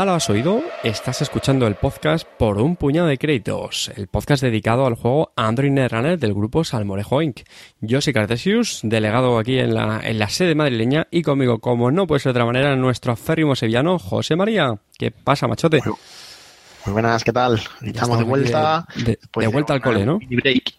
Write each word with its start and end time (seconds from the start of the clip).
Ya 0.00 0.06
lo 0.06 0.14
has 0.14 0.30
oído, 0.30 0.62
estás 0.82 1.20
escuchando 1.20 1.66
el 1.66 1.74
podcast 1.74 2.26
por 2.26 2.56
un 2.56 2.74
puñado 2.76 3.06
de 3.06 3.18
créditos, 3.18 3.92
el 3.96 4.06
podcast 4.06 4.42
dedicado 4.42 4.86
al 4.86 4.94
juego 4.94 5.30
Android 5.36 5.70
Netrunner 5.70 6.18
del 6.18 6.32
grupo 6.32 6.64
Salmorejo 6.64 7.20
Inc. 7.20 7.40
Yo 7.82 8.00
soy 8.00 8.14
Cartesius, 8.14 8.80
delegado 8.82 9.38
aquí 9.38 9.58
en 9.58 9.74
la, 9.74 10.00
en 10.02 10.18
la 10.18 10.30
sede 10.30 10.54
madrileña, 10.54 11.06
y 11.10 11.20
conmigo, 11.20 11.58
como 11.58 11.90
no 11.90 12.06
puede 12.06 12.20
ser 12.20 12.32
de 12.32 12.38
otra 12.38 12.46
manera, 12.46 12.74
nuestro 12.76 13.14
férrimo 13.14 13.54
sevillano, 13.54 13.98
José 13.98 14.36
María. 14.36 14.74
¿Qué 14.96 15.10
pasa, 15.10 15.46
machote? 15.46 15.82
Muy 15.84 16.92
buenas, 16.94 17.22
¿qué 17.22 17.34
tal? 17.34 17.60
Estamos 17.82 18.16
de 18.16 18.24
vuelta. 18.24 18.86
De, 18.96 19.18
de 19.36 19.46
vuelta 19.48 19.74
al 19.74 19.82
cole, 19.82 20.06
¿no? 20.06 20.18
break. 20.30 20.72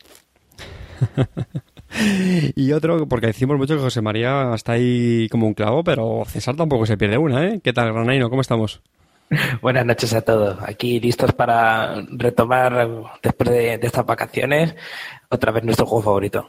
Y 2.56 2.72
otro, 2.72 3.06
porque 3.08 3.28
decimos 3.28 3.58
mucho 3.58 3.76
que 3.76 3.82
José 3.82 4.02
María 4.02 4.54
está 4.56 4.72
ahí 4.72 5.28
como 5.30 5.46
un 5.46 5.54
clavo, 5.54 5.84
pero 5.84 6.24
César 6.26 6.56
tampoco 6.56 6.88
se 6.88 6.98
pierde 6.98 7.20
una, 7.20 7.46
¿eh? 7.50 7.60
¿Qué 7.62 7.74
tal, 7.74 7.91
Granaino? 7.94 8.30
¿Cómo 8.30 8.41
estamos? 8.41 8.82
Buenas 9.62 9.85
noches 9.85 10.13
a 10.13 10.21
todos. 10.21 10.57
Aquí 10.62 10.99
listos 10.99 11.32
para 11.32 12.01
retomar 12.12 12.87
después 13.21 13.49
de, 13.49 13.73
estas 13.82 14.05
vacaciones 14.05 14.76
otra 15.29 15.51
vez 15.51 15.63
nuestro 15.63 15.85
juego 15.85 16.04
favorito. 16.04 16.48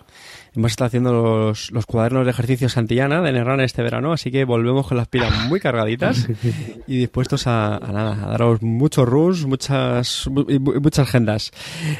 Hemos 0.55 0.73
estado 0.73 0.89
haciendo 0.89 1.13
los, 1.13 1.71
los 1.71 1.87
cuadernos 1.87 2.27
de 2.27 2.31
ejercicio 2.31 2.69
Santillana 2.69 3.23
de 3.23 3.33
Nerran 3.33 3.61
este 3.61 3.83
verano, 3.83 4.13
así 4.13 4.31
que 4.31 4.45
volvemos 4.45 4.87
con 4.87 4.99
las 4.99 5.09
pilas 5.09 5.49
muy 5.49 5.61
cargaditas 5.61 6.29
y 6.87 6.99
dispuestos 6.99 7.47
a, 7.47 7.77
a 7.77 7.93
nada, 7.93 8.27
a 8.27 8.31
daros 8.33 8.61
muchos 8.61 9.09
rush, 9.09 9.47
muchas, 9.47 10.29
muchas 10.29 11.09
agendas. 11.09 11.53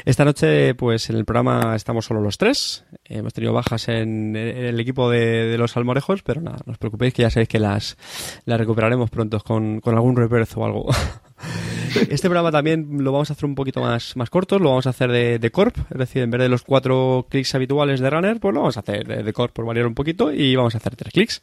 Esta 0.05 0.23
noche, 0.23 0.75
pues 0.75 1.09
en 1.09 1.15
el 1.15 1.25
programa 1.25 1.75
estamos 1.75 2.05
solo 2.05 2.21
los 2.21 2.37
tres. 2.37 2.85
Hemos 3.05 3.33
tenido 3.33 3.53
bajas 3.53 3.87
en, 3.87 4.35
en 4.35 4.65
el 4.65 4.79
equipo 4.79 5.09
de, 5.09 5.47
de 5.47 5.57
los 5.57 5.75
almorejos, 5.75 6.21
pero 6.21 6.39
nada, 6.41 6.59
no 6.65 6.73
os 6.73 6.77
preocupéis 6.77 7.15
que 7.15 7.23
ya 7.23 7.31
sabéis 7.31 7.49
que 7.49 7.59
las, 7.59 7.97
las 8.45 8.59
recuperaremos 8.59 9.09
pronto 9.09 9.39
con, 9.39 9.79
con 9.79 9.95
algún 9.95 10.15
reverso 10.15 10.59
o 10.59 10.65
algo. 10.65 10.85
Este 12.09 12.27
programa 12.27 12.51
también 12.51 13.03
lo 13.03 13.11
vamos 13.11 13.29
a 13.29 13.33
hacer 13.33 13.45
un 13.45 13.55
poquito 13.55 13.79
más, 13.81 14.15
más 14.15 14.29
corto, 14.29 14.57
lo 14.59 14.69
vamos 14.69 14.87
a 14.87 14.91
hacer 14.91 15.11
de, 15.11 15.51
Corp, 15.51 15.77
es 15.91 15.97
decir, 15.97 16.23
en 16.23 16.31
vez 16.31 16.41
de 16.41 16.49
los 16.49 16.63
cuatro 16.63 17.27
clics 17.29 17.53
habituales 17.55 17.99
de 17.99 18.09
Runner, 18.09 18.39
pues 18.39 18.53
lo 18.53 18.61
vamos 18.61 18.77
a 18.77 18.79
hacer 18.79 19.23
de, 19.23 19.33
Corp 19.33 19.53
por 19.53 19.65
variar 19.65 19.85
un 19.85 19.93
poquito 19.93 20.31
y 20.31 20.55
vamos 20.55 20.73
a 20.73 20.77
hacer 20.79 20.95
tres 20.95 21.13
clics. 21.13 21.41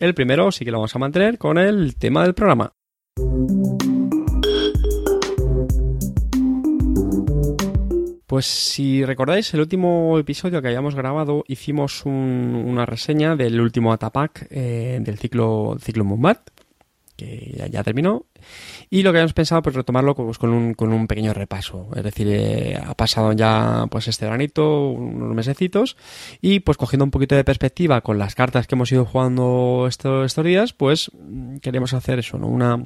El 0.00 0.14
primero 0.14 0.50
sí 0.50 0.64
que 0.64 0.70
lo 0.72 0.78
vamos 0.78 0.94
a 0.94 0.98
mantener 0.98 1.38
con 1.38 1.58
el 1.58 1.94
tema 1.96 2.24
del 2.24 2.34
programa. 2.34 2.72
Pues 8.26 8.46
si 8.46 9.04
recordáis, 9.04 9.52
el 9.54 9.60
último 9.60 10.18
episodio 10.18 10.60
que 10.60 10.68
habíamos 10.68 10.94
grabado 10.96 11.44
hicimos 11.46 12.04
un- 12.04 12.64
una 12.66 12.84
reseña 12.86 13.36
del 13.36 13.60
último 13.60 13.92
Atapack 13.92 14.48
eh, 14.50 14.98
del 15.02 15.18
ciclo, 15.18 15.76
ciclo 15.80 16.04
Mumbat, 16.04 16.40
que 17.16 17.68
ya, 17.70 17.82
terminó. 17.82 18.26
Y 18.90 19.02
lo 19.02 19.12
que 19.12 19.18
habíamos 19.18 19.32
pensado, 19.32 19.62
pues 19.62 19.74
retomarlo 19.74 20.14
pues, 20.14 20.38
con, 20.38 20.50
un, 20.50 20.74
con 20.74 20.92
un 20.92 21.06
pequeño 21.06 21.32
repaso. 21.32 21.88
Es 21.94 22.02
decir, 22.02 22.28
eh, 22.30 22.78
ha 22.82 22.94
pasado 22.94 23.32
ya 23.32 23.86
pues 23.90 24.08
este 24.08 24.24
veranito, 24.24 24.88
unos 24.88 25.34
mesecitos, 25.34 25.96
y 26.40 26.60
pues 26.60 26.76
cogiendo 26.76 27.04
un 27.04 27.10
poquito 27.10 27.34
de 27.34 27.44
perspectiva 27.44 28.00
con 28.00 28.18
las 28.18 28.34
cartas 28.34 28.66
que 28.66 28.74
hemos 28.74 28.90
ido 28.92 29.04
jugando 29.04 29.86
estos, 29.88 30.26
estos 30.26 30.44
días, 30.44 30.72
pues 30.72 31.10
queremos 31.62 31.94
hacer 31.94 32.18
eso, 32.18 32.38
¿no? 32.38 32.48
Una, 32.48 32.82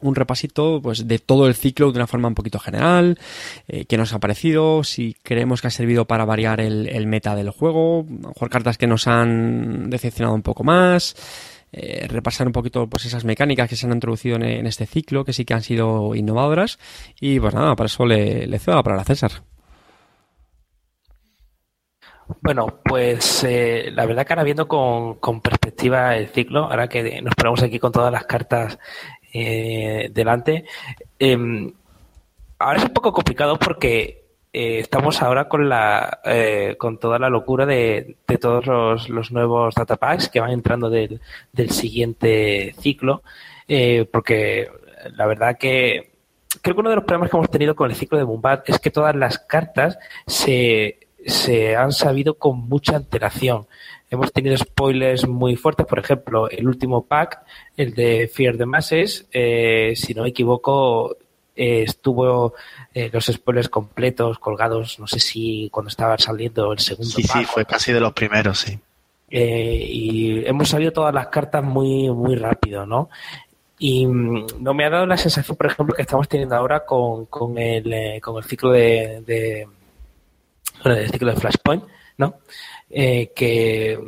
un 0.00 0.14
repasito 0.14 0.80
pues 0.82 1.06
de 1.06 1.18
todo 1.18 1.46
el 1.46 1.54
ciclo 1.54 1.90
de 1.90 1.98
una 1.98 2.06
forma 2.06 2.28
un 2.28 2.34
poquito 2.34 2.58
general, 2.58 3.18
eh, 3.66 3.84
qué 3.86 3.96
nos 3.96 4.12
ha 4.12 4.18
parecido, 4.18 4.84
si 4.84 5.14
creemos 5.22 5.60
que 5.60 5.68
ha 5.68 5.70
servido 5.70 6.06
para 6.06 6.24
variar 6.24 6.60
el, 6.60 6.88
el 6.88 7.06
meta 7.06 7.34
del 7.34 7.50
juego, 7.50 8.06
a 8.08 8.22
lo 8.22 8.28
mejor 8.28 8.50
cartas 8.50 8.78
que 8.78 8.86
nos 8.86 9.06
han 9.06 9.90
decepcionado 9.90 10.34
un 10.34 10.42
poco 10.42 10.64
más, 10.64 11.16
eh, 11.72 12.06
repasar 12.08 12.46
un 12.46 12.52
poquito 12.52 12.86
pues 12.88 13.04
esas 13.06 13.24
mecánicas 13.24 13.68
que 13.68 13.76
se 13.76 13.86
han 13.86 13.92
introducido 13.92 14.36
en, 14.36 14.66
este 14.66 14.86
ciclo, 14.86 15.24
que 15.24 15.32
sí 15.32 15.44
que 15.44 15.54
han 15.54 15.62
sido 15.62 16.14
innovadoras, 16.14 16.78
y 17.20 17.40
pues 17.40 17.54
nada, 17.54 17.76
para 17.76 17.86
eso 17.86 18.06
le, 18.06 18.46
le 18.46 18.58
cedo 18.58 18.76
la 18.76 18.82
palabra 18.82 19.02
a 19.02 19.06
César. 19.06 19.32
Bueno, 22.42 22.80
pues 22.84 23.42
eh, 23.44 23.90
la 23.92 24.04
verdad 24.04 24.26
que 24.26 24.32
ahora 24.34 24.44
viendo 24.44 24.68
con, 24.68 25.14
con 25.14 25.40
perspectiva 25.40 26.14
el 26.16 26.28
ciclo, 26.28 26.64
ahora 26.64 26.88
que 26.88 27.22
nos 27.22 27.34
ponemos 27.34 27.62
aquí 27.62 27.78
con 27.78 27.90
todas 27.90 28.12
las 28.12 28.24
cartas 28.26 28.78
eh, 29.32 30.10
delante, 30.12 30.64
eh, 31.18 31.72
ahora 32.58 32.78
es 32.78 32.84
un 32.84 32.92
poco 32.92 33.12
complicado 33.12 33.58
porque 33.58 34.17
eh, 34.52 34.78
estamos 34.78 35.22
ahora 35.22 35.48
con 35.48 35.68
la 35.68 36.20
eh, 36.24 36.76
con 36.78 36.98
toda 36.98 37.18
la 37.18 37.28
locura 37.28 37.66
de, 37.66 38.16
de 38.26 38.38
todos 38.38 38.66
los, 38.66 39.08
los 39.08 39.32
nuevos 39.32 39.74
datapacks 39.74 40.28
que 40.28 40.40
van 40.40 40.50
entrando 40.50 40.90
del, 40.90 41.20
del 41.52 41.70
siguiente 41.70 42.74
ciclo, 42.78 43.22
eh, 43.66 44.06
porque 44.10 44.70
la 45.16 45.26
verdad 45.26 45.58
que 45.58 46.12
creo 46.62 46.74
que 46.74 46.80
uno 46.80 46.90
de 46.90 46.96
los 46.96 47.04
problemas 47.04 47.30
que 47.30 47.36
hemos 47.36 47.50
tenido 47.50 47.76
con 47.76 47.90
el 47.90 47.96
ciclo 47.96 48.18
de 48.18 48.24
Mumbat 48.24 48.68
es 48.68 48.78
que 48.78 48.90
todas 48.90 49.14
las 49.14 49.38
cartas 49.38 49.98
se, 50.26 50.98
se 51.26 51.76
han 51.76 51.92
sabido 51.92 52.34
con 52.34 52.68
mucha 52.68 52.96
antelación. 52.96 53.66
Hemos 54.10 54.32
tenido 54.32 54.56
spoilers 54.56 55.28
muy 55.28 55.56
fuertes, 55.56 55.86
por 55.86 55.98
ejemplo, 55.98 56.48
el 56.48 56.66
último 56.66 57.04
pack, 57.06 57.42
el 57.76 57.94
de 57.94 58.30
Fear 58.32 58.56
the 58.56 58.64
Masses, 58.64 59.28
eh, 59.32 59.92
si 59.96 60.14
no 60.14 60.22
me 60.22 60.30
equivoco, 60.30 61.16
eh, 61.58 61.82
estuvo 61.82 62.54
eh, 62.94 63.10
los 63.12 63.26
spoilers 63.26 63.68
completos 63.68 64.38
colgados, 64.38 65.00
no 65.00 65.08
sé 65.08 65.18
si 65.18 65.68
cuando 65.72 65.88
estaba 65.88 66.16
saliendo 66.16 66.72
el 66.72 66.78
segundo 66.78 67.10
Sí, 67.10 67.24
sí, 67.24 67.44
fue 67.46 67.64
casi 67.64 67.92
de 67.92 67.98
los 67.98 68.12
primeros, 68.12 68.60
sí. 68.60 68.78
Eh, 69.28 69.84
y 69.90 70.46
hemos 70.46 70.68
salido 70.68 70.92
todas 70.92 71.12
las 71.12 71.26
cartas 71.26 71.64
muy, 71.64 72.10
muy 72.10 72.36
rápido, 72.36 72.86
¿no? 72.86 73.10
Y 73.76 74.06
mm, 74.06 74.46
no 74.60 74.72
me 74.72 74.84
ha 74.84 74.90
dado 74.90 75.04
la 75.06 75.16
sensación, 75.16 75.56
por 75.56 75.66
ejemplo, 75.66 75.96
que 75.96 76.02
estamos 76.02 76.28
teniendo 76.28 76.54
ahora 76.54 76.86
con, 76.86 77.26
con, 77.26 77.58
el, 77.58 78.20
con 78.20 78.36
el 78.36 78.44
ciclo 78.44 78.70
de, 78.70 79.24
de 79.26 79.66
bueno, 80.84 80.96
el 81.00 81.10
ciclo 81.10 81.34
de 81.34 81.40
Flashpoint, 81.40 81.82
¿no? 82.18 82.36
Eh, 82.90 83.32
que, 83.36 83.98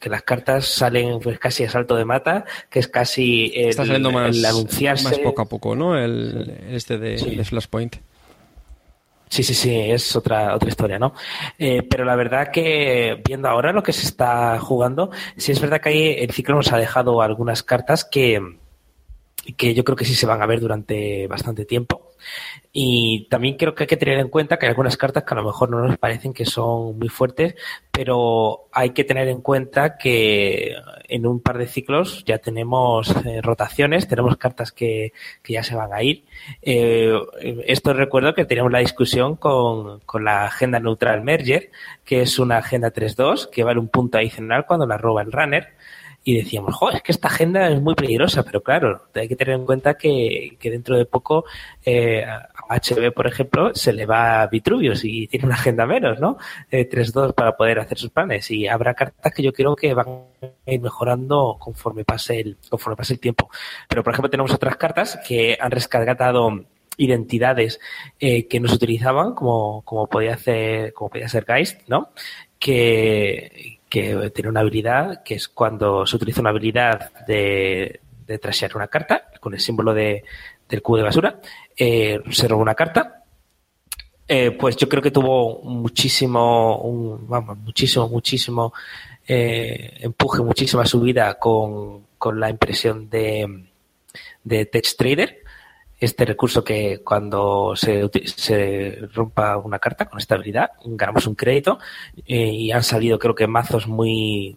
que 0.00 0.10
las 0.10 0.22
cartas 0.22 0.66
salen 0.66 1.20
pues 1.20 1.38
casi 1.38 1.62
a 1.64 1.70
salto 1.70 1.94
de 1.94 2.04
mata, 2.04 2.44
que 2.68 2.80
es 2.80 2.88
casi 2.88 3.52
el, 3.54 3.68
Está 3.68 3.84
saliendo 3.84 4.10
más, 4.10 4.36
el 4.36 4.44
anunciarse. 4.44 5.04
más 5.04 5.18
poco 5.20 5.42
a 5.42 5.44
poco, 5.44 5.76
¿no? 5.76 5.96
El, 5.96 6.52
este 6.70 6.98
de, 6.98 7.16
Sí. 7.18 7.36
de 7.36 7.44
Flashpoint. 7.44 7.96
Sí, 9.28 9.42
sí, 9.42 9.54
sí, 9.54 9.74
es 9.74 10.14
otra, 10.16 10.54
otra 10.54 10.68
historia, 10.68 10.98
¿no? 10.98 11.14
Eh, 11.58 11.82
pero 11.88 12.04
la 12.04 12.14
verdad 12.14 12.50
que 12.52 13.20
viendo 13.26 13.48
ahora 13.48 13.72
lo 13.72 13.82
que 13.82 13.92
se 13.92 14.06
está 14.06 14.58
jugando, 14.60 15.10
sí 15.36 15.52
es 15.52 15.60
verdad 15.60 15.80
que 15.80 15.88
ahí 15.88 16.16
el 16.18 16.30
ciclo 16.30 16.56
nos 16.56 16.72
ha 16.72 16.76
dejado 16.78 17.22
algunas 17.22 17.62
cartas 17.62 18.04
que, 18.04 18.40
que 19.52 19.74
yo 19.74 19.84
creo 19.84 19.96
que 19.96 20.04
sí 20.04 20.14
se 20.14 20.26
van 20.26 20.42
a 20.42 20.46
ver 20.46 20.60
durante 20.60 21.26
bastante 21.26 21.64
tiempo. 21.64 22.12
Y 22.72 23.28
también 23.28 23.56
creo 23.56 23.74
que 23.74 23.84
hay 23.84 23.86
que 23.86 23.96
tener 23.96 24.18
en 24.18 24.28
cuenta 24.28 24.58
que 24.58 24.66
hay 24.66 24.70
algunas 24.70 24.96
cartas 24.96 25.22
que 25.24 25.34
a 25.34 25.36
lo 25.36 25.44
mejor 25.44 25.70
no 25.70 25.80
nos 25.86 25.96
parecen 25.98 26.32
que 26.32 26.44
son 26.44 26.98
muy 26.98 27.08
fuertes, 27.08 27.54
pero 27.92 28.66
hay 28.72 28.90
que 28.90 29.04
tener 29.04 29.28
en 29.28 29.40
cuenta 29.40 29.96
que 29.96 30.74
en 31.08 31.26
un 31.26 31.40
par 31.40 31.58
de 31.58 31.68
ciclos 31.68 32.24
ya 32.24 32.38
tenemos 32.38 33.14
eh, 33.24 33.40
rotaciones, 33.42 34.08
tenemos 34.08 34.36
cartas 34.36 34.72
que, 34.72 35.12
que 35.42 35.52
ya 35.52 35.62
se 35.62 35.76
van 35.76 35.92
a 35.92 36.02
ir. 36.02 36.24
Eh, 36.62 37.14
esto 37.66 37.92
recuerdo 37.92 38.34
que 38.34 38.44
teníamos 38.44 38.72
la 38.72 38.80
discusión 38.80 39.36
con, 39.36 40.00
con 40.00 40.24
la 40.24 40.46
agenda 40.46 40.80
neutral 40.80 41.22
Merger, 41.22 41.70
que 42.04 42.22
es 42.22 42.38
una 42.38 42.58
agenda 42.58 42.92
3.2 42.92 43.50
que 43.50 43.62
vale 43.62 43.78
un 43.78 43.88
punto 43.88 44.18
adicional 44.18 44.66
cuando 44.66 44.86
la 44.86 44.98
roba 44.98 45.22
el 45.22 45.30
runner. 45.30 45.73
Y 46.26 46.38
decíamos, 46.38 46.74
jo, 46.74 46.90
es 46.90 47.02
que 47.02 47.12
esta 47.12 47.28
agenda 47.28 47.68
es 47.68 47.82
muy 47.82 47.94
peligrosa, 47.94 48.42
pero 48.42 48.62
claro, 48.62 49.02
hay 49.14 49.28
que 49.28 49.36
tener 49.36 49.56
en 49.56 49.66
cuenta 49.66 49.94
que, 49.94 50.56
que 50.58 50.70
dentro 50.70 50.96
de 50.96 51.04
poco 51.04 51.44
eh, 51.84 52.24
a 52.24 52.48
HB, 52.80 53.12
por 53.12 53.26
ejemplo, 53.26 53.74
se 53.74 53.92
le 53.92 54.06
va 54.06 54.40
a 54.40 54.46
Vitruvius 54.46 55.04
y 55.04 55.26
tiene 55.26 55.44
una 55.44 55.56
agenda 55.56 55.84
menos, 55.84 56.20
¿no? 56.20 56.38
Eh, 56.70 56.88
3-2 56.88 57.34
para 57.34 57.56
poder 57.56 57.78
hacer 57.78 57.98
sus 57.98 58.10
planes. 58.10 58.50
Y 58.50 58.66
habrá 58.66 58.94
cartas 58.94 59.34
que 59.34 59.42
yo 59.42 59.52
creo 59.52 59.76
que 59.76 59.92
van 59.92 60.06
a 60.40 60.70
ir 60.70 60.80
mejorando 60.80 61.56
conforme 61.60 62.04
pase 62.04 62.40
el, 62.40 62.56
conforme 62.70 62.96
pase 62.96 63.12
el 63.14 63.20
tiempo. 63.20 63.50
Pero, 63.86 64.02
por 64.02 64.14
ejemplo, 64.14 64.30
tenemos 64.30 64.52
otras 64.52 64.76
cartas 64.76 65.20
que 65.28 65.58
han 65.60 65.70
rescatado 65.70 66.64
identidades 66.96 67.80
eh, 68.18 68.46
que 68.46 68.60
no 68.60 68.68
se 68.68 68.76
utilizaban, 68.76 69.34
como, 69.34 69.82
como 69.82 70.06
podía 70.06 70.34
hacer, 70.34 70.92
como 70.94 71.10
podía 71.10 71.28
ser 71.28 71.44
Geist, 71.44 71.82
¿no? 71.88 72.10
Que, 72.58 73.73
que 73.94 74.30
tiene 74.30 74.50
una 74.50 74.58
habilidad 74.58 75.22
que 75.22 75.36
es 75.36 75.46
cuando 75.46 76.04
se 76.04 76.16
utiliza 76.16 76.40
una 76.40 76.50
habilidad 76.50 77.12
de, 77.28 78.00
de 78.26 78.38
trashear 78.40 78.74
una 78.74 78.88
carta 78.88 79.30
con 79.38 79.54
el 79.54 79.60
símbolo 79.60 79.94
de, 79.94 80.24
del 80.68 80.82
cubo 80.82 80.96
de 80.96 81.04
basura, 81.04 81.40
eh, 81.76 82.20
se 82.28 82.48
roba 82.48 82.60
una 82.60 82.74
carta. 82.74 83.22
Eh, 84.26 84.50
pues 84.50 84.76
yo 84.76 84.88
creo 84.88 85.00
que 85.00 85.12
tuvo 85.12 85.62
muchísimo, 85.62 87.20
vamos, 87.28 87.56
muchísimo, 87.58 88.08
muchísimo 88.08 88.72
eh, 89.28 89.98
empuje 90.00 90.42
muchísima 90.42 90.84
subida 90.86 91.38
con, 91.38 92.04
con 92.18 92.40
la 92.40 92.50
impresión 92.50 93.08
de, 93.08 93.68
de 94.42 94.66
TextTrader, 94.66 95.43
este 96.04 96.24
recurso 96.24 96.62
que 96.62 97.00
cuando 97.02 97.74
se, 97.76 98.98
rompa 99.12 99.56
una 99.56 99.78
carta 99.78 100.06
con 100.06 100.18
estabilidad 100.18 100.70
ganamos 100.84 101.26
un 101.26 101.34
crédito 101.34 101.78
eh, 102.26 102.50
y 102.50 102.72
han 102.72 102.82
salido 102.82 103.18
creo 103.18 103.34
que 103.34 103.46
mazos 103.46 103.86
muy 103.86 104.56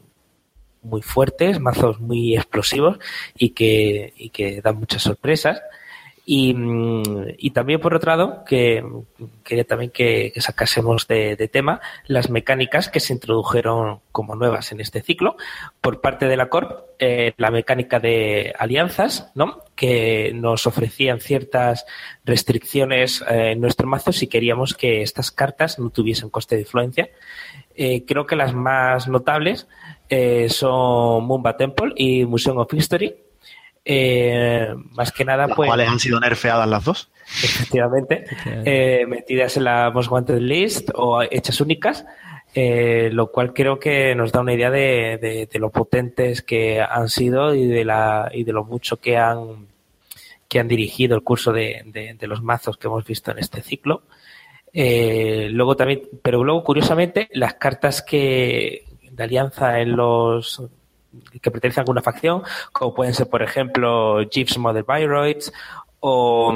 muy 0.88 1.02
fuertes, 1.02 1.60
mazos 1.60 2.00
muy 2.00 2.36
explosivos 2.36 2.98
y 3.38 3.50
que, 3.50 4.14
y 4.16 4.30
que 4.30 4.62
dan 4.62 4.78
muchas 4.78 5.04
sorpresas. 5.04 5.62
Y, 6.29 6.53
mm, 6.53 7.35
y, 7.38 7.51
también, 7.51 7.79
por 7.79 7.95
otro 7.95 8.12
lado, 8.12 8.44
que 8.45 8.83
quería 9.45 9.63
también 9.63 9.91
que, 9.91 10.33
sacásemos 10.35 11.07
de, 11.07 11.38
tema 11.50 11.79
las 12.06 12.29
mecánicas 12.29 12.89
que 12.89 13.00
se 13.00 13.13
introdujeron 13.13 14.01
como 14.12 14.35
nuevas 14.35 14.74
en 14.74 14.81
este 14.81 15.01
ciclo. 15.01 15.38
Por 15.79 16.01
parte 16.01 16.27
de 16.27 16.35
la 16.35 16.50
Corp, 16.50 16.81
eh, 17.00 17.31
la 17.38 17.50
mecánica 17.50 18.01
de 18.01 18.53
alianzas, 18.59 19.31
¿no? 19.35 19.63
que 19.74 20.33
nos 20.33 20.68
ofrecían 20.68 21.21
ciertas 21.21 21.85
restricciones 22.25 23.21
eh, 23.21 23.51
en 23.51 23.62
nuestro 23.62 23.88
mazo 23.88 24.12
si 24.12 24.27
queríamos 24.27 24.74
que 24.74 25.03
estas 25.03 25.31
cartas 25.31 25.79
no 25.79 25.91
tuviesen 25.91 26.29
coste 26.29 26.56
de 26.56 26.63
influencia. 26.63 27.09
Eh, 27.74 28.03
creo 28.06 28.25
que 28.25 28.35
las 28.35 28.53
más 28.53 29.07
notables 29.07 29.65
son 30.50 31.24
Mumba 31.24 31.56
Temple 31.56 31.94
y 31.95 32.25
Museum 32.25 32.57
of 32.57 32.74
History 32.74 33.15
eh, 33.88 34.74
más 34.92 35.12
que 35.12 35.25
nada, 35.25 35.48
¿Las 35.48 35.56
pues. 35.56 35.68
¿Cuáles 35.68 35.89
han 35.89 36.00
sido 36.00 36.19
nerfeadas 36.19 36.68
las 36.68 36.84
dos? 36.84 37.10
Efectivamente. 37.44 38.25
Eh, 38.66 39.06
metidas 39.07 39.57
en 39.57 39.63
la 39.63 39.92
Most 39.92 40.12
Wanted 40.12 40.39
List 40.39 40.89
o 40.94 41.22
hechas 41.22 41.62
únicas. 41.62 42.06
Eh, 42.56 43.10
lo 43.12 43.31
cual 43.31 43.54
creo 43.54 43.78
que 43.78 44.16
nos 44.16 44.31
da 44.31 44.39
una 44.39 44.54
idea 44.54 44.72
de, 44.72 45.19
de, 45.22 45.48
de, 45.51 45.60
lo 45.60 45.69
potentes 45.69 46.42
que 46.42 46.81
han 46.81 47.07
sido 47.07 47.54
y 47.54 47.68
de 47.68 47.86
la 47.86 48.31
y 48.34 48.45
de 48.45 48.54
lo 48.54 48.63
mucho 48.63 48.98
que 48.98 49.18
han 49.18 49.68
que 50.48 50.60
han 50.60 50.68
dirigido 50.68 51.16
el 51.16 51.24
curso 51.24 51.51
de, 51.51 51.84
de 52.18 52.28
los 52.28 52.42
mazos 52.42 52.78
que 52.78 52.88
hemos 52.88 53.06
visto 53.06 53.31
en 53.31 53.39
este 53.39 53.62
ciclo. 53.62 54.04
Eh, 54.80 55.50
luego 55.51 55.75
también, 55.75 56.04
pero 56.22 56.44
luego 56.44 56.63
curiosamente 56.63 57.30
las 57.31 57.56
cartas 57.56 58.01
que 58.01 58.86
de 59.10 59.24
alianza 59.24 59.80
en 59.80 59.95
los 59.95 60.62
que 61.42 61.51
pertenecen 61.51 61.81
a 61.81 61.83
alguna 61.83 62.01
facción, 62.01 62.44
como 62.71 62.94
pueden 62.94 63.13
ser, 63.13 63.30
por 63.30 63.42
ejemplo, 63.42 64.21
Jeeves 64.30 64.57
Model 64.57 64.83
Byroids 64.83 65.51
o 66.00 66.54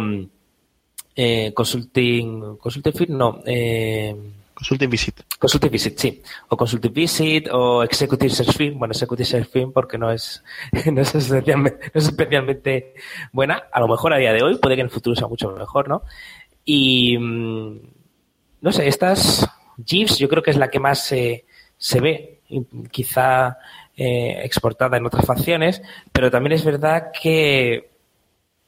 eh, 1.16 1.54
Consulting, 1.54 2.58
Consulting 2.58 2.94
Fit, 2.94 3.10
no, 3.10 3.42
eh, 3.46 4.16
Consulting 4.62 4.90
Visit. 4.90 5.22
Consulting 5.40 5.72
Visit, 5.72 5.98
sí. 5.98 6.22
O 6.50 6.56
Consulting 6.56 6.94
Visit 6.94 7.48
o 7.52 7.82
Executive 7.82 8.30
Search 8.30 8.56
Film. 8.56 8.78
Bueno, 8.78 8.92
Executive 8.92 9.26
Search 9.26 9.50
Film 9.50 9.72
porque 9.72 9.98
no 9.98 10.12
es, 10.12 10.44
no 10.92 11.02
es, 11.02 11.16
especialmente, 11.16 11.92
no 11.94 12.00
es 12.00 12.06
especialmente 12.06 12.94
buena. 13.32 13.64
A 13.72 13.80
lo 13.80 13.88
mejor 13.88 14.14
a 14.14 14.18
día 14.18 14.34
de 14.34 14.44
hoy, 14.44 14.58
puede 14.58 14.76
que 14.76 14.82
en 14.82 14.88
el 14.88 14.92
futuro 14.92 15.16
sea 15.16 15.28
mucho 15.28 15.52
mejor, 15.52 15.90
¿no? 15.90 16.04
Y, 16.64 17.18
no 17.18 18.72
sé, 18.72 18.88
estas 18.88 19.50
Jeeves 19.84 20.20
yo 20.20 20.30
creo 20.30 20.44
que 20.44 20.52
es 20.52 20.58
la 20.58 20.70
que 20.70 20.80
más 20.80 21.04
se, 21.06 21.46
se 21.78 22.00
ve. 22.00 22.42
Quizá 22.92 23.58
eh, 24.04 24.42
exportada 24.44 24.98
en 24.98 25.06
otras 25.06 25.28
facciones, 25.28 25.80
pero 26.12 26.32
también 26.32 26.54
es 26.54 26.66
verdad 26.66 27.12
que 27.22 27.92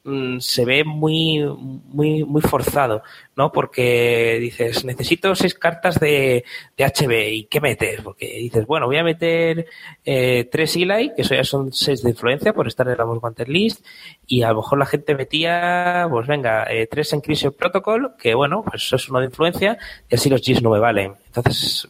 mmm, 0.04 0.38
se 0.38 0.64
ve 0.64 0.84
muy, 0.84 1.40
muy, 1.40 2.22
muy 2.22 2.40
forzado, 2.40 3.02
¿no? 3.36 3.50
Porque 3.50 4.38
dices, 4.40 4.84
necesito 4.84 5.34
seis 5.34 5.54
cartas 5.54 5.98
de, 5.98 6.44
de 6.76 6.84
HB 6.84 7.32
y 7.32 7.44
¿qué 7.46 7.60
metes? 7.60 8.00
Porque 8.02 8.26
dices, 8.26 8.64
bueno, 8.64 8.86
voy 8.86 8.98
a 8.98 9.02
meter 9.02 9.66
eh, 10.04 10.48
tres 10.52 10.76
Eli, 10.76 11.12
que 11.16 11.22
eso 11.22 11.34
ya 11.34 11.42
son 11.42 11.72
seis 11.72 12.04
de 12.04 12.10
influencia 12.10 12.52
por 12.52 12.68
estar 12.68 12.86
en 12.86 12.96
la 12.96 13.04
Wanted 13.04 13.48
List, 13.48 13.84
y 14.28 14.42
a 14.42 14.50
lo 14.50 14.58
mejor 14.58 14.78
la 14.78 14.86
gente 14.86 15.16
metía, 15.16 16.06
pues 16.08 16.28
venga, 16.28 16.64
eh, 16.70 16.86
tres 16.86 17.12
Encryption 17.12 17.54
Protocol, 17.54 18.14
que 18.20 18.34
bueno, 18.36 18.62
pues 18.62 18.84
eso 18.84 18.94
es 18.94 19.08
uno 19.08 19.18
de 19.18 19.26
influencia, 19.26 19.78
y 20.08 20.14
así 20.14 20.30
los 20.30 20.42
Gs 20.42 20.62
no 20.62 20.70
me 20.70 20.78
valen. 20.78 21.14
Entonces, 21.26 21.88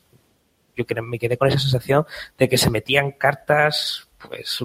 yo 0.76 0.84
me 1.02 1.18
quedé 1.18 1.36
con 1.36 1.48
esa 1.48 1.58
sensación 1.58 2.04
de 2.38 2.48
que 2.48 2.58
se 2.58 2.70
metían 2.70 3.12
cartas, 3.12 4.08
pues, 4.18 4.64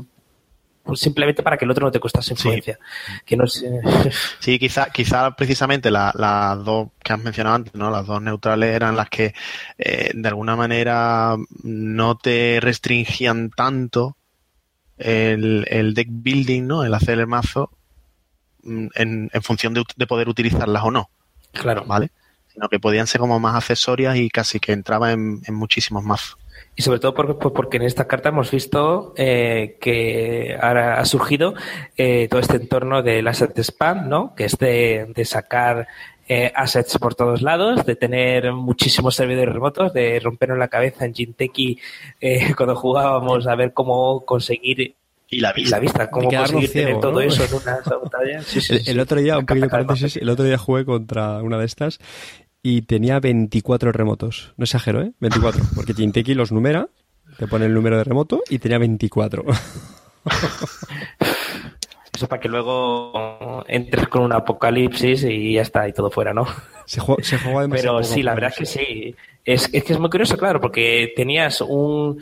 simplemente 0.95 1.43
para 1.43 1.57
que 1.57 1.65
el 1.65 1.71
otro 1.71 1.85
no 1.85 1.91
te 1.91 1.99
costase 1.99 2.33
influencia. 2.33 2.75
Sí, 2.75 3.21
que 3.25 3.37
no 3.37 3.45
sí 4.39 4.59
quizá, 4.59 4.89
quizá 4.89 5.35
precisamente 5.35 5.91
las 5.91 6.15
la 6.15 6.55
dos 6.55 6.89
que 7.03 7.13
has 7.13 7.19
mencionado 7.19 7.55
antes, 7.55 7.75
¿no? 7.75 7.89
Las 7.89 8.05
dos 8.05 8.21
neutrales 8.21 8.75
eran 8.75 8.95
las 8.95 9.09
que 9.09 9.33
eh, 9.77 10.11
de 10.13 10.27
alguna 10.27 10.55
manera 10.55 11.35
no 11.63 12.17
te 12.17 12.59
restringían 12.61 13.49
tanto 13.51 14.17
el, 14.97 15.65
el 15.69 15.93
deck 15.93 16.07
building, 16.09 16.67
¿no? 16.67 16.83
El 16.83 16.93
hacer 16.93 17.19
el 17.19 17.27
mazo 17.27 17.71
en, 18.63 19.29
en 19.31 19.43
función 19.43 19.73
de, 19.73 19.83
de 19.95 20.07
poder 20.07 20.29
utilizarlas 20.29 20.83
o 20.83 20.91
no. 20.91 21.09
Claro. 21.51 21.83
¿Vale? 21.85 22.11
Sino 22.53 22.69
que 22.69 22.79
podían 22.79 23.07
ser 23.07 23.19
como 23.19 23.39
más 23.39 23.55
accesorias 23.55 24.17
y 24.17 24.29
casi 24.29 24.59
que 24.59 24.71
entraba 24.71 25.11
en, 25.11 25.41
muchísimos 25.49 26.03
mazos. 26.03 26.37
Y 26.75 26.81
sobre 26.81 26.99
todo 26.99 27.13
porque, 27.13 27.49
porque, 27.49 27.77
en 27.77 27.83
esta 27.83 28.07
carta 28.07 28.29
hemos 28.29 28.51
visto 28.51 29.13
eh, 29.17 29.77
que 29.81 30.57
ahora 30.61 30.99
ha 30.99 31.05
surgido 31.05 31.53
eh, 31.97 32.27
todo 32.29 32.39
este 32.39 32.57
entorno 32.57 33.01
del 33.01 33.27
asset 33.27 33.57
spam, 33.59 34.07
¿no? 34.07 34.33
Que 34.35 34.45
es 34.45 34.57
de, 34.57 35.11
de 35.13 35.25
sacar 35.25 35.87
eh, 36.31 36.51
assets 36.53 36.99
por 36.99 37.15
todos 37.15 37.41
lados, 37.41 37.83
de 37.87 37.95
tener 37.95 38.53
muchísimos 38.53 39.15
servidores 39.15 39.51
remotos, 39.51 39.91
de 39.93 40.19
rompernos 40.19 40.59
la 40.59 40.67
cabeza 40.67 41.03
en 41.03 41.15
Ginteki 41.15 41.79
eh, 42.21 42.53
cuando 42.55 42.75
jugábamos 42.75 43.47
a 43.47 43.55
ver 43.55 43.73
cómo 43.73 44.23
conseguir 44.25 44.95
y 45.31 45.39
la 45.39 45.53
vista, 45.53 45.77
la 45.77 45.81
vista 45.81 46.09
cómo 46.09 46.29
conseguir 46.29 46.69
ciego, 46.69 46.87
tener 46.87 47.01
todo 47.01 47.11
¿no? 47.13 47.21
eso 47.21 47.43
en 47.45 47.53
una 47.53 47.77
pantalla. 47.77 48.41
Sí, 48.41 48.61
sí, 48.61 48.73
el, 48.73 48.79
sí. 48.81 48.91
el, 48.91 48.99
otro 48.99 49.19
día, 49.19 49.37
un 49.37 49.45
pequeño 49.45 49.69
paréntesis, 49.69 50.17
el 50.17 50.29
otro 50.29 50.45
día 50.45 50.57
jugué 50.57 50.85
contra 50.85 51.41
una 51.43 51.57
de 51.57 51.65
estas 51.65 51.99
y 52.63 52.81
tenía 52.81 53.19
24 53.19 53.91
remotos. 53.91 54.53
No 54.57 54.63
exagero, 54.63 55.01
¿eh? 55.01 55.13
24. 55.19 55.61
Porque 55.75 55.93
Jinteki 55.93 56.33
los 56.33 56.51
numera, 56.51 56.89
te 57.37 57.47
pone 57.47 57.65
el 57.65 57.73
número 57.73 57.97
de 57.97 58.03
remoto 58.03 58.41
y 58.49 58.59
tenía 58.59 58.79
24. 58.79 59.45
Eso 62.13 62.27
para 62.27 62.41
que 62.41 62.49
luego 62.49 63.63
entres 63.67 64.07
con 64.09 64.23
un 64.23 64.33
apocalipsis 64.33 65.23
y 65.23 65.53
ya 65.53 65.61
está, 65.61 65.87
y 65.87 65.93
todo 65.93 66.11
fuera, 66.11 66.33
¿no? 66.33 66.45
Se 66.85 66.99
juega, 66.99 67.23
se 67.23 67.37
juega 67.37 67.69
Pero 67.75 68.03
sí, 68.03 68.23
la 68.23 68.33
verdad 68.33 68.51
es 68.51 68.57
que 68.57 68.65
sí. 68.65 69.15
Es, 69.45 69.69
es 69.71 69.83
que 69.83 69.93
es 69.93 69.99
muy 69.99 70.09
curioso, 70.09 70.35
claro, 70.37 70.59
porque 70.59 71.13
tenías 71.15 71.61
un, 71.61 72.19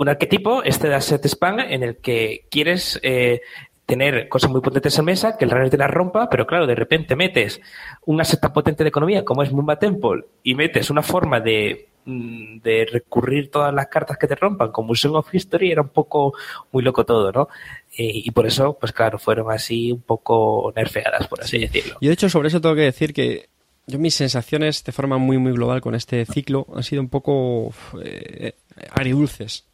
un 0.00 0.08
arquetipo, 0.08 0.62
este 0.62 0.88
de 0.88 0.94
Asset 0.94 1.26
Spam, 1.26 1.60
en 1.60 1.82
el 1.82 1.98
que 1.98 2.46
quieres 2.50 2.98
eh, 3.02 3.42
tener 3.84 4.30
cosas 4.30 4.50
muy 4.50 4.62
potentes 4.62 4.98
en 4.98 5.04
mesa, 5.04 5.36
que 5.36 5.44
el 5.44 5.50
runner 5.50 5.68
te 5.68 5.76
las 5.76 5.90
rompa, 5.90 6.30
pero 6.30 6.46
claro, 6.46 6.66
de 6.66 6.74
repente 6.74 7.16
metes 7.16 7.60
un 8.06 8.18
asset 8.18 8.40
tan 8.40 8.54
potente 8.54 8.82
de 8.82 8.88
economía 8.88 9.26
como 9.26 9.42
es 9.42 9.52
Mumba 9.52 9.78
Temple 9.78 10.24
y 10.42 10.54
metes 10.54 10.88
una 10.88 11.02
forma 11.02 11.40
de, 11.40 11.88
de 12.06 12.88
recurrir 12.90 13.50
todas 13.50 13.74
las 13.74 13.88
cartas 13.88 14.16
que 14.16 14.26
te 14.26 14.36
rompan 14.36 14.72
como 14.72 14.88
Museum 14.88 15.16
of 15.16 15.34
History, 15.34 15.70
era 15.70 15.82
un 15.82 15.90
poco 15.90 16.32
muy 16.72 16.82
loco 16.82 17.04
todo, 17.04 17.30
¿no? 17.30 17.48
Y 17.94 18.30
por 18.30 18.46
eso, 18.46 18.78
pues 18.80 18.92
claro, 18.92 19.18
fueron 19.18 19.50
así 19.50 19.92
un 19.92 20.00
poco 20.00 20.72
nerfeadas, 20.74 21.28
por 21.28 21.42
así 21.42 21.58
decirlo. 21.58 21.98
Y 22.00 22.06
de 22.06 22.14
hecho, 22.14 22.30
sobre 22.30 22.48
eso 22.48 22.58
tengo 22.62 22.74
que 22.74 22.82
decir 22.82 23.12
que 23.12 23.50
yo 23.86 23.98
mis 23.98 24.14
sensaciones 24.14 24.82
de 24.82 24.92
forma 24.92 25.18
muy, 25.18 25.36
muy 25.36 25.52
global 25.52 25.82
con 25.82 25.94
este 25.94 26.24
ciclo 26.24 26.66
han 26.74 26.84
sido 26.84 27.02
un 27.02 27.10
poco 27.10 27.74
eh, 28.02 28.54
agridulces. 28.92 29.66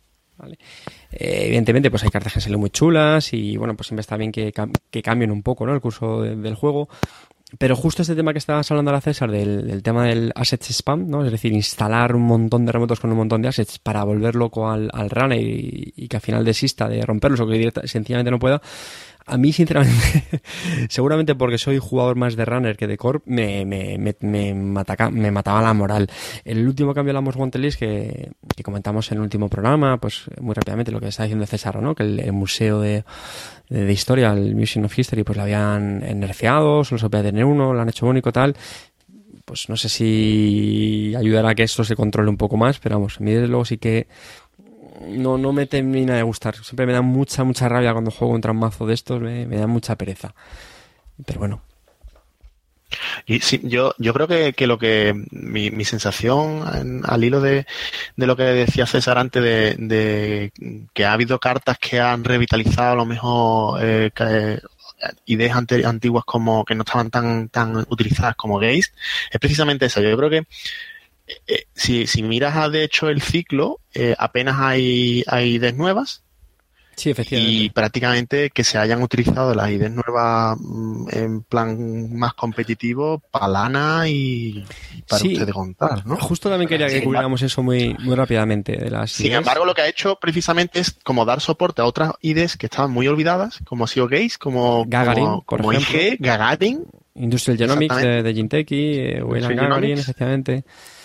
Eh, 1.12 1.46
evidentemente, 1.46 1.90
pues 1.90 2.02
hay 2.04 2.10
cartas 2.10 2.34
que 2.34 2.40
salen 2.40 2.60
muy 2.60 2.70
chulas 2.70 3.32
y 3.32 3.56
bueno, 3.56 3.74
pues 3.74 3.88
siempre 3.88 4.00
está 4.00 4.16
bien 4.16 4.32
que, 4.32 4.52
que 4.90 5.02
cambien 5.02 5.30
un 5.30 5.42
poco, 5.42 5.66
¿no? 5.66 5.74
El 5.74 5.80
curso 5.80 6.22
de, 6.22 6.36
del 6.36 6.54
juego. 6.54 6.88
Pero 7.58 7.76
justo 7.76 8.02
este 8.02 8.16
tema 8.16 8.32
que 8.32 8.40
estabas 8.40 8.68
hablando 8.70 8.90
ahora, 8.90 9.00
César, 9.00 9.30
del, 9.30 9.68
del, 9.68 9.82
tema 9.82 10.04
del 10.04 10.32
assets 10.34 10.70
spam, 10.70 11.08
¿no? 11.08 11.24
Es 11.24 11.30
decir, 11.30 11.52
instalar 11.52 12.16
un 12.16 12.22
montón 12.22 12.66
de 12.66 12.72
remotos 12.72 12.98
con 12.98 13.10
un 13.12 13.18
montón 13.18 13.40
de 13.40 13.48
assets 13.48 13.78
para 13.78 14.02
volver 14.02 14.34
loco 14.34 14.68
al, 14.68 14.90
al 14.92 15.08
runner 15.10 15.40
y, 15.40 15.92
y, 15.94 16.08
que 16.08 16.16
al 16.16 16.22
final 16.22 16.44
desista 16.44 16.88
de 16.88 17.06
romperlos 17.06 17.38
o 17.40 17.46
que 17.46 17.54
directa, 17.54 17.86
sencillamente 17.86 18.32
no 18.32 18.40
pueda. 18.40 18.60
A 19.28 19.36
mí, 19.38 19.52
sinceramente, 19.52 20.22
seguramente 20.88 21.34
porque 21.34 21.58
soy 21.58 21.78
jugador 21.78 22.14
más 22.14 22.36
de 22.36 22.44
runner 22.44 22.76
que 22.76 22.86
de 22.86 22.96
corp, 22.96 23.24
me, 23.26 23.64
me, 23.66 23.98
me, 23.98 24.14
me, 24.20 24.54
mataca, 24.54 25.10
me 25.10 25.32
mataba 25.32 25.60
la 25.62 25.74
moral. 25.74 26.08
El 26.44 26.64
último 26.64 26.94
cambio 26.94 27.10
de 27.10 27.14
la 27.14 27.20
Most 27.20 27.36
Wanted 27.36 27.74
que, 27.74 28.30
comentamos 28.62 29.10
en 29.10 29.18
el 29.18 29.24
último 29.24 29.48
programa, 29.48 29.98
pues 29.98 30.30
muy 30.40 30.54
rápidamente 30.54 30.92
lo 30.92 31.00
que 31.00 31.08
está 31.08 31.24
diciendo 31.24 31.44
César, 31.44 31.82
¿no? 31.82 31.96
Que 31.96 32.04
el, 32.04 32.32
museo 32.32 32.80
de, 32.80 33.04
de, 33.68 33.92
historia, 33.92 34.32
el 34.32 34.54
Museum 34.54 34.84
of 34.84 34.96
History, 34.96 35.24
pues 35.24 35.36
lo 35.36 35.42
habían 35.42 35.98
nerfeado, 36.20 36.84
solo 36.84 37.00
se 37.00 37.10
podía 37.10 37.24
tener 37.24 37.44
uno, 37.46 37.74
lo 37.74 37.80
han 37.80 37.88
hecho 37.88 38.06
único 38.06 38.30
tal. 38.30 38.54
Pues 39.44 39.68
no 39.68 39.76
sé 39.76 39.88
si 39.88 41.14
ayudará 41.16 41.50
a 41.50 41.54
que 41.56 41.64
esto 41.64 41.82
se 41.82 41.96
controle 41.96 42.30
un 42.30 42.36
poco 42.36 42.56
más, 42.56 42.78
pero 42.78 42.96
vamos, 42.96 43.20
a 43.20 43.24
mí 43.24 43.32
desde 43.32 43.48
luego 43.48 43.64
sí 43.64 43.78
que 43.78 44.06
no, 45.08 45.38
no 45.38 45.52
me 45.52 45.66
termina 45.66 46.14
de 46.16 46.22
gustar. 46.22 46.54
Siempre 46.56 46.86
me 46.86 46.92
da 46.92 47.02
mucha, 47.02 47.44
mucha 47.44 47.68
rabia 47.68 47.92
cuando 47.92 48.10
juego 48.10 48.34
contra 48.34 48.52
un 48.52 48.58
mazo 48.58 48.86
de 48.86 48.94
estos, 48.94 49.20
me, 49.20 49.46
me 49.46 49.56
da 49.56 49.66
mucha 49.66 49.96
pereza. 49.96 50.34
Pero 51.24 51.38
bueno. 51.40 51.62
Y 53.26 53.40
sí, 53.40 53.60
yo, 53.64 53.94
yo 53.98 54.14
creo 54.14 54.28
que, 54.28 54.52
que 54.52 54.66
lo 54.68 54.78
que 54.78 55.12
mi, 55.30 55.70
mi 55.72 55.84
sensación 55.84 56.64
en- 56.74 57.02
al 57.04 57.24
hilo 57.24 57.40
de, 57.40 57.66
de 58.16 58.26
lo 58.26 58.36
que 58.36 58.44
decía 58.44 58.86
César 58.86 59.18
antes 59.18 59.42
de, 59.42 59.74
de 59.78 60.52
que 60.94 61.04
ha 61.04 61.12
habido 61.12 61.40
cartas 61.40 61.78
que 61.78 61.98
han 62.00 62.22
revitalizado 62.24 62.92
a 62.92 62.96
lo 62.96 63.04
mejor 63.04 63.80
eh, 63.82 64.10
que- 64.14 64.60
ideas 65.26 65.56
ante- 65.56 65.84
antiguas 65.84 66.24
como 66.24 66.64
que 66.64 66.74
no 66.76 66.82
estaban 66.84 67.10
tan, 67.10 67.48
tan 67.48 67.76
utilizadas 67.90 68.36
como 68.36 68.58
gays, 68.58 68.92
es 69.30 69.40
precisamente 69.40 69.86
eso. 69.86 70.00
Yo 70.00 70.16
creo 70.16 70.30
que 70.30 70.46
eh, 71.46 71.64
si, 71.74 72.06
si 72.06 72.22
miras 72.22 72.56
a, 72.56 72.68
de 72.68 72.84
hecho 72.84 73.08
el 73.08 73.20
ciclo, 73.22 73.80
eh, 73.94 74.14
apenas 74.18 74.56
hay, 74.60 75.24
hay 75.26 75.54
ideas 75.54 75.74
nuevas 75.74 76.22
Sí, 76.98 77.10
efectivamente. 77.10 77.52
y 77.52 77.68
prácticamente 77.68 78.48
que 78.48 78.64
se 78.64 78.78
hayan 78.78 79.02
utilizado 79.02 79.54
las 79.54 79.68
ideas 79.70 79.92
nuevas 79.92 80.56
mm, 80.58 81.08
en 81.12 81.42
plan 81.42 82.16
más 82.16 82.32
competitivo 82.32 83.18
para 83.30 83.48
lana 83.48 84.08
y, 84.08 84.64
y 84.94 85.02
para 85.06 85.20
Sí. 85.20 85.34
ustedes 85.34 85.52
contar, 85.52 86.06
¿no? 86.06 86.16
Justo 86.16 86.48
también 86.48 86.70
quería 86.70 86.86
que 86.88 87.02
cubriéramos 87.04 87.42
eso 87.42 87.62
muy, 87.62 87.94
muy 87.98 88.14
rápidamente. 88.14 88.78
De 88.78 88.88
las 88.90 89.12
Sin 89.12 89.26
ideas. 89.26 89.40
embargo, 89.40 89.66
lo 89.66 89.74
que 89.74 89.82
ha 89.82 89.88
hecho 89.88 90.16
precisamente 90.18 90.80
es 90.80 90.96
como 91.04 91.26
dar 91.26 91.42
soporte 91.42 91.82
a 91.82 91.84
otras 91.84 92.12
ideas 92.22 92.56
que 92.56 92.64
estaban 92.64 92.90
muy 92.92 93.06
olvidadas, 93.08 93.58
como 93.66 93.84
ha 93.84 93.88
sido 93.88 94.08
Gaze, 94.08 94.38
como 94.38 94.86
Gagarin, 94.86 95.24
como, 95.26 95.42
por 95.44 95.60
como. 95.60 95.72
IG, 95.74 96.16
Gagarin. 96.18 96.82
Industrial 97.18 97.56
Genomics 97.58 97.94
de, 97.96 98.00
Exactamente. 98.02 98.22
de 98.28 98.34
Ginteki, 98.34 98.98
eh, 98.98 99.22
Weyland 99.22 99.52
Industrial 99.52 99.56
Gagarin, 99.56 99.80
Genomics. 99.96 100.00
efectivamente. 100.08 100.64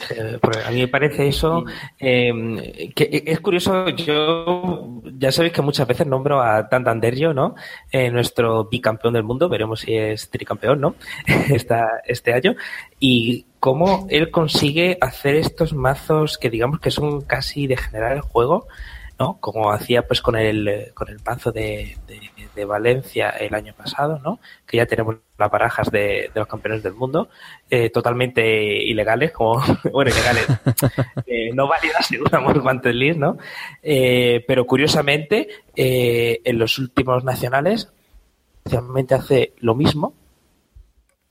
Eh, 0.10 0.38
porque 0.42 0.60
a 0.66 0.72
mí 0.72 0.80
me 0.80 0.88
parece 0.88 1.28
eso 1.28 1.64
eh, 2.00 2.92
que 2.96 3.24
es 3.26 3.40
curioso. 3.40 3.88
Yo 3.90 5.02
ya 5.18 5.32
sabéis 5.32 5.54
que 5.54 5.62
muchas 5.62 5.88
veces 5.88 6.08
nombro 6.08 6.42
a 6.42 6.68
Tantanderio, 6.70 7.34
¿no? 7.34 7.56
Eh, 7.92 8.10
nuestro 8.12 8.66
bicampeón 8.66 9.14
del 9.14 9.24
mundo. 9.24 9.48
Veremos 9.50 9.82
si 9.82 9.94
es 9.96 10.30
tricampeón, 10.30 10.82
¿no? 10.82 10.96
Esta, 11.50 11.88
este 12.06 12.34
año. 12.34 12.56
Y 13.00 13.46
cómo 13.60 14.08
él 14.10 14.32
consigue 14.32 14.98
hacer 15.02 15.36
estos 15.36 15.74
mazos 15.74 16.38
que 16.38 16.50
digamos 16.50 16.80
que 16.80 16.92
son 16.92 17.22
casi 17.22 17.68
de 17.68 17.78
generar 17.78 18.14
el 18.14 18.22
juego, 18.22 18.68
¿no? 19.20 19.38
Como 19.40 19.72
hacía 19.72 20.02
pues 20.08 20.22
con 20.22 20.36
el 20.36 20.68
eh, 20.68 20.92
con 20.94 21.10
el 21.10 21.20
mazo 21.26 21.52
de, 21.52 21.96
de- 22.08 22.20
de 22.56 22.66
Valencia 22.66 23.30
el 23.30 23.54
año 23.54 23.74
pasado, 23.74 24.20
¿no? 24.20 24.40
Que 24.66 24.78
ya 24.78 24.86
tenemos 24.86 25.18
las 25.38 25.52
barajas 25.52 25.90
de, 25.92 26.30
de 26.34 26.40
los 26.40 26.48
campeones 26.48 26.84
del 26.84 26.94
mundo, 26.94 27.30
eh, 27.70 27.90
totalmente 27.90 28.84
ilegales, 28.84 29.32
como, 29.32 29.62
bueno, 29.92 30.12
ilegales, 30.12 30.48
eh, 31.26 31.52
no 31.54 31.68
válidas 31.68 32.08
según 32.08 32.34
Amor 32.34 32.86
List, 32.94 33.18
¿no? 33.20 33.38
Eh, 33.82 34.44
pero 34.48 34.66
curiosamente, 34.66 35.48
en 35.76 36.60
los 36.60 36.78
últimos 36.78 37.24
nacionales, 37.24 37.92
esencialmente 38.66 39.16
hace 39.16 39.54
lo 39.60 39.76
mismo, 39.76 40.14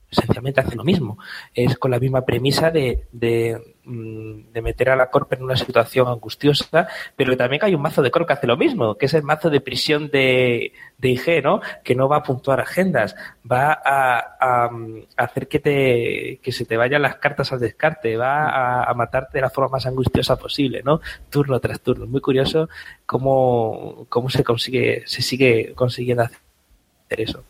esencialmente 0.09 0.61
hace 0.61 0.75
lo 0.75 0.83
mismo. 0.83 1.17
Es 1.53 1.77
con 1.77 1.91
la 1.91 1.99
misma 1.99 2.25
premisa 2.25 2.69
de, 2.69 3.05
de, 3.11 3.70
de 3.83 4.61
meter 4.61 4.89
a 4.89 4.95
la 4.95 5.09
Corp 5.09 5.33
en 5.33 5.43
una 5.43 5.55
situación 5.55 6.07
angustiosa, 6.07 6.87
pero 7.15 7.35
también 7.35 7.63
hay 7.65 7.73
un 7.73 7.81
mazo 7.81 8.01
de 8.01 8.11
Corp 8.11 8.27
que 8.27 8.33
hace 8.33 8.47
lo 8.47 8.57
mismo, 8.57 8.95
que 8.95 9.07
es 9.07 9.13
el 9.13 9.23
mazo 9.23 9.49
de 9.49 9.59
prisión 9.59 10.09
de, 10.09 10.73
de 10.97 11.09
IG, 11.09 11.43
¿no? 11.43 11.61
Que 11.83 11.95
no 11.95 12.07
va 12.07 12.17
a 12.17 12.23
puntuar 12.23 12.59
agendas, 12.59 13.15
va 13.49 13.81
a, 13.83 14.69
mm, 14.69 14.99
hacer 15.17 15.47
que, 15.47 15.59
te, 15.59 16.39
que 16.43 16.51
se 16.51 16.65
te 16.65 16.77
vayan 16.77 17.01
las 17.01 17.15
cartas 17.15 17.51
al 17.51 17.59
descarte, 17.59 18.17
va 18.17 18.49
a, 18.49 18.83
a 18.83 18.93
matarte 18.93 19.39
de 19.39 19.41
la 19.41 19.49
forma 19.49 19.77
más 19.77 19.85
angustiosa 19.85 20.37
posible, 20.37 20.81
¿no? 20.83 21.01
Turno 21.29 21.59
tras 21.59 21.81
turno. 21.81 22.05
Muy 22.05 22.21
curioso 22.21 22.69
cómo, 23.05 24.05
cómo 24.09 24.29
se 24.29 24.43
consigue, 24.43 25.03
se 25.07 25.21
sigue 25.21 25.73
consiguiendo 25.75 26.23
hacer 26.23 27.21
eso. 27.21 27.43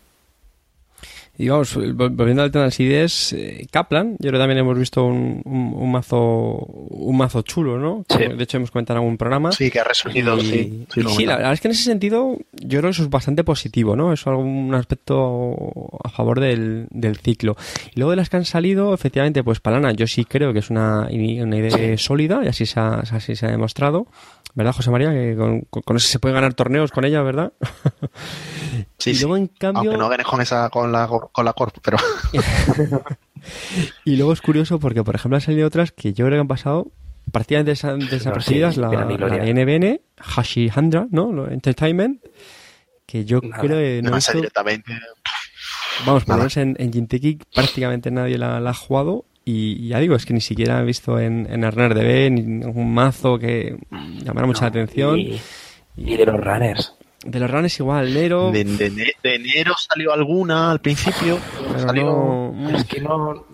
Y 1.38 1.48
vamos, 1.50 1.76
vol- 1.76 2.16
volviendo 2.16 2.44
al 2.44 2.52
tema 2.52 2.66
de 2.66 2.68
las 2.68 2.80
ideas, 2.80 3.34
eh, 3.34 3.66
Kaplan, 3.72 4.12
yo 4.20 4.30
creo 4.30 4.34
que 4.34 4.38
también 4.38 4.60
hemos 4.60 4.78
visto 4.78 5.04
un, 5.06 5.42
un, 5.46 5.74
un 5.76 5.92
mazo 5.92 6.20
un 6.20 7.18
mazo 7.18 7.42
chulo, 7.42 7.80
¿no? 7.80 8.06
Sí. 8.10 8.26
De 8.36 8.44
hecho, 8.44 8.58
hemos 8.58 8.70
comentado 8.70 9.00
en 9.00 9.04
algún 9.04 9.18
programa. 9.18 9.52
Sí, 9.52 9.72
que 9.72 9.80
ha 9.80 9.84
resurgido, 9.84 10.38
Y, 10.38 10.42
sí. 10.42 10.86
sí, 10.94 11.00
y 11.00 11.04
lo 11.04 11.10
sí, 11.10 11.26
la 11.26 11.38
verdad 11.38 11.54
es 11.54 11.62
que 11.62 11.68
en 11.70 11.72
ese 11.72 11.84
sentido 11.84 12.38
yo 12.54 12.80
creo 12.80 12.84
que 12.84 12.90
eso 12.90 13.04
es 13.04 13.10
bastante 13.10 13.44
positivo, 13.44 13.96
¿no? 13.96 14.14
Es 14.14 14.28
algún 14.28 14.76
aspecto 14.76 15.56
a 16.04 16.10
favor 16.10 16.40
del, 16.40 16.86
del 16.92 17.18
ciclo. 17.18 17.56
Y 17.96 18.00
luego 18.00 18.12
de 18.12 18.18
las 18.18 18.30
que 18.30 18.38
han 18.38 18.46
salido, 18.46 18.94
efectivamente, 18.94 19.44
pues 19.44 19.60
Palana 19.62 19.94
yo 19.94 20.06
sí 20.06 20.26
creo 20.26 20.54
que 20.54 20.60
es 20.60 20.70
una, 20.70 21.08
una 21.12 21.58
idea 21.58 21.98
sólida 21.98 22.42
y 22.44 22.50
así 22.50 22.68
se, 22.68 22.80
ha, 22.80 23.00
así 23.00 23.36
se 23.36 23.48
ha 23.48 23.52
demostrado. 23.52 24.06
¿Verdad, 24.54 24.74
José 24.74 24.92
María? 24.92 25.12
Que 25.12 25.34
con, 25.38 25.62
con- 25.62 25.82
con 25.82 25.96
eso 25.96 26.08
se 26.10 26.20
pueden 26.20 26.36
ganar 26.36 26.54
torneos 26.54 26.92
con 26.92 27.06
ella, 27.06 27.22
¿verdad? 27.24 27.54
Sí, 29.02 29.12
y 29.12 29.16
sí. 29.16 29.22
luego, 29.22 29.38
en 29.38 29.48
cambio... 29.48 29.82
Aunque 29.82 29.98
no 29.98 30.10
ganes 30.10 30.26
con 30.28 30.42
esa 30.42 30.70
con 30.70 30.92
la 30.92 31.08
con 31.08 31.46
la 31.46 31.54
Corp, 31.54 31.78
pero 31.82 31.98
Y 34.06 34.16
luego 34.18 34.34
es 34.34 34.42
curioso 34.42 34.80
porque, 34.80 35.04
por 35.04 35.16
ejemplo, 35.16 35.36
han 35.38 35.42
salido 35.42 35.68
otras 35.68 35.92
que 35.92 36.14
yo 36.14 36.26
creo 36.26 36.38
que 36.38 36.42
han 36.42 36.48
pasado 36.48 36.88
prácticamente 37.32 37.72
desa- 37.74 37.98
desapercibidas. 37.98 38.76
sí, 38.76 38.82
la, 38.82 39.06
ni 39.06 39.18
la 39.18 39.28
NBN, 39.54 40.00
Hashi 40.18 40.70
Handra, 40.74 41.08
¿no? 41.12 41.32
Lo- 41.32 41.50
Entertainment, 41.50 42.22
que 43.06 43.26
yo 43.26 43.40
Nada, 43.42 43.62
creo 43.62 43.78
que 43.78 44.02
no 44.04 44.10
no 44.12 44.16
visto- 44.18 44.34
directamente. 44.34 44.94
Vamos, 46.06 46.24
por 46.26 46.36
lo 46.36 46.38
menos 46.40 46.58
en, 46.58 46.76
en 46.80 46.92
Jinteki 46.94 47.40
prácticamente 47.54 48.10
nadie 48.12 48.38
la, 48.38 48.60
la 48.60 48.72
ha 48.72 48.74
jugado. 48.74 49.26
Y, 49.44 49.86
y 49.86 49.88
ya 49.90 50.00
digo, 50.00 50.16
es 50.16 50.26
que 50.26 50.34
ni 50.34 50.42
siquiera 50.42 50.80
he 50.82 50.86
visto 50.86 51.20
en, 51.20 51.48
en 51.52 51.64
Arner 51.64 51.96
DB 51.96 52.30
ningún 52.32 52.94
mazo 52.94 53.40
que 53.40 53.76
llamara 54.24 54.46
mucha 54.46 54.68
atención. 54.68 55.18
Y, 55.18 55.42
y 55.98 56.16
de 56.16 56.26
los 56.28 56.40
runners. 56.40 56.94
De 57.26 57.40
los 57.40 57.50
runners 57.52 57.80
igual, 57.80 58.14
Nero. 58.14 58.52
De, 58.52 58.64
de- 58.64 58.90
de 59.22 59.36
enero 59.36 59.74
salió 59.78 60.12
alguna 60.14 60.72
al 60.72 60.80
principio. 60.82 61.38
pero 61.68 61.80
salió 61.80 62.04
no- 62.04 62.70
Es 62.78 62.86
que 62.86 63.00
no. 63.02 63.46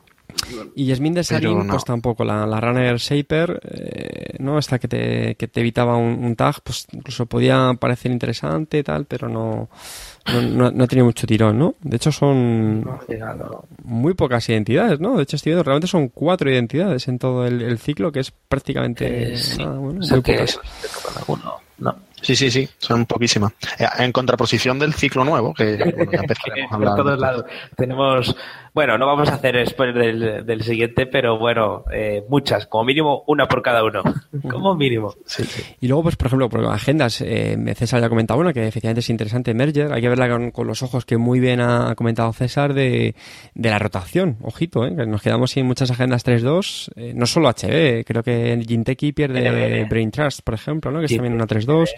Y 0.76 0.86
Yasmin 0.86 1.14
de 1.16 1.24
Sarin, 1.24 1.66
no. 1.66 1.74
pues 1.74 1.84
tampoco. 1.84 2.24
La, 2.24 2.46
la 2.46 2.62
Runner 2.62 2.96
Shaper, 2.98 3.60
eh, 3.64 4.36
¿no? 4.40 4.60
Esta 4.60 4.78
que 4.80 4.88
te, 4.88 5.36
que 5.36 5.48
te 5.48 5.60
evitaba 5.62 5.98
un, 5.98 6.24
un 6.24 6.36
tag, 6.36 6.62
pues 6.64 6.86
incluso 6.94 7.26
podía 7.26 7.74
parecer 7.80 8.12
interesante 8.12 8.78
y 8.78 8.84
tal, 8.84 9.06
pero 9.06 9.28
no, 9.28 9.68
no, 10.32 10.42
no, 10.44 10.72
no 10.72 10.84
ha 10.84 10.88
tenido 10.88 11.06
mucho 11.06 11.26
tirón, 11.26 11.58
¿no? 11.58 11.76
De 11.82 11.96
hecho, 11.98 12.12
son 12.12 12.88
muy 13.84 14.14
pocas 14.14 14.48
identidades, 14.48 15.00
¿no? 15.00 15.18
De 15.18 15.24
hecho, 15.24 15.36
estoy 15.38 15.50
viendo, 15.52 15.64
realmente 15.64 15.88
son 15.88 16.10
cuatro 16.10 16.50
identidades 16.52 17.08
en 17.08 17.18
todo 17.20 17.46
el, 17.48 17.62
el 17.64 17.80
ciclo, 17.80 18.12
que 18.12 18.20
es 18.20 18.32
prácticamente 18.32 19.34
Eh, 19.34 19.38
sí. 19.38 19.58
nada, 19.58 19.78
bueno, 19.80 20.00
O 20.00 20.04
sea 20.04 20.18
muy 20.18 20.24
que 20.24 20.34
pocas. 20.34 20.60
No. 21.80 21.96
Sí, 22.28 22.36
sí, 22.36 22.52
sí, 22.52 22.68
son 22.78 23.06
poquísimas. 23.06 23.54
Eh, 23.80 23.86
En 24.00 24.12
contraposición 24.12 24.78
del 24.80 24.94
ciclo 24.94 25.24
nuevo, 25.24 25.54
que 25.54 25.78
bueno, 25.78 26.12
ya 26.12 26.20
empezaremos 26.20 26.72
a 26.74 26.78
Por 26.78 26.88
hablar. 26.90 26.96
todos 27.06 27.20
lados. 27.20 27.46
Tenemos, 27.78 28.36
bueno, 28.78 28.96
no 29.00 29.08
vamos 29.08 29.28
a 29.30 29.34
hacer 29.34 29.68
spoiler 29.68 29.96
del, 29.96 30.46
del 30.46 30.62
siguiente, 30.62 31.08
pero 31.08 31.40
bueno, 31.40 31.84
eh, 31.92 32.24
muchas, 32.30 32.68
como 32.68 32.84
mínimo 32.84 33.24
una 33.26 33.48
por 33.48 33.64
cada 33.64 33.84
uno. 33.84 34.04
Como 34.52 34.76
mínimo. 34.76 35.16
Sí, 35.26 35.44
sí. 35.46 35.64
Y 35.82 35.88
luego, 35.88 36.04
pues, 36.04 36.16
por 36.16 36.28
ejemplo, 36.28 36.48
por 36.48 36.64
agendas, 36.66 37.22
eh, 37.22 37.58
César 37.76 38.00
ya 38.02 38.06
ha 38.06 38.10
comentado 38.10 38.40
una 38.40 38.54
que 38.54 38.68
efectivamente 38.68 39.00
es 39.00 39.10
interesante, 39.10 39.52
Merger. 39.56 39.92
Hay 39.92 40.02
que 40.02 40.10
verla 40.10 40.30
con, 40.30 40.52
con 40.52 40.68
los 40.68 40.84
ojos 40.84 41.06
que 41.06 41.18
muy 41.18 41.40
bien 41.40 41.60
ha 41.60 41.96
comentado 41.96 42.32
César 42.34 42.76
de, 42.76 43.16
de 43.56 43.70
la 43.72 43.80
rotación. 43.80 44.38
Ojito, 44.44 44.86
¿eh? 44.86 44.96
que 44.96 45.08
nos 45.08 45.24
quedamos 45.24 45.50
sin 45.50 45.66
muchas 45.66 45.90
agendas 45.90 46.24
3-2. 46.24 46.92
eh, 46.98 47.14
no 47.16 47.26
solo 47.26 47.50
HB, 47.50 48.06
creo 48.06 48.22
que 48.22 48.64
Jinteki 48.64 49.12
pierde. 49.12 49.86
Brain 49.90 50.12
Trust, 50.12 50.42
por 50.44 50.54
ejemplo, 50.54 50.92
¿no? 50.92 51.00
que 51.00 51.06
es 51.06 51.16
también 51.16 51.34
una 51.34 51.48
3-2. 51.48 51.90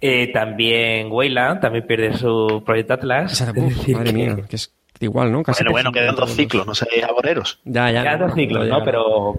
Eh, 0.00 0.32
también 0.32 1.08
Wayland 1.12 1.60
también 1.60 1.86
pierde 1.86 2.16
su 2.16 2.62
proyecto 2.64 2.94
Atlas. 2.94 3.40
Es 3.42 3.54
decir, 3.54 3.94
madre 3.96 4.10
que- 4.10 4.16
mía, 4.16 4.36
que 4.48 4.56
es 4.56 4.72
igual, 5.06 5.30
¿no? 5.32 5.42
Casi 5.42 5.62
Bueno, 5.64 5.72
bueno, 5.72 5.92
que 5.92 6.00
quedan 6.00 6.14
dos 6.16 6.30
3-2. 6.30 6.36
ciclos, 6.36 6.66
no 6.66 6.74
seáis 6.74 7.04
aboreros. 7.04 7.60
Ya, 7.64 7.90
ya. 7.90 8.04
Ya 8.04 8.16
dos 8.16 8.34
ciclos, 8.34 8.68
¿no? 8.68 8.82
Pero 8.84 9.34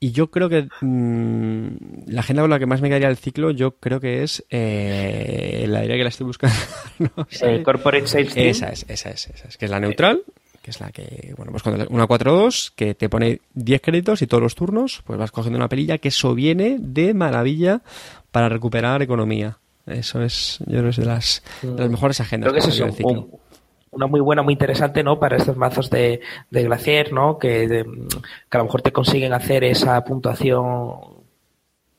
Y 0.00 0.10
yo 0.12 0.30
creo 0.30 0.48
que 0.48 0.68
mm, 0.80 1.66
la 2.08 2.20
agenda 2.20 2.42
con 2.42 2.50
la 2.50 2.58
que 2.58 2.66
más 2.66 2.80
me 2.80 2.88
quedaría 2.88 3.08
el 3.08 3.16
ciclo, 3.16 3.50
yo 3.50 3.76
creo 3.76 4.00
que 4.00 4.22
es 4.22 4.44
eh, 4.50 5.64
la 5.68 5.84
idea 5.84 5.96
que 5.96 6.02
la 6.02 6.08
estoy 6.08 6.26
buscando. 6.26 6.56
no 6.98 7.26
sé. 7.30 7.54
el 7.54 7.62
Corporate 7.62 8.06
Sales 8.06 8.34
Team, 8.34 8.48
Esa 8.48 8.68
es, 8.70 8.84
esa 8.88 9.10
es, 9.10 9.28
esa 9.28 9.48
es, 9.48 9.56
que 9.56 9.64
es 9.66 9.70
la 9.70 9.80
neutral, 9.80 10.22
que 10.62 10.70
es 10.70 10.80
la 10.80 10.90
que, 10.92 11.34
bueno, 11.36 11.50
pues 11.52 11.62
cuando 11.62 11.86
una 11.90 12.06
4-2, 12.06 12.72
que 12.74 12.94
te 12.94 13.08
pone 13.08 13.40
10 13.54 13.80
créditos 13.80 14.22
y 14.22 14.26
todos 14.26 14.42
los 14.42 14.54
turnos, 14.54 15.02
pues 15.06 15.18
vas 15.18 15.30
cogiendo 15.30 15.56
una 15.58 15.68
pelilla, 15.68 15.98
que 15.98 16.08
eso 16.08 16.34
viene 16.34 16.76
de 16.80 17.14
maravilla 17.14 17.82
para 18.30 18.48
recuperar 18.48 19.02
economía. 19.02 19.58
Eso 19.86 20.22
es, 20.22 20.58
yo 20.66 20.78
creo 20.78 20.82
que 20.84 20.90
es 20.90 20.96
de 20.96 21.04
las, 21.06 21.42
de 21.62 21.80
las 21.80 21.90
mejores 21.90 22.20
agendas 22.20 22.52
Creo 22.52 22.62
que 22.62 22.68
es 22.68 22.74
eso, 22.76 22.86
un- 23.04 23.30
una 23.92 24.06
muy 24.06 24.20
buena, 24.20 24.42
muy 24.42 24.54
interesante, 24.54 25.02
¿no? 25.04 25.18
Para 25.18 25.36
estos 25.36 25.56
mazos 25.56 25.88
de, 25.90 26.20
de 26.50 26.62
Glacier, 26.64 27.12
¿no? 27.12 27.38
Que, 27.38 27.68
de- 27.68 27.84
que 27.84 28.56
a 28.56 28.58
lo 28.58 28.64
mejor 28.64 28.82
te 28.82 28.92
consiguen 28.92 29.32
hacer 29.32 29.64
esa 29.64 30.02
puntuación 30.04 31.22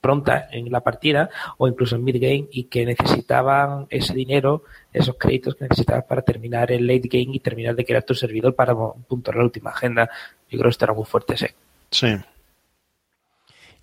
pronta 0.02 0.50
en 0.52 0.70
la 0.70 0.82
partida 0.82 1.30
o 1.58 1.66
incluso 1.68 1.96
en 1.96 2.04
mid-game 2.04 2.48
y 2.52 2.66
que 2.66 2.86
necesitaban 2.86 3.88
ese 3.90 4.14
dinero, 4.14 4.64
esos 4.92 5.16
créditos 5.18 5.56
que 5.56 5.64
necesitaban 5.64 6.04
para 6.10 6.22
terminar 6.24 6.72
el 6.74 6.86
late 6.86 7.08
game 7.08 7.34
y 7.36 7.40
terminar 7.40 7.74
de 7.76 7.86
crear 7.86 8.04
tu 8.04 8.14
servidor 8.14 8.54
para 8.54 8.76
puntuar 8.76 9.38
la 9.38 9.44
última 9.44 9.70
agenda. 9.70 10.10
Yo 10.50 10.58
creo 10.58 10.64
que 10.64 10.70
esto 10.70 10.86
era 10.86 10.94
muy 10.94 11.06
fuerte, 11.06 11.38
sí. 11.38 11.46
Sí. 11.90 12.08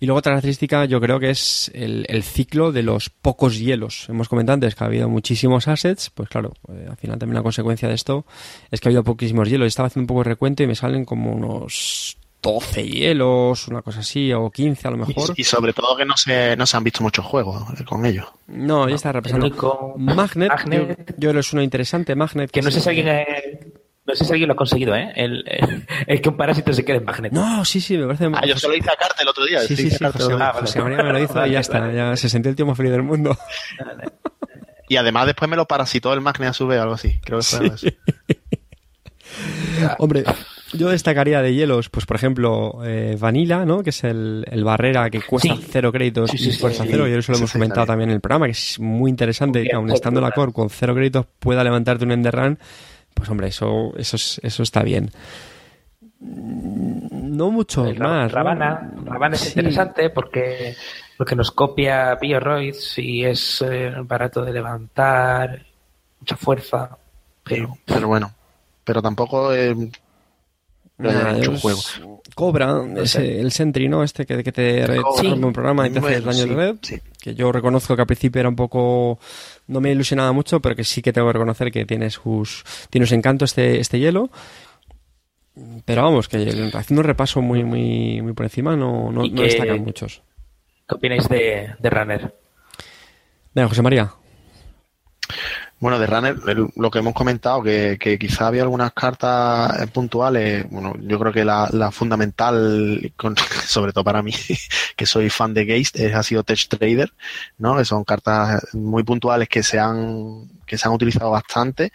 Y 0.01 0.07
luego 0.07 0.17
otra 0.17 0.31
característica 0.31 0.85
yo 0.85 0.99
creo 0.99 1.19
que 1.19 1.29
es 1.29 1.69
el, 1.75 2.07
el, 2.09 2.23
ciclo 2.23 2.71
de 2.71 2.81
los 2.81 3.11
pocos 3.11 3.59
hielos. 3.59 4.09
Hemos 4.09 4.27
comentado 4.29 4.55
antes 4.55 4.73
que 4.73 4.83
ha 4.83 4.87
habido 4.87 5.07
muchísimos 5.07 5.67
assets, 5.67 6.09
pues 6.09 6.27
claro, 6.27 6.53
eh, 6.69 6.87
al 6.89 6.97
final 6.97 7.19
también 7.19 7.35
la 7.35 7.43
consecuencia 7.43 7.87
de 7.87 7.93
esto 7.93 8.25
es 8.71 8.81
que 8.81 8.87
ha 8.87 8.89
habido 8.89 9.03
poquísimos 9.03 9.47
hielos. 9.47 9.67
Estaba 9.67 9.85
haciendo 9.85 10.05
un 10.05 10.07
poco 10.07 10.21
de 10.21 10.31
recuento 10.31 10.63
y 10.63 10.67
me 10.67 10.73
salen 10.73 11.05
como 11.05 11.31
unos 11.31 12.17
12 12.41 12.83
hielos, 12.83 13.67
una 13.67 13.83
cosa 13.83 13.99
así, 13.99 14.33
o 14.33 14.49
15 14.49 14.87
a 14.87 14.91
lo 14.91 14.97
mejor. 14.97 15.33
Y, 15.35 15.43
sobre 15.43 15.71
todo 15.71 15.95
que 15.95 16.05
no 16.05 16.17
se, 16.17 16.55
no 16.55 16.65
se 16.65 16.77
han 16.77 16.83
visto 16.83 17.03
muchos 17.03 17.23
juegos 17.23 17.61
eh, 17.79 17.85
con 17.85 18.03
ellos. 18.03 18.25
No, 18.47 18.89
ya 18.89 18.95
está 18.95 19.11
representando. 19.11 19.93
Magnet, 19.97 20.49
Magnet, 20.49 20.97
Yo, 21.09 21.13
yo, 21.13 21.29
creo 21.29 21.33
que 21.33 21.39
es 21.41 21.53
una 21.53 21.63
interesante 21.63 22.15
Magnet. 22.15 22.49
Que, 22.49 22.61
que 22.61 22.65
no 22.65 22.71
sé 22.71 22.81
si 22.81 22.89
alguien 22.89 23.07
no 24.11 24.17
sé 24.17 24.25
si 24.25 24.31
alguien 24.31 24.49
lo 24.49 24.53
ha 24.53 24.57
conseguido, 24.57 24.93
¿eh? 24.93 25.13
El, 25.15 25.45
el, 26.05 26.21
que 26.21 26.27
un 26.27 26.35
parásito 26.35 26.73
se 26.73 26.83
quede 26.83 26.97
en 26.97 27.05
magneto. 27.05 27.33
No, 27.33 27.63
sí, 27.63 27.79
sí, 27.79 27.97
me 27.97 28.05
parece. 28.05 28.29
Ah, 28.33 28.45
yo 28.45 28.57
solo 28.57 28.75
hice 28.75 28.91
a 28.91 28.95
Carte 28.97 29.23
el 29.23 29.29
otro 29.29 29.45
día. 29.45 29.61
Sí, 29.61 29.77
sí, 29.77 29.89
sí. 29.89 30.03
José, 30.03 30.33
ah, 30.37 30.53
José 30.59 30.81
María 30.81 31.01
me 31.01 31.13
lo 31.13 31.19
hizo 31.19 31.47
y 31.47 31.51
ya 31.51 31.61
está. 31.61 31.89
Ya 31.93 32.13
se 32.17 32.27
sintió 32.27 32.49
el 32.49 32.57
tío 32.57 32.65
más 32.65 32.75
feliz 32.75 32.91
del 32.91 33.03
mundo. 33.03 33.37
Y 34.89 34.97
además 34.97 35.27
después 35.27 35.49
me 35.49 35.55
lo 35.55 35.65
parasitó 35.65 36.13
el 36.13 36.19
magnet 36.19 36.49
a 36.49 36.53
su 36.53 36.67
vez 36.67 36.79
o 36.79 36.81
algo 36.81 36.95
así. 36.95 37.21
Creo 37.23 37.39
que 37.39 37.45
fue 37.45 37.77
sí. 37.77 37.97
Hombre, 39.99 40.25
yo 40.73 40.89
destacaría 40.89 41.41
de 41.41 41.53
hielos, 41.53 41.87
pues 41.87 42.05
por 42.05 42.17
ejemplo, 42.17 42.81
eh, 42.83 43.15
Vanilla, 43.17 43.63
¿no? 43.63 43.83
Que 43.83 43.91
es 43.91 44.03
el, 44.03 44.45
el 44.51 44.65
barrera 44.65 45.09
que 45.09 45.21
cuesta 45.21 45.55
sí. 45.55 45.65
cero 45.69 45.93
créditos 45.93 46.31
sí, 46.31 46.49
y 46.49 46.51
fuerza 46.51 46.83
cero. 46.85 47.07
Y 47.07 47.13
eso 47.13 47.31
lo 47.31 47.37
hemos 47.37 47.53
comentado 47.53 47.85
también 47.85 48.09
en 48.09 48.15
el 48.15 48.21
programa, 48.21 48.47
que 48.47 48.51
es 48.51 48.77
muy 48.81 49.09
interesante 49.09 49.63
que 49.63 49.73
aun 49.73 49.89
estando 49.91 50.19
la 50.19 50.31
core 50.31 50.51
con 50.51 50.69
cero 50.69 50.93
créditos 50.93 51.25
pueda 51.39 51.63
levantarte 51.63 52.03
un 52.03 52.11
enderrun 52.11 52.59
pues 53.13 53.29
hombre, 53.29 53.47
eso, 53.47 53.93
eso, 53.97 54.17
eso 54.41 54.63
está 54.63 54.83
bien. 54.83 55.11
No 56.19 57.49
mucho 57.51 57.87
el 57.87 57.99
más. 57.99 58.31
Ravana, 58.31 58.91
¿no? 58.95 59.11
Ravana 59.11 59.35
es 59.35 59.41
Sí. 59.41 59.49
interesante 59.49 60.09
porque, 60.09 60.75
porque 61.17 61.35
nos 61.35 61.51
copia 61.51 62.15
Bioroids 62.15 62.97
y 62.99 63.25
es 63.25 63.61
eh, 63.67 63.93
barato 64.03 64.43
de 64.45 64.53
levantar, 64.53 65.65
mucha 66.19 66.35
fuerza. 66.37 66.97
Pero, 67.43 67.75
Pero 67.85 68.07
bueno, 68.07 68.31
pero 68.83 69.01
tampoco 69.01 69.51
eh, 69.53 69.73
no 70.97 71.11
mucho 71.33 71.57
juego. 71.57 71.79
Cobra, 72.35 72.83
ese- 72.97 73.39
el 73.39 73.51
Sentry, 73.51 73.89
¿no? 73.89 74.03
Este 74.03 74.25
que, 74.25 74.43
que 74.43 74.51
te 74.51 74.85
rompe 74.85 75.27
un 75.33 75.53
programa 75.53 75.87
y 75.87 75.91
te 75.91 75.99
hace 75.99 76.07
Bueno, 76.07 76.25
daño 76.27 76.43
sí, 76.43 76.49
de 76.49 76.55
red. 76.55 76.75
sí. 76.83 77.01
Que 77.21 77.35
yo 77.35 77.51
reconozco 77.51 77.95
que 77.95 78.01
al 78.01 78.07
principio 78.07 78.39
era 78.39 78.49
un 78.49 78.55
poco. 78.55 79.19
No 79.67 79.79
me 79.79 79.91
ilusionaba 79.91 80.31
mucho, 80.31 80.59
pero 80.59 80.75
que 80.75 80.83
sí 80.83 81.01
que 81.01 81.13
tengo 81.13 81.27
que 81.27 81.33
reconocer 81.33 81.71
que 81.71 81.85
tiene 81.85 82.09
sus, 82.09 82.63
tiene 82.89 83.05
su 83.05 83.13
encanto 83.15 83.45
este, 83.45 83.79
este 83.79 83.99
hielo. 83.99 84.29
Pero 85.85 86.03
vamos, 86.03 86.27
que 86.27 86.37
haciendo 86.73 87.01
un 87.01 87.07
repaso 87.07 87.41
muy, 87.41 87.63
muy, 87.63 88.21
muy 88.21 88.33
por 88.33 88.45
encima 88.45 88.75
no, 88.75 89.11
no, 89.11 89.23
destacan 89.23 89.83
muchos. 89.83 90.23
¿Qué 90.87 90.95
opináis 90.95 91.27
de, 91.29 91.75
de 91.77 91.89
Runner? 91.89 92.33
Venga, 93.53 93.69
José 93.69 93.81
María. 93.81 94.11
Bueno, 95.81 95.97
de 95.97 96.05
Runner, 96.05 96.35
lo 96.75 96.91
que 96.91 96.99
hemos 96.99 97.15
comentado, 97.15 97.63
que, 97.63 97.97
quizá 98.19 98.45
había 98.45 98.61
algunas 98.61 98.93
cartas 98.93 99.81
eh, 99.81 99.87
puntuales, 99.87 100.69
bueno, 100.69 100.93
yo 101.01 101.17
creo 101.19 101.33
que 101.33 101.43
la, 101.43 101.89
fundamental, 101.91 103.11
con- 103.17 103.35
sobre 103.65 103.91
todo 103.91 104.03
para 104.03 104.21
mí, 104.21 104.31
que 104.95 105.05
soy 105.07 105.31
fan 105.31 105.55
de 105.55 105.65
Geist, 105.65 105.99
ha 105.99 106.21
sido 106.21 106.43
Tech 106.43 106.67
Trader, 106.67 107.11
¿no? 107.57 107.77
Que 107.77 107.85
son 107.85 108.03
cartas 108.03 108.61
muy 108.73 109.01
puntuales 109.03 109.49
que 109.49 109.63
se 109.63 109.79
han, 109.79 110.51
que 110.67 110.77
se 110.77 110.87
han 110.87 110.93
utilizado 110.93 111.31
bastante. 111.31 111.91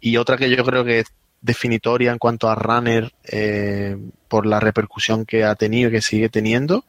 Y 0.00 0.16
otra 0.16 0.36
que 0.36 0.50
yo 0.50 0.64
creo 0.64 0.84
que 0.84 1.00
es 1.00 1.06
definitoria 1.40 2.10
en 2.10 2.18
cuanto 2.18 2.50
a 2.50 2.56
Runner, 2.56 3.12
eh, 3.22 3.96
por 4.26 4.46
la 4.46 4.58
repercusión 4.58 5.24
que 5.24 5.44
ha 5.44 5.54
tenido 5.54 5.90
y 5.90 5.92
que 5.92 6.02
sigue 6.02 6.28
teniendo, 6.28 6.84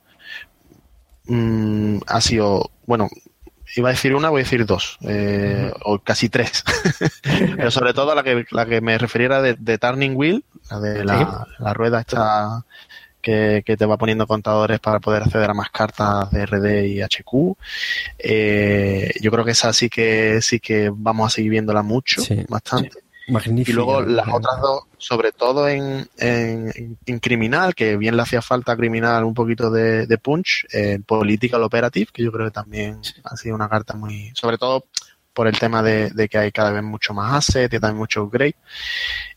mm, 1.25 1.99
ha 2.07 2.21
sido, 2.21 2.71
bueno, 2.85 3.07
iba 3.75 3.89
a 3.89 3.91
decir 3.91 4.15
una, 4.15 4.29
voy 4.29 4.41
a 4.41 4.43
decir 4.43 4.65
dos, 4.65 4.97
eh, 5.01 5.71
o 5.83 5.99
casi 5.99 6.29
tres. 6.29 6.63
Pero 7.55 7.71
sobre 7.71 7.93
todo 7.93 8.15
la 8.15 8.23
que, 8.23 8.45
la 8.51 8.65
que 8.65 8.81
me 8.81 8.97
referiera 8.97 9.41
de, 9.41 9.55
de 9.55 9.77
Turning 9.77 10.15
Wheel, 10.15 10.43
la 10.69 10.79
de 10.79 11.05
la, 11.05 11.47
la 11.59 11.73
rueda 11.73 12.01
esta 12.01 12.65
que, 13.21 13.63
que 13.65 13.77
te 13.77 13.85
va 13.85 13.97
poniendo 13.97 14.27
contadores 14.27 14.79
para 14.79 14.99
poder 14.99 15.23
acceder 15.23 15.49
a 15.49 15.53
más 15.53 15.69
cartas 15.69 16.31
de 16.31 16.45
RD 16.45 16.85
y 16.85 17.01
HQ. 17.01 17.57
Eh, 18.17 19.11
yo 19.21 19.31
creo 19.31 19.45
que 19.45 19.51
esa 19.51 19.73
sí 19.73 19.89
que 19.89 20.41
sí 20.41 20.59
que 20.59 20.91
vamos 20.93 21.27
a 21.27 21.35
seguir 21.35 21.51
viéndola 21.51 21.83
mucho, 21.83 22.21
Sí, 22.21 22.45
bastante. 22.47 23.08
Magnífico. 23.29 23.71
Y 23.71 23.73
luego 23.73 24.01
las 24.01 24.27
Eh, 24.27 24.31
otras 24.33 24.61
dos, 24.61 24.83
sobre 24.97 25.31
todo 25.31 25.67
en, 25.67 26.07
en, 26.17 26.97
en 27.05 27.19
Criminal, 27.19 27.73
que 27.75 27.97
bien 27.97 28.15
le 28.15 28.23
hacía 28.23 28.41
falta 28.41 28.71
a 28.71 28.77
Criminal 28.77 29.23
un 29.23 29.33
poquito 29.33 29.69
de, 29.69 30.07
de 30.07 30.17
punch, 30.17 30.65
en 30.71 31.03
Political 31.03 31.63
Operative, 31.63 32.07
que 32.13 32.23
yo 32.23 32.31
creo 32.31 32.47
que 32.47 32.51
también 32.51 32.99
ha 33.23 33.37
sido 33.37 33.55
una 33.55 33.69
carta 33.69 33.95
muy, 33.95 34.31
sobre 34.33 34.57
todo 34.57 34.85
por 35.33 35.47
el 35.47 35.57
tema 35.57 35.81
de, 35.81 36.09
de 36.09 36.27
que 36.27 36.37
hay 36.37 36.51
cada 36.51 36.71
vez 36.71 36.83
mucho 36.83 37.13
más 37.13 37.33
asset 37.33 37.73
y 37.73 37.79
también 37.79 37.97
mucho 37.97 38.23
upgrade, 38.23 38.55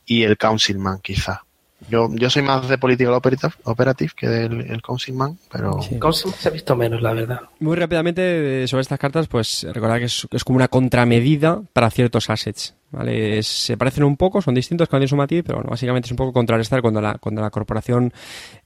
y 0.05 0.25
el 0.25 0.37
Councilman 0.37 1.01
quizá. 1.01 1.45
Yo, 1.89 2.09
yo 2.15 2.31
soy 2.31 2.43
más 2.43 2.69
de 2.69 2.79
Political 2.79 3.15
Operative, 3.15 3.53
operative 3.65 4.13
que 4.17 4.29
del 4.29 4.61
el 4.71 4.83
Councilman, 4.83 5.37
pero 5.51 5.81
Sí. 5.83 5.99
Cosmo 5.99 6.33
se 6.33 6.49
ha 6.49 6.53
visto 6.53 6.75
menos, 6.77 7.03
la 7.03 7.13
verdad. 7.13 7.41
Muy 7.61 7.77
rápidamente 7.77 8.63
eh, 8.65 8.69
sobre 8.69 8.83
estas 8.83 8.99
cartas, 8.99 9.27
pues 9.29 9.67
recordad 9.73 9.99
que 9.99 10.05
es, 10.05 10.27
es 10.31 10.45
como 10.45 10.57
una 10.57 10.69
contramedida 10.69 11.61
para 11.73 11.91
ciertos 11.91 12.31
assets. 12.31 12.75
¿vale? 12.91 13.39
Es- 13.39 13.47
se 13.47 13.77
parecen 13.79 14.05
un 14.05 14.17
poco, 14.19 14.43
son 14.43 14.55
distintos, 14.55 14.87
cada 14.89 14.99
uno 14.99 15.09
su 15.09 15.17
matiz, 15.17 15.43
pero 15.47 15.57
bueno, 15.59 15.71
básicamente 15.71 16.07
es 16.07 16.11
un 16.11 16.17
poco 16.19 16.33
contrarrestar 16.35 16.83
cuando 16.83 17.01
la, 17.01 17.15
cuando 17.19 17.41
la 17.41 17.49
corporación 17.51 18.13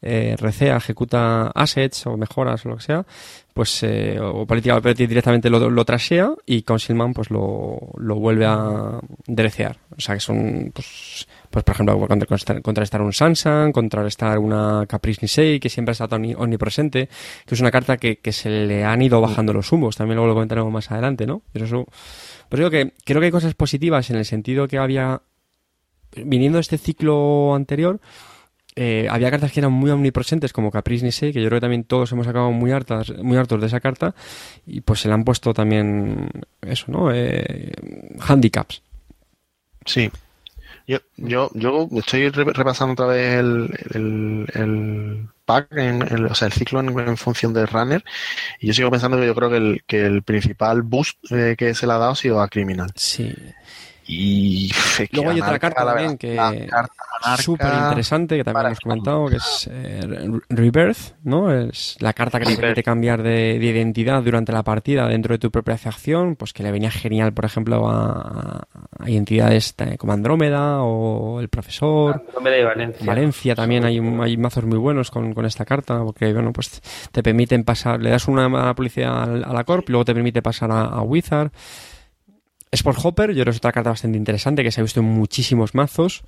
eh, 0.02 0.34
recea, 0.38 0.76
ejecuta 0.76 1.48
assets 1.54 2.06
o 2.08 2.16
mejoras 2.16 2.66
o 2.66 2.70
lo 2.70 2.76
que 2.76 2.82
sea, 2.82 3.06
pues 3.54 3.82
eh, 3.84 4.18
o 4.20 4.44
Political 4.44 4.78
Operative 4.78 5.06
directamente 5.08 5.48
lo, 5.48 5.70
lo 5.70 5.84
trasea 5.84 6.30
y 6.44 6.62
Councilman 6.62 7.14
pues 7.14 7.30
lo, 7.30 7.78
lo 7.98 8.16
vuelve 8.16 8.46
a 8.46 8.98
derecear. 9.28 9.76
O 9.96 10.00
sea 10.00 10.14
que 10.16 10.20
son, 10.20 10.72
pues, 10.74 11.28
pues 11.56 11.64
por 11.64 11.74
ejemplo, 11.74 12.06
contra- 12.06 12.60
contrarrestar 12.60 13.00
un 13.00 13.14
Sansan, 13.14 13.72
contrarrestar 13.72 14.38
una 14.38 14.84
Caprice 14.86 15.20
Nisei, 15.22 15.58
que 15.58 15.70
siempre 15.70 15.92
ha 15.92 15.94
estado 15.94 16.16
omni- 16.18 16.34
omnipresente, 16.36 17.08
que 17.46 17.54
es 17.54 17.60
una 17.62 17.70
carta 17.70 17.96
que, 17.96 18.16
que 18.18 18.30
se 18.30 18.50
le 18.50 18.84
han 18.84 19.00
ido 19.00 19.22
bajando 19.22 19.54
los 19.54 19.72
humos, 19.72 19.96
también 19.96 20.16
luego 20.16 20.28
lo 20.28 20.34
comentaremos 20.34 20.70
más 20.70 20.90
adelante, 20.90 21.24
¿no? 21.26 21.40
Pero 21.54 21.64
eso, 21.64 21.86
pero 22.50 22.68
digo 22.68 22.70
que 22.70 22.92
creo 23.06 23.20
que 23.20 23.24
hay 23.24 23.32
cosas 23.32 23.54
positivas 23.54 24.10
en 24.10 24.16
el 24.16 24.26
sentido 24.26 24.68
que 24.68 24.76
había, 24.76 25.22
viniendo 26.14 26.56
de 26.58 26.60
este 26.60 26.76
ciclo 26.76 27.54
anterior, 27.54 28.00
eh, 28.74 29.06
había 29.10 29.30
cartas 29.30 29.50
que 29.50 29.60
eran 29.60 29.72
muy 29.72 29.90
omnipresentes 29.90 30.52
como 30.52 30.70
Caprice 30.70 31.06
Nisei, 31.06 31.32
que 31.32 31.40
yo 31.40 31.46
creo 31.48 31.56
que 31.56 31.62
también 31.64 31.84
todos 31.84 32.12
hemos 32.12 32.26
acabado 32.26 32.52
muy 32.52 32.70
hartas, 32.70 33.14
muy 33.22 33.38
hartos 33.38 33.62
de 33.62 33.68
esa 33.68 33.80
carta, 33.80 34.14
y 34.66 34.82
pues 34.82 35.00
se 35.00 35.08
le 35.08 35.14
han 35.14 35.24
puesto 35.24 35.54
también 35.54 36.28
eso, 36.60 36.84
¿no? 36.92 37.10
Eh, 37.14 37.72
handicaps. 38.20 38.82
Sí. 39.86 40.10
Yo, 40.86 40.98
yo, 41.16 41.50
yo 41.54 41.88
estoy 41.98 42.28
re- 42.30 42.52
repasando 42.52 42.92
otra 42.92 43.06
vez 43.06 43.40
el, 43.40 43.70
el, 43.94 44.46
el 44.54 45.28
pack, 45.44 45.72
en, 45.72 46.02
el- 46.02 46.26
o 46.26 46.34
sea, 46.34 46.46
el 46.46 46.52
ciclo 46.52 46.78
en, 46.80 46.96
en 46.98 47.16
función 47.16 47.52
del 47.52 47.66
runner, 47.66 48.04
y 48.60 48.68
yo 48.68 48.74
sigo 48.74 48.90
pensando 48.90 49.18
que 49.18 49.26
yo 49.26 49.34
creo 49.34 49.50
que 49.50 49.56
el, 49.58 49.82
que 49.86 50.06
el 50.06 50.22
principal 50.22 50.82
boost 50.82 51.18
eh, 51.32 51.56
que 51.58 51.74
se 51.74 51.86
le 51.86 51.92
ha 51.94 51.98
dado 51.98 52.12
ha 52.12 52.16
sido 52.16 52.40
a 52.40 52.48
Criminal. 52.48 52.90
Sí. 52.96 53.34
Y 54.08 54.70
Luego 55.12 55.30
hay 55.30 55.40
otra 55.40 55.58
carta 55.58 55.84
también 55.84 56.18
que 56.18 56.36
súper 57.36 57.66
interesante 57.88 58.36
que 58.36 58.44
también 58.44 58.66
hemos 58.66 58.78
comentado, 58.80 59.26
que 59.28 59.36
es 59.36 59.68
eh, 59.72 60.00
Re- 60.06 60.40
Rebirth, 60.48 61.14
¿no? 61.24 61.52
Es 61.52 61.96
la 62.00 62.12
carta 62.12 62.38
que 62.38 62.44
te 62.44 62.50
permite 62.60 62.82
cambiar 62.84 63.22
de, 63.22 63.58
de 63.58 63.66
identidad 63.66 64.22
durante 64.22 64.52
la 64.52 64.62
partida 64.62 65.08
dentro 65.08 65.34
de 65.34 65.38
tu 65.38 65.50
propia 65.50 65.74
acción, 65.74 66.36
pues 66.36 66.52
que 66.52 66.62
le 66.62 66.70
venía 66.70 66.90
genial, 66.90 67.32
por 67.32 67.44
ejemplo, 67.46 67.88
a, 67.88 68.68
a 68.98 69.10
identidades 69.10 69.74
como 69.98 70.12
Andrómeda 70.12 70.82
o 70.82 71.40
el 71.40 71.48
Profesor. 71.48 72.22
Andrómeda 72.26 72.58
y 72.58 72.62
Valencia. 72.64 73.06
Valencia 73.06 73.54
también 73.56 73.84
hay, 73.84 73.98
un- 73.98 74.22
hay 74.22 74.36
mazos 74.36 74.64
muy 74.66 74.78
buenos 74.78 75.10
con, 75.10 75.34
con 75.34 75.46
esta 75.46 75.64
carta, 75.64 75.98
porque 76.04 76.32
bueno, 76.32 76.52
pues 76.52 76.80
te 77.10 77.22
permiten 77.24 77.64
pasar, 77.64 78.00
le 78.00 78.10
das 78.10 78.28
una 78.28 78.72
publicidad 78.74 79.22
al- 79.24 79.44
a 79.44 79.52
la 79.52 79.64
Corp, 79.64 79.88
luego 79.88 80.04
te 80.04 80.14
permite 80.14 80.42
pasar 80.42 80.70
a, 80.70 80.82
a 80.84 81.02
Wizard. 81.02 81.50
Sport 82.76 82.98
Hopper, 83.02 83.30
yo 83.30 83.42
creo 83.42 83.44
que 83.46 83.50
es 83.50 83.56
otra 83.58 83.72
carta 83.72 83.90
bastante 83.90 84.16
interesante 84.16 84.62
que 84.62 84.70
se 84.70 84.80
ha 84.80 84.84
visto 84.84 85.00
en 85.00 85.06
muchísimos 85.06 85.74
mazos. 85.74 86.22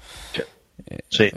Sí. 1.08 1.28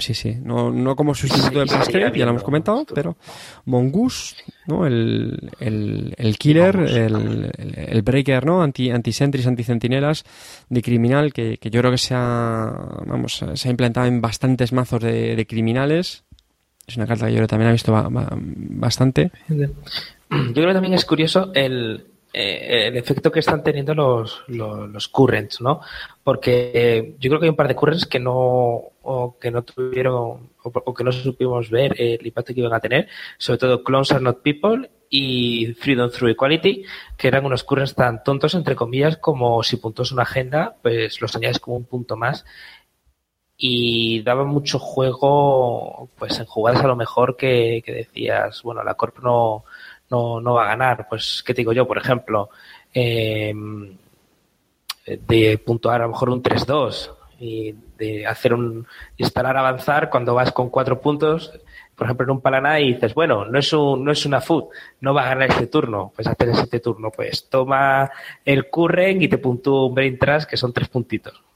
Sí, 0.00 0.12
sí, 0.14 0.36
no, 0.42 0.72
no 0.72 0.96
como 0.96 1.14
sustituto 1.14 1.60
de 1.60 1.66
Planescape, 1.66 2.00
ya 2.00 2.12
ya 2.12 2.24
lo 2.24 2.30
hemos 2.32 2.42
comentado, 2.42 2.80
esto. 2.80 2.94
pero 2.94 3.16
Mongoose, 3.64 4.34
¿no? 4.66 4.86
El, 4.86 5.50
el, 5.60 6.14
el 6.18 6.36
killer, 6.36 6.76
el, 6.80 7.50
el, 7.56 7.74
el 7.76 8.02
breaker, 8.02 8.44
¿no? 8.44 8.60
Anti, 8.60 8.90
anti-sentries, 8.90 9.46
anti-centinelas 9.46 10.24
de 10.68 10.82
criminal, 10.82 11.32
que, 11.32 11.58
que 11.58 11.70
yo 11.70 11.80
creo 11.80 11.92
que 11.92 11.98
se 11.98 12.14
ha, 12.16 12.72
vamos, 13.06 13.44
se 13.54 13.68
ha 13.68 13.70
implantado 13.70 14.06
en 14.08 14.20
bastantes 14.20 14.72
mazos 14.72 15.00
de, 15.02 15.36
de 15.36 15.46
criminales. 15.46 16.24
Es 16.86 16.96
una 16.96 17.06
carta 17.06 17.26
que 17.26 17.32
yo 17.32 17.36
creo 17.36 17.46
que 17.46 17.50
también 17.50 17.68
he 17.68 17.72
visto 17.72 17.92
ba- 17.92 18.08
ba- 18.08 18.32
bastante. 18.32 19.30
Yo 19.48 19.56
creo 20.54 20.66
que 20.68 20.74
también 20.74 20.94
es 20.94 21.04
curioso 21.04 21.52
el, 21.54 22.04
eh, 22.30 22.88
el 22.88 22.96
efecto 22.96 23.32
que 23.32 23.40
están 23.40 23.62
teniendo 23.62 23.94
los, 23.94 24.44
los, 24.48 25.08
currents, 25.08 25.62
¿no? 25.62 25.80
Porque 26.22 26.70
eh, 26.74 27.16
yo 27.18 27.30
creo 27.30 27.40
que 27.40 27.46
hay 27.46 27.50
un 27.50 27.56
par 27.56 27.68
de 27.68 27.74
currents 27.74 28.04
que 28.04 28.20
no, 28.20 28.34
o 29.02 29.38
que 29.40 29.50
no 29.50 29.62
tuvieron, 29.62 30.50
o, 30.62 30.94
que 30.94 31.04
no 31.04 31.10
supimos 31.10 31.70
ver 31.70 31.94
el 31.98 32.26
impacto 32.26 32.52
que 32.52 32.60
iban 32.60 32.74
a 32.74 32.80
tener, 32.80 33.08
sobre 33.38 33.58
todo 33.58 33.82
Clones 33.82 34.12
Are 34.12 34.22
Not 34.22 34.42
People 34.42 34.90
y 35.08 35.72
Freedom 35.78 36.10
Through 36.10 36.32
Equality, 36.32 36.84
que 37.16 37.28
eran 37.28 37.46
unos 37.46 37.64
currents 37.64 37.94
tan 37.94 38.22
tontos, 38.22 38.54
entre 38.54 38.76
comillas, 38.76 39.16
como 39.16 39.62
si 39.62 39.78
puntos 39.78 40.12
una 40.12 40.24
agenda, 40.24 40.76
pues 40.82 41.22
los 41.22 41.34
añades 41.34 41.58
como 41.58 41.78
un 41.78 41.84
punto 41.84 42.16
más 42.16 42.44
y 43.56 44.22
daba 44.22 44.44
mucho 44.44 44.78
juego 44.78 46.10
pues 46.16 46.38
en 46.38 46.46
jugadas 46.46 46.84
a 46.84 46.86
lo 46.86 46.94
mejor 46.94 47.36
que 47.36 47.82
decías, 47.84 48.62
bueno, 48.62 48.84
la 48.84 48.94
Corp 48.94 49.18
no, 49.20 49.64
no, 50.10 50.40
no 50.40 50.54
va 50.54 50.64
a 50.64 50.68
ganar. 50.68 51.06
Pues, 51.08 51.42
¿qué 51.44 51.54
te 51.54 51.60
digo 51.62 51.72
yo? 51.72 51.86
Por 51.86 51.98
ejemplo, 51.98 52.50
eh, 52.92 53.54
de 55.06 55.58
puntuar 55.58 56.00
a 56.00 56.04
lo 56.04 56.10
mejor 56.12 56.30
un 56.30 56.42
3-2 56.42 57.14
y 57.40 57.74
de 57.96 58.26
hacer 58.26 58.52
un 58.52 58.86
instalar 59.16 59.56
avanzar 59.56 60.10
cuando 60.10 60.34
vas 60.34 60.52
con 60.52 60.70
cuatro 60.70 61.00
puntos, 61.00 61.52
por 61.94 62.06
ejemplo 62.06 62.24
en 62.24 62.30
un 62.30 62.40
palaná 62.40 62.80
y 62.80 62.94
dices, 62.94 63.14
bueno, 63.14 63.44
no 63.44 63.58
es 63.58 63.72
un, 63.72 64.04
no 64.04 64.10
es 64.10 64.26
una 64.26 64.40
food, 64.40 64.64
no 65.00 65.14
va 65.14 65.22
a 65.22 65.28
ganar 65.30 65.50
este 65.50 65.68
turno, 65.68 66.12
pues 66.14 66.26
haces 66.26 66.58
este 66.58 66.80
turno, 66.80 67.10
pues 67.10 67.48
toma 67.48 68.10
el 68.44 68.68
curren 68.68 69.22
y 69.22 69.28
te 69.28 69.38
puntúa 69.38 69.86
un 69.86 69.94
brain 69.94 70.18
trash 70.18 70.44
que 70.44 70.56
son 70.56 70.72
tres 70.72 70.88
puntitos 70.88 71.47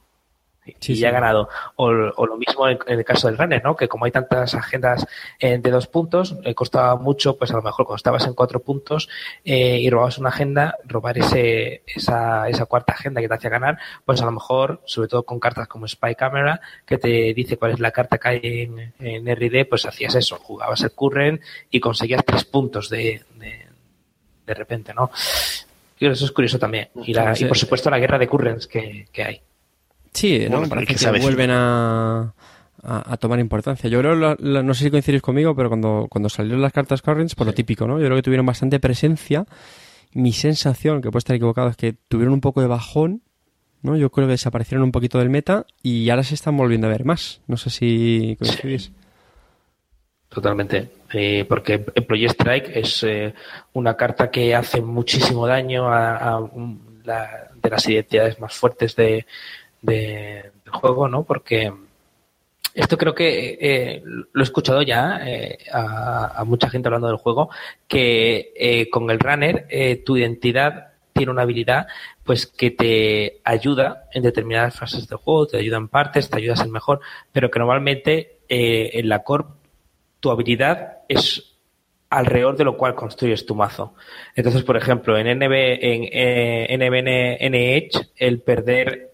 y 0.64 0.94
ya 0.94 1.09
ha 1.09 1.12
ganado. 1.12 1.48
O, 1.77 1.90
lo 1.92 2.37
mismo 2.37 2.68
en, 2.68 2.79
el 2.87 3.05
caso 3.05 3.29
del 3.29 3.38
runner, 3.38 3.62
¿no? 3.64 3.77
Que 3.77 3.88
como 3.88 4.05
hay 4.05 4.11
tantas 4.11 4.55
agendas 4.55 5.07
eh, 5.38 5.59
de 5.59 5.70
dos 5.70 5.87
puntos, 5.87 6.37
eh, 6.44 6.55
costaba 6.55 6.96
mucho, 6.96 7.37
pues 7.37 7.51
a 7.51 7.57
lo 7.57 7.62
mejor 7.62 7.87
cuando 7.87 7.96
estabas 7.96 8.27
en 8.27 8.35
cuatro 8.35 8.61
puntos 8.61 9.09
eh, 9.44 9.79
y 9.81 9.90
robabas 9.90 10.18
una 10.18 10.29
agenda, 10.29 10.77
robar 10.85 11.18
ese, 11.18 11.83
esa, 11.87 12.48
esa 12.48 12.66
cuarta 12.66 12.92
agenda 12.92 13.20
que 13.20 13.29
te 13.29 13.35
hacía 13.35 13.51
ganar, 13.51 13.79
pues 14.05 14.20
a 14.22 14.25
lo 14.25 14.33
mejor, 14.33 14.81
sobre 14.85 15.09
todo 15.09 15.25
con 15.25 15.40
cartas 15.40 15.68
como 15.68 15.88
Spy 15.88 16.14
Camera, 16.14 16.61
que 16.87 16.98
te 16.98 17.35
dice 17.35 17.57
cuál 17.57 17.72
es 17.72 17.81
la 17.81 17.90
carta 17.90 18.18
que 18.18 18.29
hay 18.29 18.40
en, 18.42 18.94
en 18.98 19.35
RD, 19.35 19.68
pues 19.68 19.87
hacías 19.87 20.14
eso, 20.14 20.37
jugabas 20.37 20.83
el 20.83 20.92
curren 20.92 21.40
y 21.70 21.81
conseguías 21.81 22.25
tres 22.25 22.44
puntos 22.44 22.88
de, 22.88 23.22
de, 24.46 24.55
repente, 24.55 24.92
¿no? 24.92 25.11
Y 25.98 26.07
eso 26.07 26.25
es 26.25 26.33
curioso 26.33 26.59
también. 26.59 26.88
Y, 27.05 27.14
la, 27.14 27.35
y 27.38 27.44
por 27.46 27.57
supuesto 27.57 27.88
la 27.88 27.98
guerra 27.98 28.18
de 28.18 28.29
currents 28.29 28.66
que, 28.66 29.07
que 29.12 29.22
hay. 29.22 29.42
Sí, 30.12 30.46
¿no? 30.51 30.68
parece 30.68 30.94
que, 30.94 31.20
vuelven 31.20 31.51
a, 31.51 32.35
a, 32.83 33.16
tomar 33.16 33.38
importancia. 33.38 33.88
Yo 33.88 34.01
creo, 34.01 34.37
no 34.37 34.75
sé 34.75 34.85
si 34.85 34.90
coincidís 34.90 35.22
conmigo, 35.22 35.55
pero 35.55 35.68
cuando, 35.68 36.07
cuando 36.11 36.29
salieron 36.29 36.61
las 36.61 36.72
cartas 36.72 37.01
Currents, 37.03 37.35
por 37.35 37.46
lo 37.46 37.55
típico, 37.55 37.87
¿no? 37.87 37.98
Yo 37.98 38.07
creo 38.07 38.16
que 38.16 38.22
tuvieron 38.22 38.46
bastante 38.46 38.81
presencia. 38.81 39.46
Mi 40.12 40.33
sensación, 40.33 41.01
que 41.01 41.11
puede 41.11 41.20
estar 41.20 41.37
equivocado, 41.37 41.68
es 41.68 41.77
que 41.77 41.94
tuvieron 42.09 42.35
un 42.35 42.40
poco 42.40 42.61
de 42.61 42.66
bajón, 42.66 43.22
¿no? 43.81 43.96
Yo 43.96 44.11
creo 44.11 44.27
que 44.27 44.33
desaparecieron 44.33 44.85
un 44.85 44.92
poquito 44.92 45.18
del 45.18 45.31
meta 45.31 45.64
y 45.83 46.11
ahora 46.11 46.25
se 46.25 46.35
están 46.35 46.57
volviendo 46.57 46.87
a 46.87 46.90
ver 46.90 47.05
más. 47.05 47.40
No 47.46 47.57
sé 47.57 47.70
si 47.70 48.37
coincidís. 48.38 48.92
Totalmente, 50.29 50.90
eh, 51.12 51.44
porque 51.48 51.79
Project 51.79 52.33
Strike 52.33 52.70
es 52.75 53.03
eh, 53.05 53.35
una 53.75 53.94
carta 53.96 54.31
que 54.31 54.55
hace 54.55 54.81
muchísimo 54.81 55.46
daño 55.46 55.88
a, 55.88 56.16
a 56.16 56.51
la, 57.05 57.51
de 57.55 57.70
las 57.70 57.87
identidades 57.87 58.40
más 58.40 58.55
fuertes 58.55 58.96
de, 58.96 59.27
de, 59.83 60.53
del 60.64 60.73
juego, 60.73 61.09
¿no? 61.09 61.25
Porque 61.25 61.73
esto 62.75 62.97
creo 62.97 63.14
que 63.14 63.59
eh, 63.61 64.03
lo 64.05 64.40
he 64.40 64.45
escuchado 64.45 64.81
ya 64.83 65.21
eh, 65.27 65.59
a, 65.73 66.42
mucha 66.47 66.71
gente 66.71 66.88
hablando 66.88 67.09
del 67.09 67.16
juego, 67.16 67.51
que 67.87 68.53
eh, 68.57 68.88
con 68.88 69.11
el 69.11 69.18
runner 69.18 69.66
tu 70.05 70.16
identidad 70.16 70.92
tiene 71.12 71.33
una 71.33 71.42
habilidad 71.42 71.87
pues 72.25 72.47
que 72.47 72.71
te 72.71 73.40
ayuda 73.45 74.05
en 74.12 74.23
determinadas 74.23 74.75
fases 74.75 75.07
del 75.07 75.18
juego, 75.18 75.47
te 75.47 75.59
ayuda 75.59 75.77
en 75.77 75.88
partes, 75.88 76.31
te 76.31 76.38
ayuda 76.38 76.55
a 76.55 76.57
ser 76.57 76.68
mejor, 76.68 77.01
pero 77.31 77.51
que 77.51 77.59
normalmente 77.59 78.38
en 78.49 79.09
la 79.09 79.23
core 79.23 79.45
tu 80.21 80.31
habilidad 80.31 80.99
es 81.09 81.59
alrededor 82.09 82.57
de 82.57 82.64
lo 82.64 82.77
cual 82.77 82.95
construyes 82.95 83.45
tu 83.45 83.55
mazo. 83.55 83.95
Entonces, 84.35 84.62
por 84.62 84.77
ejemplo, 84.77 85.18
en 85.18 85.38
NB, 85.38 85.53
en 85.81 86.81
NBN 86.81 87.88
el 88.16 88.40
perder 88.40 89.12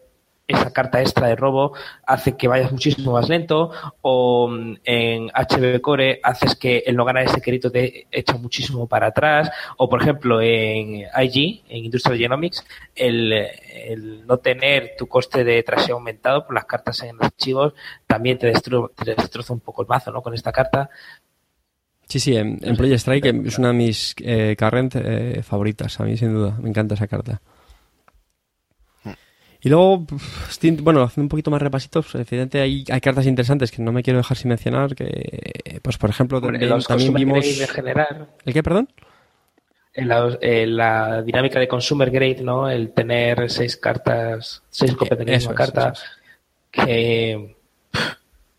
esa 0.48 0.72
carta 0.72 1.00
extra 1.00 1.28
de 1.28 1.37
robo 1.37 1.74
hace 2.06 2.37
que 2.37 2.48
vayas 2.48 2.72
muchísimo 2.72 3.12
más 3.12 3.28
lento 3.28 3.70
o 4.00 4.48
mm, 4.48 4.76
en 4.82 5.28
HB 5.28 5.80
Core 5.82 6.20
haces 6.22 6.56
que 6.56 6.82
el 6.87 6.96
no 6.96 7.04
ganar 7.04 7.24
ese 7.24 7.42
crédito 7.42 7.70
te 7.70 8.06
echa 8.11 8.37
muchísimo 8.38 8.88
para 8.88 9.08
atrás 9.08 9.50
o 9.76 9.88
por 9.88 10.02
ejemplo 10.02 10.40
en 10.40 11.04
IG, 11.22 11.62
en 11.68 11.84
Industrial 11.84 12.18
Genomics, 12.18 12.64
el, 12.94 14.26
no 14.26 14.38
tener 14.38 14.94
tu 14.96 15.06
coste 15.06 15.44
de 15.44 15.62
traseo 15.62 15.96
aumentado 15.96 16.46
por 16.46 16.54
las 16.54 16.64
cartas 16.64 17.02
en 17.02 17.16
los 17.16 17.26
archivos 17.26 17.74
también 18.06 18.38
te, 18.38 18.46
destroza 18.46 19.52
un 19.52 19.61
poco 19.61 19.82
el 19.82 19.88
mazo 19.88 20.11
¿no? 20.11 20.22
con 20.22 20.32
esta 20.32 20.50
carta. 20.50 20.88
Sí, 22.08 22.20
sí, 22.20 22.37
en, 22.37 22.58
Project 22.58 23.00
Strike 23.00 23.26
es 23.44 23.58
una 23.58 23.68
de 23.68 23.74
mis 23.74 24.14
eh, 24.22 24.56
current 24.58 24.94
eh, 24.96 25.42
favoritas, 25.42 26.00
a 26.00 26.04
mí 26.04 26.16
sin 26.16 26.32
duda, 26.32 26.56
me 26.58 26.70
encanta 26.70 26.94
esa 26.94 27.06
carta. 27.06 27.42
Y 29.61 29.68
luego, 29.68 30.07
bueno, 30.83 31.03
haciendo 31.03 31.25
un 31.25 31.29
poquito 31.29 31.51
más 31.51 31.61
repasitos, 31.61 32.14
evidentemente 32.14 32.61
hay, 32.61 32.85
hay 32.90 33.01
cartas 33.01 33.27
interesantes 33.27 33.73
que 33.73 33.83
no 33.83 33.92
me 33.92 34.03
quiero 34.03 34.18
dejar 34.18 34.37
sin 34.37 34.51
mencionar, 34.51 34.94
que, 34.94 35.81
pues 35.83 35.99
por 35.99 36.11
ejemplo, 36.11 36.40
también, 36.40 37.14
vimos... 37.14 37.44
¿El 38.44 38.53
qué, 38.53 38.62
perdón? 38.62 38.88
En 39.94 40.77
la, 40.77 41.23
dinámica 41.23 41.59
de 41.59 41.66
Consumer 41.66 42.09
Grade, 42.11 42.42
¿no? 42.42 42.71
El 42.71 42.92
tener 42.92 43.51
seis 43.51 43.77
cartas, 43.77 44.62
seis 44.71 44.94
copias 44.94 45.18
de 45.18 45.25
la 45.25 45.33
misma 45.33 45.55
carta, 45.55 45.92
que 46.71 47.57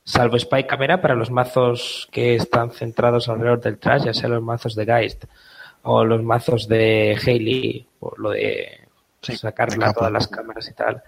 salvo 0.04 0.38
Spy 0.38 0.66
Camera 0.66 1.00
para 1.00 1.16
los 1.16 1.32
mazos 1.32 2.10
que 2.12 2.36
están 2.36 2.72
centrados 2.72 3.30
alrededor 3.30 3.62
del 3.62 3.78
trash, 3.78 4.04
ya 4.04 4.14
sea 4.14 4.28
los 4.28 4.44
mazos 4.44 4.76
de 4.76 4.86
Geist 4.86 5.26
o 5.84 6.04
los 6.04 6.22
mazos 6.24 6.68
de 6.68 7.18
Haley, 7.26 7.88
o 8.00 8.14
lo 8.18 8.32
de 8.32 8.79
sacarla 9.22 9.90
a 9.90 9.94
todas 9.94 10.12
las 10.12 10.28
cámaras 10.28 10.70
y 10.70 10.74
tal. 10.74 11.04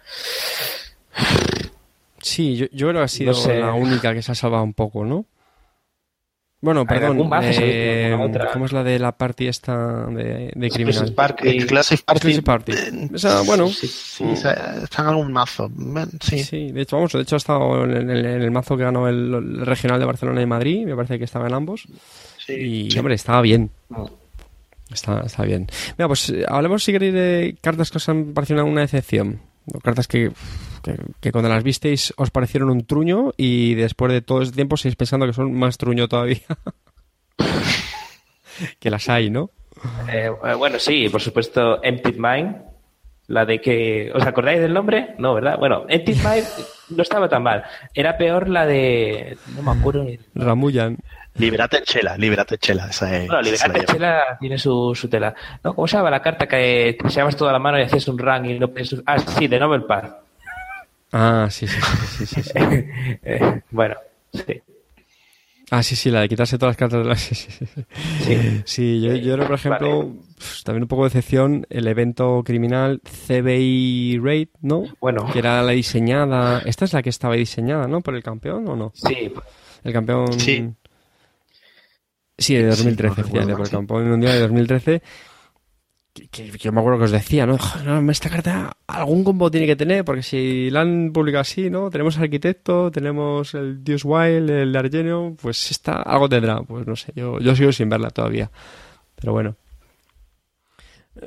Sí, 2.22 2.56
yo, 2.56 2.68
yo 2.72 2.90
creo 2.90 3.02
que 3.02 3.06
ha 3.06 3.08
sido 3.08 3.34
la 3.48 3.74
única 3.74 4.14
que 4.14 4.22
se 4.22 4.32
ha 4.32 4.36
salvado 4.36 4.64
un 4.64 4.74
poco, 4.74 5.06
¿no? 5.06 5.26
Bueno, 6.62 6.86
perdón, 6.86 7.28
eh, 7.42 8.16
¿cómo 8.54 8.66
es 8.66 8.72
la 8.72 8.84
de 8.84 9.00
la 9.00 9.14
party 9.14 9.48
esta 9.48 10.06
de, 10.06 10.52
de 10.54 10.70
criminal? 10.70 11.12
Party, 11.12 11.66
Classic 11.66 12.04
Party. 12.04 12.42
party. 12.42 12.74
bueno. 13.48 13.68
Sí, 13.68 13.88
sí, 13.88 14.24
está 14.32 15.02
en 15.02 15.08
algún 15.08 15.34
mazo. 15.34 15.72
Sí. 16.22 16.44
sí, 16.44 16.72
de 16.72 16.82
hecho, 16.82 16.98
vamos, 16.98 17.14
de 17.14 17.22
hecho 17.22 17.36
ha 17.36 17.38
estado 17.38 17.84
en 17.86 18.12
el, 18.12 18.52
mazo 18.52 18.78
que 18.78 18.84
ganó 18.84 19.08
el, 19.08 19.66
regional 19.66 20.00
de 20.00 20.06
Barcelona 20.06 20.40
y 20.40 20.46
Madrid, 20.46 20.86
me 20.86 20.96
parece 20.96 21.18
que 21.18 21.26
estaba 21.26 21.48
en 21.48 21.56
ambos. 21.56 21.88
Sí, 22.46 22.90
y, 22.94 23.00
hombre, 23.00 23.16
estaba 23.16 23.42
bien. 23.42 23.72
Está, 24.94 25.22
está 25.22 25.44
bien. 25.44 25.68
Mira, 25.98 26.08
pues 26.08 26.30
eh, 26.30 26.46
hablemos 26.48 26.84
si 26.84 26.92
queréis 26.92 27.14
de 27.14 27.58
cartas 27.62 27.92
que 27.92 27.98
os 27.98 28.10
han 28.10 28.34
parecido 28.34 28.66
una 28.66 28.82
decepción. 28.82 29.42
cartas 29.84 30.08
que, 30.08 30.32
que, 31.20 31.32
cuando 31.32 31.50
las 31.50 31.64
visteis 31.64 32.14
os 32.18 32.32
parecieron 32.32 32.70
un 32.70 32.86
truño 32.86 33.32
y 33.38 33.76
después 33.76 34.12
de 34.12 34.22
todo 34.22 34.42
ese 34.42 34.52
tiempo 34.52 34.78
seguís 34.78 34.96
pensando 34.96 35.26
que 35.26 35.34
son 35.34 35.54
más 35.54 35.78
truño 35.78 36.08
todavía. 36.08 36.42
que 38.80 38.90
las 38.90 39.08
hay, 39.10 39.30
¿no? 39.30 39.50
Eh, 40.12 40.30
bueno, 40.58 40.80
sí, 40.80 41.10
por 41.10 41.22
supuesto, 41.22 41.84
Empty 41.84 42.14
Mind. 42.14 42.56
La 43.28 43.46
de 43.46 43.62
que. 43.62 44.12
¿Os 44.14 44.26
acordáis 44.26 44.60
del 44.60 44.74
nombre? 44.74 45.16
No, 45.18 45.34
¿verdad? 45.34 45.58
Bueno, 45.58 45.86
Empty 45.88 46.16
Mind 46.16 46.46
no 46.90 47.02
estaba 47.02 47.30
tan 47.30 47.44
mal. 47.44 47.64
Era 47.94 48.18
peor 48.18 48.50
la 48.50 48.66
de. 48.66 49.38
No 49.56 49.62
me 49.62 49.80
acuerdo. 49.80 50.06
Ramullan. 50.36 50.98
Liberate 51.36 51.82
Chela, 51.84 52.18
Liberate 52.18 52.58
Chela. 52.58 52.88
Esa 52.90 53.18
es, 53.18 53.28
bueno, 53.28 53.42
Liberate 53.42 53.86
Chela 53.86 54.38
tiene 54.40 54.58
su, 54.58 54.94
su 54.96 55.08
tela. 55.08 55.34
¿No? 55.64 55.74
¿Cómo 55.74 55.88
se 55.88 55.98
llama 55.98 56.10
la 56.10 56.22
carta 56.22 56.48
que 56.48 56.98
te 57.02 57.10
llevas 57.10 57.36
toda 57.36 57.52
la 57.54 57.60
mano 57.60 57.80
y 57.80 57.84
haces 57.84 58.08
un 58.08 58.18
run 58.18 58.46
y 58.46 58.60
no 58.60 58.68
piensas... 58.68 59.02
Ah, 59.06 59.18
sí, 59.18 59.48
de 59.48 59.60
Nobel 59.60 59.84
Par. 59.84 60.22
Ah, 61.14 61.48
sí, 61.50 61.68
sí, 61.68 61.80
sí, 62.18 62.26
sí, 62.26 62.44
sí. 62.44 62.52
Eh, 63.24 63.62
bueno, 63.72 63.96
sí. 64.34 64.62
Ah, 65.74 65.84
sí, 65.84 65.96
sí, 65.96 66.12
la 66.12 66.20
de 66.20 66.28
quitarse 66.28 66.58
todas 66.58 66.72
las 66.72 66.78
cartas 66.78 67.02
de 67.02 67.10
la... 67.10 67.16
Sí, 67.16 67.34
sí, 67.34 67.66
sí. 67.66 68.62
sí. 68.66 69.02
yo, 69.02 69.16
yo 69.16 69.38
por 69.38 69.54
ejemplo, 69.54 70.14
también 70.66 70.84
un 70.84 70.88
poco 70.90 71.04
de 71.04 71.10
decepción, 71.10 71.66
el 71.70 71.88
evento 71.88 72.44
criminal 72.44 73.02
CBI 73.28 74.20
Raid, 74.22 74.50
¿no? 74.62 74.84
Bueno. 75.00 75.30
Que 75.32 75.40
era 75.40 75.62
la 75.64 75.72
diseñada... 75.72 76.62
Esta 76.66 76.84
es 76.84 76.92
la 76.92 77.02
que 77.02 77.10
estaba 77.10 77.36
diseñada, 77.36 77.88
¿no? 77.88 78.02
Por 78.02 78.16
el 78.16 78.24
campeón, 78.24 78.68
¿o 78.68 78.76
no? 78.76 78.92
Sí. 78.94 79.34
El 79.84 79.94
campeón... 79.94 80.40
Sí. 80.40 80.74
Sí, 82.42 82.56
de 82.56 82.66
2013, 82.66 83.24
sí, 83.24 83.30
por 83.30 83.62
el 83.62 83.70
campo 83.70 84.00
mundial 84.00 84.34
de 84.34 84.40
2013. 84.40 85.02
Que, 86.14 86.52
yo 86.52 86.72
me 86.74 86.82
acuerdo 86.82 87.00
que 87.00 87.06
os 87.06 87.12
decía, 87.12 87.46
¿no? 87.46 87.58
Esta 88.12 88.30
carta 88.30 88.76
algún 88.88 89.24
combo 89.24 89.50
tiene 89.50 89.66
que 89.66 89.78
tener, 89.78 90.04
porque 90.04 90.24
si 90.24 90.70
la 90.70 90.82
han 90.82 91.12
publicado 91.14 91.42
así, 91.42 91.70
¿no? 91.70 91.90
Tenemos 91.90 92.18
arquitecto, 92.18 92.92
tenemos 92.92 93.54
el 93.54 93.84
Dios 93.84 94.04
Wild, 94.04 94.50
el 94.50 94.76
Argenio, 94.76 95.38
pues 95.42 95.72
esta 95.72 96.02
algo 96.02 96.28
tendrá. 96.28 96.62
Pues 96.64 96.86
no 96.86 96.96
sé, 96.96 97.14
yo, 97.16 97.40
yo 97.40 97.56
sigo 97.56 97.72
sin 97.72 97.88
verla 97.88 98.10
todavía. 98.10 98.52
Pero 99.16 99.32
bueno. 99.34 99.56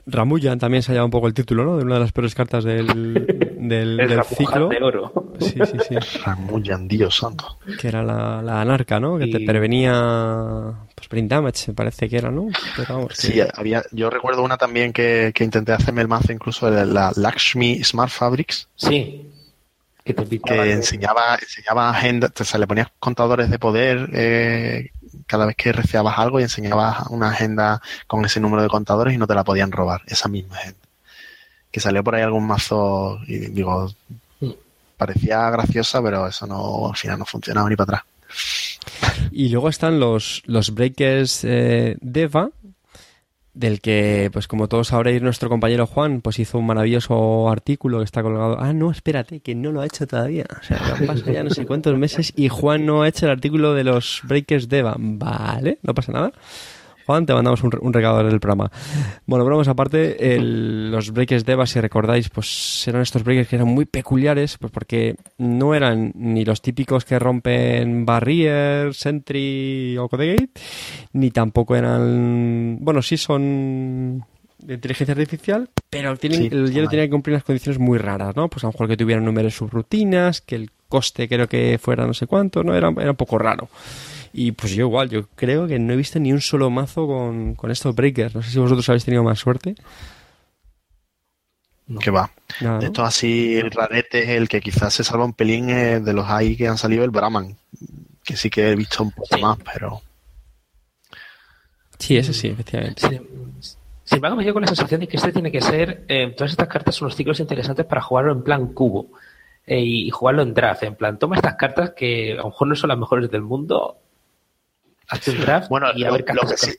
Ramullan 0.06 0.58
también 0.58 0.82
se 0.82 0.90
ha 0.90 0.94
llevado 0.94 1.06
un 1.06 1.10
poco 1.10 1.26
el 1.26 1.34
título, 1.34 1.64
¿no? 1.64 1.76
De 1.76 1.84
una 1.84 1.94
de 1.94 2.00
las 2.00 2.12
peores 2.12 2.34
cartas 2.34 2.64
del, 2.64 2.86
del, 3.58 4.00
El 4.00 4.08
del 4.08 4.24
ciclo. 4.24 4.68
de 4.68 4.82
oro. 4.82 5.32
Sí, 5.40 5.54
sí, 5.64 5.76
sí. 5.88 5.96
Ramullan, 6.24 6.88
Dios 6.88 7.16
santo. 7.16 7.58
Que 7.80 7.88
era 7.88 8.02
la, 8.02 8.40
la 8.42 8.60
anarca, 8.62 8.98
¿no? 8.98 9.18
Que 9.18 9.26
te 9.26 9.40
prevenía. 9.44 10.72
Pues 10.94 11.08
brain 11.08 11.28
damage, 11.28 11.64
me 11.68 11.74
parece 11.74 12.08
que 12.08 12.16
era, 12.16 12.30
¿no? 12.30 12.48
Pero 12.76 12.94
vamos, 12.94 13.08
que- 13.10 13.26
Sí, 13.26 13.40
había, 13.54 13.82
yo 13.92 14.08
recuerdo 14.10 14.42
una 14.42 14.56
también 14.56 14.92
que, 14.92 15.32
que 15.34 15.44
intenté 15.44 15.72
hacerme 15.72 16.00
el 16.02 16.08
mazo, 16.08 16.32
incluso 16.32 16.70
de 16.70 16.86
la 16.86 17.12
Lakshmi 17.14 17.82
Smart 17.84 18.10
Fabrics, 18.10 18.68
Sí. 18.76 19.30
Que 20.04 20.12
te 20.12 20.38
que 20.38 20.70
enseñaba, 20.72 21.34
enseñaba 21.36 21.88
agenda, 21.88 22.28
te- 22.28 22.44
se 22.44 22.58
le 22.58 22.66
ponías 22.66 22.88
contadores 22.98 23.48
de 23.50 23.58
poder 23.58 24.10
eh, 24.12 24.90
cada 25.26 25.46
vez 25.46 25.56
que 25.56 25.72
reciabas 25.72 26.18
algo 26.18 26.40
y 26.40 26.44
enseñabas 26.44 27.06
una 27.10 27.30
agenda 27.30 27.80
con 28.06 28.24
ese 28.24 28.40
número 28.40 28.62
de 28.62 28.68
contadores 28.68 29.14
y 29.14 29.18
no 29.18 29.26
te 29.26 29.34
la 29.34 29.44
podían 29.44 29.72
robar, 29.72 30.02
esa 30.06 30.28
misma 30.28 30.56
agenda. 30.56 30.78
Que 31.70 31.80
salió 31.80 32.04
por 32.04 32.14
ahí 32.14 32.22
algún 32.22 32.46
mazo 32.46 33.18
y 33.26 33.38
digo, 33.38 33.90
Mm. 34.40 34.50
parecía 34.96 35.48
graciosa, 35.50 36.02
pero 36.02 36.26
eso 36.26 36.46
no, 36.46 36.88
al 36.88 36.96
final 36.96 37.18
no 37.18 37.24
funcionaba 37.24 37.68
ni 37.68 37.76
para 37.76 37.98
atrás. 37.98 38.02
Y 39.30 39.48
luego 39.48 39.68
están 39.68 39.98
los, 40.00 40.42
los 40.46 40.74
breakers 40.74 41.44
eh, 41.44 41.96
Deva, 42.00 42.50
del 43.54 43.80
que, 43.80 44.30
pues 44.32 44.48
como 44.48 44.68
todos 44.68 44.88
sabréis, 44.88 45.22
nuestro 45.22 45.48
compañero 45.48 45.86
Juan 45.86 46.20
pues 46.20 46.38
hizo 46.38 46.58
un 46.58 46.66
maravilloso 46.66 47.48
artículo 47.48 47.98
que 47.98 48.04
está 48.04 48.22
colgado. 48.22 48.58
Ah, 48.60 48.72
no, 48.72 48.90
espérate, 48.90 49.40
que 49.40 49.54
no 49.54 49.72
lo 49.72 49.80
ha 49.80 49.86
hecho 49.86 50.06
todavía. 50.06 50.44
O 50.60 50.62
sea, 50.62 50.96
han 51.08 51.16
ya 51.32 51.44
no 51.44 51.50
sé 51.50 51.64
cuántos 51.64 51.96
meses 51.96 52.32
y 52.36 52.48
Juan 52.48 52.84
no 52.84 53.02
ha 53.02 53.08
hecho 53.08 53.26
el 53.26 53.32
artículo 53.32 53.74
de 53.74 53.84
los 53.84 54.20
breakers 54.24 54.68
Deva. 54.68 54.96
Vale, 54.98 55.78
no 55.82 55.94
pasa 55.94 56.12
nada. 56.12 56.32
Juan, 57.06 57.26
te 57.26 57.34
mandamos 57.34 57.62
un, 57.62 57.70
un 57.80 57.92
recado 57.92 58.22
del 58.24 58.40
programa. 58.40 58.70
Bueno, 59.26 59.44
bromas 59.44 59.68
aparte, 59.68 60.34
el- 60.34 60.90
los 60.90 61.12
breakers 61.12 61.44
Deva, 61.44 61.66
si 61.66 61.80
recordáis, 61.80 62.28
pues 62.30 62.86
eran 62.88 63.02
estos 63.02 63.22
breakers 63.24 63.48
que 63.48 63.56
eran 63.56 63.68
muy 63.68 63.84
peculiares, 63.84 64.56
pues 64.58 64.72
porque 64.72 65.16
no 65.38 65.74
eran 65.74 66.12
ni 66.14 66.44
los 66.44 66.62
típicos 66.62 67.04
que 67.04 67.18
rompen 67.18 68.06
Barrier, 68.06 68.94
Sentry 68.94 69.96
o 69.98 70.08
Codegate, 70.08 70.48
ni 71.12 71.30
tampoco 71.30 71.76
eran... 71.76 72.78
Bueno, 72.80 73.02
sí 73.02 73.16
son 73.16 74.24
de 74.58 74.74
inteligencia 74.74 75.12
artificial, 75.12 75.68
pero 75.90 76.16
tienen, 76.16 76.38
Sí, 76.40 76.48
el 76.50 76.72
hielo 76.72 76.88
tenía 76.88 77.04
que 77.04 77.10
cumplir 77.10 77.34
unas 77.34 77.44
condiciones 77.44 77.78
muy 77.78 77.98
raras, 77.98 78.34
¿no? 78.34 78.48
Pues 78.48 78.64
a 78.64 78.68
lo 78.68 78.72
mejor 78.72 78.88
que 78.88 78.96
tuvieran 78.96 79.24
números 79.24 79.52
de 79.52 79.58
subrutinas, 79.58 80.40
que 80.40 80.54
el 80.56 80.70
coste 80.88 81.28
creo 81.28 81.48
que 81.48 81.78
fuera 81.78 82.06
no 82.06 82.14
sé 82.14 82.26
cuánto, 82.26 82.62
¿no? 82.64 82.74
Era, 82.74 82.88
era 82.98 83.10
un 83.10 83.16
poco 83.16 83.36
raro. 83.36 83.68
Y 84.36 84.50
pues 84.52 84.72
yo 84.74 84.86
igual, 84.86 85.08
yo 85.10 85.28
creo 85.36 85.68
que 85.68 85.78
no 85.78 85.92
he 85.92 85.96
visto 85.96 86.18
ni 86.18 86.32
un 86.32 86.40
solo 86.40 86.68
mazo 86.68 87.06
con, 87.06 87.54
con 87.54 87.70
estos 87.70 87.94
breakers. 87.94 88.34
No 88.34 88.42
sé 88.42 88.50
si 88.50 88.58
vosotros 88.58 88.88
habéis 88.88 89.04
tenido 89.04 89.22
más 89.22 89.38
suerte. 89.38 89.76
No. 91.86 92.00
Que 92.00 92.10
va. 92.10 92.30
Nada, 92.60 92.78
De 92.78 92.86
¿no? 92.86 92.86
estos 92.88 93.06
así 93.06 93.60
raretes, 93.60 94.28
el 94.30 94.48
que 94.48 94.60
quizás 94.60 94.92
se 94.92 95.04
salva 95.04 95.24
un 95.24 95.34
pelín 95.34 95.70
eh, 95.70 96.00
de 96.00 96.12
los 96.12 96.26
ahí 96.28 96.56
que 96.56 96.66
han 96.66 96.78
salido, 96.78 97.04
el 97.04 97.10
Brahman. 97.10 97.56
Que 98.24 98.36
sí 98.36 98.50
que 98.50 98.70
he 98.70 98.74
visto 98.74 99.02
un 99.04 99.12
poco 99.12 99.36
Sí. 99.36 99.40
más, 99.40 99.58
pero 99.72 100.00
Sí, 101.98 102.16
ese 102.16 102.32
sí, 102.34 102.48
efectivamente. 102.48 103.06
Sin, 103.08 103.20
sin 104.04 104.16
embargo, 104.16 104.36
me 104.36 104.42
llevo 104.42 104.54
con 104.54 104.62
la 104.62 104.66
sensación 104.68 105.00
de 105.00 105.06
que 105.08 105.16
este 105.16 105.32
tiene 105.32 105.52
que 105.52 105.60
ser. 105.60 106.04
eh, 106.08 106.34
todas 106.36 106.50
estas 106.50 106.68
cartas 106.68 106.94
son 106.96 107.06
unos 107.06 107.16
ciclos 107.16 107.38
interesantes 107.40 107.86
para 107.86 108.00
jugarlo 108.02 108.32
en 108.32 108.42
plan 108.42 108.66
cubo 108.72 109.10
eh, 109.66 109.80
y 109.80 110.10
jugarlo 110.10 110.42
en 110.42 110.54
draft. 110.54 110.82
En 110.82 110.96
plan, 110.96 111.18
toma 111.18 111.36
estas 111.36 111.54
cartas 111.54 111.92
que 111.96 112.32
a 112.32 112.36
lo 112.36 112.44
mejor 112.46 112.68
no 112.68 112.74
son 112.74 112.88
las 112.88 112.98
mejores 112.98 113.30
del 113.30 113.42
mundo, 113.42 113.98
hazte 115.08 115.30
un 115.32 115.40
draft 115.40 115.68
Bueno, 115.68 115.88
y 115.94 116.04
a 116.04 116.08
lo, 116.08 116.12
ver 116.14 116.24
lo 116.34 116.42
que 116.48 116.56
sí, 116.56 116.72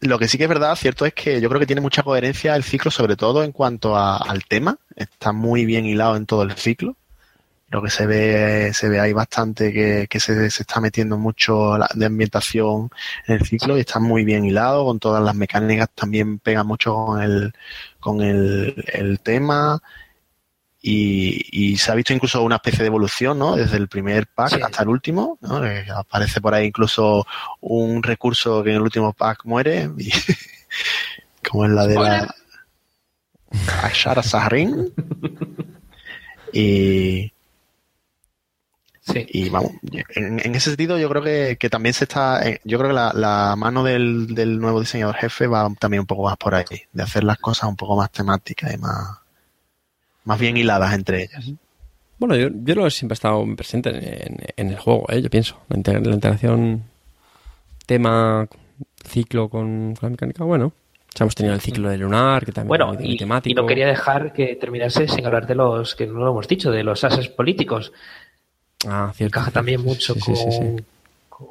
lo 0.00 0.18
que 0.18 0.28
sí 0.28 0.38
que 0.38 0.44
es 0.44 0.48
verdad, 0.48 0.76
cierto, 0.76 1.06
es 1.06 1.14
que 1.14 1.40
yo 1.40 1.48
creo 1.48 1.60
que 1.60 1.66
tiene 1.66 1.82
mucha 1.82 2.02
coherencia 2.02 2.56
el 2.56 2.64
ciclo, 2.64 2.90
sobre 2.90 3.16
todo 3.16 3.42
en 3.44 3.52
cuanto 3.52 3.96
a- 3.96 4.18
al 4.18 4.44
tema. 4.44 4.78
Está 4.96 5.32
muy 5.32 5.64
bien 5.64 5.86
hilado 5.86 6.16
en 6.16 6.26
todo 6.26 6.42
el 6.42 6.52
ciclo. 6.56 6.96
Creo 7.68 7.82
que 7.82 7.90
se 7.90 8.06
ve, 8.06 8.72
se 8.74 8.88
ve 8.88 9.00
ahí 9.00 9.12
bastante 9.12 9.72
que, 9.72 10.06
que 10.08 10.20
se, 10.20 10.50
se 10.50 10.62
está 10.62 10.80
metiendo 10.80 11.18
mucho 11.18 11.76
de 11.94 12.06
ambientación 12.06 12.90
en 13.26 13.34
el 13.36 13.46
ciclo 13.46 13.76
y 13.76 13.80
está 13.80 13.98
muy 13.98 14.24
bien 14.24 14.44
hilado 14.44 14.84
con 14.84 15.00
todas 15.00 15.22
las 15.24 15.34
mecánicas. 15.34 15.88
También 15.94 16.38
pega 16.38 16.62
mucho 16.64 16.94
con 16.94 17.22
el, 17.22 17.52
con 18.00 18.20
el, 18.22 18.84
el 18.92 19.20
tema. 19.20 19.82
Y, 20.86 21.46
y 21.50 21.78
se 21.78 21.90
ha 21.90 21.94
visto 21.94 22.12
incluso 22.12 22.42
una 22.42 22.56
especie 22.56 22.80
de 22.80 22.88
evolución, 22.88 23.38
¿no? 23.38 23.56
Desde 23.56 23.78
el 23.78 23.88
primer 23.88 24.26
pack 24.26 24.50
Sí. 24.50 24.60
hasta 24.62 24.82
el 24.82 24.90
último, 24.90 25.38
¿no? 25.40 25.62
Que 25.62 25.86
aparece 25.90 26.42
por 26.42 26.52
ahí 26.52 26.66
incluso 26.66 27.26
un 27.62 28.02
recurso 28.02 28.62
que 28.62 28.68
en 28.70 28.76
el 28.76 28.82
último 28.82 29.14
pack 29.14 29.46
muere, 29.46 29.90
y- 29.96 30.10
como 31.48 31.64
es 31.64 31.70
la 31.70 31.86
de 31.86 31.94
la 31.94 32.34
Ashara 33.82 34.22
Sahrin. 34.22 34.92
Y, 36.52 37.30
Sí. 39.06 39.26
y 39.28 39.48
vamos, 39.50 39.72
en, 40.14 40.40
en 40.44 40.54
ese 40.54 40.70
sentido 40.70 40.98
yo 40.98 41.10
creo 41.10 41.22
que, 41.22 41.56
que 41.60 41.68
también 41.68 41.92
se 41.94 42.04
está, 42.04 42.46
eh, 42.48 42.60
yo 42.64 42.78
creo 42.78 42.88
que 42.90 42.94
la, 42.94 43.12
la 43.14 43.54
mano 43.54 43.84
del, 43.84 44.34
del 44.34 44.58
nuevo 44.58 44.80
diseñador 44.80 45.16
jefe 45.16 45.46
va 45.46 45.70
también 45.78 46.00
un 46.00 46.06
poco 46.06 46.24
más 46.24 46.36
por 46.38 46.54
ahí, 46.54 46.64
de 46.92 47.02
hacer 47.02 47.22
las 47.22 47.36
cosas 47.38 47.68
un 47.68 47.76
poco 47.76 47.96
más 47.96 48.10
temáticas 48.10 48.72
y 48.72 48.78
más, 48.78 49.18
más 50.24 50.38
bien 50.38 50.56
hiladas 50.56 50.92
entre 50.94 51.22
ellas. 51.24 51.50
Bueno, 52.18 52.36
yo, 52.36 52.48
yo 52.52 52.74
lo 52.74 52.86
he 52.86 52.90
siempre 52.90 53.14
estado 53.14 53.44
presente 53.56 53.90
en, 53.90 53.96
en- 54.04 54.38
en 54.56 54.68
el 54.70 54.78
juego, 54.78 55.04
¿eh? 55.10 55.20
yo 55.20 55.28
pienso. 55.30 55.58
La, 55.68 55.76
inter- 55.76 56.06
la 56.06 56.14
integración 56.14 56.84
tema 57.86 58.48
ciclo 59.04 59.48
con, 59.48 59.94
con 59.94 60.06
la 60.08 60.10
mecánica, 60.10 60.44
bueno. 60.44 60.66
O 60.66 61.16
sea, 61.16 61.24
hemos 61.24 61.34
tenido 61.36 61.54
el 61.54 61.60
ciclo 61.60 61.88
de 61.90 61.98
lunar, 61.98 62.44
que 62.44 62.50
también 62.52 62.68
Bueno, 62.68 62.92
es 62.92 62.98
muy 63.00 63.12
y, 63.12 63.16
temático. 63.16 63.50
y 63.52 63.54
no 63.54 63.66
quería 63.68 63.86
dejar 63.86 64.32
que 64.32 64.56
terminase 64.56 65.06
sin 65.06 65.24
hablar 65.26 65.46
de 65.46 65.54
los 65.54 65.94
que 65.94 66.06
no 66.06 66.14
lo 66.20 66.30
hemos 66.30 66.48
dicho, 66.48 66.72
de 66.72 66.82
los 66.82 67.04
ases 67.04 67.28
políticos. 67.28 67.92
Ah, 68.86 69.12
cierto. 69.14 69.38
Encaja 69.38 69.50
también 69.52 69.80
mucho 69.82 70.14
Sí, 70.14 70.20
con, 70.20 70.36
sí, 70.36 70.42
sí, 70.42 70.50
sí. 70.58 70.84
con, 71.28 71.46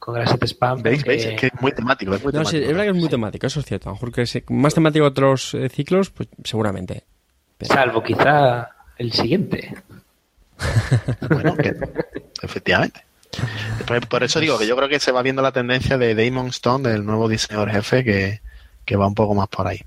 con 0.00 0.14
Grasset 0.14 0.42
Spam. 0.44 0.82
¿Veis? 0.82 0.98
porque- 0.98 1.10
¿Veis? 1.10 1.24
Es 1.26 1.40
que 1.40 1.46
es 1.48 1.60
muy 1.60 1.72
temático. 1.72 2.14
Es 2.14 2.24
muy 2.24 2.32
No, 2.32 2.40
sí, 2.44 2.52
temático. 2.52 2.62
es 2.62 2.68
verdad 2.68 2.82
que 2.84 2.90
es 2.90 2.96
muy 2.96 3.08
temático, 3.08 3.46
eso 3.46 3.60
es 3.60 3.66
cierto. 3.66 3.88
A 3.88 3.92
lo 3.92 3.94
mejor 3.96 4.12
que 4.12 4.22
es 4.22 4.42
más 4.48 4.74
temático 4.74 5.04
que 5.04 5.08
otros 5.08 5.54
eh, 5.54 5.68
ciclos, 5.68 6.10
pues 6.10 6.28
seguramente. 6.42 7.04
Pero- 7.58 7.74
Salvo 7.74 8.02
quizá 8.02 8.68
el 8.98 9.12
siguiente. 9.12 9.74
Bueno, 11.28 11.56
que- 11.56 11.74
efectivamente. 12.42 13.02
Pues 13.86 14.06
por 14.06 14.22
eso 14.24 14.40
digo 14.40 14.58
que 14.58 14.66
yo 14.66 14.76
creo 14.76 14.88
que 14.88 14.98
se 15.00 15.12
va 15.12 15.22
viendo 15.22 15.42
la 15.42 15.52
tendencia 15.52 15.98
de 15.98 16.14
Damon 16.14 16.46
Stone, 16.48 16.88
del 16.88 17.04
nuevo 17.04 17.28
diseñador 17.28 17.70
jefe, 17.70 18.02
que, 18.04 18.40
que 18.84 18.96
va 18.96 19.06
un 19.06 19.14
poco 19.14 19.34
más 19.34 19.48
por 19.48 19.66
ahí. 19.66 19.80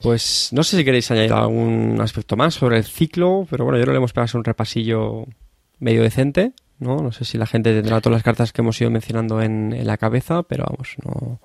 Pues 0.00 0.48
no 0.52 0.64
sé 0.64 0.78
si 0.78 0.84
queréis 0.84 1.10
añadir 1.10 1.32
algún 1.34 1.98
aspecto 2.00 2.36
más 2.36 2.54
sobre 2.54 2.78
el 2.78 2.84
ciclo, 2.84 3.46
pero 3.50 3.64
bueno, 3.64 3.76
yo 3.78 3.82
creo 3.82 3.92
que 3.92 3.96
le 3.96 3.98
hemos 3.98 4.12
pegado 4.14 4.38
un 4.38 4.44
repasillo 4.44 5.26
medio 5.78 6.02
decente, 6.02 6.52
¿no? 6.78 6.96
No 6.96 7.12
sé 7.12 7.26
si 7.26 7.36
la 7.36 7.46
gente 7.46 7.74
tendrá 7.74 8.00
todas 8.00 8.16
las 8.16 8.22
cartas 8.22 8.52
que 8.54 8.62
hemos 8.62 8.80
ido 8.80 8.90
mencionando 8.90 9.42
en, 9.42 9.74
en 9.74 9.86
la 9.86 9.98
cabeza, 9.98 10.42
pero 10.42 10.64
vamos, 10.70 10.94
no. 11.04 11.38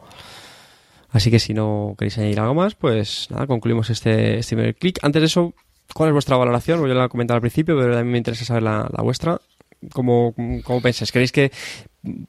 Así 1.15 1.31
que 1.31 1.39
si 1.39 1.53
no 1.53 1.95
queréis 1.97 2.17
añadir 2.17 2.41
algo 2.41 2.53
más, 2.53 2.75
pues 2.75 3.31
nada, 3.31 3.47
concluimos 3.47 3.89
este, 3.89 4.39
este 4.39 4.57
primer 4.57 4.75
clic. 4.75 4.99
Antes 5.01 5.21
de 5.21 5.27
eso, 5.27 5.53
¿cuál 5.93 6.09
es 6.09 6.13
vuestra 6.13 6.35
valoración? 6.35 6.85
Yo 6.85 6.93
la 6.93 7.05
he 7.05 7.07
comentado 7.09 7.35
al 7.35 7.41
principio, 7.41 7.77
pero 7.77 7.93
también 7.93 8.11
me 8.11 8.17
interesa 8.17 8.43
saber 8.43 8.63
la, 8.63 8.89
vuestra. 9.01 9.39
¿Cómo, 9.93 10.35
¿Cómo 10.65 10.81
pensáis? 10.81 11.13
¿Queréis 11.13 11.31
que 11.31 11.53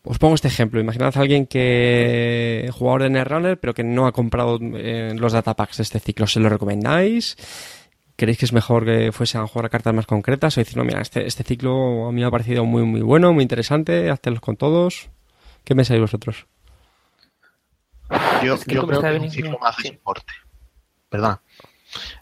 os 0.04 0.18
pongo 0.20 0.36
este 0.36 0.46
ejemplo. 0.46 0.78
Imaginad 0.78 1.16
a 1.16 1.20
alguien 1.20 1.46
que 1.46 2.70
jugador 2.72 3.02
de 3.02 3.10
Netrunner, 3.10 3.58
pero 3.58 3.74
que 3.74 3.82
no 3.82 4.06
ha 4.06 4.12
comprado 4.12 4.60
eh, 4.62 5.16
los 5.16 5.32
datapacks 5.32 5.78
de 5.78 5.82
este 5.82 5.98
ciclo. 5.98 6.28
¿Se 6.28 6.38
lo 6.38 6.48
recomendáis? 6.48 7.36
¿Creéis 8.14 8.38
que 8.38 8.44
es 8.44 8.52
mejor 8.52 8.84
que 8.84 9.10
fuese 9.10 9.36
a 9.36 9.48
jugar 9.48 9.66
a 9.66 9.68
cartas 9.68 9.94
más 9.94 10.06
concretas? 10.06 10.56
O 10.56 10.60
decir, 10.60 10.76
no, 10.76 10.84
mira, 10.84 11.00
este, 11.00 11.26
este 11.26 11.42
ciclo 11.42 12.06
a 12.06 12.12
mí 12.12 12.20
me 12.20 12.26
ha 12.28 12.30
parecido 12.30 12.64
muy, 12.64 12.84
muy 12.84 13.00
bueno, 13.00 13.32
muy 13.32 13.42
interesante, 13.42 14.10
háztelos 14.10 14.40
con 14.40 14.56
todos. 14.56 15.10
¿Qué 15.64 15.74
pensáis 15.74 16.00
vosotros? 16.00 16.46
Yo, 18.42 18.54
Es 18.54 18.64
que 18.64 18.74
yo 18.74 18.86
creo 18.86 19.00
que 19.00 19.16
es 19.16 19.22
un 19.22 19.30
ciclo 19.30 19.58
más 19.58 19.76
de 19.76 19.88
soporte. 19.88 20.32
Perdona. 21.08 21.40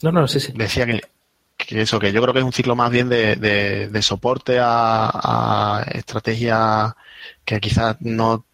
No, 0.02 0.12
no, 0.12 0.28
sí, 0.28 0.40
sí. 0.40 0.52
Decía 0.54 0.86
que, 0.86 1.00
que 1.56 1.80
eso, 1.82 1.98
que 1.98 2.12
yo 2.12 2.20
creo 2.22 2.32
que 2.32 2.40
es 2.40 2.44
un 2.44 2.52
ciclo 2.52 2.76
más 2.76 2.90
bien 2.90 3.08
de, 3.08 3.36
de- 3.36 3.88
de 3.88 4.02
soporte 4.02 4.58
a, 4.60 5.10
a 5.12 5.82
estrategias 5.92 6.92
que 7.44 7.60
quizás 7.60 7.96
no, 8.00 8.44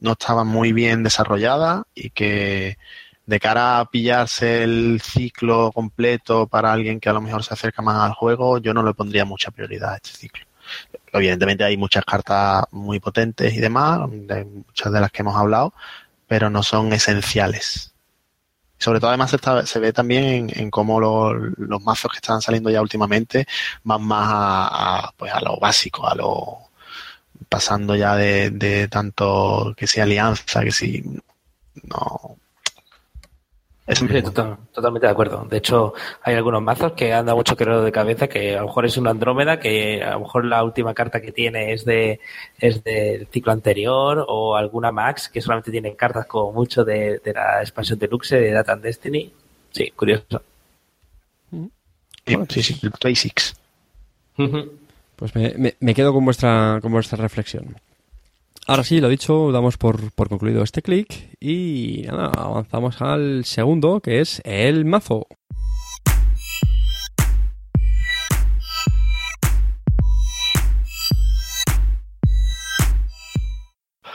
no 0.00 0.12
estaban 0.12 0.46
muy 0.46 0.72
bien 0.72 1.02
desarrolladas 1.02 1.82
y 1.94 2.10
que 2.10 2.76
de 3.24 3.40
cara 3.40 3.78
a 3.80 3.84
pillarse 3.86 4.62
el 4.64 5.00
ciclo 5.02 5.70
completo 5.72 6.46
para 6.46 6.72
alguien 6.72 7.00
que 7.00 7.08
a 7.08 7.12
lo 7.12 7.20
mejor 7.20 7.44
se 7.44 7.54
acerca 7.54 7.80
más 7.82 7.96
al 8.02 8.14
juego, 8.14 8.58
yo 8.58 8.74
no 8.74 8.82
le 8.82 8.94
pondría 8.94 9.24
mucha 9.24 9.50
prioridad 9.50 9.92
a 9.92 9.96
este 9.96 10.10
ciclo. 10.10 10.44
Evidentemente 11.12 11.64
hay 11.64 11.76
muchas 11.76 12.04
cartas 12.04 12.64
muy 12.72 12.98
potentes 13.00 13.52
y 13.54 13.58
demás, 13.60 14.00
de 14.10 14.44
muchas 14.44 14.92
de 14.92 15.00
las 15.00 15.10
que 15.10 15.22
hemos 15.22 15.36
hablado, 15.36 15.72
pero 16.32 16.48
no 16.48 16.62
son 16.62 16.94
esenciales. 16.94 17.92
Sobre 18.78 19.00
todo 19.00 19.10
además 19.10 19.30
se, 19.32 19.66
se 19.66 19.78
ve 19.80 19.92
también 19.92 20.24
en, 20.54 20.70
cómo 20.70 21.00
lo- 21.00 21.34
los 21.34 21.82
mazos 21.82 22.10
que 22.12 22.18
están 22.18 22.42
saliendo 22.42 22.70
ya 22.70 22.82
últimamente 22.82 23.46
van 23.84 24.02
más 24.02 24.28
a, 24.30 25.12
pues 25.18 25.32
a 25.34 25.40
lo 25.40 25.58
básico, 25.58 26.08
a 26.08 26.14
lo 26.14 26.58
pasando 27.48 27.96
ya 27.96 28.16
de, 28.16 28.50
tanto 28.88 29.74
que 29.76 29.86
sea 29.86 30.04
alianza, 30.04 30.62
que 30.64 30.72
si 30.72 31.04
no 31.84 32.38
Sí, 33.88 34.06
totalmente 34.72 35.06
de 35.06 35.12
acuerdo. 35.12 35.44
De 35.50 35.56
hecho, 35.56 35.92
hay 36.22 36.36
algunos 36.36 36.62
mazos 36.62 36.92
que 36.92 37.12
han 37.12 37.26
dado 37.26 37.36
mucho 37.36 37.56
querido 37.56 37.82
de 37.82 37.90
cabeza 37.90 38.28
que 38.28 38.54
a 38.54 38.60
lo 38.60 38.68
mejor 38.68 38.86
es 38.86 38.96
una 38.96 39.10
Andrómeda, 39.10 39.58
que 39.58 40.02
a 40.04 40.12
lo 40.12 40.20
mejor 40.20 40.44
la 40.44 40.62
última 40.62 40.94
carta 40.94 41.20
que 41.20 41.32
tiene 41.32 41.72
es 41.72 41.84
de 41.84 42.20
es 42.58 42.84
del 42.84 43.26
ciclo 43.26 43.52
anterior, 43.52 44.24
o 44.28 44.54
alguna 44.54 44.92
Max 44.92 45.28
que 45.28 45.40
solamente 45.40 45.72
tiene 45.72 45.96
cartas 45.96 46.26
como 46.26 46.52
mucho 46.52 46.84
de, 46.84 47.20
la 47.34 47.60
expansión 47.60 47.98
deluxe 47.98 48.36
de 48.36 48.52
Data 48.52 48.72
and 48.72 48.82
Destiny. 48.82 49.32
Sí, 49.72 49.90
curioso. 49.90 50.42
Sí, 52.48 52.62
sí, 52.62 52.78
el 52.82 52.92
Basics. 53.02 53.56
Pues 55.16 55.34
me, 55.34 55.74
me, 55.80 55.94
quedo 55.94 56.12
con 56.12 56.24
vuestra, 56.24 56.78
con 56.80 56.92
vuestra 56.92 57.18
reflexión. 57.18 57.76
Ahora 58.64 58.84
sí, 58.84 59.00
lo 59.00 59.08
dicho, 59.08 59.50
damos 59.50 59.76
por, 59.76 60.12
por 60.12 60.28
concluido 60.28 60.62
este 60.62 60.82
clic 60.82 61.36
y 61.40 62.04
nada, 62.06 62.30
avanzamos 62.36 63.02
al 63.02 63.44
segundo, 63.44 64.00
que 64.00 64.20
es 64.20 64.40
el 64.44 64.84
mazo. 64.84 65.26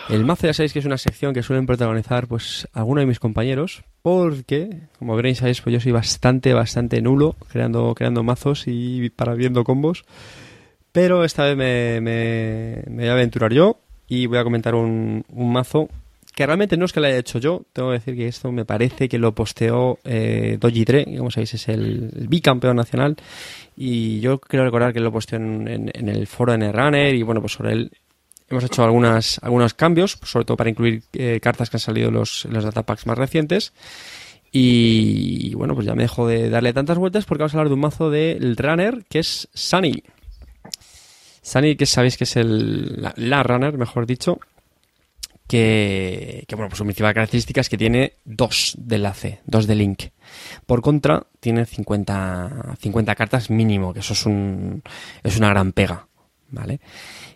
El 0.09 0.23
mazo 0.23 0.47
ya 0.47 0.53
sabéis 0.53 0.71
que 0.71 0.79
es 0.79 0.85
una 0.85 0.97
sección 0.97 1.33
que 1.33 1.43
suelen 1.43 1.65
protagonizar 1.65 2.27
pues 2.27 2.69
algunos 2.71 3.01
de 3.01 3.07
mis 3.07 3.19
compañeros, 3.19 3.83
porque, 4.01 4.83
como 4.97 5.17
veréis, 5.17 5.39
sabéis, 5.39 5.59
pues 5.59 5.73
yo 5.73 5.81
soy 5.81 5.91
bastante, 5.91 6.53
bastante 6.53 7.01
nulo 7.01 7.35
creando, 7.49 7.93
creando 7.93 8.23
mazos 8.23 8.63
y 8.67 9.09
para 9.09 9.33
viendo 9.33 9.65
combos. 9.65 10.05
Pero 10.93 11.25
esta 11.25 11.43
vez 11.43 11.57
me, 11.57 11.99
me 11.99 13.03
voy 13.03 13.07
a 13.09 13.11
aventurar 13.11 13.51
yo 13.51 13.81
y 14.07 14.25
voy 14.25 14.37
a 14.37 14.43
comentar 14.43 14.75
un, 14.75 15.25
un, 15.29 15.51
mazo 15.51 15.89
que 16.35 16.45
realmente 16.45 16.77
no 16.77 16.85
es 16.85 16.93
que 16.93 16.99
lo 16.99 17.07
haya 17.07 17.17
hecho 17.17 17.39
yo, 17.39 17.63
tengo 17.73 17.89
que 17.89 17.95
decir 17.95 18.15
que 18.15 18.27
esto 18.27 18.51
me 18.51 18.63
parece 18.63 19.09
que 19.09 19.17
lo 19.17 19.33
posteó 19.33 19.97
eh, 20.03 20.57
Doji 20.59 20.85
3, 20.85 21.05
que 21.05 21.17
como 21.17 21.31
sabéis 21.31 21.55
es 21.55 21.67
el, 21.67 22.11
bicampeón 22.29 22.75
nacional, 22.75 23.15
y 23.75 24.19
yo 24.19 24.39
creo 24.39 24.63
recordar 24.63 24.93
que 24.93 24.99
lo 24.99 25.11
posteó 25.11 25.39
en, 25.39 25.91
en, 25.93 26.09
el 26.09 26.27
foro 26.27 26.51
de 26.51 26.59
Netrunner 26.59 27.15
y 27.15 27.23
bueno, 27.23 27.41
pues 27.41 27.53
sobre 27.53 27.73
él 27.73 27.91
hemos 28.49 28.63
hecho 28.63 28.83
algunas, 28.83 29.39
algunos 29.41 29.73
cambios, 29.73 30.17
sobre 30.23 30.45
todo 30.45 30.57
para 30.57 30.69
incluir 30.69 31.03
eh, 31.13 31.39
cartas 31.41 31.69
que 31.69 31.77
han 31.77 31.81
salido 31.81 32.11
los, 32.11 32.45
los 32.45 32.63
datapacks 32.63 33.05
más 33.05 33.17
recientes. 33.17 33.73
Y, 34.51 35.53
bueno, 35.55 35.75
pues 35.75 35.85
ya 35.85 35.93
me 35.93 36.03
dejo 36.03 36.27
de 36.27 36.49
darle 36.49 36.73
tantas 36.73 36.97
vueltas 36.97 37.25
porque 37.25 37.43
vamos 37.43 37.53
a 37.53 37.57
hablar 37.57 37.67
de 37.67 37.73
un 37.73 37.81
mazo 37.81 38.09
del 38.09 38.55
runner 38.55 39.03
que 39.09 39.19
es 39.19 39.49
Sunny. 39.53 40.03
Sunny, 41.47 41.77
que 41.77 41.85
sabéis 41.85 42.17
que 42.17 42.25
es 42.25 42.35
el, 42.35 43.01
la, 43.15 43.41
runner, 43.41 43.77
mejor 43.77 44.05
dicho, 44.05 44.37
que, 45.47 46.45
bueno, 46.51 46.67
pues 46.67 46.77
su 46.77 46.83
principal 46.83 47.13
característica 47.13 47.61
es 47.61 47.69
que 47.69 47.77
tiene 47.77 48.15
dos 48.25 48.75
de 48.77 48.97
enlace, 48.97 49.39
dos 49.45 49.65
de 49.65 49.75
link. 49.75 50.03
Por 50.65 50.81
contra, 50.81 51.25
tiene 51.39 51.65
50, 51.65 52.75
50 52.81 53.15
cartas 53.15 53.49
mínimo, 53.49 53.93
que 53.93 54.01
eso 54.01 54.11
es, 54.11 54.25
un, 54.25 54.83
es 55.23 55.37
una 55.37 55.47
gran 55.47 55.71
pega, 55.71 56.05
¿vale? 56.49 56.81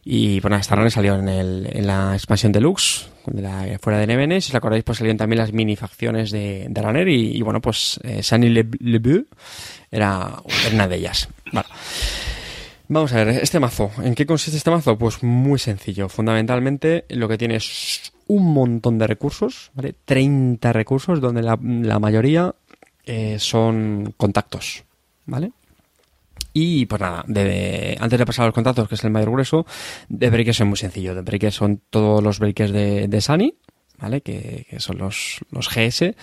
Y 0.04 0.42
bueno, 0.42 0.58
esta 0.58 0.76
runner 0.76 0.92
salió 0.92 1.16
en, 1.16 1.30
el, 1.30 1.70
en 1.72 1.88
la 1.88 2.14
expansión 2.14 2.52
deluxe, 2.52 3.08
de 3.28 3.42
la, 3.42 3.80
fuera 3.80 3.98
de 3.98 4.08
Nevenes, 4.08 4.44
si 4.44 4.52
os 4.52 4.56
acordáis, 4.56 4.84
pues 4.84 4.98
salieron 4.98 5.18
también 5.18 5.40
las 5.40 5.54
mini 5.54 5.78
facciones 5.78 6.32
de, 6.32 6.66
de 6.70 6.82
runner 6.82 7.08
y, 7.08 7.42
bueno, 7.44 7.62
pues 7.62 7.98
eh, 8.04 8.22
Sunny 8.22 8.50
Le, 8.50 8.68
Le 8.82 9.26
era, 9.90 10.36
era 10.66 10.76
una 10.76 10.88
de 10.90 10.98
ellas. 10.98 11.30
Vamos 12.94 13.14
a 13.14 13.24
ver, 13.24 13.30
este 13.30 13.58
mazo, 13.62 13.90
¿en 14.04 14.16
qué 14.16 14.26
consiste 14.26 14.58
este 14.58 14.70
mazo? 14.70 14.98
Pues 14.98 15.24
muy 15.24 15.58
sencillo. 15.60 16.10
Fundamentalmente 16.10 17.06
lo 17.08 17.30
que 17.30 17.38
tiene 17.38 17.56
es 17.56 18.12
un 18.28 18.52
montón 18.52 18.98
de 18.98 19.08
recursos, 19.08 19.72
¿vale? 19.74 19.96
30 20.04 20.74
recursos, 20.74 21.22
donde 21.22 21.42
la, 21.42 21.56
mayoría 21.56 22.54
eh, 23.06 23.38
son 23.40 24.14
contactos, 24.18 24.84
¿vale? 25.26 25.54
Y 26.52 26.86
pues 26.86 27.00
nada, 27.00 27.22
antes 27.22 28.20
de 28.20 28.26
pasar 28.26 28.44
a 28.44 28.48
los 28.48 28.56
contactos, 28.56 28.90
que 28.90 28.96
es 28.96 29.04
el 29.06 29.12
mayor 29.12 29.32
grueso, 29.32 29.66
de 30.10 30.30
breakers 30.30 30.60
es 30.60 30.68
muy 30.68 30.76
sencillo. 30.76 31.16
De 31.16 31.22
breakers 31.22 31.56
son 31.56 31.80
todos 31.90 32.22
los 32.22 32.40
breakers 32.40 32.74
de, 32.74 33.08
de 33.08 33.22
Sunny, 33.22 33.56
¿vale? 34.00 34.20
Que, 34.20 34.68
que 34.70 34.82
son 34.82 34.98
los 34.98 35.40
GS 35.50 36.14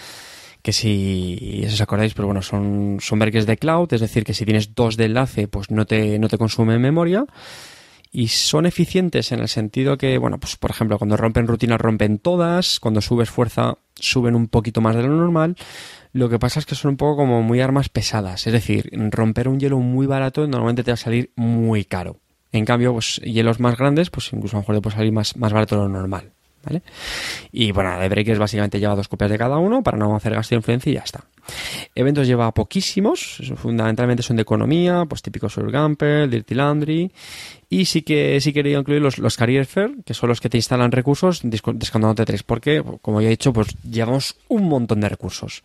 que 0.62 0.72
si, 0.72 1.64
os 1.66 1.80
acordáis, 1.80 2.14
pero 2.14 2.26
bueno, 2.26 2.42
son, 2.42 2.98
son 3.00 3.18
de 3.18 3.56
cloud, 3.58 3.92
es 3.92 4.00
decir, 4.00 4.24
que 4.24 4.34
si 4.34 4.44
tienes 4.44 4.74
dos 4.74 4.96
de 4.96 5.06
enlace, 5.06 5.48
pues 5.48 5.70
no 5.70 5.86
te, 5.86 6.18
no 6.18 6.28
te 6.28 6.38
consume 6.38 6.78
memoria. 6.78 7.24
Y 8.10 8.28
son 8.28 8.64
eficientes 8.64 9.32
en 9.32 9.40
el 9.40 9.48
sentido 9.48 9.98
que, 9.98 10.16
bueno, 10.16 10.38
pues 10.38 10.56
por 10.56 10.70
ejemplo, 10.70 10.98
cuando 10.98 11.16
rompen 11.16 11.46
rutinas 11.46 11.80
rompen 11.80 12.18
todas, 12.18 12.80
cuando 12.80 13.02
subes 13.02 13.28
fuerza 13.28 13.78
suben 13.94 14.34
un 14.34 14.48
poquito 14.48 14.80
más 14.80 14.96
de 14.96 15.02
lo 15.02 15.08
normal. 15.08 15.56
Lo 16.12 16.30
que 16.30 16.38
pasa 16.38 16.58
es 16.58 16.66
que 16.66 16.74
son 16.74 16.92
un 16.92 16.96
poco 16.96 17.16
como 17.16 17.42
muy 17.42 17.60
armas 17.60 17.90
pesadas, 17.90 18.46
es 18.46 18.52
decir, 18.52 18.90
romper 19.10 19.46
un 19.46 19.60
hielo 19.60 19.78
muy 19.78 20.06
barato 20.06 20.46
normalmente 20.46 20.82
te 20.82 20.90
va 20.90 20.94
a 20.94 20.96
salir 20.96 21.32
muy 21.36 21.84
caro. 21.84 22.18
En 22.50 22.64
cambio, 22.64 22.94
pues 22.94 23.20
hielos 23.22 23.60
más 23.60 23.76
grandes, 23.76 24.08
pues 24.08 24.32
incluso 24.32 24.56
a 24.56 24.58
lo 24.58 24.62
mejor 24.62 24.76
te 24.76 24.80
puede 24.80 24.96
salir 24.96 25.12
más, 25.12 25.36
más 25.36 25.52
barato 25.52 25.76
de 25.76 25.82
lo 25.82 25.88
normal. 25.88 26.32
¿Vale? 26.68 26.82
Y 27.52 27.72
bueno, 27.72 27.98
de 27.98 28.08
Breakers 28.08 28.38
básicamente 28.38 28.78
lleva 28.78 28.94
dos 28.94 29.08
copias 29.08 29.30
de 29.30 29.38
cada 29.38 29.58
uno 29.58 29.82
para 29.82 29.96
no 29.96 30.14
hacer 30.14 30.34
gasto 30.34 30.54
de 30.54 30.58
influencia 30.58 30.90
y 30.90 30.94
ya 30.94 31.02
está. 31.02 31.24
Eventos 31.94 32.26
lleva 32.26 32.52
poquísimos, 32.52 33.40
fundamentalmente 33.56 34.22
son 34.22 34.36
de 34.36 34.42
economía, 34.42 35.06
pues 35.08 35.22
típicos 35.22 35.56
el 35.56 35.70
Gamper, 35.70 36.28
Dirty 36.28 36.54
Landry, 36.54 37.10
y 37.70 37.86
sí 37.86 38.02
que 38.02 38.38
sí 38.40 38.52
quería 38.52 38.78
incluir 38.78 39.00
los, 39.00 39.18
los 39.18 39.36
Fair, 39.36 39.92
que 40.04 40.12
son 40.12 40.28
los 40.28 40.40
que 40.40 40.50
te 40.50 40.58
instalan 40.58 40.92
recursos 40.92 41.40
descontándote 41.42 42.26
tres, 42.26 42.42
porque, 42.42 42.82
como 43.00 43.22
ya 43.22 43.28
he 43.28 43.30
dicho, 43.30 43.52
pues 43.52 43.76
llevamos 43.82 44.36
un 44.48 44.68
montón 44.68 45.00
de 45.00 45.08
recursos. 45.08 45.62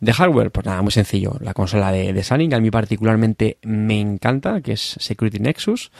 De 0.00 0.12
hardware, 0.12 0.50
pues 0.50 0.66
nada, 0.66 0.82
muy 0.82 0.92
sencillo. 0.92 1.36
La 1.40 1.54
consola 1.54 1.92
de, 1.92 2.12
de 2.12 2.22
que 2.22 2.54
a 2.54 2.60
mí 2.60 2.70
particularmente 2.70 3.58
me 3.62 4.00
encanta, 4.00 4.60
que 4.60 4.72
es 4.72 4.96
Security 4.98 5.38
Nexus, 5.38 5.90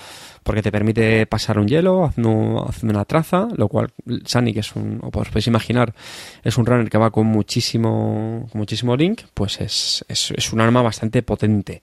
porque 0.43 0.63
te 0.63 0.71
permite 0.71 1.27
pasar 1.27 1.59
un 1.59 1.69
hielo 1.69 2.05
haciendo, 2.05 2.67
una 2.83 3.05
traza, 3.05 3.49
lo 3.57 3.69
cual 3.69 3.93
que 4.05 4.61
es 4.61 4.77
un, 4.77 5.01
o 5.03 5.11
podéis 5.11 5.47
imaginar, 5.47 5.95
es 6.43 6.59
un 6.59 6.67
runner 6.67 6.91
que 6.91 6.99
va 6.99 7.11
con 7.11 7.27
muchísimo, 7.27 8.47
con 8.51 8.59
muchísimo 8.59 8.97
link, 8.97 9.23
pues 9.33 9.61
es, 9.61 10.05
es, 10.09 10.33
es 10.37 10.53
un 10.53 10.61
arma 10.61 10.83
bastante 10.83 11.23
potente. 11.23 11.83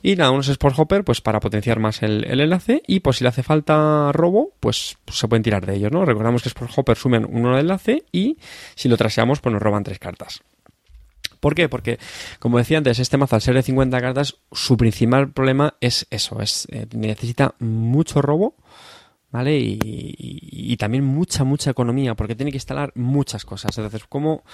Y 0.00 0.14
nada, 0.14 0.30
unos 0.30 0.48
Sport 0.48 0.78
Hopper, 0.78 1.04
pues 1.04 1.20
para 1.20 1.40
potenciar 1.40 1.80
más 1.80 2.02
el, 2.02 2.24
el, 2.24 2.40
enlace. 2.40 2.82
Y 2.86 3.00
pues 3.00 3.16
si 3.16 3.24
le 3.24 3.28
hace 3.28 3.42
falta 3.42 4.12
robo, 4.12 4.52
pues, 4.60 4.96
se 5.10 5.28
pueden 5.28 5.42
tirar 5.42 5.66
de 5.66 5.74
ellos, 5.74 5.90
¿no? 5.90 6.04
Recordamos 6.04 6.42
que 6.42 6.48
Sport 6.50 6.72
Hopper 6.76 6.96
sumen 6.96 7.26
uno 7.28 7.54
de 7.54 7.60
enlace 7.60 8.04
y 8.12 8.38
si 8.74 8.88
lo 8.88 8.96
traseamos, 8.96 9.40
pues 9.40 9.52
nos 9.52 9.62
roban 9.62 9.82
tres 9.82 9.98
cartas. 9.98 10.42
¿Por 11.40 11.54
qué? 11.54 11.68
Porque, 11.68 11.98
como 12.38 12.58
decía 12.58 12.78
antes, 12.78 12.98
este 12.98 13.16
mazo 13.16 13.36
al 13.36 13.42
ser 13.42 13.54
de 13.54 13.62
50 13.62 14.00
cartas, 14.00 14.36
su 14.52 14.76
principal 14.76 15.30
problema 15.32 15.74
es 15.80 16.06
eso, 16.10 16.40
es 16.40 16.66
eh, 16.70 16.86
necesita 16.92 17.54
mucho 17.58 18.22
robo, 18.22 18.56
¿vale? 19.30 19.58
Y, 19.58 20.76
también 20.78 21.04
mucha, 21.04 21.42
mucha 21.42 21.70
economía, 21.70 22.14
porque 22.14 22.36
tiene 22.36 22.52
que 22.52 22.56
instalar 22.56 22.92
muchas 22.94 23.44
cosas. 23.44 23.76
Entonces, 23.76 24.04
¿cómo, 24.08 24.44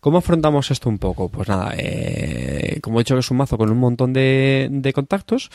cómo 0.00 0.18
afrontamos 0.18 0.70
esto 0.70 0.88
un 0.88 0.98
poco? 0.98 1.28
Pues 1.28 1.48
nada, 1.48 1.74
eh, 1.76 2.78
como 2.82 2.98
he 2.98 3.02
dicho 3.02 3.14
que 3.14 3.20
es 3.20 3.30
un 3.30 3.36
mazo 3.36 3.58
con 3.58 3.70
un 3.70 3.78
montón 3.78 4.14
de, 4.14 4.68
de 4.70 4.92
contactos, 4.94 5.50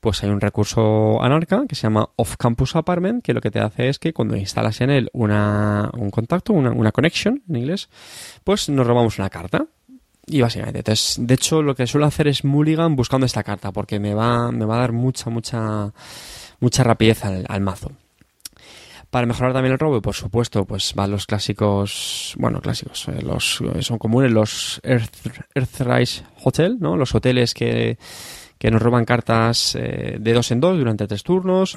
pues 0.00 0.22
hay 0.22 0.30
un 0.30 0.40
recurso 0.40 1.22
anarca 1.22 1.66
que 1.68 1.74
se 1.74 1.82
llama 1.82 2.08
Off 2.16 2.36
Campus 2.38 2.74
Apartment, 2.74 3.22
que 3.22 3.34
lo 3.34 3.42
que 3.42 3.50
te 3.50 3.60
hace 3.60 3.88
es 3.88 3.98
que 3.98 4.14
cuando 4.14 4.34
instalas 4.36 4.80
en 4.80 4.90
él 4.90 5.10
una, 5.12 5.90
un 5.92 6.10
contacto, 6.10 6.54
una, 6.54 6.70
una 6.70 6.92
connection 6.92 7.42
en 7.48 7.56
inglés, 7.56 7.90
pues 8.44 8.68
nos 8.70 8.86
robamos 8.86 9.18
una 9.18 9.28
carta. 9.28 9.66
Y 10.28 10.40
básicamente, 10.40 10.80
entonces, 10.80 11.16
de 11.20 11.34
hecho, 11.34 11.62
lo 11.62 11.76
que 11.76 11.86
suelo 11.86 12.06
hacer 12.06 12.26
es 12.26 12.44
Mulligan 12.44 12.96
buscando 12.96 13.26
esta 13.26 13.44
carta, 13.44 13.70
porque 13.70 14.00
me 14.00 14.12
va, 14.12 14.50
me 14.50 14.64
va 14.64 14.76
a 14.76 14.80
dar 14.80 14.92
mucha, 14.92 15.30
mucha, 15.30 15.92
mucha 16.58 16.82
rapidez 16.82 17.24
al, 17.24 17.60
mazo. 17.60 17.92
Para 19.08 19.24
mejorar 19.24 19.52
también 19.52 19.74
el 19.74 19.78
robo, 19.78 20.02
por 20.02 20.16
supuesto, 20.16 20.64
pues 20.64 20.94
van 20.96 21.12
los 21.12 21.26
clásicos, 21.26 22.34
bueno, 22.38 22.60
clásicos, 22.60 23.06
eh, 23.06 23.22
los 23.22 23.62
son 23.80 23.98
comunes 23.98 24.32
los 24.32 24.80
Earth, 24.82 25.14
Earthrise 25.54 26.24
Hotel, 26.42 26.78
¿no? 26.80 26.96
Los 26.96 27.14
hoteles 27.14 27.54
que, 27.54 27.96
que 28.58 28.70
nos 28.72 28.82
roban 28.82 29.04
cartas 29.04 29.76
eh, 29.76 30.16
de 30.18 30.32
dos 30.32 30.50
en 30.50 30.58
dos 30.58 30.76
durante 30.76 31.06
tres 31.06 31.22
turnos. 31.22 31.76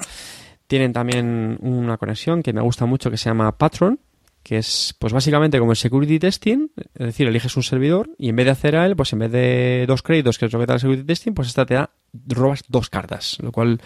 Tienen 0.66 0.92
también 0.92 1.56
una 1.60 1.96
conexión 1.98 2.42
que 2.42 2.52
me 2.52 2.60
gusta 2.60 2.84
mucho 2.84 3.12
que 3.12 3.16
se 3.16 3.30
llama 3.30 3.56
Patron, 3.56 4.00
que 4.42 4.58
es 4.58 4.94
pues 4.98 5.12
básicamente 5.12 5.58
como 5.58 5.72
el 5.72 5.76
security 5.76 6.18
testing, 6.18 6.68
es 6.76 7.06
decir, 7.06 7.28
eliges 7.28 7.56
un 7.56 7.62
servidor 7.62 8.10
y 8.18 8.30
en 8.30 8.36
vez 8.36 8.46
de 8.46 8.52
hacer 8.52 8.76
a 8.76 8.86
él, 8.86 8.96
pues 8.96 9.12
en 9.12 9.20
vez 9.20 9.32
de 9.32 9.84
dos 9.86 10.02
créditos, 10.02 10.38
que 10.38 10.46
es 10.46 10.52
lo 10.52 10.58
que 10.58 10.66
da 10.66 10.74
el 10.74 10.80
security 10.80 11.04
testing, 11.04 11.32
pues 11.32 11.48
esta 11.48 11.66
te 11.66 11.74
da, 11.74 11.90
robas 12.26 12.64
dos 12.68 12.90
cartas, 12.90 13.38
lo 13.40 13.52
cual 13.52 13.80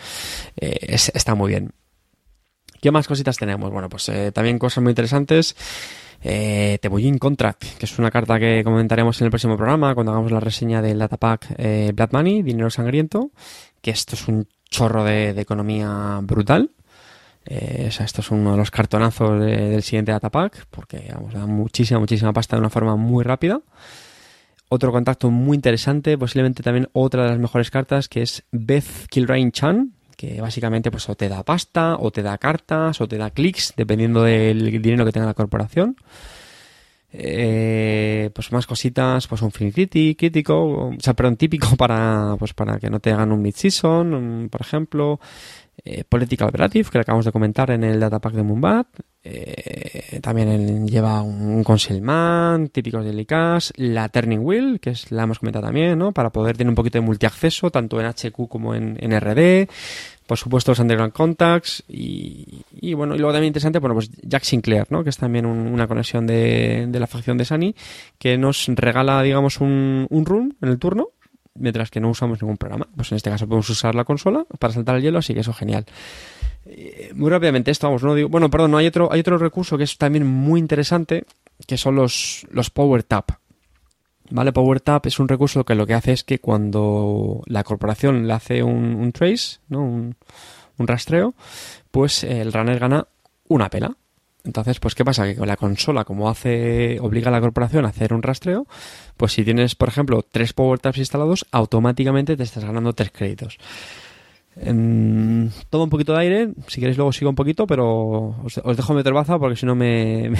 eh, 0.56 0.78
está 0.88 1.34
muy 1.34 1.50
bien. 1.50 1.72
¿Qué 2.84 2.90
más 2.90 3.08
cositas 3.08 3.38
tenemos? 3.38 3.70
Bueno, 3.70 3.88
pues 3.88 4.08
eh, 4.10 4.30
también 4.30 4.58
cosas 4.58 4.82
muy 4.82 4.90
interesantes. 4.90 5.56
Eh, 6.22 6.78
Contract, 7.18 7.64
que 7.78 7.86
es 7.86 7.98
una 7.98 8.10
carta 8.10 8.38
que 8.38 8.62
comentaremos 8.62 9.18
en 9.20 9.26
el 9.26 9.30
próximo 9.30 9.56
programa 9.56 9.94
cuando 9.94 10.12
hagamos 10.12 10.32
la 10.32 10.40
reseña 10.40 10.82
del 10.82 10.98
datapack 10.98 11.54
eh, 11.56 11.92
Blood 11.94 12.12
Money, 12.12 12.42
dinero 12.42 12.68
sangriento, 12.68 13.30
que 13.80 13.90
esto 13.90 14.16
es 14.16 14.28
un 14.28 14.48
chorro 14.68 15.02
de 15.02 15.30
economía 15.30 16.20
brutal. 16.22 16.70
Eh, 17.46 17.90
esto 17.90 18.20
es 18.20 18.30
uno 18.30 18.52
de 18.52 18.56
los 18.56 18.70
cartonazos 18.70 19.40
del 19.40 19.82
siguiente 19.82 20.12
datapack, 20.12 20.66
porque 20.70 21.10
vamos, 21.14 21.34
da 21.34 21.46
muchísima, 21.46 22.00
muchísima 22.00 22.32
pasta 22.32 22.56
de 22.56 22.60
una 22.60 22.70
forma 22.70 22.96
muy 22.96 23.24
rápida. 23.24 23.60
otro 24.68 24.90
contacto 24.90 25.30
muy 25.30 25.54
interesante, 25.56 26.18
posiblemente 26.18 26.62
también 26.62 26.88
otra 26.92 27.24
de 27.24 27.30
las 27.30 27.38
mejores 27.38 27.70
cartas, 27.70 28.08
que 28.08 28.22
es 28.22 28.44
Beth 28.50 29.06
Kilrain 29.08 29.52
Chan, 29.52 29.92
que 30.16 30.40
básicamente 30.40 30.90
pues 30.90 31.08
o 31.08 31.14
te 31.14 31.28
da 31.28 31.42
pasta, 31.42 31.96
o 31.96 32.10
te 32.10 32.22
da 32.22 32.38
cartas, 32.38 33.00
o 33.00 33.06
te 33.06 33.18
da 33.18 33.30
clics, 33.30 33.74
dependiendo 33.76 34.22
del 34.22 34.82
dinero 34.82 35.04
que 35.04 35.12
tenga 35.12 35.26
la 35.26 35.34
corporación. 35.34 35.96
Eh, 37.16 38.30
pues 38.34 38.50
más 38.50 38.66
cositas, 38.66 39.28
pues 39.28 39.40
un 39.42 39.52
film 39.52 39.70
crítico, 39.70 40.88
o 40.88 40.96
sea, 40.98 41.14
perdón, 41.14 41.36
típico 41.36 41.68
para, 41.76 42.34
pues 42.38 42.54
para 42.54 42.80
que 42.80 42.90
no 42.90 42.98
te 42.98 43.12
hagan 43.12 43.30
un 43.30 43.40
mid-season, 43.40 44.48
por 44.50 44.60
ejemplo. 44.60 45.20
Eh, 45.86 46.02
Political 46.08 46.48
Operative, 46.48 46.88
que 46.90 46.96
le 46.96 47.02
acabamos 47.02 47.26
de 47.26 47.32
comentar 47.32 47.70
en 47.70 47.84
el 47.84 48.00
datapack 48.00 48.32
de 48.32 48.42
Moonbat. 48.42 48.86
Eh, 49.22 50.18
también 50.22 50.88
lleva 50.88 51.20
un 51.20 51.62
Concealman, 51.62 52.68
típicos 52.68 53.04
de 53.04 53.12
Licas, 53.12 53.70
la 53.76 54.08
Turning 54.08 54.40
Wheel, 54.40 54.80
que 54.80 54.90
es 54.90 55.10
la 55.10 55.24
hemos 55.24 55.40
comentado 55.40 55.66
también, 55.66 55.98
¿no? 55.98 56.12
Para 56.12 56.30
poder 56.30 56.56
tener 56.56 56.70
un 56.70 56.74
poquito 56.74 56.96
de 56.96 57.04
multiacceso, 57.04 57.70
tanto 57.70 58.00
en 58.00 58.06
HQ 58.06 58.48
como 58.48 58.74
en, 58.74 58.96
RD. 58.96 59.68
Por 60.26 60.38
supuesto, 60.38 60.70
los 60.70 60.78
Underground 60.78 61.12
Contacts. 61.12 61.84
Y, 61.86 62.94
bueno, 62.94 63.14
y 63.14 63.18
luego 63.18 63.34
también 63.34 63.48
interesante, 63.48 63.78
bueno, 63.78 63.94
pues 63.94 64.10
Jack 64.22 64.44
Sinclair, 64.44 64.86
¿no? 64.88 65.04
Que 65.04 65.10
es 65.10 65.18
también 65.18 65.44
una 65.44 65.86
conexión 65.86 66.26
de, 66.26 66.88
la 66.90 67.06
facción 67.06 67.36
de 67.36 67.44
Sunny, 67.44 67.74
que 68.18 68.38
nos 68.38 68.68
regala, 68.68 69.22
digamos, 69.22 69.60
un, 69.60 70.06
un 70.08 70.24
run 70.24 70.56
en 70.62 70.68
el 70.70 70.78
turno 70.78 71.10
mientras 71.54 71.90
que 71.90 72.00
no 72.00 72.10
usamos 72.10 72.40
ningún 72.42 72.56
programa. 72.56 72.88
Pues 72.96 73.12
en 73.12 73.16
este 73.16 73.30
caso 73.30 73.46
podemos 73.46 73.68
usar 73.70 73.94
la 73.94 74.04
consola 74.04 74.44
para 74.58 74.72
saltar 74.72 74.96
el 74.96 75.02
hielo, 75.02 75.18
así 75.18 75.34
que 75.34 75.40
eso 75.40 75.52
es 75.52 75.56
genial. 75.56 75.86
Eh, 76.66 77.12
muy 77.14 77.30
rápidamente, 77.30 77.70
esto 77.70 77.86
vamos, 77.86 78.02
no 78.02 78.14
digo, 78.14 78.28
bueno, 78.28 78.50
perdón, 78.50 78.74
hay 78.74 78.86
otro, 78.86 79.12
hay 79.12 79.20
otro 79.20 79.38
recurso 79.38 79.76
que 79.76 79.84
es 79.84 79.98
también 79.98 80.26
muy 80.26 80.60
interesante, 80.60 81.24
que 81.66 81.76
son 81.76 81.96
los, 81.96 82.46
los 82.50 82.70
Power 82.70 83.02
Tap. 83.02 83.30
¿Vale? 84.30 84.52
Power 84.52 84.80
Tap 84.80 85.06
es 85.06 85.18
un 85.18 85.28
recurso 85.28 85.64
que 85.64 85.74
lo 85.74 85.86
que 85.86 85.94
hace 85.94 86.12
es 86.12 86.24
que 86.24 86.38
cuando 86.38 87.42
la 87.46 87.62
corporación 87.62 88.26
le 88.26 88.32
hace 88.32 88.62
un, 88.62 89.12
trace, 89.12 89.58
¿no? 89.68 89.82
Un, 89.82 90.16
un, 90.78 90.86
rastreo, 90.86 91.34
pues 91.90 92.24
el 92.24 92.52
runner 92.52 92.78
gana 92.78 93.06
una 93.48 93.68
pela. 93.68 93.94
Entonces, 94.44 94.78
pues, 94.78 94.94
¿qué 94.94 95.04
pasa? 95.04 95.24
Que 95.24 95.36
con 95.36 95.48
la 95.48 95.56
consola, 95.56 96.04
como 96.04 96.28
hace, 96.28 97.00
obliga 97.00 97.28
a 97.28 97.32
la 97.32 97.40
corporación 97.40 97.86
a 97.86 97.88
hacer 97.88 98.12
un 98.12 98.22
rastreo, 98.22 98.66
pues 99.16 99.32
si 99.32 99.42
tienes, 99.42 99.74
por 99.74 99.88
ejemplo, 99.88 100.22
tres 100.22 100.52
Power 100.52 100.78
Taps 100.78 100.98
instalados, 100.98 101.46
automáticamente 101.50 102.36
te 102.36 102.42
estás 102.42 102.64
ganando 102.64 102.92
tres 102.92 103.10
créditos. 103.10 103.56
todo 104.54 105.84
un 105.84 105.90
poquito 105.90 106.12
de 106.12 106.20
aire, 106.20 106.48
si 106.68 106.78
queréis 106.80 106.98
luego 106.98 107.12
sigo 107.12 107.30
un 107.30 107.36
poquito, 107.36 107.66
pero 107.66 108.36
os, 108.44 108.76
dejo 108.76 108.92
meter 108.92 109.14
baza 109.14 109.38
porque 109.38 109.56
si 109.56 109.64
no 109.64 109.74
me, 109.74 110.28
me, 110.30 110.38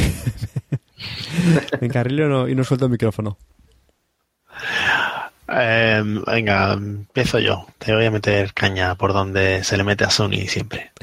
me 1.80 1.86
encarrilo 1.86 2.46
y 2.46 2.54
no 2.54 2.62
suelto 2.62 2.84
el 2.84 2.92
micrófono. 2.92 3.38
Eh, 5.48 6.02
venga, 6.26 6.72
empiezo 6.72 7.38
yo. 7.38 7.66
Te 7.78 7.94
voy 7.94 8.06
a 8.06 8.10
meter 8.10 8.52
caña 8.54 8.94
por 8.94 9.12
donde 9.12 9.62
se 9.62 9.76
le 9.76 9.84
mete 9.84 10.04
a 10.04 10.10
Sony 10.10 10.46
siempre. 10.48 10.92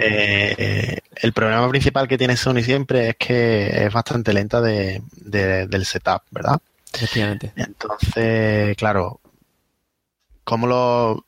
Eh, 0.00 0.98
el 1.16 1.32
problema 1.32 1.68
principal 1.68 2.06
que 2.06 2.18
tiene 2.18 2.36
Sony 2.36 2.62
siempre 2.62 3.08
es 3.08 3.16
que 3.16 3.86
es 3.86 3.92
bastante 3.92 4.32
lenta 4.32 4.60
de, 4.60 5.02
del 5.16 5.84
setup, 5.84 6.22
¿verdad? 6.30 6.60
Efectivamente. 6.92 7.52
Entonces, 7.56 8.76
claro, 8.76 9.20
¿cómo 10.44 10.66
lo, 10.68 11.24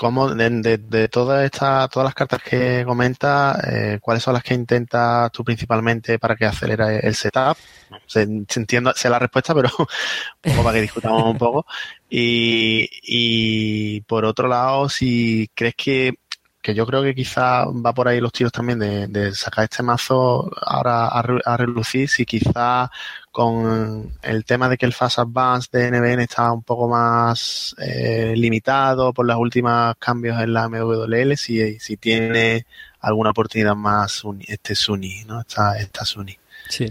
¿Cómo, 0.00 0.34
de, 0.34 0.78
de, 0.78 1.08
todas 1.08 1.44
estas, 1.44 1.90
todas 1.90 2.06
las 2.06 2.14
cartas 2.14 2.42
que 2.42 2.84
comentas, 2.86 3.62
eh, 3.64 3.98
cuáles 4.00 4.22
son 4.22 4.32
las 4.32 4.42
que 4.42 4.54
intentas 4.54 5.30
tú 5.30 5.44
principalmente 5.44 6.18
para 6.18 6.36
que 6.36 6.46
acelere 6.46 7.06
el 7.06 7.14
setup? 7.14 7.58
Se, 8.06 8.22
entiendo, 8.22 8.94
sé 8.96 9.10
la 9.10 9.18
respuesta, 9.18 9.54
pero 9.54 9.68
como 10.42 10.64
para 10.64 10.76
que 10.76 10.80
discutamos 10.80 11.24
un 11.24 11.36
poco. 11.36 11.66
Y, 12.08 12.88
y 13.02 14.00
por 14.00 14.24
otro 14.24 14.48
lado, 14.48 14.88
si 14.88 15.50
crees 15.54 15.74
que 15.76 16.14
que 16.62 16.74
yo 16.74 16.86
creo 16.86 17.02
que 17.02 17.14
quizá 17.14 17.64
va 17.66 17.94
por 17.94 18.08
ahí 18.08 18.20
los 18.20 18.32
tiros 18.32 18.52
también 18.52 18.78
de, 18.78 19.34
sacar 19.34 19.64
este 19.64 19.82
mazo 19.82 20.50
ahora 20.60 21.08
a, 21.08 21.56
relucir, 21.56 22.08
si 22.08 22.26
quizá 22.26 22.90
con 23.30 24.12
el 24.22 24.44
tema 24.44 24.68
de 24.68 24.76
que 24.76 24.86
el 24.86 24.92
Fast 24.92 25.20
Advance 25.20 25.68
de 25.72 25.90
NBN 25.90 26.20
está 26.20 26.52
un 26.52 26.62
poco 26.62 26.88
más 26.88 27.74
eh, 27.78 28.34
limitado 28.36 29.12
por 29.12 29.26
los 29.26 29.36
últimos 29.36 29.94
cambios 29.98 30.40
en 30.40 30.52
la 30.52 30.68
MWL, 30.68 31.36
si, 31.36 31.78
si 31.78 31.96
tiene 31.96 32.66
alguna 33.00 33.30
oportunidad 33.30 33.76
más 33.76 34.22
este 34.46 34.74
Sunny, 34.74 35.24
¿no? 35.26 35.40
Esta, 35.40 35.78
esta 35.78 36.04
Sunny. 36.04 36.36
Sí. 36.68 36.86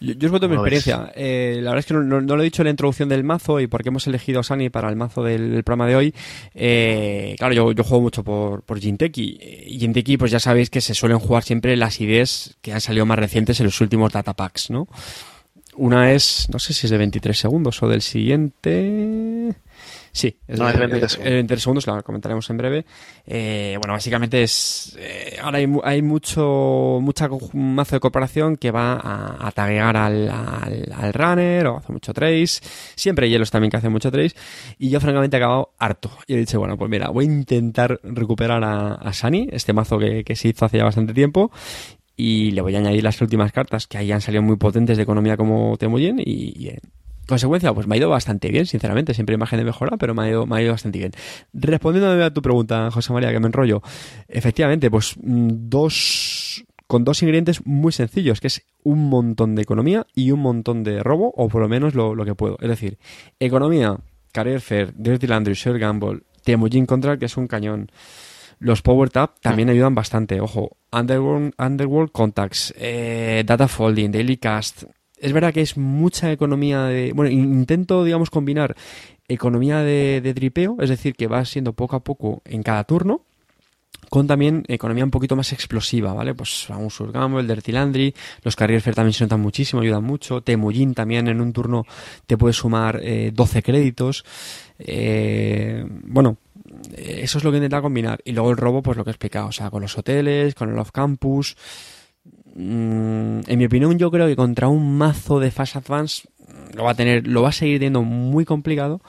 Yo, 0.00 0.14
os 0.26 0.30
cuento 0.30 0.48
mi 0.48 0.54
experiencia. 0.56 1.12
Eh, 1.14 1.58
la 1.62 1.70
verdad 1.70 1.78
es 1.78 1.86
que 1.86 1.94
no, 1.94 2.20
lo 2.20 2.40
he 2.40 2.44
dicho 2.44 2.62
en 2.62 2.64
la 2.64 2.70
introducción 2.70 3.08
del 3.08 3.22
mazo 3.22 3.60
y 3.60 3.68
porque 3.68 3.90
hemos 3.90 4.06
elegido 4.06 4.40
a 4.40 4.42
Sani 4.42 4.68
para 4.68 4.88
el 4.88 4.96
mazo 4.96 5.22
del, 5.22 5.62
programa 5.62 5.86
de 5.86 5.96
hoy. 5.96 6.14
Eh, 6.54 7.36
claro, 7.38 7.54
yo, 7.54 7.72
yo, 7.72 7.84
juego 7.84 8.02
mucho 8.02 8.24
por, 8.24 8.62
por 8.62 8.80
Jinteki. 8.80 9.38
Y 9.66 9.78
Jinteki, 9.78 10.16
pues 10.16 10.32
ya 10.32 10.40
sabéis 10.40 10.70
que 10.70 10.80
se 10.80 10.94
suelen 10.94 11.18
jugar 11.18 11.44
siempre 11.44 11.76
las 11.76 12.00
ideas 12.00 12.56
que 12.62 12.72
han 12.72 12.80
salido 12.80 13.06
más 13.06 13.18
recientes 13.18 13.60
en 13.60 13.66
los 13.66 13.80
últimos 13.80 14.12
datapacks, 14.12 14.70
¿no? 14.70 14.88
Una 15.76 16.12
es, 16.12 16.48
no 16.52 16.58
sé 16.58 16.74
si 16.74 16.86
es 16.86 16.90
de 16.90 16.98
23 16.98 17.38
segundos 17.38 17.82
o 17.82 17.88
del 17.88 18.02
siguiente. 18.02 19.54
Sí, 20.14 20.36
es, 20.46 20.58
no, 20.58 20.68
es 20.68 21.18
El, 21.22 21.58
segundos, 21.58 21.86
lo 21.86 22.02
comentaremos 22.02 22.48
en 22.50 22.56
breve. 22.58 22.84
Eh, 23.26 23.76
bueno, 23.78 23.94
básicamente 23.94 24.42
es. 24.42 24.94
Eh, 24.98 25.38
ahora 25.40 25.56
hay, 25.56 25.66
hay 25.82 26.02
mucho 26.02 26.98
mucha 27.00 27.30
mazo 27.54 27.96
de 27.96 28.00
corporación 28.00 28.56
que 28.56 28.70
va 28.70 28.92
a, 28.92 29.48
a 29.48 29.50
taguear 29.52 29.96
al, 29.96 30.28
al, 30.28 31.12
runner 31.14 31.66
o 31.68 31.78
hace 31.78 31.92
mucho 31.92 32.12
trace. 32.12 32.60
Siempre 32.94 33.24
hay 33.24 33.32
hielos 33.32 33.50
también 33.50 33.70
que 33.70 33.78
hacen 33.78 33.90
mucho 33.90 34.10
trace. 34.10 34.36
Y 34.78 34.90
yo, 34.90 35.00
francamente, 35.00 35.38
he 35.38 35.40
acabado 35.40 35.72
harto. 35.78 36.10
Y 36.26 36.34
he 36.34 36.36
dicho, 36.36 36.58
bueno, 36.58 36.76
pues 36.76 36.90
mira, 36.90 37.08
voy 37.08 37.24
a 37.24 37.28
intentar 37.28 37.98
recuperar 38.02 38.62
a, 38.62 38.94
a 38.96 39.12
Sani, 39.14 39.48
este 39.50 39.72
mazo 39.72 39.98
que, 39.98 40.24
que 40.24 40.36
se 40.36 40.48
hizo 40.48 40.66
hace 40.66 40.76
ya 40.76 40.84
bastante 40.84 41.14
tiempo 41.14 41.50
y 42.22 42.52
le 42.52 42.60
voy 42.60 42.76
a 42.76 42.78
añadir 42.78 43.02
las 43.02 43.20
últimas 43.20 43.50
cartas 43.50 43.88
que 43.88 43.98
hayan 43.98 44.20
salido 44.20 44.44
muy 44.44 44.56
potentes 44.56 44.96
de 44.96 45.02
economía 45.02 45.36
como 45.36 45.76
Temuyen 45.76 46.20
y, 46.20 46.22
y, 46.22 46.70
consecuencia, 47.26 47.74
pues 47.74 47.88
me 47.88 47.96
ha 47.96 47.98
ido 47.98 48.08
bastante 48.08 48.48
bien, 48.48 48.64
sinceramente. 48.64 49.12
Siempre 49.12 49.34
imagen 49.34 49.58
de 49.58 49.64
mejora, 49.64 49.96
pero 49.96 50.14
me 50.14 50.22
ha 50.22 50.28
ido, 50.28 50.46
me 50.46 50.56
ha 50.56 50.62
ido 50.62 50.70
bastante 50.70 51.00
bien. 51.00 51.10
Respondiendo 51.52 52.24
a 52.24 52.30
tu 52.32 52.40
pregunta, 52.40 52.92
José 52.92 53.12
María, 53.12 53.32
que 53.32 53.40
me 53.40 53.48
enrollo. 53.48 53.82
Efectivamente, 54.28 54.88
pues 54.88 55.16
mm, 55.20 55.48
dos 55.68 56.64
con 56.86 57.02
dos 57.02 57.20
ingredientes 57.22 57.66
muy 57.66 57.90
sencillos, 57.90 58.40
que 58.40 58.46
es 58.46 58.62
un 58.84 59.08
montón 59.08 59.56
de 59.56 59.62
economía 59.62 60.06
y 60.14 60.30
un 60.30 60.40
montón 60.40 60.84
de 60.84 61.02
robo, 61.02 61.32
o 61.36 61.48
por 61.48 61.62
lo 61.62 61.68
menos 61.68 61.96
lo, 61.96 62.24
que 62.24 62.36
puedo. 62.36 62.56
Es 62.60 62.68
decir, 62.68 62.98
economía, 63.40 63.98
Career 64.30 64.60
Fair, 64.60 64.94
Dirty 64.94 65.26
Landry, 65.26 65.54
Share 65.54 65.78
Gamble, 65.78 66.20
Temujin 66.44 66.86
Contract, 66.86 67.18
que 67.18 67.26
es 67.26 67.36
un 67.36 67.48
cañón. 67.48 67.90
Los 68.60 68.82
Power 68.82 69.10
Tap 69.10 69.40
también 69.40 69.70
ayudan 69.70 69.96
bastante. 69.96 70.40
Ojo, 70.40 70.76
Underworld, 70.92 71.54
Underworld 71.58 72.12
Contacts, 72.12 72.74
eh, 72.76 73.42
Data 73.46 73.68
Folding, 73.68 74.12
Daily 74.12 74.36
Cast, 74.36 74.84
es 75.22 75.32
verdad 75.32 75.54
que 75.54 75.60
es 75.60 75.76
mucha 75.76 76.32
economía 76.32 76.82
de... 76.84 77.12
Bueno, 77.12 77.30
intento, 77.30 78.02
digamos, 78.02 78.28
combinar 78.28 78.74
economía 79.28 79.78
de, 79.78 80.20
de 80.20 80.34
tripeo, 80.34 80.76
es 80.80 80.90
decir, 80.90 81.14
que 81.14 81.28
va 81.28 81.44
siendo 81.44 81.74
poco 81.74 81.94
a 81.94 82.00
poco 82.00 82.42
en 82.44 82.64
cada 82.64 82.82
turno, 82.82 83.22
con 84.12 84.26
también 84.26 84.64
economía 84.68 85.04
un 85.04 85.10
poquito 85.10 85.36
más 85.36 85.52
explosiva, 85.52 86.12
¿vale? 86.12 86.34
Pues 86.34 86.68
un 86.68 86.90
Surgamble, 86.90 87.40
el 87.40 87.48
Dirty 87.48 87.72
Landry, 87.72 88.14
los 88.42 88.56
Carrier 88.56 88.82
Fair 88.82 88.94
también 88.94 89.14
se 89.14 89.24
notan 89.24 89.40
muchísimo, 89.40 89.80
ayudan 89.80 90.04
mucho, 90.04 90.42
Temujin 90.42 90.92
también 90.92 91.28
en 91.28 91.40
un 91.40 91.52
turno 91.52 91.86
te 92.26 92.36
puede 92.36 92.52
sumar 92.52 93.00
eh, 93.02 93.30
12 93.32 93.62
créditos, 93.62 94.24
eh, 94.78 95.86
bueno, 96.04 96.36
eso 96.96 97.38
es 97.38 97.44
lo 97.44 97.50
que 97.50 97.58
intenta 97.58 97.82
combinar. 97.82 98.20
Y 98.24 98.32
luego 98.32 98.50
el 98.50 98.56
robo, 98.56 98.82
pues 98.82 98.96
lo 98.96 99.04
que 99.04 99.10
he 99.10 99.12
explicado, 99.12 99.48
o 99.48 99.52
sea, 99.52 99.70
con 99.70 99.82
los 99.82 99.96
hoteles, 99.96 100.54
con 100.54 100.70
el 100.70 100.78
off-campus, 100.78 101.56
Mm, 102.54 103.40
en 103.46 103.58
mi 103.58 103.64
opinión, 103.64 103.98
yo 103.98 104.10
creo 104.10 104.26
que 104.26 104.36
contra 104.36 104.68
un 104.68 104.98
mazo 104.98 105.40
de 105.40 105.50
Fast 105.50 105.76
Advance 105.76 106.28
mm, 106.38 106.76
lo 106.76 106.84
va 106.84 106.90
a 106.90 106.94
tener, 106.94 107.26
lo 107.26 107.42
va 107.42 107.48
a 107.48 107.52
seguir 107.52 107.78
teniendo 107.78 108.02
muy 108.02 108.44
complicado. 108.44 109.00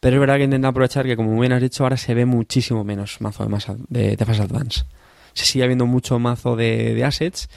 Pero 0.00 0.16
es 0.16 0.20
verdad 0.20 0.36
que 0.36 0.44
intenta 0.44 0.68
aprovechar 0.68 1.06
que, 1.06 1.16
como 1.16 1.38
bien 1.40 1.52
has 1.52 1.62
dicho, 1.62 1.82
ahora 1.82 1.96
se 1.96 2.14
ve 2.14 2.26
muchísimo 2.26 2.84
menos 2.84 3.20
mazo 3.20 3.46
de, 3.88 4.16
Fast 4.18 4.40
Advance. 4.40 4.84
Se 5.32 5.46
sigue 5.46 5.64
habiendo 5.64 5.86
mucho 5.86 6.18
mazo 6.18 6.56
de, 6.56 7.02
assets 7.04 7.48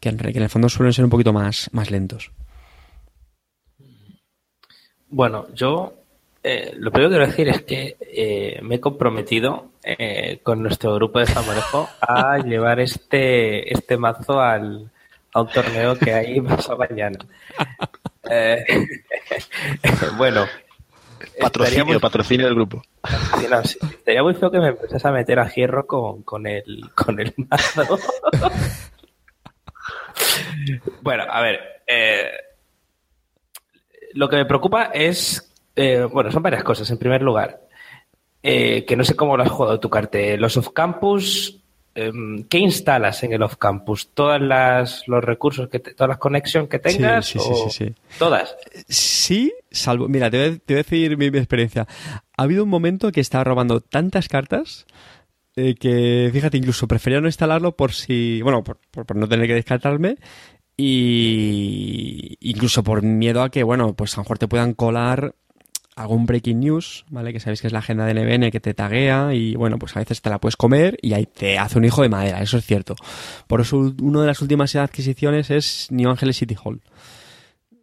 que 0.00 0.08
en, 0.08 0.16
que 0.16 0.30
en, 0.30 0.42
el 0.42 0.48
fondo 0.48 0.68
suelen 0.70 0.94
ser 0.94 1.04
un 1.04 1.10
poquito 1.10 1.32
más, 1.34 1.68
más 1.72 1.90
lentos. 1.90 2.32
Bueno, 5.08 5.46
yo 5.54 5.99
eh, 6.42 6.72
lo 6.78 6.90
primero 6.90 7.10
que 7.10 7.16
quiero 7.16 7.30
decir 7.30 7.48
es 7.48 7.62
que 7.62 7.96
eh, 8.00 8.60
me 8.62 8.76
he 8.76 8.80
comprometido 8.80 9.72
eh, 9.82 10.40
con 10.42 10.62
nuestro 10.62 10.94
grupo 10.94 11.18
de 11.18 11.26
Zamarejo 11.26 11.88
a 12.00 12.38
llevar 12.44 12.80
este, 12.80 13.70
este 13.72 13.98
mazo 13.98 14.40
al, 14.40 14.90
a 15.34 15.42
un 15.42 15.48
torneo 15.48 15.96
que 15.96 16.14
hay 16.14 16.40
pasado 16.42 16.78
mañana. 16.78 17.18
bueno. 20.16 20.46
Patrocinio, 21.38 22.00
patrocinio 22.00 22.46
del 22.46 22.54
grupo. 22.54 22.82
Sería 24.04 24.22
muy 24.22 24.34
feo 24.34 24.50
que 24.50 24.58
me 24.58 24.68
empezase 24.68 25.08
a 25.08 25.10
meter 25.10 25.38
a 25.38 25.48
hierro 25.48 25.86
con, 25.86 26.22
con, 26.22 26.46
el, 26.46 26.90
con 26.94 27.18
el 27.20 27.32
mazo. 27.36 27.98
bueno, 31.00 31.24
a 31.30 31.40
ver. 31.40 31.60
lo 34.12 34.28
que 34.28 34.36
me 34.36 34.44
preocupa 34.44 34.90
es, 34.92 35.49
eh, 35.80 36.04
bueno, 36.04 36.30
son 36.30 36.42
varias 36.42 36.62
cosas. 36.62 36.90
En 36.90 36.98
primer 36.98 37.22
lugar, 37.22 37.60
eh, 38.42 38.84
que 38.84 38.96
no 38.96 39.04
sé 39.04 39.16
cómo 39.16 39.36
lo 39.36 39.42
has 39.42 39.50
jugado 39.50 39.80
tu 39.80 39.88
cartel. 39.88 40.38
Los 40.38 40.58
off-campus, 40.58 41.62
em, 41.94 42.44
¿qué 42.44 42.58
instalas 42.58 43.22
en 43.22 43.32
el 43.32 43.42
off-campus? 43.42 44.10
¿Todas 44.12 44.42
las 44.42 45.08
los 45.08 45.24
recursos, 45.24 45.70
que 45.70 45.78
todas 45.78 46.08
las 46.08 46.18
conexiones 46.18 46.68
que 46.68 46.78
tengas? 46.78 47.26
Sí, 47.26 47.38
sí, 47.38 47.54
sí, 47.54 47.70
sí, 47.70 47.94
¿Todas? 48.18 48.54
Sí, 48.88 49.52
salvo... 49.70 50.06
Mira, 50.06 50.30
te 50.30 50.36
voy, 50.36 50.46
a, 50.46 50.58
te 50.58 50.74
voy 50.74 50.80
a 50.80 50.82
decir 50.82 51.16
mi, 51.16 51.30
mi, 51.30 51.38
experiencia. 51.38 51.86
Ha 52.36 52.42
habido 52.42 52.64
un 52.64 52.70
momento 52.70 53.10
que 53.10 53.20
estaba 53.20 53.44
robando 53.44 53.80
tantas 53.80 54.28
cartas 54.28 54.84
eh, 55.56 55.74
que, 55.76 56.28
fíjate, 56.30 56.58
incluso 56.58 56.86
prefería 56.88 57.22
no 57.22 57.28
instalarlo 57.28 57.74
por 57.74 57.92
si... 57.92 58.42
Bueno, 58.42 58.62
por, 58.62 58.78
por, 58.90 59.06
por 59.06 59.16
no 59.16 59.26
tener 59.26 59.46
que 59.46 59.54
descartarme 59.54 60.18
y 60.76 62.36
incluso 62.40 62.82
por 62.82 63.02
miedo 63.02 63.42
a 63.42 63.50
que, 63.50 63.62
bueno, 63.62 63.94
pues 63.94 64.14
a 64.14 64.16
lo 64.16 64.24
mejor 64.24 64.38
te 64.38 64.48
puedan 64.48 64.72
colar 64.72 65.34
algún 66.00 66.26
breaking 66.26 66.60
news, 66.60 67.04
¿vale? 67.10 67.32
Que 67.32 67.40
sabéis 67.40 67.60
que 67.60 67.66
es 67.66 67.72
la 67.72 67.80
agenda 67.80 68.06
de 68.06 68.14
NBN 68.14 68.50
que 68.50 68.60
te 68.60 68.74
taguea 68.74 69.34
y 69.34 69.54
bueno, 69.54 69.78
pues 69.78 69.96
a 69.96 70.00
veces 70.00 70.22
te 70.22 70.30
la 70.30 70.38
puedes 70.38 70.56
comer 70.56 70.98
y 71.02 71.12
ahí 71.12 71.26
te 71.26 71.58
hace 71.58 71.78
un 71.78 71.84
hijo 71.84 72.02
de 72.02 72.08
madera, 72.08 72.42
eso 72.42 72.58
es 72.58 72.64
cierto. 72.64 72.94
Por 73.46 73.60
eso 73.60 73.78
una 74.00 74.22
de 74.22 74.26
las 74.26 74.40
últimas 74.40 74.74
adquisiciones 74.76 75.50
es 75.50 75.88
New 75.90 76.08
Angeles 76.08 76.36
City 76.36 76.56
Hall. 76.62 76.80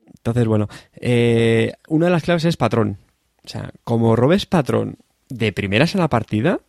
Entonces, 0.07 0.47
bueno, 0.47 0.67
eh, 0.93 1.73
una 1.87 2.07
de 2.07 2.11
las 2.11 2.23
claves 2.23 2.45
es 2.45 2.57
patrón. 2.57 2.97
O 3.45 3.47
sea, 3.47 3.71
como 3.83 4.15
robes 4.15 4.45
patrón 4.45 4.97
de 5.29 5.53
primeras 5.53 5.95
a 5.95 5.99
la 5.99 6.09
partida, 6.09 6.59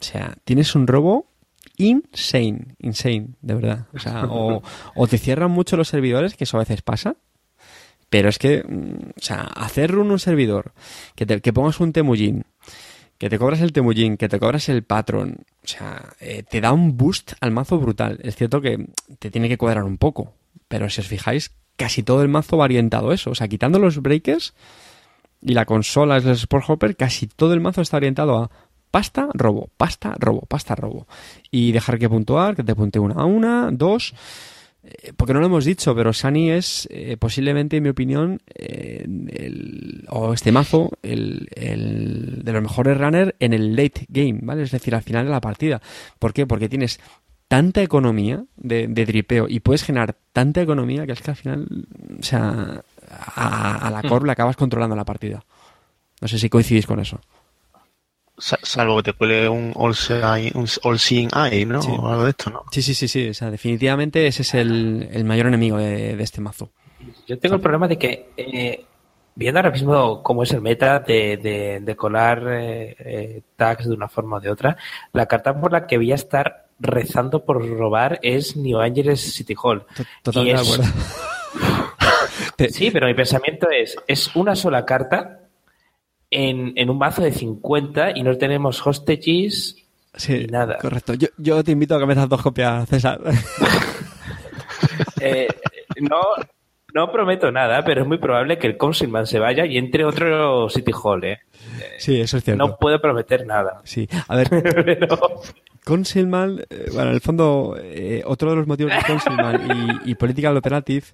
o 0.00 0.04
sea, 0.04 0.34
tienes 0.44 0.74
un 0.74 0.86
robo 0.86 1.26
insane, 1.78 2.74
insane, 2.78 3.28
de 3.40 3.54
verdad. 3.54 3.86
O 3.94 3.98
sea, 3.98 4.24
o, 4.24 4.62
o 4.94 5.06
te 5.06 5.18
cierran 5.18 5.50
mucho 5.50 5.76
los 5.76 5.88
servidores, 5.88 6.34
que 6.34 6.44
eso 6.44 6.56
a 6.56 6.60
veces 6.60 6.82
pasa, 6.82 7.16
pero 8.10 8.28
es 8.28 8.38
que, 8.38 8.60
o 8.60 9.20
sea, 9.20 9.42
hacer 9.42 9.96
un 9.96 10.18
servidor, 10.18 10.72
que, 11.14 11.26
te, 11.26 11.40
que 11.40 11.52
pongas 11.52 11.80
un 11.80 11.92
temullín, 11.92 12.44
que 13.18 13.30
te 13.30 13.38
cobras 13.38 13.60
el 13.60 13.72
temullín, 13.72 14.16
que 14.16 14.28
te 14.28 14.38
cobras 14.38 14.68
el 14.68 14.84
patrón, 14.84 15.38
o 15.64 15.68
sea, 15.68 16.12
eh, 16.20 16.42
te 16.48 16.60
da 16.60 16.72
un 16.72 16.96
boost 16.96 17.32
al 17.40 17.50
mazo 17.50 17.78
brutal. 17.78 18.18
Es 18.22 18.36
cierto 18.36 18.60
que 18.60 18.86
te 19.18 19.30
tiene 19.30 19.48
que 19.48 19.58
cuadrar 19.58 19.84
un 19.84 19.96
poco, 19.96 20.34
pero 20.68 20.88
si 20.90 21.00
os 21.00 21.08
fijáis, 21.08 21.52
casi 21.76 22.02
todo 22.02 22.22
el 22.22 22.28
mazo 22.28 22.56
va 22.56 22.64
orientado 22.64 23.10
a 23.10 23.14
eso. 23.14 23.30
O 23.30 23.34
sea, 23.34 23.48
quitando 23.48 23.78
los 23.78 24.00
breakers 24.00 24.54
y 25.42 25.54
la 25.54 25.64
consola 25.64 26.18
es 26.18 26.24
el 26.24 26.32
Sport 26.32 26.64
Hopper, 26.68 26.96
casi 26.96 27.26
todo 27.26 27.54
el 27.54 27.60
mazo 27.60 27.80
está 27.80 27.96
orientado 27.96 28.36
a 28.36 28.50
pasta, 28.90 29.28
robo, 29.34 29.70
pasta, 29.76 30.14
robo, 30.18 30.42
pasta, 30.42 30.74
robo. 30.74 31.06
Y 31.50 31.72
dejar 31.72 31.98
que 31.98 32.08
puntuar, 32.08 32.56
que 32.56 32.64
te 32.64 32.74
puntee 32.74 33.00
una 33.00 33.14
a 33.14 33.24
una, 33.24 33.70
dos 33.70 34.14
porque 35.16 35.32
no 35.32 35.40
lo 35.40 35.46
hemos 35.46 35.64
dicho, 35.64 35.94
pero 35.94 36.12
Sunny 36.12 36.50
es 36.50 36.88
eh, 36.90 37.16
posiblemente, 37.18 37.76
en 37.76 37.82
mi 37.82 37.88
opinión, 37.88 38.40
eh, 38.54 39.04
el, 39.04 40.04
o 40.08 40.32
este 40.32 40.52
mazo, 40.52 40.90
el, 41.02 41.48
el, 41.54 42.42
de 42.44 42.52
los 42.52 42.62
mejores 42.62 42.98
runners 42.98 43.34
en 43.40 43.52
el 43.52 43.74
late 43.74 44.06
game, 44.08 44.40
¿vale? 44.42 44.62
Es 44.62 44.70
decir, 44.70 44.94
al 44.94 45.02
final 45.02 45.24
de 45.24 45.30
la 45.30 45.40
partida. 45.40 45.80
¿Por 46.18 46.32
qué? 46.32 46.46
Porque 46.46 46.68
tienes 46.68 47.00
tanta 47.48 47.82
economía 47.82 48.44
de, 48.56 48.88
de 48.88 49.06
dripeo 49.06 49.46
y 49.48 49.60
puedes 49.60 49.84
generar 49.84 50.16
tanta 50.32 50.62
economía 50.62 51.06
que 51.06 51.12
es 51.12 51.22
que 51.22 51.30
al 51.30 51.36
final, 51.36 51.86
o 52.18 52.22
sea, 52.22 52.82
a, 53.08 53.86
a 53.86 53.90
la 53.90 54.02
core 54.02 54.26
le 54.26 54.32
acabas 54.32 54.56
controlando 54.56 54.96
la 54.96 55.04
partida. 55.04 55.44
No 56.20 56.28
sé 56.28 56.38
si 56.38 56.48
coincidís 56.48 56.86
con 56.86 57.00
eso. 57.00 57.20
Salvo 58.38 58.96
que 58.98 59.04
te 59.04 59.12
cuele 59.14 59.48
un 59.48 59.72
all, 59.76 59.94
seeing, 59.94 60.52
un 60.54 60.66
all 60.82 60.98
seeing 60.98 61.30
eye, 61.34 61.64
¿no? 61.64 61.80
Sí. 61.80 61.90
O 61.98 62.08
algo 62.08 62.24
de 62.24 62.30
esto, 62.30 62.50
¿no? 62.50 62.64
Sí, 62.70 62.82
sí, 62.82 62.94
sí, 62.94 63.08
sí. 63.08 63.30
O 63.30 63.34
sea, 63.34 63.50
definitivamente 63.50 64.26
ese 64.26 64.42
es 64.42 64.54
el, 64.54 65.08
el 65.10 65.24
mayor 65.24 65.46
enemigo 65.46 65.78
de, 65.78 66.16
de, 66.16 66.22
este 66.22 66.42
mazo. 66.42 66.70
Yo 67.26 67.38
tengo 67.38 67.54
el 67.54 67.62
problema 67.62 67.88
de 67.88 67.96
que, 67.96 68.30
eh, 68.36 68.84
viendo 69.34 69.58
ahora 69.58 69.70
mismo 69.70 70.22
cómo 70.22 70.42
es 70.42 70.52
el 70.52 70.60
meta 70.60 70.98
de, 71.00 71.38
de, 71.38 71.80
de 71.80 71.96
colar 71.96 72.42
eh, 72.46 72.96
eh, 72.98 73.42
tags 73.56 73.88
de 73.88 73.94
una 73.94 74.08
forma 74.08 74.36
o 74.36 74.40
de 74.40 74.50
otra, 74.50 74.76
la 75.14 75.24
carta 75.26 75.58
por 75.58 75.72
la 75.72 75.86
que 75.86 75.96
voy 75.96 76.12
a 76.12 76.16
estar 76.16 76.66
rezando 76.78 77.42
por 77.42 77.66
robar 77.66 78.18
es 78.22 78.54
New 78.54 78.78
Angeles 78.78 79.20
City 79.32 79.54
Hall. 79.62 79.86
Totalmente 80.22 80.60
es... 80.60 80.76
de 80.76 80.84
acuerdo. 80.84 80.92
sí, 82.70 82.90
pero 82.90 83.06
mi 83.06 83.14
pensamiento 83.14 83.68
es, 83.70 83.96
es 84.06 84.36
una 84.36 84.54
sola 84.54 84.84
carta 84.84 85.45
en, 86.36 86.74
en, 86.76 86.90
un 86.90 86.98
mazo 86.98 87.22
de 87.22 87.32
50 87.32 88.10
y 88.14 88.22
no 88.22 88.36
tenemos 88.36 88.86
hostages 88.86 89.76
sí, 90.14 90.34
ni 90.34 90.46
nada. 90.46 90.76
Correcto. 90.76 91.14
Yo, 91.14 91.28
yo, 91.38 91.64
te 91.64 91.72
invito 91.72 91.96
a 91.96 91.98
que 91.98 92.04
me 92.04 92.14
das 92.14 92.28
dos 92.28 92.42
copias, 92.42 92.86
César. 92.90 93.18
eh, 95.20 95.48
no, 96.02 96.20
no 96.92 97.10
prometo 97.10 97.50
nada, 97.50 97.82
pero 97.86 98.02
es 98.02 98.06
muy 98.06 98.18
probable 98.18 98.58
que 98.58 98.66
el 98.66 98.76
Consilman 98.76 99.26
se 99.26 99.38
vaya 99.38 99.64
y 99.64 99.78
entre 99.78 100.04
otro 100.04 100.68
City 100.68 100.92
Hall, 101.02 101.24
¿eh? 101.24 101.38
Sí, 101.96 102.20
eso 102.20 102.36
es 102.36 102.44
cierto. 102.44 102.66
No 102.66 102.76
puedo 102.76 103.00
prometer 103.00 103.46
nada. 103.46 103.80
Sí, 103.84 104.06
a 104.28 104.36
ver. 104.36 104.50
pero... 104.84 105.40
Consilman, 105.84 106.60
eh, 106.68 106.90
bueno, 106.92 107.08
en 107.08 107.14
el 107.14 107.20
fondo, 107.22 107.76
eh, 107.80 108.22
otro 108.26 108.50
de 108.50 108.56
los 108.56 108.66
motivos 108.66 108.92
de 108.92 109.02
Consilman 109.06 110.02
y, 110.04 110.10
y 110.10 110.14
Political 110.16 110.54
Operative 110.58 111.06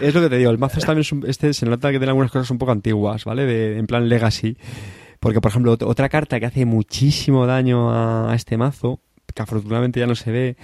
es 0.00 0.14
lo 0.14 0.20
que 0.20 0.28
te 0.28 0.38
digo, 0.38 0.50
el 0.50 0.58
mazo 0.58 0.80
también 0.80 1.00
es 1.00 1.12
un, 1.12 1.24
este 1.26 1.52
se 1.52 1.66
nota 1.66 1.90
que 1.90 1.98
tiene 1.98 2.10
algunas 2.10 2.30
cosas 2.30 2.50
un 2.50 2.58
poco 2.58 2.72
antiguas, 2.72 3.24
¿vale? 3.24 3.46
De, 3.46 3.78
en 3.78 3.86
plan 3.86 4.08
legacy. 4.08 4.56
Porque, 5.18 5.40
por 5.40 5.50
ejemplo, 5.50 5.76
otra 5.80 6.08
carta 6.08 6.40
que 6.40 6.46
hace 6.46 6.66
muchísimo 6.66 7.46
daño 7.46 7.90
a, 7.92 8.32
a 8.32 8.34
este 8.34 8.56
mazo, 8.56 9.00
que 9.32 9.42
afortunadamente 9.42 10.00
ya 10.00 10.06
no 10.06 10.14
se 10.14 10.30
ve, 10.32 10.56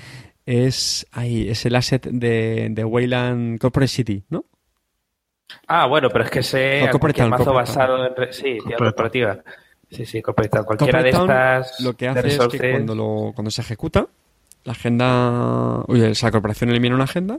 es, 0.47 1.07
ahí, 1.13 1.49
es 1.49 1.65
el 1.67 1.77
asset 1.77 2.07
de, 2.07 2.69
de 2.71 2.85
Wayland 2.85 3.59
Corporate 3.61 3.89
City, 3.89 4.25
¿no? 4.31 4.47
Ah, 5.67 5.87
bueno, 5.87 6.09
pero 6.11 6.25
es 6.25 6.31
que 6.31 6.41
ese 6.41 6.83
no, 6.85 6.91
corporate 6.91 7.27
mazo 7.27 7.45
corporate 7.45 7.71
basado 7.71 8.07
en... 8.07 8.33
Sí, 8.33 8.59
corporativa. 8.77 9.39
Sí, 9.91 10.05
sí, 10.05 10.21
corporate 10.21 10.65
Cualquiera 10.65 11.03
de 11.03 11.11
estas... 11.11 11.81
Lo 11.81 11.95
que 11.95 12.09
hace 12.09 12.29
es 12.29 12.39
que 12.49 12.71
cuando, 12.73 12.95
lo, 12.95 13.33
cuando 13.35 13.51
se 13.51 13.63
ejecuta, 13.63 14.07
la 14.65 14.73
agenda... 14.73 15.83
Oye, 15.87 16.11
esa 16.11 16.31
corporación 16.31 16.71
elimina 16.71 16.95
una 16.95 17.05
agenda 17.05 17.39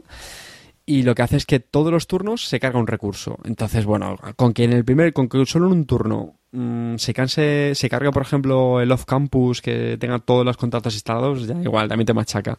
y 0.86 1.02
lo 1.02 1.14
que 1.14 1.22
hace 1.22 1.36
es 1.36 1.46
que 1.46 1.60
todos 1.60 1.92
los 1.92 2.06
turnos 2.06 2.46
se 2.46 2.58
carga 2.58 2.78
un 2.78 2.86
recurso. 2.86 3.38
Entonces, 3.44 3.84
bueno, 3.84 4.16
con 4.36 4.52
que 4.52 4.64
en 4.64 4.72
el 4.72 4.84
primer, 4.84 5.12
con 5.12 5.28
que 5.28 5.44
solo 5.46 5.66
en 5.66 5.72
un 5.72 5.86
turno 5.86 6.34
mmm, 6.52 6.96
se 6.96 7.14
canse, 7.14 7.74
se 7.74 7.88
carga, 7.88 8.10
por 8.10 8.22
ejemplo, 8.22 8.80
el 8.80 8.90
off 8.92 9.04
campus 9.04 9.62
que 9.62 9.96
tenga 9.98 10.18
todos 10.18 10.44
los 10.44 10.56
contratos 10.56 10.94
instalados, 10.94 11.46
ya 11.46 11.60
igual, 11.62 11.88
también 11.88 12.06
te 12.06 12.14
machaca. 12.14 12.58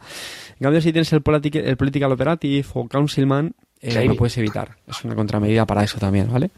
En 0.51 0.63
cambio, 0.63 0.81
si 0.81 0.91
tienes 0.91 1.11
el, 1.13 1.21
el 1.53 1.77
Political 1.77 2.11
Operative 2.11 2.67
o 2.73 2.87
Councilman, 2.87 3.53
eh, 3.81 3.91
sí. 3.91 4.07
lo 4.07 4.15
puedes 4.15 4.37
evitar. 4.37 4.77
Es 4.87 5.03
una 5.03 5.15
contramedida 5.15 5.65
para 5.65 5.83
eso 5.83 5.97
también, 5.97 6.31
¿vale? 6.31 6.51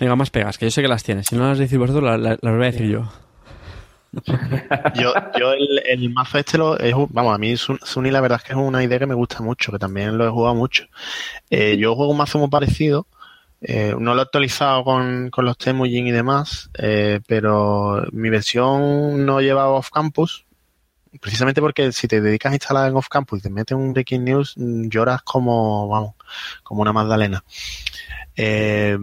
Venga, 0.00 0.16
más 0.16 0.30
pegas, 0.30 0.58
que 0.58 0.66
yo 0.66 0.70
sé 0.72 0.82
que 0.82 0.88
las 0.88 1.04
tienes. 1.04 1.28
Si 1.28 1.36
no 1.36 1.48
las 1.48 1.58
decís 1.58 1.78
vosotros, 1.78 2.02
las, 2.02 2.20
las 2.20 2.38
voy 2.42 2.64
a 2.64 2.70
decir 2.72 2.88
yo. 2.88 3.08
yo, 4.94 5.14
yo 5.38 5.52
el, 5.52 5.82
el, 5.86 6.10
mazo 6.10 6.38
este 6.38 6.58
lo 6.58 6.76
vamos, 7.10 7.34
a 7.34 7.38
mí 7.38 7.56
Sunny 7.56 8.10
la 8.10 8.20
verdad 8.20 8.40
es 8.42 8.44
que 8.44 8.52
es 8.52 8.58
una 8.58 8.84
idea 8.84 8.98
que 8.98 9.06
me 9.06 9.14
gusta 9.14 9.42
mucho, 9.42 9.72
que 9.72 9.78
también 9.78 10.18
lo 10.18 10.26
he 10.26 10.30
jugado 10.30 10.54
mucho. 10.54 10.84
Eh, 11.48 11.78
yo 11.78 11.94
juego 11.94 12.12
un 12.12 12.18
mazo 12.18 12.38
muy 12.38 12.48
parecido, 12.48 13.06
eh, 13.62 13.94
no 13.98 14.14
lo 14.14 14.20
he 14.20 14.24
actualizado 14.24 14.84
con, 14.84 15.30
con 15.30 15.44
los 15.46 15.56
Temujin 15.56 16.06
y 16.06 16.10
demás, 16.10 16.70
eh, 16.74 17.20
pero 17.26 18.04
mi 18.12 18.28
versión 18.28 19.24
no 19.24 19.40
lleva 19.40 19.68
off 19.68 19.90
campus, 19.90 20.44
precisamente 21.20 21.60
porque 21.60 21.92
si 21.92 22.06
te 22.06 22.20
dedicas 22.20 22.52
a 22.52 22.56
instalar 22.56 22.90
en 22.90 22.96
off 22.96 23.08
campus 23.08 23.38
y 23.38 23.42
te 23.42 23.50
metes 23.50 23.76
un 23.76 23.92
breaking 23.92 24.24
news, 24.24 24.54
lloras 24.56 25.22
como, 25.22 25.88
vamos, 25.88 26.14
como 26.62 26.82
una 26.82 26.92
magdalena. 26.92 27.44
Eh, 28.36 28.98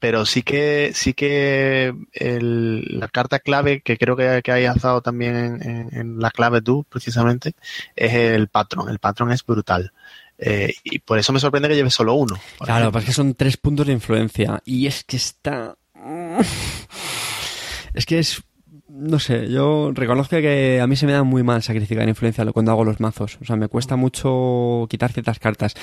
pero 0.00 0.26
sí 0.26 0.42
que 0.42 0.92
sí 0.94 1.12
que 1.12 1.94
el, 2.12 2.98
la 2.98 3.08
carta 3.08 3.38
clave 3.38 3.82
que 3.82 3.98
creo 3.98 4.16
que, 4.16 4.40
que 4.42 4.50
hayas 4.50 4.80
dado 4.80 5.02
también 5.02 5.36
en, 5.36 5.62
en, 5.62 5.88
en, 5.92 6.18
la 6.18 6.30
clave 6.30 6.62
tú 6.62 6.84
precisamente 6.88 7.52
es 7.94 8.14
el 8.14 8.48
patrón. 8.48 8.88
El 8.88 8.98
patrón 8.98 9.30
es 9.30 9.44
brutal. 9.44 9.92
Eh, 10.38 10.72
y 10.84 11.00
por 11.00 11.18
eso 11.18 11.34
me 11.34 11.38
sorprende 11.38 11.68
que 11.68 11.76
lleve 11.76 11.90
solo 11.90 12.14
uno 12.14 12.34
claro 12.60 12.90
porque 12.90 13.12
son 13.12 13.34
tres 13.34 13.58
puntos 13.58 13.86
de 13.86 13.92
influencia. 13.92 14.62
Y 14.64 14.86
es 14.86 15.04
que 15.04 15.18
está 15.18 15.76
es 17.94 18.06
que 18.06 18.18
es 18.18 18.42
no 18.88 19.18
sé, 19.18 19.48
yo 19.48 19.92
reconozco 19.94 20.36
que 20.38 20.80
a 20.80 20.86
mí 20.86 20.96
se 20.96 21.06
me 21.06 21.12
da 21.12 21.22
muy 21.22 21.42
mal 21.42 21.62
sacrificar 21.62 22.08
influencia 22.08 22.44
cuando 22.52 22.72
hago 22.72 22.84
los 22.84 23.00
mazos. 23.00 23.38
O 23.40 23.44
sea, 23.44 23.56
me 23.56 23.68
cuesta 23.68 23.96
mucho 23.96 24.86
quitar 24.90 25.12
ciertas 25.12 25.38
cartas 25.38 25.74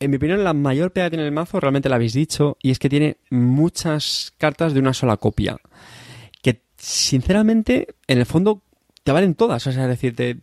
en 0.00 0.10
mi 0.10 0.16
opinión, 0.16 0.44
la 0.44 0.52
mayor 0.52 0.92
pega 0.92 1.06
que 1.06 1.16
tiene 1.16 1.26
el 1.26 1.32
mazo, 1.32 1.60
realmente 1.60 1.88
la 1.88 1.96
habéis 1.96 2.12
dicho, 2.12 2.56
y 2.62 2.70
es 2.70 2.78
que 2.78 2.88
tiene 2.88 3.16
muchas 3.30 4.32
cartas 4.38 4.74
de 4.74 4.80
una 4.80 4.94
sola 4.94 5.16
copia. 5.16 5.56
Que, 6.42 6.62
sinceramente, 6.76 7.94
en 8.06 8.18
el 8.18 8.26
fondo, 8.26 8.62
te 9.02 9.12
valen 9.12 9.34
todas. 9.34 9.66
O 9.66 9.72
sea, 9.72 9.84
es 9.84 9.88
decir, 9.88 10.14
te, 10.16 10.38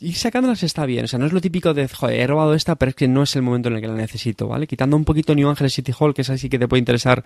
ir 0.00 0.14
sacándolas 0.14 0.62
está 0.62 0.86
bien. 0.86 1.04
O 1.04 1.08
sea, 1.08 1.18
no 1.18 1.26
es 1.26 1.32
lo 1.32 1.40
típico 1.40 1.74
de, 1.74 1.88
joder, 1.88 2.20
he 2.20 2.26
robado 2.26 2.54
esta, 2.54 2.76
pero 2.76 2.90
es 2.90 2.96
que 2.96 3.08
no 3.08 3.22
es 3.22 3.36
el 3.36 3.42
momento 3.42 3.68
en 3.68 3.76
el 3.76 3.80
que 3.80 3.88
la 3.88 3.94
necesito, 3.94 4.48
¿vale? 4.48 4.66
Quitando 4.66 4.96
un 4.96 5.04
poquito 5.04 5.34
New 5.34 5.48
Angeles 5.48 5.74
City 5.74 5.92
Hall, 5.98 6.14
que 6.14 6.22
es 6.22 6.30
así 6.30 6.48
que 6.48 6.58
te 6.58 6.68
puede 6.68 6.80
interesar. 6.80 7.24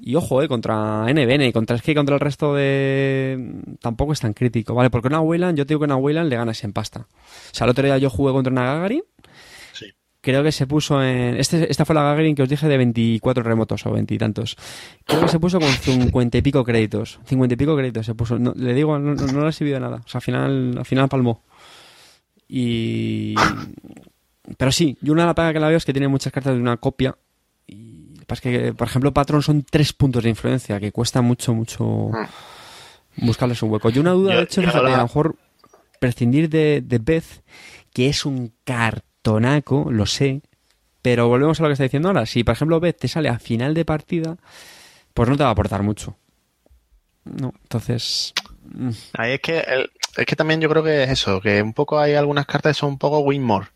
Y 0.00 0.16
ojo, 0.16 0.42
eh, 0.42 0.48
contra 0.48 1.06
NBN, 1.06 1.52
contra 1.52 1.76
es 1.76 1.82
que 1.82 1.94
contra 1.94 2.16
el 2.16 2.20
resto 2.20 2.54
de. 2.54 3.62
tampoco 3.80 4.12
es 4.12 4.20
tan 4.20 4.34
crítico, 4.34 4.74
¿vale? 4.74 4.90
Porque 4.90 5.08
una 5.08 5.20
Wayland, 5.20 5.56
yo 5.56 5.64
te 5.64 5.70
digo 5.70 5.80
que 5.80 5.86
una 5.86 5.96
Wayland 5.96 6.28
le 6.28 6.36
ganas 6.36 6.62
en 6.64 6.72
pasta. 6.72 7.00
O 7.00 7.54
sea, 7.54 7.64
el 7.64 7.70
otro 7.70 7.84
día 7.84 7.96
yo 7.98 8.10
jugué 8.10 8.32
contra 8.32 8.52
una 8.52 8.64
Gagarin 8.64 9.02
creo 10.24 10.42
que 10.42 10.50
se 10.50 10.66
puso 10.66 11.02
en... 11.02 11.36
Este, 11.36 11.70
esta 11.70 11.84
fue 11.84 11.94
la 11.94 12.02
Gagarin 12.02 12.34
que 12.34 12.42
os 12.42 12.48
dije 12.48 12.66
de 12.66 12.76
24 12.78 13.42
remotos 13.44 13.84
o 13.86 13.92
20 13.92 14.14
y 14.14 14.18
tantos. 14.18 14.56
Creo 15.04 15.20
que 15.20 15.28
se 15.28 15.38
puso 15.38 15.60
con 15.60 15.68
50 15.70 16.38
y 16.38 16.42
pico 16.42 16.64
créditos. 16.64 17.20
50 17.26 17.54
y 17.54 17.56
pico 17.56 17.76
créditos 17.76 18.06
se 18.06 18.14
puso. 18.14 18.38
No, 18.38 18.52
le 18.56 18.72
digo, 18.74 18.98
no, 18.98 19.14
no, 19.14 19.26
no 19.26 19.42
le 19.42 19.48
ha 19.48 19.52
servido 19.52 19.78
nada. 19.78 20.00
O 20.04 20.08
sea, 20.08 20.18
al 20.18 20.22
final, 20.22 20.74
al 20.78 20.84
final 20.84 21.08
palmó. 21.08 21.42
Y... 22.48 23.34
Pero 24.58 24.72
sí, 24.72 24.96
yo 25.00 25.12
una 25.12 25.22
de 25.22 25.26
las 25.26 25.34
pegas 25.34 25.52
que 25.52 25.60
la 25.60 25.68
veo 25.68 25.76
es 25.78 25.84
que 25.84 25.92
tiene 25.92 26.08
muchas 26.08 26.32
cartas 26.32 26.54
de 26.54 26.60
una 26.60 26.76
copia. 26.78 27.16
Y 27.66 28.10
es 28.28 28.40
que, 28.40 28.74
por 28.74 28.86
ejemplo, 28.88 29.12
Patron 29.12 29.42
son 29.42 29.62
tres 29.62 29.92
puntos 29.92 30.22
de 30.22 30.30
influencia, 30.30 30.78
que 30.80 30.92
cuesta 30.92 31.22
mucho, 31.22 31.54
mucho 31.54 32.10
buscarles 33.16 33.62
un 33.62 33.70
hueco. 33.70 33.90
Yo 33.90 34.00
una 34.00 34.10
duda, 34.12 34.32
Yo- 34.32 34.38
de 34.38 34.44
hecho, 34.44 34.60
fíjate, 34.60 34.82
la- 34.82 34.94
a 34.94 34.96
lo 34.98 35.02
mejor 35.04 35.36
prescindir 36.00 36.48
de, 36.50 36.82
de 36.84 36.98
Beth, 36.98 37.42
que 37.92 38.08
es 38.08 38.26
un 38.26 38.52
cartonaco, 39.24 39.90
lo 39.90 40.06
sé, 40.06 40.42
pero 41.02 41.28
volvemos 41.28 41.58
a 41.60 41.62
lo 41.64 41.68
que 41.68 41.72
está 41.74 41.84
diciendo 41.84 42.08
ahora. 42.08 42.26
Si, 42.26 42.44
por 42.44 42.54
ejemplo, 42.54 42.80
Beth 42.80 42.98
te 42.98 43.08
sale 43.08 43.28
a 43.28 43.38
final 43.38 43.74
de 43.74 43.84
partida, 43.84 44.36
pues 45.14 45.28
no 45.28 45.36
te 45.36 45.42
va 45.44 45.50
a 45.50 45.52
aportar 45.52 45.82
mucho. 45.82 46.16
No, 47.24 47.54
entonces... 47.62 48.32
mm, 48.64 48.90
Ahí 49.14 49.32
es 49.34 49.40
que 49.40 49.64
es 50.16 50.26
que 50.26 50.36
también 50.36 50.60
yo 50.60 50.68
creo 50.68 50.82
que 50.84 51.02
es 51.04 51.10
eso, 51.10 51.40
que 51.40 51.60
un 51.62 51.72
poco 51.72 51.98
hay 51.98 52.14
algunas 52.14 52.46
cartas 52.46 52.76
que 52.76 52.80
son 52.80 52.90
un 52.90 52.98
poco 52.98 53.20
win 53.20 53.42
more. 53.42 53.66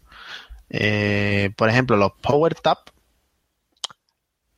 Eh, 0.71 1.51
por 1.57 1.69
ejemplo, 1.71 1.97
los 1.97 2.13
Power 2.23 2.55
Tap. 2.57 2.91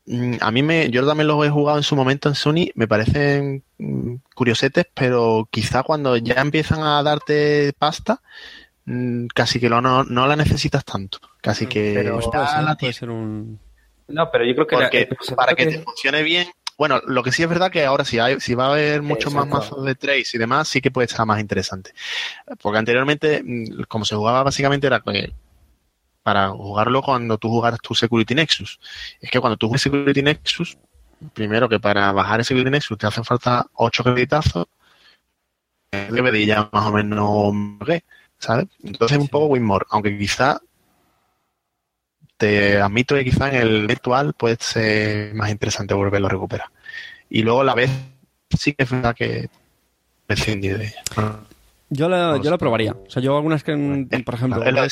mm, 0.06 0.36
A 0.40 0.50
mí 0.50 0.62
me, 0.62 0.90
yo 0.90 1.06
también 1.06 1.28
los 1.28 1.44
he 1.46 1.50
jugado 1.50 1.78
en 1.78 1.84
su 1.84 1.96
momento 1.96 2.28
en 2.28 2.34
Sony, 2.34 2.70
me 2.74 2.88
parecen 2.88 3.64
mm, 3.78 4.14
curiosetes, 4.34 4.86
pero 4.94 5.48
quizá 5.50 5.82
cuando 5.82 6.16
ya 6.16 6.34
empiezan 6.40 6.82
a 6.82 7.02
darte 7.02 7.72
pasta, 7.78 8.22
casi 9.34 9.60
que 9.60 9.68
lo, 9.68 9.80
no, 9.80 10.04
no 10.04 10.26
la 10.26 10.36
necesitas 10.36 10.84
tanto. 10.84 11.18
Casi 11.40 11.66
que 11.66 11.92
Pero- 11.94 12.14
pues 12.14 12.26
puede 12.28 12.46
ser, 12.46 12.62
la 12.62 12.76
puede 12.76 12.92
ser 12.92 13.10
un... 13.10 13.58
No, 14.08 14.30
pero 14.30 14.44
yo 14.44 14.54
creo 14.54 14.66
que 14.66 15.06
porque 15.06 15.34
para 15.36 15.54
que 15.54 15.66
te 15.66 15.78
funcione 15.82 16.24
bien, 16.24 16.48
bueno, 16.76 17.00
lo 17.06 17.22
que 17.22 17.30
sí 17.30 17.42
es 17.42 17.48
verdad 17.48 17.70
que 17.70 17.84
ahora 17.84 18.04
si, 18.04 18.18
hay, 18.18 18.40
si 18.40 18.54
va 18.54 18.66
a 18.66 18.72
haber 18.72 19.02
muchos 19.02 19.32
más 19.32 19.46
mazos 19.46 19.84
de 19.84 19.94
trace 19.94 20.30
y 20.34 20.38
demás, 20.38 20.66
sí 20.66 20.80
que 20.80 20.90
puede 20.90 21.06
estar 21.06 21.24
más 21.26 21.38
interesante. 21.38 21.92
Porque 22.60 22.78
anteriormente, 22.78 23.42
mm, 23.44 23.82
como 23.86 24.04
se 24.04 24.16
jugaba 24.16 24.42
básicamente 24.42 24.86
era 24.86 25.00
que 25.00 25.32
para 26.22 26.48
jugarlo 26.50 27.02
cuando 27.02 27.38
tú 27.38 27.48
jugaras 27.48 27.80
tu 27.80 27.94
Security 27.94 28.34
Nexus. 28.34 28.80
Es 29.20 29.30
que 29.30 29.40
cuando 29.40 29.56
tú 29.56 29.68
juegas 29.68 29.82
Security 29.82 30.22
Nexus, 30.22 30.78
primero 31.34 31.68
que 31.68 31.78
para 31.80 32.12
bajar 32.12 32.40
el 32.40 32.44
Security 32.44 32.70
Nexus 32.70 32.98
te 32.98 33.06
hacen 33.06 33.24
falta 33.24 33.66
8 33.74 34.02
creditazos, 34.02 34.66
de 35.90 36.46
ya 36.46 36.68
más 36.72 36.86
o 36.86 36.92
menos, 36.92 37.52
¿qué? 37.84 38.04
¿Sabes? 38.40 38.66
Entonces 38.82 39.16
es 39.16 39.20
un 39.20 39.26
Sí. 39.26 39.30
poco 39.30 39.46
Winmore, 39.46 39.86
aunque 39.90 40.18
quizá 40.18 40.60
te 42.36 42.80
admito 42.80 43.14
que 43.14 43.24
quizá 43.24 43.48
en 43.50 43.56
el 43.56 43.86
virtual 43.86 44.32
puede 44.32 44.56
ser 44.58 45.34
más 45.34 45.50
interesante 45.50 45.94
volverlo 45.94 46.26
a 46.26 46.30
recuperar. 46.30 46.68
Y 47.28 47.42
luego 47.42 47.62
la 47.62 47.74
vez 47.74 47.90
sí 48.58 48.72
que 48.72 48.84
es 48.84 48.90
verdad 48.90 49.14
que 49.14 49.48
prescindí 50.26 50.68
de 50.68 50.86
ella. 50.86 51.36
Yo 51.90 52.08
la, 52.08 52.40
yo 52.42 52.50
la 52.50 52.58
probaría. 52.58 52.92
O 52.92 53.10
sea, 53.10 53.22
yo 53.22 53.36
algunas 53.36 53.62
que, 53.62 53.72
Eh, 54.10 54.22
por 54.24 54.34
ejemplo, 54.34 54.62
es 54.64 54.72
lo 54.72 54.82
de 54.82 54.88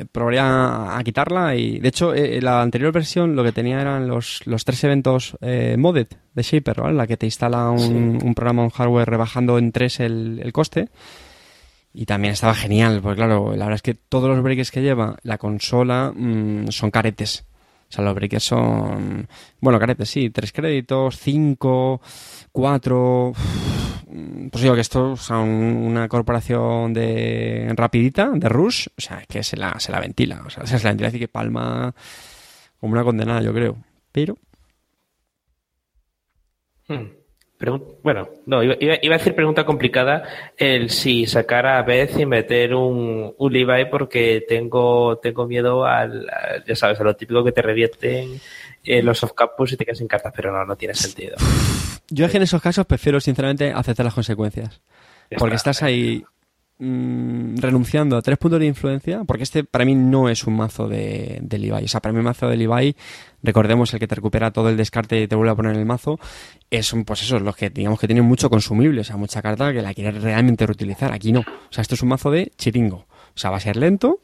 eh, 0.00 0.04
probaría 0.10 0.96
a 0.96 1.02
quitarla 1.04 1.54
y, 1.54 1.78
de 1.78 1.88
hecho, 1.88 2.14
eh, 2.14 2.40
la 2.42 2.60
anterior 2.62 2.92
versión 2.92 3.34
lo 3.36 3.44
que 3.44 3.52
tenía 3.52 3.80
eran 3.80 4.08
los, 4.08 4.42
los 4.46 4.64
tres 4.64 4.82
eventos 4.84 5.36
eh, 5.40 5.76
modded 5.78 6.08
de 6.34 6.42
Shaper, 6.42 6.80
¿vale? 6.82 6.96
La 6.96 7.06
que 7.06 7.16
te 7.16 7.26
instala 7.26 7.70
un, 7.70 8.18
un 8.22 8.34
programa, 8.34 8.62
un 8.62 8.70
hardware 8.70 9.08
rebajando 9.08 9.56
en 9.56 9.72
tres 9.72 10.00
el, 10.00 10.40
el 10.42 10.52
coste. 10.52 10.88
Y 11.96 12.06
también 12.06 12.32
estaba 12.34 12.54
genial, 12.54 13.00
porque 13.00 13.16
claro, 13.18 13.50
la 13.52 13.66
verdad 13.66 13.74
es 13.76 13.82
que 13.82 13.94
todos 13.94 14.28
los 14.28 14.42
breakers 14.42 14.72
que 14.72 14.82
lleva 14.82 15.16
la 15.22 15.38
consola 15.38 16.12
mm, 16.14 16.68
son 16.70 16.90
caretes. 16.90 17.44
O 17.88 17.92
sea, 17.94 18.04
los 18.04 18.14
breakers 18.16 18.42
son, 18.42 19.28
bueno, 19.60 19.78
caretes, 19.78 20.10
sí, 20.10 20.30
tres 20.30 20.50
créditos, 20.52 21.16
cinco, 21.18 22.00
cuatro. 22.50 23.32
Pues 24.50 24.62
digo 24.62 24.74
que 24.74 24.80
esto 24.80 25.12
o 25.12 25.16
sea, 25.16 25.38
un- 25.38 25.50
una 25.86 26.08
corporación 26.08 26.92
de 26.92 27.72
rapidita, 27.76 28.30
de 28.34 28.48
Rush, 28.48 28.88
o 28.96 29.00
sea, 29.00 29.20
es 29.20 29.26
que 29.28 29.42
se 29.44 29.56
la, 29.56 29.78
se 29.78 29.92
la 29.92 30.00
ventila. 30.00 30.42
O 30.46 30.50
sea, 30.50 30.66
se 30.66 30.78
la 30.82 30.90
ventila, 30.90 31.08
así 31.08 31.18
que 31.20 31.28
palma 31.28 31.94
como 32.80 32.92
una 32.92 33.04
condenada, 33.04 33.40
yo 33.42 33.52
creo. 33.54 33.76
Pero, 34.12 34.36
Hmm. 36.88 37.23
Bueno, 38.02 38.28
no, 38.46 38.62
iba, 38.62 38.74
a 38.94 39.18
decir 39.18 39.34
pregunta 39.34 39.64
complicada 39.64 40.24
el 40.56 40.90
si 40.90 41.26
sacar 41.26 41.66
a 41.66 41.82
Beth 41.82 42.18
y 42.18 42.26
meter 42.26 42.74
un, 42.74 43.32
un 43.38 43.52
Levi 43.52 43.86
porque 43.90 44.44
tengo, 44.46 45.18
tengo 45.18 45.46
miedo 45.46 45.86
al, 45.86 46.28
al- 46.28 46.64
ya 46.66 46.76
sabes, 46.76 47.00
a 47.00 47.04
lo 47.04 47.16
típico 47.16 47.42
que 47.44 47.52
te 47.52 47.62
revierten 47.62 48.40
eh, 48.84 49.02
los 49.02 49.22
off 49.24 49.32
campus 49.32 49.72
y 49.72 49.76
te 49.76 49.84
quedas 49.84 49.98
sin 49.98 50.08
cartas, 50.08 50.32
pero 50.36 50.52
no, 50.52 50.64
no 50.64 50.76
tiene 50.76 50.94
sentido. 50.94 51.36
yo 52.10 52.26
es 52.26 52.30
que 52.30 52.36
en 52.36 52.42
esos 52.42 52.60
casos 52.60 52.84
prefiero, 52.86 53.18
sinceramente, 53.20 53.72
aceptar 53.72 54.04
las 54.04 54.14
consecuencias. 54.14 54.82
Porque 55.38 55.54
está. 55.54 55.70
estás 55.70 55.82
ahí 55.84 56.22
mm, 56.78 57.56
renunciando 57.58 58.16
a 58.16 58.22
tres 58.22 58.38
puntos 58.38 58.60
de 58.60 58.66
influencia, 58.66 59.24
porque 59.24 59.42
este 59.42 59.64
para 59.64 59.84
mí 59.84 59.94
no 59.94 60.28
es 60.28 60.44
un 60.44 60.56
mazo 60.56 60.88
de, 60.88 61.42
Levi. 61.50 61.84
O 61.84 61.88
sea, 61.88 62.00
para 62.00 62.12
mí 62.12 62.18
un 62.18 62.24
mazo 62.24 62.48
de 62.48 62.56
Levi, 62.56 62.96
recordemos 63.42 63.92
el 63.94 64.00
que 64.00 64.06
te 64.06 64.14
recupera 64.14 64.50
todo 64.50 64.68
el 64.68 64.76
descarte 64.76 65.22
y 65.22 65.28
te 65.28 65.36
vuelve 65.36 65.52
a 65.52 65.54
poner 65.54 65.74
en 65.74 65.80
el 65.80 65.86
mazo, 65.86 66.18
es 66.70 66.92
un, 66.92 67.04
pues 67.04 67.22
eso, 67.22 67.38
los 67.38 67.56
que 67.56 67.70
digamos 67.70 67.98
que 68.00 68.06
tienen 68.06 68.24
mucho 68.24 68.50
consumible, 68.50 69.00
o 69.00 69.04
sea, 69.04 69.16
mucha 69.16 69.42
carta 69.42 69.72
que 69.72 69.82
la 69.82 69.94
quieres 69.94 70.22
realmente 70.22 70.66
reutilizar. 70.66 71.12
Aquí 71.12 71.32
no. 71.32 71.40
O 71.40 71.72
sea, 71.72 71.82
esto 71.82 71.94
es 71.94 72.02
un 72.02 72.08
mazo 72.08 72.30
de 72.30 72.52
chiringo. 72.56 73.06
O 73.34 73.38
sea, 73.38 73.50
va 73.50 73.56
a 73.56 73.60
ser 73.60 73.76
lento, 73.76 74.20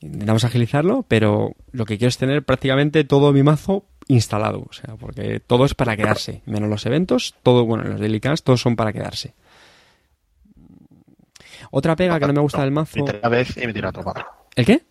intentamos 0.00 0.44
agilizarlo, 0.44 1.04
pero 1.08 1.54
lo 1.72 1.84
que 1.84 1.98
quiero 1.98 2.08
es 2.08 2.18
tener 2.18 2.44
prácticamente 2.44 3.04
todo 3.04 3.32
mi 3.32 3.42
mazo 3.42 3.84
instalado, 4.08 4.66
o 4.68 4.72
sea, 4.72 4.96
porque 4.96 5.40
todo 5.40 5.64
es 5.64 5.74
para 5.74 5.96
quedarse, 5.96 6.42
menos 6.46 6.68
los 6.68 6.86
eventos, 6.86 7.34
todo, 7.42 7.64
bueno, 7.64 7.84
los 7.84 8.00
delicados, 8.00 8.42
todos 8.42 8.60
son 8.60 8.74
para 8.74 8.92
quedarse. 8.92 9.34
Otra 11.70 11.94
pega 11.96 12.18
que 12.18 12.26
no 12.26 12.32
me 12.32 12.40
gusta 12.40 12.62
del 12.62 12.70
mazo. 12.70 13.04
A 13.22 13.28
vez 13.28 13.56
y 13.56 13.66
meter 13.66 13.84
a 13.86 13.88
otro 13.90 14.02
patrón. 14.04 14.26
¿El 14.56 14.66
qué? 14.66 14.82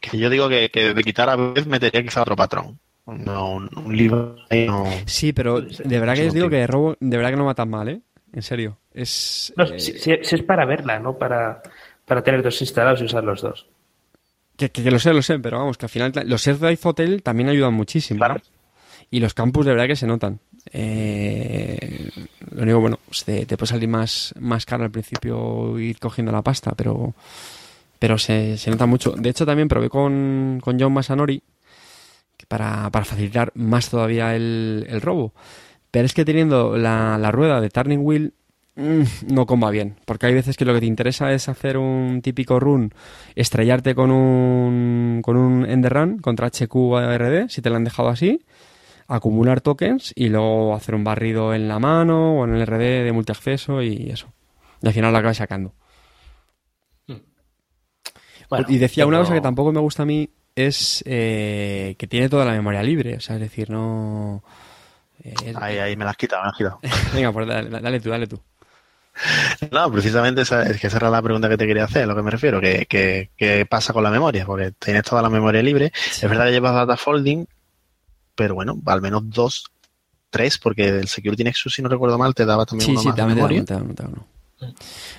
Que 0.00 0.18
yo 0.18 0.30
digo 0.30 0.48
que, 0.48 0.70
que 0.70 0.94
de 0.94 1.02
quitar 1.02 1.28
a 1.28 1.36
vez 1.36 1.66
metería 1.66 2.02
quizá 2.02 2.22
otro 2.22 2.36
patrón. 2.36 2.78
No, 3.06 3.52
un, 3.54 3.70
un 3.76 3.96
libro 3.96 4.36
ahí 4.50 4.66
no. 4.66 4.84
Sí, 5.06 5.32
pero 5.32 5.60
de 5.62 5.98
verdad 5.98 6.14
que 6.14 6.28
os 6.28 6.34
digo 6.34 6.50
que 6.50 6.66
robo, 6.66 6.96
de 7.00 7.16
verdad 7.16 7.30
que 7.30 7.36
no 7.36 7.46
va 7.46 7.54
tan 7.54 7.70
mal, 7.70 7.88
¿eh? 7.88 8.00
En 8.32 8.42
serio. 8.42 8.78
Es. 8.92 9.52
No, 9.56 9.64
eh, 9.64 9.78
si, 9.80 9.92
si- 9.98 10.18
si 10.22 10.34
es 10.34 10.42
para 10.42 10.66
verla, 10.66 10.98
no 10.98 11.16
para, 11.16 11.62
para 12.04 12.22
tener 12.22 12.42
dos 12.42 12.60
instalados 12.60 13.00
y 13.00 13.04
usar 13.04 13.24
los 13.24 13.40
dos. 13.40 13.66
que, 14.56 14.70
que- 14.70 14.82
que 14.82 14.90
lo 14.90 14.98
sé, 14.98 15.14
lo 15.14 15.22
sé, 15.22 15.38
pero 15.38 15.58
vamos, 15.58 15.78
que 15.78 15.86
al 15.86 15.90
final 15.90 16.12
los 16.26 16.44
de 16.44 16.72
Ice 16.72 16.86
Hotel 16.88 17.22
también 17.22 17.48
ayudan 17.48 17.72
muchísimo. 17.72 18.18
Claro. 18.18 18.36
Y 19.10 19.20
los 19.20 19.32
campus 19.32 19.64
de 19.64 19.72
verdad 19.72 19.86
que 19.86 19.96
se 19.96 20.06
notan. 20.06 20.40
Eh, 20.72 22.10
lo 22.52 22.62
único, 22.62 22.80
bueno, 22.80 22.98
pues 23.06 23.24
te, 23.24 23.46
puede 23.56 23.66
salir 23.66 23.88
más, 23.88 24.34
más 24.38 24.66
caro 24.66 24.84
al 24.84 24.90
principio 24.90 25.78
ir 25.78 25.98
cogiendo 25.98 26.32
la 26.32 26.42
pasta, 26.42 26.72
pero 26.76 27.14
pero 27.98 28.18
se, 28.18 28.56
nota 28.66 28.86
mucho. 28.86 29.12
De 29.12 29.30
hecho, 29.30 29.44
también 29.44 29.68
probé 29.68 29.88
con, 29.88 30.60
con 30.62 30.78
John 30.78 30.92
Masanori 30.92 31.42
para, 32.46 32.90
para 32.90 33.04
facilitar 33.04 33.52
más 33.54 33.90
todavía 33.90 34.34
el, 34.36 34.86
el 34.88 35.00
robo. 35.00 35.32
Pero 35.90 36.06
es 36.06 36.14
que 36.14 36.24
teniendo 36.24 36.76
la, 36.76 37.18
la 37.18 37.32
rueda 37.32 37.60
de 37.60 37.70
Turning 37.70 38.00
Wheel 38.00 38.34
mm, 38.76 39.02
no 39.32 39.46
comba 39.46 39.70
bien, 39.70 39.96
porque 40.04 40.26
hay 40.26 40.34
veces 40.34 40.56
que 40.56 40.64
lo 40.64 40.74
que 40.74 40.80
te 40.80 40.86
interesa 40.86 41.32
es 41.32 41.48
hacer 41.48 41.78
un 41.78 42.20
típico 42.22 42.60
run, 42.60 42.92
estrellarte 43.34 43.94
con 43.94 44.10
un, 44.10 45.20
con 45.22 45.36
un 45.36 45.66
Ender 45.66 45.92
Run 45.92 46.18
contra 46.18 46.50
HQ 46.50 46.74
ARD, 46.96 47.48
si 47.48 47.62
te 47.62 47.70
lo 47.70 47.76
han 47.76 47.84
dejado 47.84 48.10
así, 48.10 48.44
acumular 49.08 49.60
tokens 49.60 50.12
y 50.14 50.28
luego 50.28 50.74
hacer 50.74 50.94
un 50.94 51.04
barrido 51.04 51.54
en 51.54 51.68
la 51.68 51.78
mano 51.78 52.40
o 52.40 52.44
en 52.44 52.54
el 52.54 52.62
RD 52.62 53.04
de 53.04 53.12
multiacceso 53.12 53.82
y 53.82 54.10
eso. 54.10 54.32
Y 54.82 54.88
al 54.88 54.92
final 54.94 55.12
lo 55.12 55.18
acabas 55.18 55.38
sacando. 55.38 55.74
Bueno, 58.48 58.66
y 58.68 58.78
decía 58.78 59.06
una 59.06 59.18
cosa 59.18 59.34
que 59.34 59.40
tampoco 59.40 59.72
me 59.72 59.80
gusta 59.80 60.04
a 60.04 60.06
mí 60.06 60.30
es 60.54 61.02
eh, 61.06 61.94
que 61.98 62.06
tiene 62.06 62.28
toda 62.28 62.44
la 62.44 62.52
memoria 62.52 62.82
libre, 62.82 63.16
o 63.16 63.20
sea, 63.20 63.36
es 63.36 63.40
decir, 63.42 63.70
no... 63.70 64.42
eh, 65.22 65.34
es- 65.46 65.56
Ahí, 65.56 65.78
ahí 65.78 65.96
me 65.96 66.04
las 66.04 66.12
has 66.12 66.16
quitado, 66.16 66.42
me 66.42 66.46
las 66.46 66.54
has 66.54 66.58
quitado. 66.58 66.80
Venga, 67.14 67.32
pues 67.32 67.46
dale, 67.46 67.70
dale 67.80 68.00
tú, 68.00 68.10
dale 68.10 68.26
tú. 68.26 68.40
No, 69.72 69.90
precisamente 69.90 70.42
esa, 70.42 70.62
es 70.64 70.80
que 70.80 70.86
esa 70.86 70.98
era 70.98 71.10
la 71.10 71.20
pregunta 71.22 71.48
que 71.48 71.56
te 71.56 71.66
quería 71.66 71.84
hacer, 71.84 72.04
a 72.04 72.06
lo 72.06 72.14
que 72.16 72.22
me 72.22 72.30
refiero, 72.30 72.60
que, 72.60 72.86
que, 72.86 73.30
que 73.36 73.66
pasa 73.66 73.92
con 73.92 74.02
la 74.04 74.10
memoria, 74.10 74.46
porque 74.46 74.72
tienes 74.78 75.02
toda 75.02 75.22
la 75.22 75.30
memoria 75.30 75.62
libre. 75.62 75.92
Es 75.94 76.22
verdad 76.22 76.46
que 76.46 76.52
llevas 76.52 76.74
data 76.74 76.96
folding, 76.96 77.46
pero 78.38 78.54
bueno, 78.54 78.80
al 78.86 79.02
menos 79.02 79.28
dos, 79.28 79.64
tres, 80.30 80.58
porque 80.58 80.88
el 80.88 81.08
Security 81.08 81.42
Nexus, 81.42 81.74
si 81.74 81.82
no 81.82 81.88
recuerdo 81.88 82.16
mal, 82.18 82.36
te 82.36 82.46
daba 82.46 82.64
también 82.64 82.86
Sí, 82.86 82.92
uno 82.92 83.00
sí, 83.00 83.08
más 83.08 83.16
también 83.16 83.34
memoria. 83.36 83.64
te 83.64 83.74
da 83.74 83.80
te 83.80 84.02
da 84.04 84.08
uno. 84.08 84.26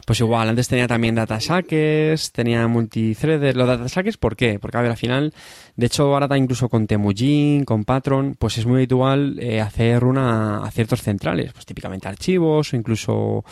Pues 0.05 0.21
igual, 0.21 0.47
antes 0.47 0.69
tenía 0.69 0.87
también 0.87 1.15
datasaques, 1.15 2.31
tenía 2.31 2.65
multithreader. 2.67 3.57
Los 3.57 3.67
datasaques, 3.67 4.15
¿por 4.15 4.37
qué? 4.37 4.57
Porque, 4.57 4.77
a 4.77 4.81
ver, 4.81 4.91
al 4.91 4.97
final, 4.97 5.33
de 5.75 5.85
hecho, 5.85 6.03
ahora 6.13 6.27
está 6.27 6.37
incluso 6.37 6.69
con 6.69 6.87
Temujin, 6.87 7.65
con 7.65 7.83
Patron, 7.83 8.35
pues 8.39 8.57
es 8.57 8.65
muy 8.65 8.77
habitual 8.77 9.37
eh, 9.39 9.59
hacer 9.59 10.05
una 10.05 10.63
a 10.63 10.71
ciertos 10.71 11.01
centrales, 11.01 11.51
pues 11.51 11.65
típicamente 11.65 12.07
archivos 12.07 12.71
o 12.71 12.75
incluso 12.77 13.43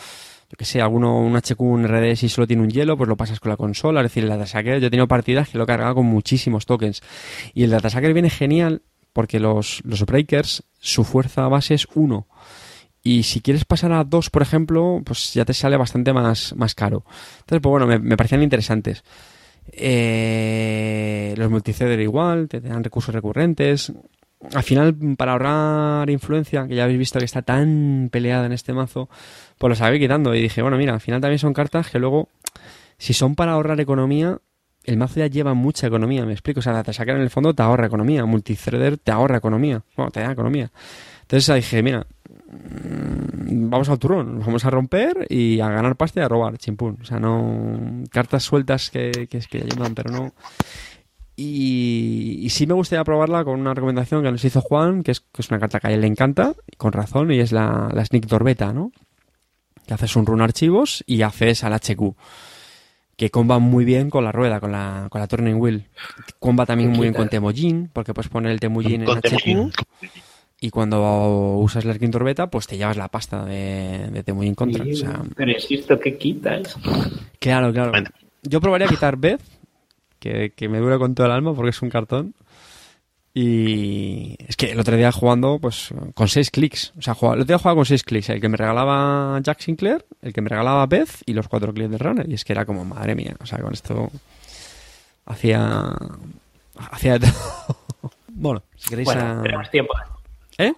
yo 0.50 0.56
que 0.56 0.64
sé, 0.64 0.80
alguno, 0.80 1.18
un 1.18 1.36
HQ, 1.36 1.60
un 1.60 1.86
RD, 1.86 2.16
si 2.16 2.30
solo 2.30 2.46
tiene 2.46 2.62
un 2.62 2.70
hielo, 2.70 2.96
pues 2.96 3.06
lo 3.06 3.18
pasas 3.18 3.38
con 3.38 3.50
la 3.50 3.58
consola. 3.58 4.00
Es 4.00 4.04
decir, 4.06 4.22
el 4.22 4.30
Datasacker, 4.30 4.80
yo 4.80 4.86
he 4.86 4.90
tenido 4.90 5.06
partidas 5.06 5.50
que 5.50 5.58
lo 5.58 5.64
he 5.64 5.66
cargado 5.66 5.96
con 5.96 6.06
muchísimos 6.06 6.64
tokens. 6.64 7.02
Y 7.52 7.64
el 7.64 7.70
Datasacker 7.70 8.14
viene 8.14 8.30
genial 8.30 8.80
porque 9.12 9.40
los, 9.40 9.80
los 9.84 10.04
breakers, 10.04 10.64
su 10.78 11.04
fuerza 11.04 11.48
base 11.48 11.74
es 11.74 11.86
1. 11.94 12.26
Y 13.02 13.22
si 13.22 13.40
quieres 13.40 13.64
pasar 13.64 13.92
a 13.92 14.04
2, 14.04 14.30
por 14.30 14.42
ejemplo, 14.42 15.00
pues 15.04 15.32
ya 15.32 15.44
te 15.44 15.54
sale 15.54 15.76
bastante 15.76 16.12
más, 16.12 16.54
más 16.56 16.74
caro. 16.74 17.04
Entonces, 17.40 17.62
pues 17.62 17.70
bueno, 17.70 17.86
me, 17.86 18.16
parecían 18.16 18.42
interesantes. 18.42 19.02
Eh, 19.72 21.34
los 21.36 21.50
multiceder 21.50 22.00
igual, 22.00 22.48
te 22.48 22.60
dan 22.60 22.84
recursos 22.84 23.14
recurrentes. 23.14 23.92
Al 24.52 24.62
final, 24.62 24.94
para 25.16 25.32
ahorrar 25.32 26.10
influencia, 26.10 26.66
que 26.66 26.74
ya 26.74 26.84
habéis 26.84 26.98
visto 26.98 27.18
que 27.18 27.24
está 27.24 27.42
tan 27.42 28.08
peleada 28.12 28.46
en 28.46 28.52
este 28.52 28.72
mazo, 28.72 29.08
pues 29.58 29.70
los 29.70 29.80
acabé 29.80 29.98
quitando. 29.98 30.34
Y 30.34 30.42
dije, 30.42 30.62
bueno, 30.62 30.76
mira, 30.76 30.94
al 30.94 31.00
final 31.00 31.20
también 31.20 31.38
son 31.38 31.54
cartas 31.54 31.90
que 31.90 31.98
luego, 31.98 32.28
si 32.98 33.14
son 33.14 33.34
para 33.34 33.52
ahorrar 33.52 33.80
economía, 33.80 34.38
el 34.88 34.96
mazo 34.96 35.20
ya 35.20 35.26
lleva 35.26 35.52
mucha 35.52 35.86
economía, 35.86 36.24
me 36.24 36.32
explico. 36.32 36.60
O 36.60 36.62
sea, 36.62 36.82
te 36.82 36.92
sacar 36.94 37.16
en 37.16 37.22
el 37.22 37.30
fondo 37.30 37.54
te 37.54 37.62
ahorra 37.62 37.86
economía. 37.86 38.24
Multithreader 38.24 38.96
te 38.96 39.12
ahorra 39.12 39.36
economía. 39.36 39.82
Bueno, 39.96 40.10
te 40.10 40.20
da 40.20 40.32
economía. 40.32 40.70
Entonces 41.22 41.54
dije, 41.56 41.82
mira, 41.82 42.06
mm, 42.28 43.68
vamos 43.68 43.90
al 43.90 43.98
turrón, 43.98 44.40
vamos 44.40 44.64
a 44.64 44.70
romper 44.70 45.26
y 45.28 45.60
a 45.60 45.68
ganar 45.68 45.96
pasta 45.96 46.20
y 46.20 46.22
a 46.22 46.28
robar, 46.28 46.56
chimpún. 46.56 46.98
O 47.02 47.04
sea, 47.04 47.20
no. 47.20 48.04
Cartas 48.10 48.44
sueltas 48.44 48.88
que, 48.88 49.28
que, 49.28 49.40
que 49.40 49.58
ayudan, 49.58 49.94
pero 49.94 50.10
no. 50.10 50.32
Y, 51.36 52.48
sí 52.50 52.66
me 52.66 52.74
gustaría 52.74 53.04
probarla 53.04 53.44
con 53.44 53.60
una 53.60 53.74
recomendación 53.74 54.24
que 54.24 54.32
nos 54.32 54.44
hizo 54.44 54.62
Juan, 54.62 55.02
que 55.02 55.12
es, 55.12 55.20
que 55.20 55.42
es 55.42 55.50
una 55.50 55.60
carta 55.60 55.78
que 55.80 55.88
a 55.88 55.92
él 55.92 56.00
le 56.00 56.06
encanta, 56.06 56.54
con 56.78 56.92
razón, 56.92 57.30
y 57.30 57.38
es 57.38 57.52
la, 57.52 57.90
la 57.92 58.04
Sneak 58.04 58.26
Dorbeta, 58.26 58.72
¿no? 58.72 58.90
Que 59.86 59.94
haces 59.94 60.16
un 60.16 60.26
run 60.26 60.40
archivos 60.40 61.04
y 61.06 61.22
haces 61.22 61.62
al 61.62 61.74
HQ. 61.74 62.16
Que 63.18 63.30
comba 63.30 63.58
muy 63.58 63.84
bien 63.84 64.10
con 64.10 64.24
la 64.24 64.32
rueda, 64.32 64.60
con 64.60 64.70
la, 64.70 65.08
con 65.10 65.20
la 65.20 65.26
Turning 65.26 65.56
Wheel. 65.56 65.84
Comba 66.38 66.64
también 66.64 66.90
muy 66.90 67.00
bien 67.00 67.14
con 67.14 67.28
Temujin, 67.28 67.90
porque 67.92 68.14
puedes 68.14 68.30
poner 68.30 68.52
el 68.52 68.60
Temujin 68.60 69.02
en 69.02 69.08
HQ. 69.08 69.74
Y 70.60 70.70
cuando 70.70 71.56
usas 71.58 71.84
la 71.84 71.94
Skin 71.94 72.12
Torbeta, 72.12 72.48
pues 72.48 72.68
te 72.68 72.76
llevas 72.76 72.96
la 72.96 73.08
pasta 73.08 73.44
de, 73.44 74.08
de 74.12 74.22
Temujin 74.22 74.54
contra. 74.54 74.84
Sí, 74.84 74.92
o 74.92 74.96
sea, 74.96 75.22
pero 75.36 75.50
insisto, 75.50 75.98
¿qué 75.98 76.16
quitas? 76.16 76.76
claro, 77.40 77.72
claro. 77.72 77.92
Yo 78.44 78.60
probaría 78.60 78.86
quitar 78.86 79.16
Beth, 79.16 79.42
que, 80.20 80.52
que 80.54 80.68
me 80.68 80.78
dura 80.78 80.96
con 80.98 81.14
todo 81.16 81.26
el 81.26 81.32
alma 81.32 81.54
porque 81.54 81.70
es 81.70 81.82
un 81.82 81.90
cartón. 81.90 82.34
Y 83.40 84.34
es 84.48 84.56
que 84.56 84.72
el 84.72 84.80
otro 84.80 84.96
día 84.96 85.12
jugando, 85.12 85.60
pues 85.60 85.90
con 86.14 86.26
seis 86.26 86.50
clics. 86.50 86.92
O 86.98 87.02
sea, 87.02 87.14
jugaba, 87.14 87.36
el 87.36 87.42
otro 87.42 87.52
día 87.52 87.58
jugaba 87.58 87.76
con 87.76 87.86
seis 87.86 88.02
clics. 88.02 88.30
El 88.30 88.40
que 88.40 88.48
me 88.48 88.56
regalaba 88.56 89.38
Jack 89.40 89.60
Sinclair, 89.60 90.04
el 90.22 90.32
que 90.32 90.40
me 90.40 90.48
regalaba 90.48 90.84
Beth 90.86 91.22
y 91.24 91.34
los 91.34 91.46
cuatro 91.46 91.72
clics 91.72 91.90
de 91.90 91.98
Runner. 91.98 92.28
Y 92.28 92.34
es 92.34 92.44
que 92.44 92.52
era 92.52 92.64
como, 92.64 92.84
madre 92.84 93.14
mía. 93.14 93.36
O 93.40 93.46
sea, 93.46 93.58
con 93.60 93.72
esto 93.72 94.10
hacía. 95.26 95.84
Hacía 96.90 97.18
de 97.18 97.28
todo. 97.30 98.10
bueno, 98.28 98.62
si 98.76 98.88
queréis. 98.90 99.06
Bueno, 99.06 99.40
a- 99.40 99.42
tenemos 99.42 99.70
tiempo. 99.70 99.94
¿Eh? 100.58 100.72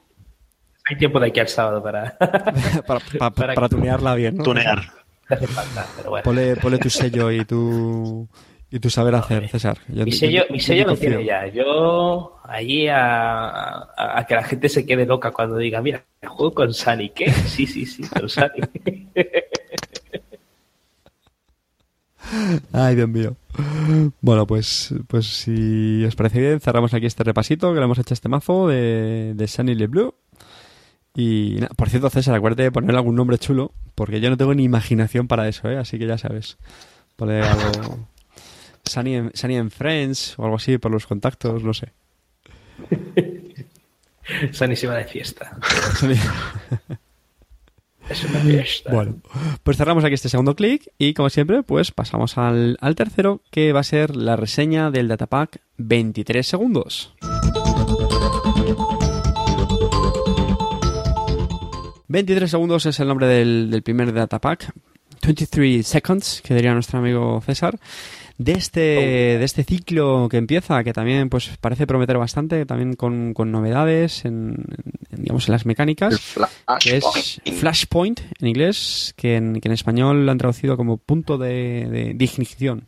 Hay 0.90 0.96
tiempo 0.98 1.18
de 1.20 1.28
aquí 1.28 1.40
al 1.40 1.48
sábado 1.48 1.82
para... 1.82 2.16
para, 2.86 3.00
para, 3.00 3.30
Para- 3.30 3.54
para 3.54 3.68
tunearla 3.70 4.14
bien, 4.16 4.36
¿no? 4.36 4.44
Tunear. 4.44 4.82
hace 5.28 5.46
falta, 5.46 5.86
pero 5.96 6.10
bueno. 6.10 6.24
Ponle, 6.24 6.56
ponle 6.56 6.78
tu 6.78 6.90
sello 6.90 7.30
y 7.30 7.44
tu, 7.44 8.28
y 8.70 8.78
tu 8.80 8.90
saber 8.90 9.14
hacer, 9.14 9.48
César. 9.48 9.78
Yo- 9.88 10.04
Mi 10.04 10.12
sello, 10.12 10.44
yo 10.46 10.52
mi 10.52 10.60
sello 10.60 10.86
lo 10.86 10.96
tiene 10.96 11.24
ya. 11.24 11.46
Yo 11.48 12.38
allí 12.44 12.86
a, 12.88 13.48
a- 13.48 14.18
a 14.20 14.26
que 14.26 14.34
la 14.34 14.44
gente 14.44 14.68
se 14.68 14.86
quede 14.86 15.06
loca 15.06 15.32
cuando 15.32 15.56
diga, 15.56 15.80
mira, 15.82 16.04
juego 16.26 16.54
con 16.54 16.72
Sunny. 16.72 17.10
¿Qué? 17.10 17.30
Sí, 17.32 17.66
sí, 17.66 17.84
sí, 17.86 18.02
con 18.08 18.28
Sunny. 18.28 19.08
Ay, 22.72 22.94
Dios 22.94 23.08
mío. 23.08 23.36
Bueno, 24.20 24.46
pues, 24.46 24.94
pues 25.08 25.26
si 25.26 26.04
os 26.04 26.14
parece 26.14 26.40
bien, 26.40 26.60
cerramos 26.60 26.94
aquí 26.94 27.06
este 27.06 27.24
repasito 27.24 27.72
que 27.72 27.78
le 27.80 27.84
hemos 27.84 27.98
hecho 27.98 28.12
a 28.12 28.14
este 28.14 28.28
mazo 28.28 28.68
de, 28.68 29.32
de 29.34 29.48
Sunny 29.48 29.74
Le 29.74 29.86
Blue. 29.86 30.14
Y 31.14 31.56
nada, 31.58 31.70
por 31.76 31.88
cierto, 31.88 32.08
César, 32.08 32.36
acuérdate 32.36 32.62
de 32.64 32.72
ponerle 32.72 32.98
algún 32.98 33.16
nombre 33.16 33.38
chulo, 33.38 33.72
porque 33.96 34.20
yo 34.20 34.30
no 34.30 34.36
tengo 34.36 34.54
ni 34.54 34.62
imaginación 34.64 35.26
para 35.26 35.48
eso, 35.48 35.68
¿eh? 35.68 35.76
Así 35.76 35.98
que 35.98 36.06
ya 36.06 36.18
sabes. 36.18 36.56
Poner 37.16 37.42
algo. 37.42 37.98
Sunny 38.84 39.16
and, 39.16 39.34
Sunny 39.34 39.56
and 39.56 39.70
Friends 39.70 40.38
o 40.38 40.44
algo 40.44 40.56
así 40.56 40.78
por 40.78 40.90
los 40.90 41.06
contactos, 41.06 41.62
no 41.62 41.74
sé. 41.74 41.92
Sunny 44.52 44.76
se 44.76 44.86
va 44.86 44.96
de 44.96 45.04
fiesta. 45.04 45.56
Es 48.10 48.24
una 48.24 48.40
fiesta. 48.40 48.92
Bueno, 48.92 49.20
pues 49.62 49.76
cerramos 49.76 50.02
aquí 50.02 50.14
este 50.14 50.28
segundo 50.28 50.56
clic 50.56 50.90
y 50.98 51.14
como 51.14 51.30
siempre, 51.30 51.62
pues 51.62 51.92
pasamos 51.92 52.38
al, 52.38 52.76
al 52.80 52.96
tercero, 52.96 53.40
que 53.52 53.72
va 53.72 53.80
a 53.80 53.84
ser 53.84 54.16
la 54.16 54.34
reseña 54.34 54.90
del 54.90 55.06
datapack 55.06 55.60
23 55.76 56.44
segundos. 56.44 57.14
23 62.08 62.50
segundos 62.50 62.86
es 62.86 62.98
el 62.98 63.06
nombre 63.06 63.28
del, 63.28 63.70
del 63.70 63.82
primer 63.82 64.12
datapack. 64.12 64.72
23 65.22 65.86
seconds, 65.86 66.42
que 66.42 66.54
diría 66.54 66.74
nuestro 66.74 66.98
amigo 66.98 67.40
César. 67.46 67.78
De 68.42 68.52
este, 68.52 68.80
de 68.80 69.44
este 69.44 69.64
ciclo 69.64 70.26
que 70.30 70.38
empieza, 70.38 70.82
que 70.82 70.94
también 70.94 71.28
pues 71.28 71.50
parece 71.60 71.86
prometer 71.86 72.16
bastante, 72.16 72.64
también 72.64 72.94
con, 72.94 73.34
con 73.34 73.52
novedades 73.52 74.24
en, 74.24 74.64
en, 75.10 75.24
digamos, 75.24 75.46
en 75.46 75.52
las 75.52 75.66
mecánicas 75.66 76.34
que 76.80 76.96
es 76.96 77.42
Flashpoint 77.58 78.18
en 78.40 78.48
inglés, 78.48 79.12
que 79.14 79.36
en, 79.36 79.60
que 79.60 79.68
en 79.68 79.72
español 79.72 80.24
lo 80.24 80.32
han 80.32 80.38
traducido 80.38 80.78
como 80.78 80.96
punto 80.96 81.36
de, 81.36 81.86
de, 81.90 82.14
de 82.14 82.24
ignición. 82.24 82.86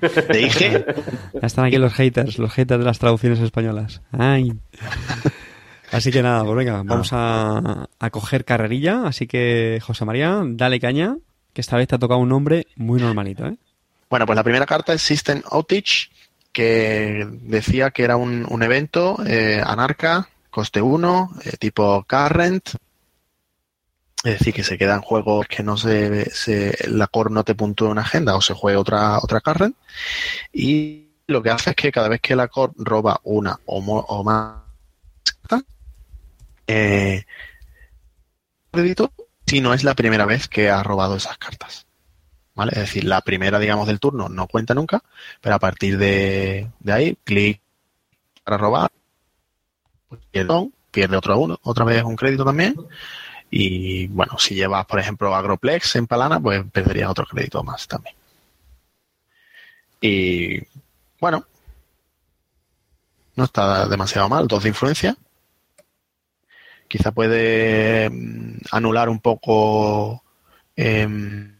Te 0.00 0.38
dije, 0.38 0.86
Ya 1.34 1.46
están 1.46 1.66
aquí 1.66 1.76
los 1.76 1.92
haters, 1.92 2.38
los 2.38 2.54
haters 2.54 2.78
de 2.78 2.86
las 2.86 2.98
traducciones 2.98 3.38
españolas. 3.40 4.00
Ay. 4.12 4.54
Así 5.92 6.10
que 6.10 6.22
nada, 6.22 6.42
pues 6.42 6.56
venga, 6.56 6.82
vamos 6.82 7.10
a, 7.12 7.86
a 7.98 8.10
coger 8.10 8.46
carrerilla. 8.46 9.02
Así 9.04 9.26
que, 9.26 9.78
José 9.82 10.06
María, 10.06 10.42
dale 10.42 10.80
caña, 10.80 11.18
que 11.54 11.60
esta 11.60 11.76
vez 11.76 11.88
te 11.88 11.94
ha 11.94 11.98
tocado 11.98 12.20
un 12.20 12.28
nombre 12.28 12.66
muy 12.76 13.00
normalito, 13.00 13.46
¿eh? 13.46 13.56
Bueno, 14.10 14.26
pues 14.26 14.36
la 14.36 14.44
primera 14.44 14.66
carta 14.66 14.92
es 14.92 15.02
System 15.02 15.42
Outage, 15.50 16.10
que 16.52 17.26
decía 17.42 17.90
que 17.90 18.04
era 18.04 18.16
un, 18.16 18.46
un 18.48 18.62
evento 18.62 19.16
eh, 19.26 19.62
anarca, 19.64 20.28
coste 20.50 20.82
1, 20.82 21.30
eh, 21.44 21.56
tipo 21.58 22.04
current. 22.08 22.68
Es 24.22 24.38
decir, 24.38 24.54
que 24.54 24.64
se 24.64 24.78
queda 24.78 24.94
en 24.94 25.02
juegos 25.02 25.46
que 25.48 25.62
no 25.62 25.76
se, 25.76 26.30
se 26.30 26.76
la 26.88 27.08
core 27.08 27.30
no 27.30 27.44
te 27.44 27.54
puntúa 27.54 27.90
una 27.90 28.02
agenda 28.02 28.36
o 28.36 28.40
se 28.40 28.54
juegue 28.54 28.78
otra, 28.78 29.18
otra 29.18 29.40
current. 29.40 29.76
Y 30.52 31.08
lo 31.26 31.42
que 31.42 31.50
hace 31.50 31.70
es 31.70 31.76
que 31.76 31.92
cada 31.92 32.08
vez 32.08 32.20
que 32.20 32.36
la 32.36 32.48
core 32.48 32.72
roba 32.76 33.20
una 33.24 33.58
o, 33.66 34.24
más 34.24 34.54
eh, 36.66 37.24
crédito 38.70 39.12
si 39.46 39.60
no 39.60 39.74
es 39.74 39.84
la 39.84 39.94
primera 39.94 40.26
vez 40.26 40.48
que 40.48 40.70
ha 40.70 40.82
robado 40.82 41.16
esas 41.16 41.38
cartas. 41.38 41.86
¿Vale? 42.54 42.72
Es 42.72 42.78
decir, 42.78 43.04
la 43.04 43.20
primera, 43.20 43.58
digamos, 43.58 43.88
del 43.88 43.98
turno 43.98 44.28
no 44.28 44.46
cuenta 44.46 44.74
nunca, 44.74 45.02
pero 45.40 45.56
a 45.56 45.58
partir 45.58 45.98
de, 45.98 46.70
de 46.78 46.92
ahí, 46.92 47.18
clic 47.24 47.60
para 48.44 48.58
robar, 48.58 48.92
pues 50.08 50.20
pierde, 50.30 51.16
otro 51.16 51.38
uno, 51.38 51.58
otra 51.62 51.84
vez 51.84 52.04
un 52.04 52.14
crédito 52.14 52.44
también. 52.44 52.76
Y 53.50 54.06
bueno, 54.08 54.38
si 54.38 54.54
llevas, 54.54 54.86
por 54.86 55.00
ejemplo, 55.00 55.34
Agroplex 55.34 55.96
en 55.96 56.06
Palana, 56.06 56.38
pues 56.40 56.64
perderías 56.70 57.10
otro 57.10 57.26
crédito 57.26 57.62
más 57.64 57.88
también. 57.88 58.14
Y 60.00 60.60
bueno, 61.20 61.44
no 63.36 63.44
está 63.44 63.88
demasiado 63.88 64.28
mal, 64.28 64.46
dos 64.46 64.62
de 64.62 64.68
influencia. 64.68 65.16
Quizá 66.94 67.10
puede 67.10 68.08
mm, 68.08 68.58
anular 68.70 69.08
un 69.08 69.18
poco 69.18 70.22
em, 70.76 71.56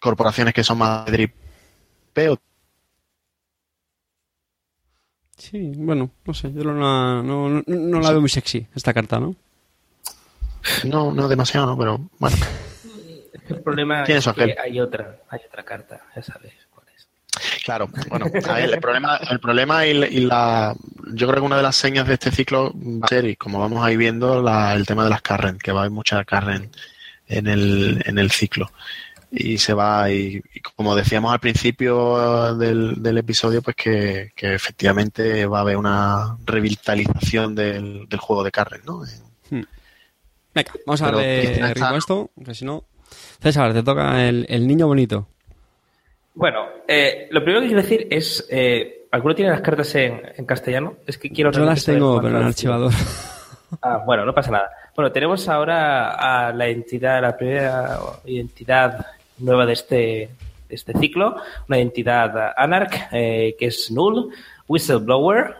corporaciones 0.00 0.54
que 0.54 0.62
son 0.62 0.78
más 0.78 1.04
de 1.06 1.10
dripeo. 1.10 2.38
Sí, 5.36 5.72
bueno, 5.74 6.08
no 6.24 6.34
sé, 6.34 6.52
yo 6.52 6.62
no, 6.62 6.72
la- 6.74 7.20
no, 7.20 7.48
no, 7.48 7.62
no 7.66 8.00
la 8.00 8.10
veo 8.12 8.20
muy 8.20 8.30
sexy, 8.30 8.64
esta 8.76 8.94
carta, 8.94 9.18
¿no? 9.18 9.34
No, 10.84 11.12
no 11.12 11.26
demasiado, 11.26 11.66
¿no? 11.66 11.76
Pero 11.76 11.98
bueno. 12.20 12.36
El 13.48 13.60
problema 13.60 14.04
es 14.04 14.28
que 14.28 14.56
hay 14.56 14.78
otra, 14.78 15.18
hay 15.30 15.40
otra 15.48 15.64
carta, 15.64 16.00
ya 16.14 16.22
sabes. 16.22 16.52
Claro, 17.64 17.88
bueno, 18.10 18.26
a 18.48 18.52
ver, 18.54 18.74
el 18.74 18.78
problema, 18.80 19.16
el 19.30 19.40
problema 19.40 19.86
y, 19.86 19.94
la- 19.94 20.06
y 20.08 20.20
la, 20.20 20.74
yo 21.14 21.26
creo 21.26 21.40
que 21.40 21.46
una 21.46 21.56
de 21.56 21.62
las 21.62 21.76
señas 21.76 22.06
de 22.06 22.14
este 22.14 22.30
ciclo 22.30 22.72
va 22.74 23.06
a 23.06 23.08
ser, 23.08 23.24
y 23.24 23.36
como 23.36 23.58
vamos 23.58 23.84
a 23.84 23.90
ir 23.90 23.96
viendo, 23.98 24.42
la- 24.42 24.74
el 24.74 24.84
tema 24.86 25.04
de 25.04 25.10
las 25.10 25.22
Carren, 25.22 25.58
que 25.58 25.72
va 25.72 25.80
a 25.80 25.82
haber 25.84 25.90
mucha 25.92 26.22
Carren 26.24 26.70
en 27.26 27.46
el, 27.46 28.02
en 28.04 28.18
el 28.18 28.30
ciclo. 28.30 28.70
Y 29.30 29.58
se 29.58 29.72
va, 29.72 30.10
y, 30.12 30.40
y 30.54 30.60
como 30.60 30.94
decíamos 30.94 31.32
al 31.32 31.40
principio 31.40 32.54
del, 32.54 33.02
del 33.02 33.18
episodio, 33.18 33.62
pues 33.62 33.74
que, 33.74 34.30
que 34.36 34.54
efectivamente 34.54 35.46
va 35.46 35.58
a 35.58 35.62
haber 35.62 35.76
una 35.78 36.36
revitalización 36.44 37.54
del, 37.54 38.06
del 38.08 38.20
juego 38.20 38.44
de 38.44 38.52
Carren, 38.52 38.82
¿no? 38.84 39.02
Hmm. 39.50 39.62
Venga, 40.54 40.72
vamos 40.86 41.02
a 41.02 41.06
darle 41.06 41.46
ritmo 41.74 41.86
a 41.86 41.98
esto, 41.98 42.30
que 42.44 42.54
si 42.54 42.64
no... 42.64 42.84
César, 43.42 43.72
te 43.72 43.82
toca 43.82 44.28
el, 44.28 44.46
el 44.48 44.66
niño 44.66 44.86
bonito. 44.86 45.28
Bueno, 46.34 46.66
eh, 46.88 47.28
lo 47.30 47.40
primero 47.42 47.60
que 47.60 47.68
quiero 47.68 47.82
decir 47.82 48.08
es, 48.10 48.46
eh, 48.50 49.06
¿alguno 49.12 49.34
tiene 49.34 49.52
las 49.52 49.60
cartas 49.60 49.94
en, 49.94 50.20
en 50.36 50.44
castellano? 50.44 50.96
Es 51.06 51.16
que 51.16 51.30
quiero 51.30 51.50
realmente 51.50 51.76
las 51.76 51.84
tengo, 51.84 52.16
pero 52.20 52.28
en 52.28 52.36
han 52.36 52.48
archivador. 52.48 52.92
Ah, 53.82 54.02
bueno, 54.04 54.24
no 54.24 54.34
pasa 54.34 54.50
nada. 54.50 54.70
Bueno, 54.96 55.10
tenemos 55.12 55.48
ahora 55.48 56.10
a 56.10 56.52
la 56.52 56.68
entidad, 56.68 57.20
la 57.22 57.36
primera 57.36 57.98
identidad 58.24 59.06
nueva 59.38 59.66
de 59.66 59.72
este, 59.72 59.96
de 60.68 60.74
este 60.74 60.92
ciclo, 60.98 61.36
una 61.68 61.78
identidad 61.78 62.52
Anarch, 62.56 63.08
eh, 63.12 63.56
que 63.58 63.66
es 63.66 63.90
Null, 63.90 64.30
Whistleblower. 64.68 65.56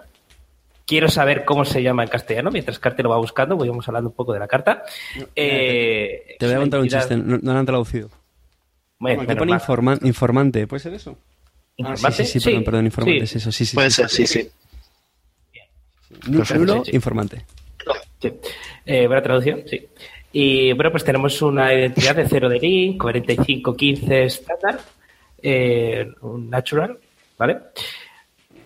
Quiero 0.87 1.09
saber 1.09 1.45
cómo 1.45 1.65
se 1.65 1.83
llama 1.83 2.03
en 2.03 2.09
castellano, 2.09 2.51
mientras 2.51 2.79
Carte 2.79 3.03
lo 3.03 3.09
va 3.11 3.17
buscando, 3.17 3.57
voy 3.57 3.69
vamos 3.69 3.89
hablando 3.89 4.11
un 4.11 4.17
poco 4.17 4.33
de 4.33 4.39
la 4.39 4.49
carta. 4.49 4.83
Eh, 5.35 6.37
Te 6.39 6.47
voy 6.47 6.55
a 6.55 6.59
contar 6.59 6.81
un 6.81 6.89
chiste, 6.89 7.17
no, 7.17 7.39
no 7.41 7.53
lo 7.53 7.59
han 7.59 7.67
traducido. 7.67 8.11
Bueno, 9.05 9.23
Aquí 9.23 9.35
pone 9.37 9.53
informa- 9.53 9.99
informante, 10.03 10.67
¿puede 10.67 10.81
ser 10.81 10.95
eso? 10.95 11.11
Ah, 11.11 11.17
sí, 11.77 11.83
¿Informante? 11.83 12.25
sí, 12.25 12.41
sí, 12.41 12.45
perdón, 12.45 12.65
perdón, 12.65 12.85
informante, 12.87 13.27
sí. 13.27 13.37
es 13.37 13.37
eso, 13.43 13.53
sí, 13.53 13.67
sí. 13.67 13.75
Puede 13.75 13.91
sí, 13.91 13.97
ser, 13.97 14.09
sí, 14.09 14.27
sí. 14.27 14.49
Nulo, 16.27 16.83
informante. 16.93 17.45
Sí. 18.21 18.33
Eh, 18.87 19.07
buena 19.07 19.23
traducción, 19.23 19.63
sí. 19.67 19.87
Y 20.33 20.73
bueno, 20.73 20.91
pues 20.91 21.05
tenemos 21.05 21.41
una 21.43 21.73
identidad 21.75 22.17
de 22.17 22.27
0 22.29 22.49
de 22.49 22.59
link, 22.59 23.01
4515 23.03 24.25
estándar, 24.25 24.81
eh, 25.43 26.11
un 26.23 26.49
natural, 26.49 26.99
¿vale? 27.37 27.59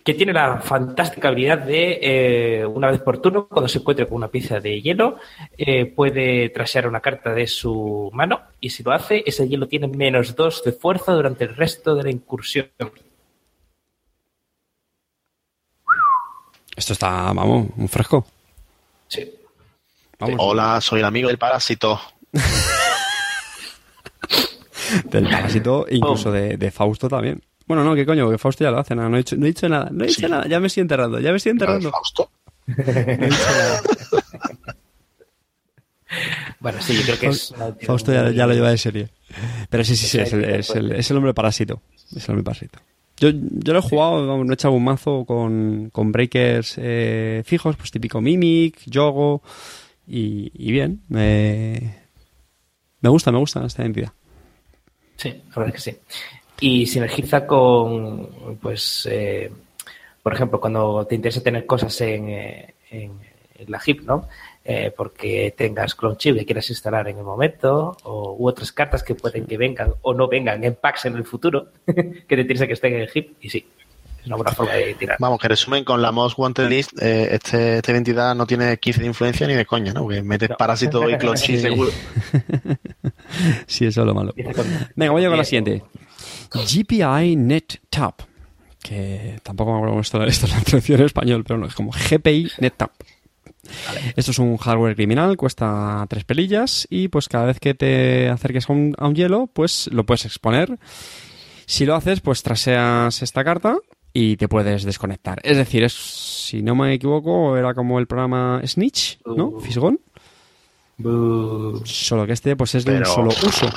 Que 0.08 0.14
tiene 0.14 0.32
la 0.32 0.62
fantástica 0.62 1.28
habilidad 1.28 1.58
de, 1.58 1.98
eh, 2.00 2.64
una 2.64 2.90
vez 2.90 3.02
por 3.02 3.20
turno, 3.20 3.46
cuando 3.46 3.68
se 3.68 3.76
encuentre 3.76 4.06
con 4.06 4.16
una 4.16 4.28
pieza 4.28 4.58
de 4.58 4.80
hielo, 4.80 5.18
eh, 5.58 5.84
puede 5.84 6.48
trashear 6.48 6.88
una 6.88 7.02
carta 7.02 7.34
de 7.34 7.46
su 7.46 8.08
mano 8.14 8.40
y 8.58 8.70
si 8.70 8.82
lo 8.82 8.92
hace, 8.92 9.22
ese 9.26 9.46
hielo 9.46 9.68
tiene 9.68 9.86
menos 9.86 10.34
2 10.34 10.64
de 10.64 10.72
fuerza 10.72 11.12
durante 11.12 11.44
el 11.44 11.54
resto 11.54 11.94
de 11.94 12.04
la 12.04 12.10
incursión. 12.10 12.70
Esto 16.74 16.94
está, 16.94 17.30
vamos, 17.34 17.68
un 17.76 17.88
fresco. 17.90 18.26
Sí. 19.08 19.30
Vamos, 20.18 20.36
Hola, 20.38 20.80
soy 20.80 21.00
el 21.00 21.04
amigo 21.04 21.28
del 21.28 21.36
parásito. 21.36 22.00
del 25.04 25.24
parásito 25.24 25.84
incluso 25.90 26.32
de, 26.32 26.56
de 26.56 26.70
Fausto 26.70 27.10
también. 27.10 27.42
Bueno, 27.68 27.84
no, 27.84 27.94
¿qué 27.94 28.04
coño? 28.06 28.28
Que 28.30 28.38
Fausto 28.38 28.64
ya 28.64 28.70
lo 28.70 28.78
hace, 28.78 28.94
nada, 28.96 29.08
no 29.08 29.16
he 29.16 29.18
dicho, 29.18 29.36
no 29.36 29.44
he 29.44 29.48
dicho 29.48 29.68
nada, 29.68 29.88
no 29.92 30.02
he 30.04 30.08
dicho 30.08 30.20
Sí. 30.22 30.26
nada, 30.28 30.48
ya 30.48 30.58
me 30.58 30.66
estoy 30.66 30.80
enterrando, 30.80 31.20
ya 31.20 31.30
me 31.30 31.36
estoy 31.36 31.50
enterrando. 31.52 31.90
Fausto. 31.90 32.30
No 32.66 32.74
he 32.84 33.16
dicho 33.16 33.36
nada. 33.50 33.80
Bueno, 36.60 36.80
sí, 36.80 36.94
yo 36.96 37.02
creo 37.02 37.18
que 37.18 37.26
es... 37.28 37.54
Fausto 37.82 38.12
ya, 38.12 38.46
lo 38.46 38.52
lleva 38.54 38.70
de 38.70 38.78
serie. 38.78 39.10
Pero 39.68 39.84
sí, 39.84 39.94
sí, 39.96 40.06
sí, 40.06 40.18
es 40.18 40.32
el, 40.32 40.42
sí, 40.44 40.50
es 40.50 40.70
el, 40.70 40.92
es 40.92 41.10
el 41.10 41.16
hombre 41.18 41.34
parásito. 41.34 41.82
Es 42.16 42.24
el 42.24 42.30
hombre 42.32 42.44
parásito. 42.44 42.78
Yo, 43.18 43.30
yo 43.32 43.72
lo 43.72 43.80
he 43.80 43.82
jugado, 43.82 44.26
vamos, 44.26 44.46
no 44.46 44.52
he 44.52 44.54
echado 44.54 44.74
un 44.74 44.84
mazo 44.84 45.24
con, 45.26 45.90
con 45.92 46.10
breakers 46.12 46.74
eh, 46.78 47.42
fijos, 47.44 47.76
pues 47.76 47.90
típico 47.90 48.20
Mimic, 48.20 48.80
Yogo, 48.86 49.42
y, 50.06 50.50
y 50.54 50.72
bien. 50.72 51.02
Me, 51.08 51.96
me 53.00 53.08
gusta, 53.10 53.30
me 53.30 53.38
gusta 53.38 53.64
esta 53.66 53.82
identidad. 53.82 54.12
Sí, 55.16 55.28
la 55.30 55.54
verdad 55.56 55.74
es 55.76 55.84
que 55.84 55.90
sí. 55.90 55.98
Y 56.60 56.86
sinergiza 56.86 57.46
con, 57.46 58.58
pues, 58.60 59.08
eh, 59.10 59.50
por 60.22 60.34
ejemplo, 60.34 60.60
cuando 60.60 61.06
te 61.06 61.14
interesa 61.14 61.42
tener 61.42 61.64
cosas 61.66 62.00
en, 62.00 62.28
eh, 62.28 62.74
en, 62.90 63.12
en 63.58 63.70
la 63.70 63.80
HIP, 63.84 64.02
¿no? 64.02 64.28
Eh, 64.64 64.92
porque 64.94 65.54
tengas 65.56 65.94
clone 65.94 66.16
chip 66.18 66.36
que 66.36 66.44
quieras 66.44 66.68
instalar 66.68 67.08
en 67.08 67.16
el 67.18 67.24
momento, 67.24 67.96
o, 68.02 68.36
u 68.38 68.48
otras 68.48 68.70
cartas 68.72 69.02
que 69.02 69.14
pueden 69.14 69.46
que 69.46 69.56
vengan 69.56 69.94
o 70.02 70.12
no 70.12 70.28
vengan 70.28 70.62
en 70.62 70.74
packs 70.74 71.06
en 71.06 71.16
el 71.16 71.24
futuro, 71.24 71.68
que 71.86 72.24
te 72.36 72.40
interesa 72.40 72.66
que 72.66 72.74
estén 72.74 72.94
en 72.94 73.00
el 73.02 73.10
HIP, 73.14 73.36
y 73.40 73.48
sí, 73.48 73.66
es 74.20 74.26
una 74.26 74.36
buena 74.36 74.52
forma 74.52 74.74
de 74.74 74.92
tirar. 74.94 75.16
Vamos, 75.20 75.40
que 75.40 75.48
resumen, 75.48 75.84
con 75.84 76.02
la 76.02 76.12
Most 76.12 76.36
Wanted 76.38 76.68
List, 76.68 76.90
eh, 77.00 77.28
este, 77.36 77.76
esta 77.76 77.92
identidad 77.92 78.34
no 78.34 78.46
tiene 78.46 78.76
15 78.76 79.00
de 79.00 79.06
influencia 79.06 79.46
ni 79.46 79.54
de 79.54 79.64
coña, 79.64 79.94
¿no? 79.94 80.02
Porque 80.02 80.20
metes 80.20 80.50
No. 80.50 80.56
parásito 80.58 81.08
y 81.08 81.16
clonchi 81.16 81.56
Sí. 81.56 81.60
seguro. 81.60 81.90
sí, 83.66 83.86
eso 83.86 84.00
es 84.02 84.06
lo 84.06 84.12
malo. 84.14 84.34
Venga, 84.96 85.12
voy 85.12 85.24
a 85.24 85.28
con 85.28 85.38
la 85.38 85.44
siguiente. 85.44 85.82
GPI 86.52 87.36
NetTap. 87.36 88.20
Que 88.82 89.40
tampoco 89.42 89.72
me 89.72 89.76
acuerdo 89.78 89.92
cómo 89.92 90.00
esto, 90.02 90.22
esto 90.24 90.46
es 90.46 90.52
la 90.52 90.60
traducción 90.62 91.00
en 91.00 91.06
español, 91.06 91.44
pero 91.44 91.58
no, 91.58 91.66
es 91.66 91.74
como 91.74 91.90
GPI 91.90 92.50
NetTap. 92.60 92.90
Esto 94.16 94.30
es 94.30 94.38
un 94.38 94.56
hardware 94.56 94.94
criminal, 94.94 95.36
cuesta 95.36 96.06
tres 96.08 96.24
pelillas 96.24 96.86
y 96.88 97.08
pues 97.08 97.28
cada 97.28 97.44
vez 97.46 97.60
que 97.60 97.74
te 97.74 98.28
acerques 98.28 98.70
a 98.70 98.72
un, 98.72 98.94
a 98.96 99.08
un 99.08 99.14
hielo, 99.14 99.46
pues 99.52 99.90
lo 99.92 100.06
puedes 100.06 100.24
exponer. 100.24 100.78
Si 101.66 101.84
lo 101.84 101.94
haces, 101.94 102.20
pues 102.20 102.42
traseas 102.42 103.20
esta 103.20 103.44
carta 103.44 103.76
y 104.14 104.36
te 104.36 104.48
puedes 104.48 104.84
desconectar. 104.84 105.40
Es 105.42 105.58
decir, 105.58 105.82
es, 105.82 105.92
si 105.92 106.62
no 106.62 106.74
me 106.74 106.94
equivoco, 106.94 107.58
era 107.58 107.74
como 107.74 107.98
el 107.98 108.06
programa 108.06 108.62
Snitch, 108.64 109.18
¿no? 109.26 109.48
Uh. 109.48 109.60
Fisgón. 109.60 110.00
Bu- 110.98 111.84
Solo 111.84 112.26
que 112.26 112.32
este 112.32 112.56
pues 112.56 112.74
es 112.74 112.84
de 112.84 112.98
un 112.98 113.04
solo 113.04 113.28
uso. 113.28 113.70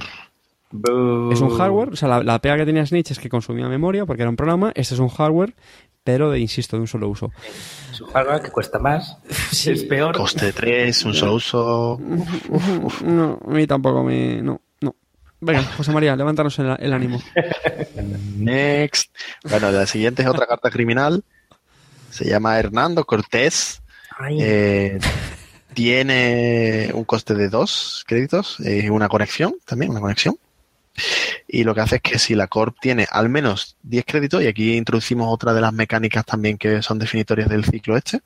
Es 1.32 1.42
un 1.42 1.50
hardware, 1.58 1.90
o 1.90 1.96
sea, 1.96 2.08
la, 2.08 2.24
la 2.24 2.40
pega 2.40 2.58
que 2.58 2.66
tenía 2.66 2.86
Snitch 2.86 3.12
es 3.12 3.20
que 3.20 3.30
consumía 3.30 3.68
memoria 3.68 4.06
porque 4.06 4.22
era 4.24 4.30
un 4.30 4.36
programa. 4.36 4.72
Este 4.76 4.94
es 4.94 5.00
un 5.00 5.10
hardware, 5.10 5.54
pero 6.04 6.32
de, 6.32 6.40
insisto, 6.40 6.78
de 6.78 6.82
un 6.82 6.88
solo 6.88 7.10
uso. 7.10 7.32
Es 7.92 8.00
un 8.02 8.08
hardware 8.10 8.42
que 8.42 8.50
cuesta 8.52 8.80
más, 8.80 9.18
es 9.68 9.84
peor. 9.84 10.16
Coste 10.16 10.54
3, 10.54 11.06
un 11.06 11.14
solo 11.14 11.36
uso. 11.36 12.00
No, 13.04 13.40
a 13.46 13.50
mí 13.52 13.68
tampoco 13.68 14.04
me. 14.04 14.42
No, 14.42 14.62
no. 14.82 14.96
Venga, 15.40 15.64
José 15.78 15.92
María, 15.92 16.16
levántanos 16.16 16.58
el, 16.60 16.76
el 16.80 16.94
ánimo. 16.94 17.20
Next. 18.38 19.14
Bueno, 19.50 19.72
la 19.72 19.86
siguiente 19.86 20.22
es 20.22 20.28
otra 20.28 20.46
carta 20.46 20.70
criminal. 20.70 21.24
Se 22.10 22.26
llama 22.26 22.58
Hernando 22.60 23.06
Cortés. 23.06 23.82
Ay, 24.18 24.38
Eh, 24.40 25.00
tiene 25.74 26.92
un 26.94 27.06
coste 27.06 27.34
de 27.34 27.48
dos 27.50 28.04
créditos, 28.08 28.60
eh, 28.60 28.90
una 28.90 29.08
conexión 29.08 29.56
también, 29.66 29.92
una 29.92 30.02
conexión. 30.02 30.36
Y 31.48 31.64
lo 31.64 31.74
que 31.74 31.82
hace 31.82 31.96
es 31.98 32.02
que 32.02 32.20
si 32.20 32.36
la 32.36 32.48
Corp 32.48 32.78
tiene 32.80 33.08
al 33.10 33.30
menos 33.30 33.78
10 33.84 34.06
créditos, 34.06 34.44
y 34.44 34.48
aquí 34.48 34.76
introducimos 34.76 35.28
otra 35.32 35.54
de 35.54 35.62
las 35.62 35.74
mecánicas 35.74 36.26
también 36.26 36.58
que 36.58 36.82
son 36.82 37.00
definitorias 37.00 37.50
del 37.50 37.66
ciclo 37.66 37.98
este, 37.98 38.22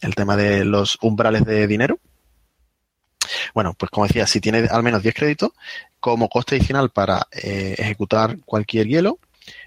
el 0.00 0.14
tema 0.14 0.36
de 0.36 0.64
los 0.64 0.98
umbrales 1.02 1.44
de 1.44 1.66
dinero. 1.66 1.98
Bueno, 3.54 3.74
pues 3.74 3.90
como 3.90 4.06
decía, 4.06 4.26
si 4.26 4.40
tiene 4.40 4.68
al 4.70 4.82
menos 4.82 5.02
10 5.02 5.14
créditos, 5.14 5.50
como 6.00 6.28
coste 6.28 6.56
adicional 6.56 6.90
para 6.90 7.26
eh, 7.32 7.74
ejecutar 7.78 8.38
cualquier 8.44 8.86
hielo, 8.86 9.18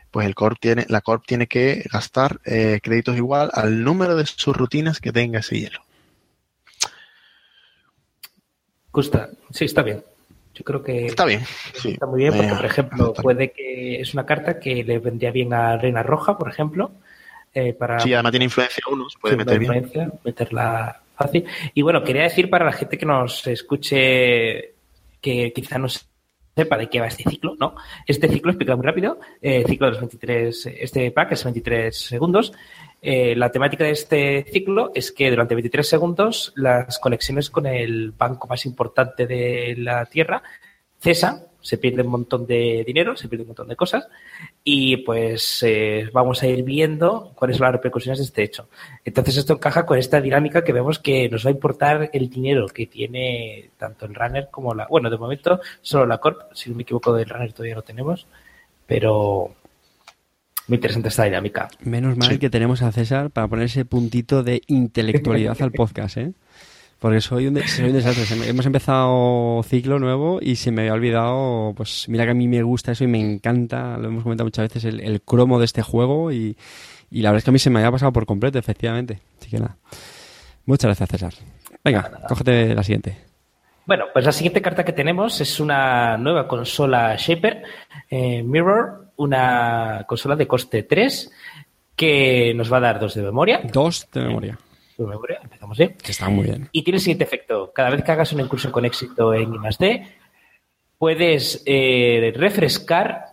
pues 0.09 0.27
la 0.27 1.01
Corp 1.01 1.25
tiene 1.25 1.47
que 1.47 1.83
gastar 1.91 2.39
eh, 2.45 2.79
créditos 2.83 3.15
igual 3.17 3.49
al 3.53 3.83
número 3.83 4.15
de 4.15 4.25
sus 4.25 4.55
rutinas 4.55 4.99
que 4.99 5.11
tenga 5.11 5.39
ese 5.39 5.59
hielo. 5.59 5.81
gusta. 8.91 9.29
Sí, 9.51 9.65
está 9.65 9.81
bien. 9.81 10.03
Yo 10.61 10.63
creo 10.63 10.83
que 10.83 11.07
Está 11.07 11.25
bien. 11.25 11.41
Sí. 11.73 11.93
está 11.93 12.05
muy 12.05 12.19
bien 12.21 12.33
porque, 12.35 12.47
Eh, 12.51 12.55
por 12.55 12.65
ejemplo, 12.65 13.13
puede 13.13 13.51
que 13.51 13.99
es 13.99 14.13
una 14.13 14.25
carta 14.27 14.59
que 14.59 14.83
le 14.83 14.99
vendría 14.99 15.31
bien 15.31 15.51
a 15.53 15.75
Reina 15.77 16.03
Roja, 16.03 16.37
por 16.37 16.49
ejemplo, 16.49 16.91
eh, 17.51 17.73
para 17.73 17.99
Sí, 17.99 18.13
además 18.13 18.31
tiene 18.31 18.45
influencia 18.45 18.83
uno, 18.91 19.09
se 19.09 19.17
puede 19.17 19.33
sí, 19.33 19.37
meter 19.39 19.59
bien. 19.59 20.13
meterla 20.23 21.01
fácil. 21.17 21.45
Y 21.73 21.81
bueno, 21.81 22.03
quería 22.03 22.23
decir 22.23 22.47
para 22.47 22.63
la 22.65 22.73
gente 22.73 22.97
que 22.97 23.05
nos 23.07 23.45
escuche 23.47 24.73
que 25.19 25.51
quizá 25.53 25.79
no 25.79 25.87
sepa 25.89 26.77
de 26.77 26.89
qué 26.89 26.99
va 26.99 27.07
este 27.07 27.23
ciclo, 27.29 27.55
¿no? 27.59 27.75
Este 28.05 28.27
ciclo, 28.27 28.51
explica 28.51 28.75
muy 28.75 28.85
rápido, 28.85 29.19
eh, 29.41 29.63
ciclo 29.67 29.87
de 29.87 29.91
los 29.93 30.01
23, 30.01 30.65
este 30.79 31.09
pack 31.11 31.31
es 31.31 31.43
23 31.43 31.97
segundos. 31.97 32.53
Eh, 33.01 33.35
la 33.35 33.51
temática 33.51 33.83
de 33.83 33.91
este 33.91 34.43
ciclo 34.43 34.91
es 34.93 35.11
que 35.11 35.31
durante 35.31 35.55
23 35.55 35.87
segundos 35.87 36.53
las 36.55 36.99
conexiones 36.99 37.49
con 37.49 37.65
el 37.65 38.11
banco 38.11 38.47
más 38.47 38.65
importante 38.67 39.25
de 39.25 39.75
la 39.77 40.05
Tierra 40.05 40.43
cesan, 40.99 41.45
se 41.61 41.79
pierde 41.79 42.03
un 42.03 42.09
montón 42.09 42.45
de 42.45 42.83
dinero, 42.85 43.15
se 43.17 43.27
pierde 43.27 43.43
un 43.43 43.49
montón 43.49 43.67
de 43.67 43.75
cosas 43.75 44.07
y 44.63 44.97
pues 44.97 45.63
eh, 45.63 46.09
vamos 46.13 46.43
a 46.43 46.47
ir 46.47 46.63
viendo 46.63 47.31
cuáles 47.35 47.57
son 47.57 47.65
las 47.65 47.73
repercusiones 47.73 48.19
de 48.19 48.25
este 48.25 48.43
hecho. 48.43 48.69
Entonces 49.03 49.37
esto 49.37 49.53
encaja 49.53 49.85
con 49.85 49.97
esta 49.97 50.21
dinámica 50.21 50.63
que 50.63 50.73
vemos 50.73 50.99
que 50.99 51.27
nos 51.29 51.43
va 51.43 51.49
a 51.49 51.53
importar 51.53 52.09
el 52.13 52.29
dinero 52.29 52.67
que 52.67 52.85
tiene 52.85 53.71
tanto 53.77 54.05
el 54.05 54.13
runner 54.13 54.49
como 54.51 54.75
la... 54.75 54.85
Bueno, 54.87 55.09
de 55.09 55.17
momento 55.17 55.59
solo 55.81 56.05
la 56.05 56.19
Corp, 56.19 56.53
si 56.53 56.69
no 56.69 56.75
me 56.75 56.83
equivoco 56.83 57.13
del 57.13 57.29
runner 57.29 57.53
todavía 57.53 57.75
lo 57.75 57.83
tenemos, 57.83 58.27
pero 58.85 59.55
muy 60.67 60.75
interesante 60.75 61.09
esta 61.09 61.23
dinámica. 61.25 61.69
Menos 61.83 62.15
mal 62.17 62.29
Sí. 62.29 62.37
que 62.37 62.49
tenemos 62.49 62.81
a 62.81 62.91
César 62.91 63.29
para 63.31 63.47
poner 63.47 63.65
ese 63.65 63.83
puntito 63.85 64.43
de 64.43 64.61
intelectualidad 64.67 65.61
al 65.61 65.71
podcast, 65.71 66.17
¿eh? 66.17 66.33
Porque 66.99 67.19
soy 67.19 67.47
un, 67.47 67.55
de- 67.55 67.67
soy 67.67 67.85
un 67.85 67.93
desastre. 67.93 68.47
Hemos 68.47 68.65
empezado 68.67 69.63
ciclo 69.63 69.97
nuevo 69.97 70.37
y 70.39 70.55
se 70.57 70.71
me 70.71 70.81
había 70.81 70.93
olvidado, 70.93 71.73
pues 71.75 72.05
mira 72.07 72.25
que 72.25 72.31
a 72.31 72.35
mí 72.35 72.47
me 72.47 72.61
gusta 72.61 72.91
eso 72.91 73.03
y 73.03 73.07
me 73.07 73.19
encanta, 73.19 73.97
lo 73.97 74.07
hemos 74.09 74.21
comentado 74.23 74.45
muchas 74.45 74.65
veces, 74.69 74.85
el, 74.85 74.99
el 74.99 75.21
cromo 75.21 75.57
de 75.57 75.65
este 75.65 75.81
juego 75.81 76.31
y, 76.31 76.55
y 77.09 77.21
la 77.23 77.29
verdad 77.31 77.39
es 77.39 77.43
que 77.45 77.49
a 77.49 77.53
mí 77.53 77.59
se 77.59 77.71
me 77.71 77.79
había 77.79 77.91
pasado 77.91 78.13
por 78.13 78.27
completo, 78.27 78.59
efectivamente. 78.59 79.19
Así 79.39 79.49
que 79.49 79.57
nada. 79.57 79.77
Muchas 80.67 80.89
gracias, 80.89 81.09
César. 81.09 81.33
Venga, 81.83 82.11
cógete 82.27 82.75
la 82.75 82.83
siguiente. 82.83 83.17
Bueno, 83.87 84.05
pues 84.13 84.23
la 84.23 84.31
siguiente 84.31 84.61
carta 84.61 84.85
que 84.85 84.93
tenemos 84.93 85.41
es 85.41 85.59
una 85.59 86.15
nueva 86.17 86.47
consola 86.47 87.15
Shaper 87.17 87.63
eh, 88.11 88.43
Mirror, 88.43 89.07
una 89.21 90.03
consola 90.07 90.35
de 90.35 90.47
coste 90.47 90.83
3 90.83 91.31
que 91.95 92.53
nos 92.55 92.71
va 92.71 92.77
a 92.77 92.81
dar 92.81 92.99
dos 92.99 93.13
de 93.13 93.21
memoria. 93.21 93.61
Dos 93.71 94.07
de 94.11 94.21
memoria. 94.21 94.57
Dos 94.97 95.07
de 95.07 95.13
memoria, 95.15 95.39
empezamos 95.43 95.77
bien. 95.77 95.95
Que 96.01 96.11
está 96.11 96.29
muy 96.29 96.45
bien. 96.45 96.69
Y 96.71 96.83
tiene 96.83 96.97
el 96.97 97.01
siguiente 97.01 97.23
efecto. 97.23 97.71
Cada 97.73 97.89
vez 97.89 98.03
que 98.03 98.11
hagas 98.11 98.31
una 98.33 98.43
incursión 98.43 98.71
con 98.71 98.85
éxito 98.85 99.33
en 99.33 99.53
I+D, 99.53 100.05
puedes 100.97 101.63
eh, 101.65 102.33
refrescar 102.35 103.25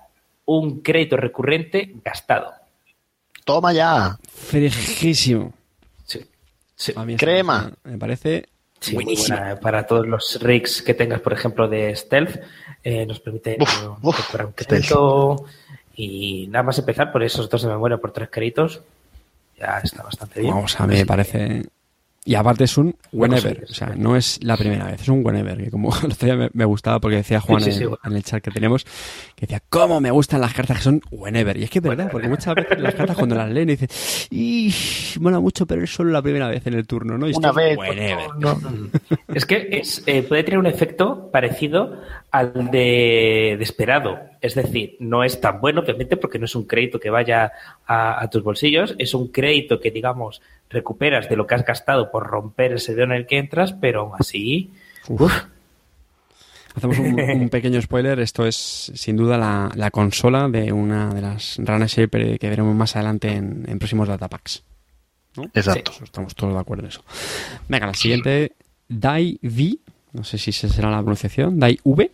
un 0.44 0.80
crédito 0.80 1.16
recurrente 1.16 1.94
gastado. 2.04 2.52
Toma 3.44 3.72
ya. 3.72 4.18
Frejísimo. 4.30 5.52
Sí. 6.04 6.92
Crema. 7.16 7.72
Me 7.84 7.98
parece 7.98 8.44
Sí, 8.80 8.94
muy 8.94 9.04
buenísimo. 9.04 9.36
buena. 9.38 9.58
Para 9.60 9.86
todos 9.86 10.06
los 10.06 10.38
rigs 10.40 10.82
que 10.82 10.94
tengas, 10.94 11.20
por 11.20 11.32
ejemplo, 11.32 11.68
de 11.68 11.94
stealth, 11.96 12.36
eh, 12.84 13.04
nos 13.06 13.18
permite 13.20 13.56
Uf, 13.60 13.84
eh, 13.84 14.44
un 14.44 14.52
crédito. 14.52 15.44
Y 15.98 16.46
nada 16.46 16.62
más 16.62 16.78
empezar 16.78 17.10
por 17.10 17.24
esos 17.24 17.50
dos 17.50 17.60
de 17.60 17.68
memoria 17.68 17.98
por 17.98 18.12
tres 18.12 18.28
créditos, 18.30 18.80
ya 19.58 19.80
está 19.82 20.04
bastante 20.04 20.40
bien. 20.40 20.54
Vamos, 20.54 20.78
a 20.80 20.86
mí 20.86 20.94
me 20.94 21.04
parece. 21.04 21.64
Y 22.24 22.36
aparte 22.36 22.64
es 22.64 22.78
un 22.78 22.94
whenever, 23.10 23.56
sí, 23.66 23.72
o 23.72 23.74
sea, 23.74 23.94
no 23.96 24.14
es 24.14 24.38
la 24.44 24.56
primera 24.56 24.84
vez, 24.84 25.00
es 25.00 25.08
un 25.08 25.24
whenever, 25.26 25.56
que 25.56 25.70
como 25.72 25.90
el 26.04 26.12
otro 26.12 26.26
día 26.26 26.50
me, 26.52 26.64
gustaba 26.66 27.00
porque 27.00 27.16
decía 27.16 27.40
Juan 27.40 27.60
Sí, 27.60 27.72
sí, 27.72 27.78
sí, 27.78 27.82
en, 27.84 27.88
bueno. 27.88 28.02
en 28.04 28.16
el 28.16 28.22
chat 28.22 28.42
que 28.44 28.50
tenemos, 28.52 28.84
que 29.34 29.46
decía, 29.46 29.60
¿cómo 29.68 30.00
me 30.00 30.12
gustan 30.12 30.40
las 30.40 30.54
cartas 30.54 30.76
que 30.76 30.82
son 30.84 31.00
whenever? 31.10 31.56
Y 31.56 31.64
es 31.64 31.70
que 31.70 31.80
es 31.80 31.84
verdad, 31.84 32.10
porque 32.12 32.28
muchas 32.28 32.54
veces 32.54 32.78
las 32.78 32.94
cartas 32.94 33.16
cuando 33.16 33.34
las 33.34 33.50
leen 33.50 33.66
dicen, 33.68 33.88
¡y 34.30 34.72
mola 35.18 35.40
mucho, 35.40 35.66
pero 35.66 35.82
es 35.82 35.90
solo 35.90 36.12
la 36.12 36.22
primera 36.22 36.46
vez 36.46 36.64
en 36.66 36.74
el 36.74 36.86
turno, 36.86 37.18
¿no? 37.18 37.28
Y 37.28 37.32
Una 37.34 37.50
vez. 37.50 37.76
whenever. 37.76 38.28
no. 38.38 38.60
Es 39.34 39.46
que 39.46 39.68
es, 39.72 40.04
eh, 40.06 40.22
puede 40.22 40.44
tener 40.44 40.58
un 40.58 40.66
efecto 40.66 41.30
parecido 41.32 42.00
al 42.30 42.70
de, 42.70 43.56
de 43.58 43.64
esperado. 43.64 44.20
Es 44.40 44.54
decir, 44.54 44.96
no 45.00 45.24
es 45.24 45.40
tan 45.40 45.60
bueno, 45.60 45.80
obviamente, 45.80 46.16
porque 46.16 46.38
no 46.38 46.44
es 46.44 46.54
un 46.54 46.64
crédito 46.64 47.00
que 47.00 47.10
vaya 47.10 47.52
a, 47.86 48.22
a 48.22 48.30
tus 48.30 48.42
bolsillos, 48.42 48.94
es 48.98 49.14
un 49.14 49.28
crédito 49.28 49.80
que, 49.80 49.90
digamos, 49.90 50.40
recuperas 50.70 51.28
de 51.28 51.36
lo 51.36 51.46
que 51.46 51.54
has 51.54 51.64
gastado 51.64 52.10
por 52.10 52.26
romper 52.26 52.72
el 52.72 52.80
servidor 52.80 53.10
en 53.12 53.16
el 53.18 53.26
que 53.26 53.38
entras, 53.38 53.72
pero 53.72 54.02
aún 54.02 54.12
así. 54.18 54.70
uf, 55.08 55.32
Hacemos 56.78 56.98
un, 56.98 57.20
un 57.20 57.48
pequeño 57.50 57.80
spoiler, 57.82 58.20
esto 58.20 58.46
es 58.46 58.92
sin 58.94 59.16
duda 59.16 59.36
la, 59.36 59.70
la 59.74 59.90
consola 59.90 60.48
de 60.48 60.72
una 60.72 61.12
de 61.12 61.20
las 61.20 61.56
Rana 61.58 61.86
Shaper 61.86 62.38
que 62.38 62.48
veremos 62.48 62.74
más 62.74 62.94
adelante 62.94 63.32
en, 63.32 63.64
en 63.66 63.78
próximos 63.78 64.06
datapacks. 64.06 64.62
Exacto. 65.54 65.92
Eso, 65.92 66.04
Estamos 66.04 66.34
todos 66.34 66.54
de 66.54 66.60
acuerdo 66.60 66.84
en 66.84 66.90
eso. 66.90 67.02
Venga, 67.68 67.86
la 67.86 67.94
siguiente, 67.94 68.52
Dai 68.88 69.38
V, 69.42 69.78
no 70.12 70.24
sé 70.24 70.38
si 70.38 70.50
esa 70.50 70.68
será 70.68 70.90
la 70.90 70.98
pronunciación, 70.98 71.58
Dai 71.58 71.78
V, 71.82 72.10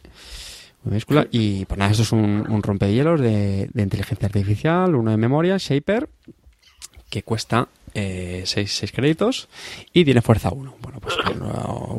minúscula, 0.84 1.26
y 1.30 1.64
pues 1.66 1.78
nada, 1.78 1.90
esto 1.90 2.02
es 2.02 2.12
un, 2.12 2.44
un 2.48 2.62
rompehielos 2.62 3.20
de, 3.20 3.68
de 3.72 3.82
inteligencia 3.82 4.26
artificial, 4.26 4.94
uno 4.94 5.10
de 5.10 5.16
memoria, 5.16 5.56
Shaper, 5.58 6.08
que 7.10 7.22
cuesta 7.22 7.68
6 7.94 8.92
créditos 8.92 9.48
y 9.92 10.04
tiene 10.04 10.20
fuerza 10.20 10.50
1. 10.52 10.76
Bueno, 10.80 10.98
pues 11.00 11.14
con, 11.16 11.38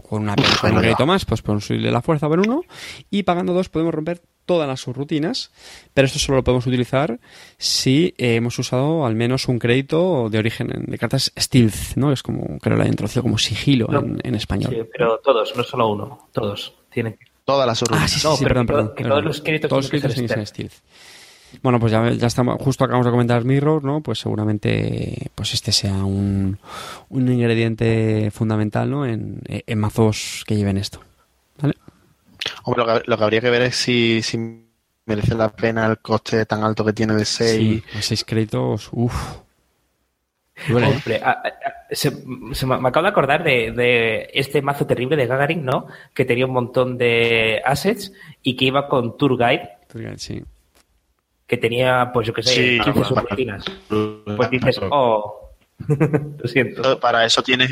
con 0.01 0.21
una, 0.23 0.36
con 0.59 0.73
un 0.73 0.79
crédito 0.79 1.05
más, 1.05 1.23
pues 1.25 1.41
podemos 1.41 1.65
subirle 1.65 1.89
la 1.89 2.01
fuerza 2.01 2.27
por 2.27 2.39
1 2.39 2.61
y 3.09 3.23
pagando 3.23 3.53
2 3.53 3.69
podemos 3.69 3.93
romper 3.93 4.21
todas 4.45 4.67
las 4.67 4.81
subrutinas, 4.81 5.51
pero 5.93 6.05
esto 6.05 6.19
solo 6.19 6.38
lo 6.39 6.43
podemos 6.43 6.67
utilizar 6.67 7.19
si 7.57 8.13
eh, 8.17 8.36
hemos 8.36 8.59
usado 8.59 9.05
al 9.05 9.15
menos 9.15 9.47
un 9.47 9.57
crédito 9.57 10.29
de 10.29 10.38
origen 10.38 10.67
de 10.86 10.97
cartas 10.97 11.31
stealth, 11.39 11.95
¿no? 11.95 12.11
Es 12.11 12.21
como, 12.21 12.59
creo 12.59 12.77
que 12.77 12.83
la 12.83 12.88
introducido 12.89 13.23
como 13.23 13.38
sigilo 13.39 13.88
No. 13.89 14.01
en, 14.01 14.19
en 14.21 14.36
español. 14.36 14.71
sí, 14.71 14.81
pero 14.91 15.19
todos, 15.23 15.55
no 15.55 15.63
solo 15.63 15.88
uno, 15.88 16.27
todos 16.33 16.75
tienen 16.91 17.13
que. 17.13 17.25
Todas 17.45 17.67
las 17.67 17.83
Ah, 17.91 18.07
sí, 18.07 18.19
sí, 18.19 18.27
No, 18.27 18.35
sí, 18.37 18.43
pero 18.43 18.55
perdón, 18.55 18.65
que 18.65 18.73
perdón. 18.73 18.87
que 18.95 19.03
perdón. 19.03 19.11
todos 19.11 19.23
los 19.25 19.41
créditos 19.41 19.69
Todos 19.69 19.83
los 19.83 19.89
créditos 19.91 20.15
que 20.15 20.45
stealth. 20.45 20.73
Bueno, 21.61 21.79
pues 21.79 21.91
ya, 21.91 22.09
ya 22.11 22.27
estamos, 22.27 22.57
justo 22.61 22.83
acabamos 22.83 23.05
de 23.05 23.11
comentar 23.11 23.45
Mirror, 23.45 23.83
¿no? 23.83 24.01
Pues 24.01 24.19
seguramente 24.19 25.31
pues 25.35 25.53
este 25.53 25.71
sea 25.71 25.93
un, 26.03 26.59
un 27.09 27.31
ingrediente 27.31 28.29
fundamental, 28.31 28.89
¿no? 28.89 29.05
En, 29.05 29.41
en 29.47 29.79
mazos 29.79 30.43
que 30.45 30.55
lleven 30.57 30.77
esto. 30.77 30.99
¿Vale? 31.61 31.75
Hombre, 32.63 32.85
lo 32.85 32.93
que, 33.01 33.03
lo 33.09 33.17
que 33.17 33.23
habría 33.23 33.41
que 33.41 33.49
ver 33.49 33.61
es 33.63 33.75
si, 33.77 34.21
si 34.21 34.37
merece 35.05 35.35
la 35.35 35.49
pena 35.49 35.85
el 35.85 35.99
coste 35.99 36.45
tan 36.45 36.63
alto 36.63 36.83
que 36.83 36.93
tiene 36.93 37.13
de 37.13 37.25
6. 37.25 37.57
Sí, 37.57 37.83
a 37.97 38.01
seis 38.01 38.25
créditos, 38.25 38.89
uff. 38.91 39.15
¿Eh? 40.55 40.73
Hombre, 40.73 41.21
a- 41.23 41.29
a- 41.31 41.47
a- 41.47 41.73
se, 41.95 42.11
se 42.53 42.65
me 42.65 42.77
me 42.77 42.87
acabo 42.89 43.03
de 43.03 43.09
acordar 43.09 43.43
de, 43.43 43.71
de 43.71 44.29
este 44.33 44.61
mazo 44.61 44.85
terrible 44.87 45.15
de 45.17 45.27
Gagarin, 45.27 45.63
¿no? 45.65 45.87
Que 46.13 46.25
tenía 46.25 46.45
un 46.45 46.53
montón 46.53 46.97
de 46.97 47.61
assets 47.65 48.11
y 48.41 48.55
que 48.55 48.65
iba 48.65 48.87
con 48.87 49.17
Tour 49.17 49.37
Guide, 49.37 49.69
Sí. 50.17 50.43
que 51.47 51.57
tenía, 51.57 52.09
pues 52.13 52.27
yo 52.27 52.33
qué 52.33 52.43
sé, 52.43 52.53
Sí, 52.53 52.79
15 52.83 52.91
para- 52.93 53.05
subrutinas. 53.07 53.65
Pues 53.87 54.49
dices, 54.49 54.79
oh, 54.89 55.51
lo 56.39 56.47
siento. 56.47 56.99
Para 56.99 57.25
eso 57.25 57.43
tienes 57.43 57.71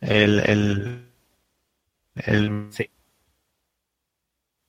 el. 0.00 0.40
el, 0.40 1.06
el 2.26 2.66
Sí. 2.70 2.90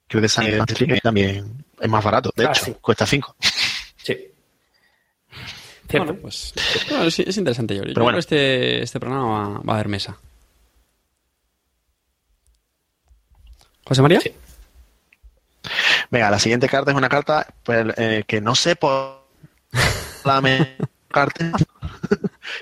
creo 0.08 0.22
que 0.22 0.28
San 0.30 0.46
que 0.46 1.00
también 1.02 1.66
es 1.80 1.90
más 1.90 2.04
barato, 2.04 2.32
de 2.36 2.46
Ah, 2.46 2.50
hecho, 2.52 2.66
sí. 2.66 2.76
cuesta 2.80 3.06
5. 3.06 3.36
Cierto. 5.92 6.14
Bueno, 6.14 6.22
pues 6.22 6.54
bueno, 6.90 7.04
es, 7.06 7.20
es 7.20 7.38
interesante, 7.38 7.76
yo. 7.76 7.82
Yo 7.84 7.94
Pero 7.94 8.04
bueno. 8.04 8.18
creo 8.20 8.28
que 8.28 8.36
este, 8.80 8.84
este 8.84 9.00
programa 9.00 9.26
va, 9.26 9.60
va 9.60 9.74
a 9.74 9.76
haber 9.76 9.88
mesa. 9.90 10.18
¿José 13.86 14.02
María? 14.02 14.20
Sí. 14.22 14.32
Venga, 16.10 16.30
la 16.32 16.40
siguiente 16.40 16.68
carta 16.68 16.92
es 16.92 16.98
una 16.98 17.10
carta 17.10 17.48
pues, 17.64 17.86
eh, 17.98 18.24
que 18.28 18.42
no 18.42 18.56
sé 18.56 18.76
por 18.76 19.26
la 20.26 20.42
me- 20.42 20.78
carta 21.08 21.52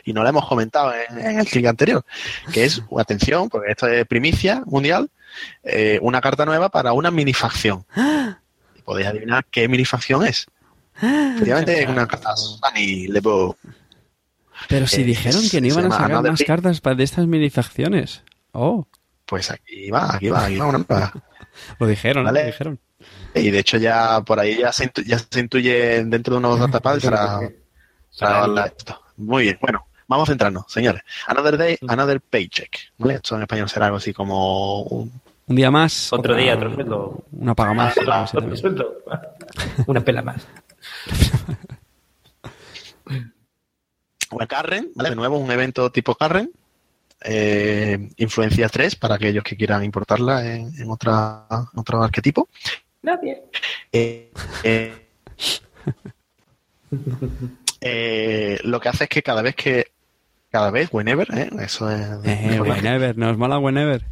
y 0.06 0.14
no 0.14 0.24
la 0.24 0.30
hemos 0.30 0.48
comentado 0.48 0.92
en, 0.94 1.20
en 1.20 1.40
el 1.40 1.46
clic 1.46 1.68
anterior, 1.68 2.04
que 2.52 2.66
es, 2.66 2.82
atención, 2.98 3.48
porque 3.50 3.72
esto 3.72 3.88
es 3.88 4.06
primicia 4.08 4.64
mundial, 4.66 5.10
eh, 5.64 6.00
una 6.02 6.20
carta 6.20 6.46
nueva 6.46 6.70
para 6.70 6.94
una 6.94 7.12
minifacción. 7.12 7.86
Y 8.76 8.82
podéis 8.82 9.08
adivinar 9.08 9.46
qué 9.52 9.68
minifacción 9.68 10.26
es. 10.26 10.48
Efectivamente, 11.02 11.84
es 11.84 11.90
una 11.90 12.08
carta 12.08 12.36
Sunny 12.36 13.08
Lebo. 13.08 13.56
Pero 14.68 14.86
si 14.88 15.02
Eh, 15.02 15.06
dijeron 15.06 15.42
que 15.50 15.62
no 15.62 15.68
iban 15.68 15.86
a 15.92 15.98
sacar 15.98 16.24
más 16.24 16.44
cartas 16.44 16.82
para 16.82 16.96
de 16.96 17.04
estas 17.04 17.26
minifacciones. 17.28 18.24
Oh, 18.52 18.86
Pues 19.26 19.52
aquí 19.52 19.90
va, 19.90 20.16
aquí 20.16 20.30
va, 20.30 20.46
aquí 20.46 20.58
va 20.58 20.66
una 20.68 20.80
nueva. 20.88 21.14
lo 21.80 21.88
dijeron, 21.88 22.26
Vale. 22.26 22.42
lo 22.42 22.46
dijeron. 22.48 22.80
Y 23.36 23.52
de 23.52 23.60
hecho 23.60 23.78
ya 23.78 24.22
por 24.22 24.40
ahí 24.40 24.58
ya 24.58 24.72
se, 24.74 24.92
intu- 24.92 25.06
ya 25.06 25.18
se 25.20 25.40
intuye 25.40 26.04
dentro 26.04 26.34
de 26.34 26.40
unos 26.40 26.60
datapads 26.60 27.06
para, 27.06 27.40
para 28.20 28.40
darle 28.42 28.62
esto. 28.76 29.00
Muy 29.18 29.44
bien, 29.44 29.58
bueno, 29.62 29.86
vamos 30.08 30.28
a 30.28 30.32
centrarnos, 30.34 30.66
señores. 30.68 31.04
Another 31.28 31.58
day, 31.58 31.78
another 31.88 32.20
paycheck. 32.22 32.76
¿vale? 32.98 33.16
Esto 33.16 33.36
en 33.36 33.44
español 33.44 33.70
será 33.70 33.86
algo 33.86 33.98
así 33.98 34.14
como 34.14 34.82
un... 34.84 35.12
Un 35.48 35.56
día 35.56 35.72
más. 35.72 36.12
Otro 36.14 36.34
otra- 36.34 36.44
día, 36.44 36.56
otro 36.56 36.74
sueldo. 36.74 37.24
Una 37.32 37.56
paga 37.56 37.74
más. 37.74 37.96
Ah, 38.08 38.28
también. 38.32 38.58
sueldo. 38.58 38.98
Una 39.88 40.02
pela 40.02 40.22
más. 40.22 40.46
O 44.32 44.42
el 44.42 44.48
Carren, 44.48 44.92
¿vale? 44.96 45.10
De 45.10 45.16
nuevo, 45.16 45.38
un 45.38 45.52
evento 45.52 45.92
tipo 45.92 46.16
Carren. 46.16 46.52
Eh, 47.22 48.12
influencia 48.18 48.70
3 48.70 48.96
para 48.96 49.16
aquellos 49.16 49.44
que 49.44 49.58
quieran 49.58 49.84
importarla 49.84 50.46
en, 50.56 50.72
en 50.80 50.90
otra, 50.90 51.46
otro 51.76 52.02
arquetipo. 52.02 52.48
Nadie. 53.02 53.44
Eh, 53.92 54.32
eh, 54.64 55.08
eh, 57.82 58.60
lo 58.64 58.80
que 58.80 58.90
hace 58.90 59.04
es 59.06 59.10
que 59.10 59.22
cada 59.24 59.42
vez 59.42 59.56
que 59.56 59.92
cada 60.50 60.72
vez, 60.72 60.90
whenever, 60.92 61.28
¿eh? 61.38 61.50
eso 61.60 61.90
es 61.92 62.02
Eh, 62.24 62.60
whenever, 62.62 63.16
nos 63.18 63.38
mola 63.38 63.60
whenever. 63.60 64.04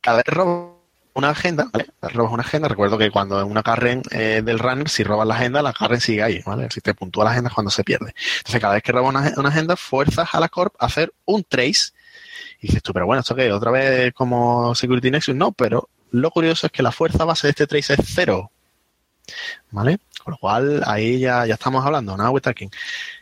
cada 0.00 0.18
vez 0.18 0.26
robas 0.26 0.73
una 1.14 1.30
agenda, 1.30 1.70
¿vale? 1.72 1.86
Robas 2.02 2.32
una 2.32 2.42
agenda. 2.42 2.68
Recuerdo 2.68 2.98
que 2.98 3.10
cuando 3.10 3.40
en 3.40 3.50
una 3.50 3.62
Carren 3.62 4.02
eh, 4.10 4.42
del 4.44 4.58
runner, 4.58 4.88
si 4.88 5.04
robas 5.04 5.26
la 5.26 5.36
agenda, 5.36 5.62
la 5.62 5.72
Carren 5.72 6.00
sigue 6.00 6.22
ahí, 6.22 6.42
¿vale? 6.44 6.68
Si 6.70 6.80
te 6.80 6.94
puntúa 6.94 7.24
la 7.24 7.30
agenda 7.30 7.48
es 7.48 7.54
cuando 7.54 7.70
se 7.70 7.84
pierde. 7.84 8.14
Entonces, 8.38 8.60
cada 8.60 8.74
vez 8.74 8.82
que 8.82 8.92
robas 8.92 9.10
una, 9.10 9.32
una 9.36 9.48
agenda, 9.48 9.76
fuerzas 9.76 10.28
a 10.32 10.40
la 10.40 10.48
Corp 10.48 10.74
a 10.78 10.86
hacer 10.86 11.12
un 11.24 11.44
trace. 11.44 11.92
Y 12.60 12.68
dices 12.68 12.82
tú, 12.82 12.92
pero 12.92 13.06
bueno, 13.06 13.20
¿esto 13.20 13.34
qué? 13.34 13.52
¿Otra 13.52 13.70
vez 13.70 14.12
como 14.12 14.74
Security 14.74 15.10
Nexus? 15.10 15.34
No, 15.34 15.52
pero 15.52 15.88
lo 16.10 16.30
curioso 16.30 16.66
es 16.66 16.72
que 16.72 16.82
la 16.82 16.92
fuerza 16.92 17.24
base 17.24 17.46
de 17.46 17.50
este 17.50 17.66
trace 17.66 17.94
es 17.94 18.00
cero. 18.06 18.50
¿Vale? 19.70 19.98
Con 20.22 20.32
lo 20.32 20.38
cual, 20.38 20.82
ahí 20.86 21.18
ya, 21.18 21.46
ya 21.46 21.54
estamos 21.54 21.84
hablando, 21.84 22.16
nada, 22.16 22.30
we're 22.30 22.40
talking. 22.40 22.70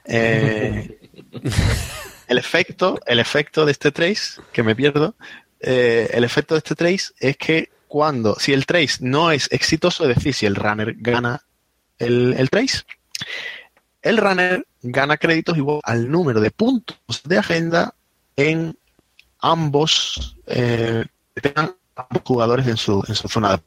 Eh, 0.04 0.98
el 2.28 2.38
efecto, 2.38 2.98
el 3.06 3.18
efecto 3.18 3.64
de 3.64 3.72
este 3.72 3.92
trace, 3.92 4.40
que 4.52 4.62
me 4.62 4.74
pierdo, 4.74 5.14
eh, 5.60 6.10
el 6.12 6.24
efecto 6.24 6.54
de 6.54 6.58
este 6.58 6.74
trace 6.74 7.12
es 7.18 7.36
que 7.36 7.70
cuando, 7.92 8.36
si 8.40 8.54
el 8.54 8.64
trace 8.64 8.96
no 9.00 9.30
es 9.30 9.52
exitoso, 9.52 10.08
es 10.08 10.16
decir, 10.16 10.32
si 10.32 10.46
el 10.46 10.54
runner 10.56 10.94
gana 10.96 11.42
el, 11.98 12.32
el 12.38 12.48
trace, 12.48 12.84
el 14.00 14.16
runner 14.16 14.66
gana 14.80 15.18
créditos 15.18 15.58
igual 15.58 15.80
al 15.84 16.10
número 16.10 16.40
de 16.40 16.50
puntos 16.50 16.96
de 17.24 17.36
agenda 17.36 17.94
en 18.34 18.78
ambos 19.40 20.38
eh, 20.46 21.04
tengan 21.34 21.74
ambos 21.94 22.22
jugadores 22.24 22.66
en 22.66 22.78
su, 22.78 23.04
en 23.06 23.14
su 23.14 23.28
zona 23.28 23.58
de. 23.58 23.62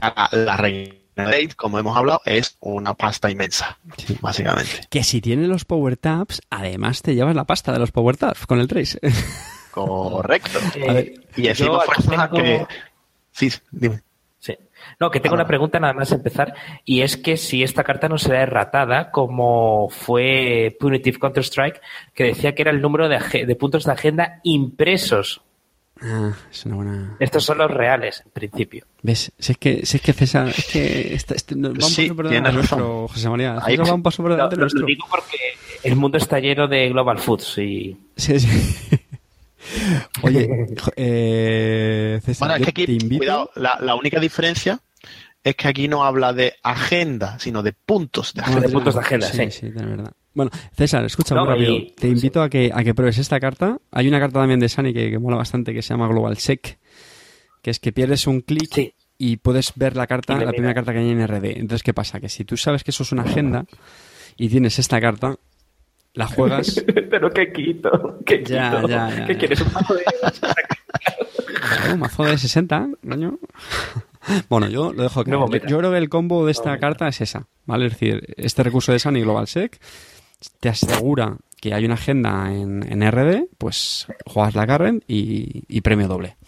La, 0.00 0.28
la 0.30 0.56
reina 0.56 0.94
Raid, 1.16 1.54
como 1.54 1.80
hemos 1.80 1.96
hablado, 1.96 2.20
es 2.24 2.56
una 2.60 2.94
pasta 2.94 3.32
inmensa, 3.32 3.76
Sí. 3.96 4.16
básicamente. 4.20 4.86
Que 4.90 5.02
si 5.02 5.20
tienes 5.20 5.48
los 5.48 5.64
power 5.64 5.96
taps, 5.96 6.40
además 6.50 7.02
te 7.02 7.16
llevas 7.16 7.34
la 7.34 7.46
pasta 7.46 7.72
de 7.72 7.80
los 7.80 7.90
power 7.90 8.16
taps 8.16 8.46
con 8.46 8.60
el 8.60 8.68
trace. 8.68 9.00
Correcto. 9.72 10.60
Eh, 10.76 11.16
Y 11.36 11.46
encima 11.48 11.70
yo 11.72 11.80
fuerzas 11.80 12.18
a 12.18 12.30
tengo- 12.30 12.42
que... 12.42 12.66
Sí, 13.32 13.50
dime. 13.70 14.00
Sí. 14.38 14.56
No, 15.00 15.10
que 15.10 15.18
tengo 15.20 15.34
Ah. 15.34 15.38
una 15.38 15.46
pregunta 15.46 15.80
nada 15.80 15.94
más 15.94 16.12
empezar, 16.12 16.54
y 16.84 17.00
es 17.00 17.16
que 17.16 17.36
si 17.38 17.62
esta 17.62 17.82
carta 17.82 18.08
no 18.08 18.18
será 18.18 18.42
erratada, 18.42 19.10
como 19.10 19.88
fue 19.90 20.76
Punitive 20.78 21.18
Counter-Strike, 21.18 21.80
que 22.14 22.24
decía 22.24 22.54
que 22.54 22.62
era 22.62 22.70
el 22.70 22.80
número 22.82 23.08
de, 23.08 23.18
de 23.46 23.56
puntos 23.56 23.84
de 23.84 23.92
agenda 23.92 24.40
impresos. 24.44 25.40
ah, 26.02 26.32
es 26.52 26.66
una 26.66 26.76
buena... 26.76 27.16
Estos 27.20 27.44
son 27.44 27.58
los 27.58 27.70
reales, 27.70 28.22
en 28.26 28.30
principio. 28.32 28.84
¿Ves? 29.02 29.32
Si 29.38 29.52
es 29.52 29.58
que, 29.58 29.86
si 29.86 29.96
es 29.96 30.02
que 30.02 30.12
César, 30.12 30.48
es 30.48 30.66
que 30.70 31.14
este- 31.14 31.56
no, 31.56 31.68
va 31.70 31.74
un 31.74 31.80
Sí, 31.82 32.02
paso 32.02 32.16
por 32.16 32.28
tienes 32.28 32.42
delante 32.52 32.56
nuestro, 32.76 33.08
José 33.08 33.28
María. 33.30 33.58
Ahí- 33.62 33.76
va 33.78 33.94
un 33.94 34.02
paso 34.02 34.22
por 34.22 34.30
Lo, 34.32 34.36
delante 34.36 34.56
lo- 34.56 34.60
lo 34.60 34.64
nuestro. 34.64 34.86
digo 34.86 35.06
porque 35.08 35.36
el 35.82 35.96
mundo 35.96 36.18
está 36.18 36.38
lleno 36.38 36.68
de 36.68 36.90
Global 36.90 37.18
Foods 37.18 37.58
y 37.58 37.96
Sí, 38.16 38.38
sí. 38.38 38.98
Oye, 40.22 40.48
eh, 40.96 42.20
César, 42.24 42.48
Bueno, 42.48 42.54
es 42.54 42.60
yo 42.60 42.64
que 42.66 42.70
aquí, 42.70 42.86
te 42.86 42.92
invito... 42.92 43.18
cuidado, 43.18 43.50
la, 43.56 43.78
la 43.80 43.94
única 43.94 44.20
diferencia 44.20 44.80
es 45.42 45.54
que 45.56 45.68
aquí 45.68 45.88
no 45.88 46.04
habla 46.04 46.32
de 46.32 46.54
agenda, 46.62 47.38
sino 47.38 47.62
de 47.62 47.72
puntos 47.72 48.32
de 48.34 48.40
Ah, 48.42 48.44
agenda. 48.46 48.66
de 48.66 48.72
puntos 48.72 48.94
de 48.94 49.00
agenda, 49.00 49.26
sí. 49.26 49.38
sí. 49.44 49.50
Sí, 49.50 49.68
de 49.70 49.84
verdad. 49.84 50.12
Bueno, 50.32 50.50
César, 50.76 51.04
escucha 51.04 51.34
No, 51.34 51.44
muy 51.44 51.50
rápido. 51.54 51.72
y- 51.76 51.94
Te 51.96 52.08
invito 52.08 52.42
a 52.42 52.48
que, 52.48 52.70
a 52.74 52.82
que 52.82 52.94
pruebes 52.94 53.18
esta 53.18 53.38
carta. 53.38 53.78
Hay 53.92 54.08
una 54.08 54.18
carta 54.18 54.40
también 54.40 54.58
de 54.60 54.68
Sunny 54.68 54.92
que, 54.92 55.10
que 55.10 55.18
mola 55.18 55.36
bastante 55.36 55.72
que 55.72 55.82
se 55.82 55.90
llama 55.94 56.08
Global 56.08 56.36
Sec, 56.38 56.78
que 57.62 57.70
es 57.70 57.78
que 57.78 57.92
pierdes 57.92 58.26
un 58.26 58.40
clic 58.40 58.68
Sí. 58.74 58.94
y 59.18 59.36
puedes 59.36 59.72
ver 59.76 59.96
la 59.96 60.06
carta, 60.06 60.36
la 60.38 60.50
primera 60.50 60.74
carta 60.74 60.92
que 60.92 60.98
hay 60.98 61.10
en 61.10 61.24
RD. 61.26 61.56
Entonces, 61.58 61.82
¿qué 61.82 61.94
pasa? 61.94 62.20
Que 62.20 62.28
si 62.28 62.44
tú 62.44 62.56
sabes 62.56 62.82
que 62.82 62.90
eso 62.90 63.02
es 63.04 63.12
una 63.12 63.22
agenda 63.22 63.64
y 64.36 64.48
tienes 64.48 64.78
esta 64.78 65.00
carta, 65.00 65.36
la 66.14 66.26
juegas 66.26 66.82
Pero 67.10 67.30
qué 67.30 67.52
quito, 67.52 68.18
qué 68.26 68.38
quito. 68.42 68.54
Ya, 68.54 68.82
ya, 68.86 69.10
ya, 69.10 69.26
¿Qué 69.26 69.32
ya. 69.34 69.38
quieres? 69.38 69.60
Un 69.60 69.72
mazo 69.72 69.94
de 69.94 70.04
un 71.94 72.00
mazo 72.00 72.24
de 72.24 72.38
60, 72.38 72.88
coño. 73.08 73.38
Bueno, 74.48 74.68
yo 74.68 74.90
lo 74.94 75.02
dejo 75.02 75.22
claro. 75.22 75.40
Nuevo 75.40 75.52
meta. 75.52 75.66
Yo 75.66 75.76
creo 75.76 75.90
que 75.90 75.98
el 75.98 76.08
combo 76.08 76.46
de 76.46 76.52
esta 76.52 76.78
carta 76.78 77.06
es 77.08 77.20
esa, 77.20 77.46
¿vale? 77.66 77.84
Es 77.86 77.92
decir, 77.92 78.22
este 78.38 78.62
recurso 78.62 78.90
de 78.90 78.98
Sunny 78.98 79.20
Global 79.20 79.46
Sec 79.46 79.78
te 80.60 80.70
asegura 80.70 81.36
que 81.60 81.74
hay 81.74 81.84
una 81.84 81.92
agenda 81.92 82.50
en, 82.50 82.90
en 82.90 83.02
RD, 83.10 83.48
pues 83.58 84.06
juegas 84.24 84.54
la 84.54 84.66
Current 84.66 85.04
y, 85.06 85.64
y 85.68 85.80
premio 85.82 86.08
doble. 86.08 86.38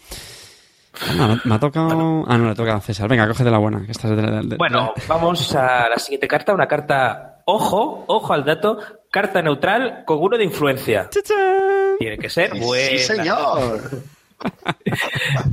No, 1.15 1.27
no, 1.27 1.39
me 1.43 1.53
ha 1.53 1.59
tocado... 1.59 2.23
Ah, 2.27 2.35
no, 2.39 2.49
le 2.49 2.55
toca 2.55 2.73
a 2.73 2.81
César. 2.81 3.07
Venga, 3.07 3.27
cógete 3.27 3.51
la 3.51 3.59
buena. 3.59 3.85
Que 3.85 3.91
estás 3.91 4.09
de- 4.09 4.15
de- 4.23 4.41
de- 4.41 4.55
Bueno, 4.57 4.93
vamos 5.07 5.53
a 5.53 5.87
la 5.87 5.99
siguiente 5.99 6.27
carta, 6.27 6.55
una 6.55 6.67
carta, 6.67 7.43
ojo, 7.45 8.05
ojo 8.07 8.33
al 8.33 8.43
dato, 8.43 8.79
carta 9.21 9.41
neutral 9.41 10.03
con 10.05 10.19
uno 10.21 10.37
de 10.37 10.43
influencia. 10.43 11.09
¡Chachán! 11.09 11.95
Tiene 11.97 12.17
que 12.19 12.29
ser 12.29 12.53
buena. 12.59 12.89
Sí, 12.89 12.99
señor. 12.99 13.81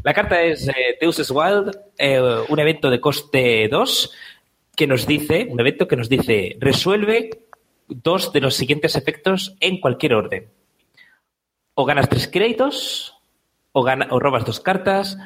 La 0.03 0.13
carta 0.13 0.43
es 0.43 0.69
eh, 0.69 0.99
Deus 1.01 1.31
Wild, 1.31 1.75
eh, 1.97 2.21
un 2.49 2.59
evento 2.59 2.91
de 2.91 3.01
coste 3.01 3.67
2 3.69 4.13
que 4.77 4.87
nos 4.87 5.07
dice, 5.07 5.47
un 5.49 5.59
evento 5.61 5.89
que 5.89 5.97
nos 5.97 6.09
dice, 6.11 6.57
resuelve 6.61 7.31
dos 7.89 8.33
de 8.35 8.41
los 8.41 8.55
siguientes 8.55 8.97
efectos 8.97 9.55
en 9.61 9.81
cualquier 9.81 10.13
orden. 10.15 10.49
O 11.75 11.85
ganas 11.87 12.09
tres 12.11 12.29
créditos, 12.29 13.15
o, 13.73 13.83
gana- 13.83 14.09
o 14.11 14.19
robas 14.21 14.45
dos 14.45 14.61
cartas, 14.61 15.17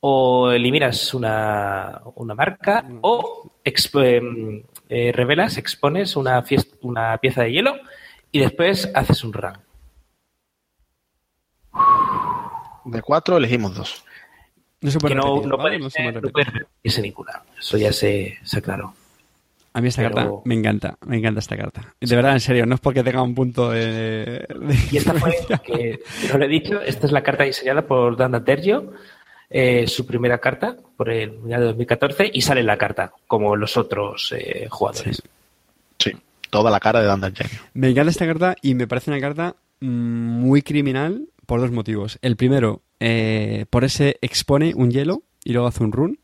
o 0.00 0.50
eliminas 0.50 1.14
una, 1.14 2.00
una 2.16 2.34
marca, 2.34 2.84
o 3.02 3.50
exp- 3.64 4.04
em, 4.16 4.62
eh, 4.88 5.12
revelas, 5.12 5.56
expones 5.58 6.16
una, 6.16 6.42
fies- 6.44 6.76
una 6.82 7.16
pieza 7.18 7.42
de 7.42 7.52
hielo 7.52 7.74
y 8.30 8.40
después 8.40 8.90
haces 8.94 9.24
un 9.24 9.32
run. 9.32 9.52
De 12.84 13.00
cuatro 13.02 13.36
elegimos 13.36 13.74
dos. 13.74 14.04
No 14.80 14.90
se 14.90 14.98
puede 14.98 15.14
que 15.14 15.20
no, 15.20 15.26
repetir, 15.36 15.48
no 15.48 15.56
¿vale? 15.56 15.68
puede 15.70 15.78
No 15.78 15.90
se 15.90 15.96
ser- 15.96 16.02
puede 16.04 16.12
no 16.14 16.20
repetir. 16.20 16.32
puede 16.32 16.58
repetirse 16.58 17.02
ninguna. 17.02 17.42
Eso 17.58 17.78
ya 17.78 17.92
se, 17.92 18.38
se 18.42 18.58
aclaró. 18.58 18.94
A 19.74 19.80
mí 19.80 19.88
esta 19.88 20.02
Pero- 20.02 20.14
carta 20.14 20.30
me 20.44 20.54
encanta, 20.54 20.98
me 21.06 21.16
encanta 21.16 21.38
esta 21.40 21.56
carta. 21.56 21.94
De 22.00 22.14
verdad, 22.16 22.32
en 22.32 22.40
serio, 22.40 22.66
no 22.66 22.74
es 22.74 22.80
porque 22.80 23.02
tenga 23.02 23.22
un 23.22 23.34
punto 23.34 23.70
de... 23.70 23.80
de 24.48 24.78
Y 24.90 24.96
esta 24.98 25.14
fue, 25.14 25.34
que 25.64 26.00
no 26.30 26.38
lo 26.38 26.44
he 26.44 26.48
dicho, 26.48 26.80
esta 26.82 27.06
es 27.06 27.12
la 27.12 27.22
carta 27.22 27.44
diseñada 27.44 27.82
por 27.82 28.16
Dan 28.16 28.44
Tergio, 28.44 28.92
eh, 29.54 29.86
su 29.86 30.06
primera 30.06 30.38
carta 30.38 30.74
por 30.96 31.10
el 31.10 31.32
Mundial 31.32 31.60
de 31.60 31.66
2014 31.66 32.30
y 32.32 32.40
sale 32.40 32.62
la 32.62 32.78
carta, 32.78 33.12
como 33.26 33.54
los 33.54 33.76
otros 33.76 34.32
eh, 34.34 34.66
jugadores. 34.70 35.22
Sí. 35.98 36.12
Toda 36.48 36.70
la 36.70 36.80
cara 36.80 37.02
de 37.02 37.32
Genio. 37.32 37.60
Me 37.74 37.90
encanta 37.90 38.10
esta 38.10 38.26
carta 38.26 38.56
y 38.62 38.74
me 38.74 38.86
parece 38.86 39.10
una 39.10 39.20
carta 39.20 39.56
mm, 39.80 39.86
muy 39.86 40.62
criminal 40.62 41.28
por 41.44 41.60
dos 41.60 41.70
motivos. 41.70 42.18
El 42.22 42.36
primero, 42.36 42.80
eh, 42.98 43.66
por 43.68 43.84
ese 43.84 44.16
expone 44.22 44.72
un 44.74 44.90
hielo 44.90 45.22
y 45.44 45.52
luego 45.52 45.68
hace 45.68 45.84
un 45.84 45.92
run. 45.92 46.18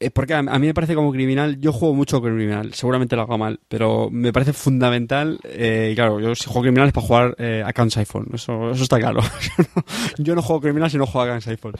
Eh, 0.00 0.10
porque 0.12 0.32
a, 0.32 0.42
mí 0.42 0.66
me 0.66 0.74
parece 0.74 0.94
como 0.94 1.10
criminal, 1.10 1.58
yo 1.60 1.72
juego 1.72 1.92
mucho 1.92 2.22
criminal, 2.22 2.72
seguramente 2.72 3.16
lo 3.16 3.22
hago 3.22 3.36
mal, 3.36 3.58
pero 3.66 4.10
me 4.12 4.32
parece 4.32 4.52
fundamental, 4.52 5.40
eh, 5.42 5.90
y 5.92 5.96
claro, 5.96 6.20
yo 6.20 6.36
si 6.36 6.44
juego 6.44 6.62
criminal 6.62 6.86
es 6.86 6.92
para 6.92 7.06
jugar 7.06 7.34
eh, 7.38 7.64
a 7.66 7.72
Count 7.72 7.90
Siphon, 7.90 8.28
eso, 8.32 8.70
eso 8.70 8.82
está 8.84 9.00
claro. 9.00 9.20
yo, 10.18 10.36
no, 10.36 10.42
juego 10.42 10.60
criminal 10.60 10.88
si 10.88 10.98
no 10.98 11.06
juego 11.06 11.26
a 11.26 11.30
Count 11.30 11.42
Siphon. 11.42 11.72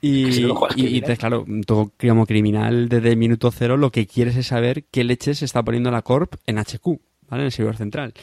Y, 0.00 0.32
Si 0.32 0.42
no 0.42 0.56
juegas 0.56 0.76
y- 0.76 0.80
y 0.80 0.82
criminal. 0.82 0.96
entonces, 0.96 1.18
claro, 1.20 1.46
todo 1.64 1.92
como 2.00 2.26
criminal 2.26 2.88
desde 2.88 3.10
el 3.10 3.16
minuto 3.16 3.52
cero 3.52 3.76
lo 3.76 3.92
que 3.92 4.04
quieres 4.08 4.34
es 4.34 4.48
saber 4.48 4.86
qué 4.90 5.04
leche 5.04 5.34
se 5.36 5.44
está 5.44 5.62
poniendo 5.62 5.92
la 5.92 6.02
Corp 6.02 6.34
en 6.46 6.58
HQ, 6.58 6.98
¿vale? 7.28 7.42
En 7.42 7.46
el 7.46 7.52
servidor 7.52 7.76
central. 7.76 8.14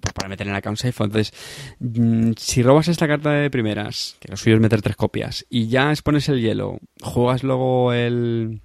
Pues 0.00 0.12
para 0.14 0.28
meter 0.28 0.46
en 0.46 0.52
el 0.52 0.56
account 0.56 0.78
safe. 0.78 1.04
Entonces, 1.04 1.32
mm, 1.80 2.32
si 2.38 2.62
robas 2.62 2.88
esta 2.88 3.06
carta 3.06 3.30
de 3.30 3.50
primeras, 3.50 4.16
que 4.20 4.28
lo 4.28 4.36
suyo 4.38 4.56
es 4.56 4.62
meter 4.62 4.80
tres 4.82 4.96
copias, 4.96 5.44
y 5.50 5.68
ya 5.68 5.90
expones 5.90 6.28
el 6.30 6.40
hielo, 6.40 6.78
juegas 7.02 7.42
luego 7.44 7.92
el 7.92 8.62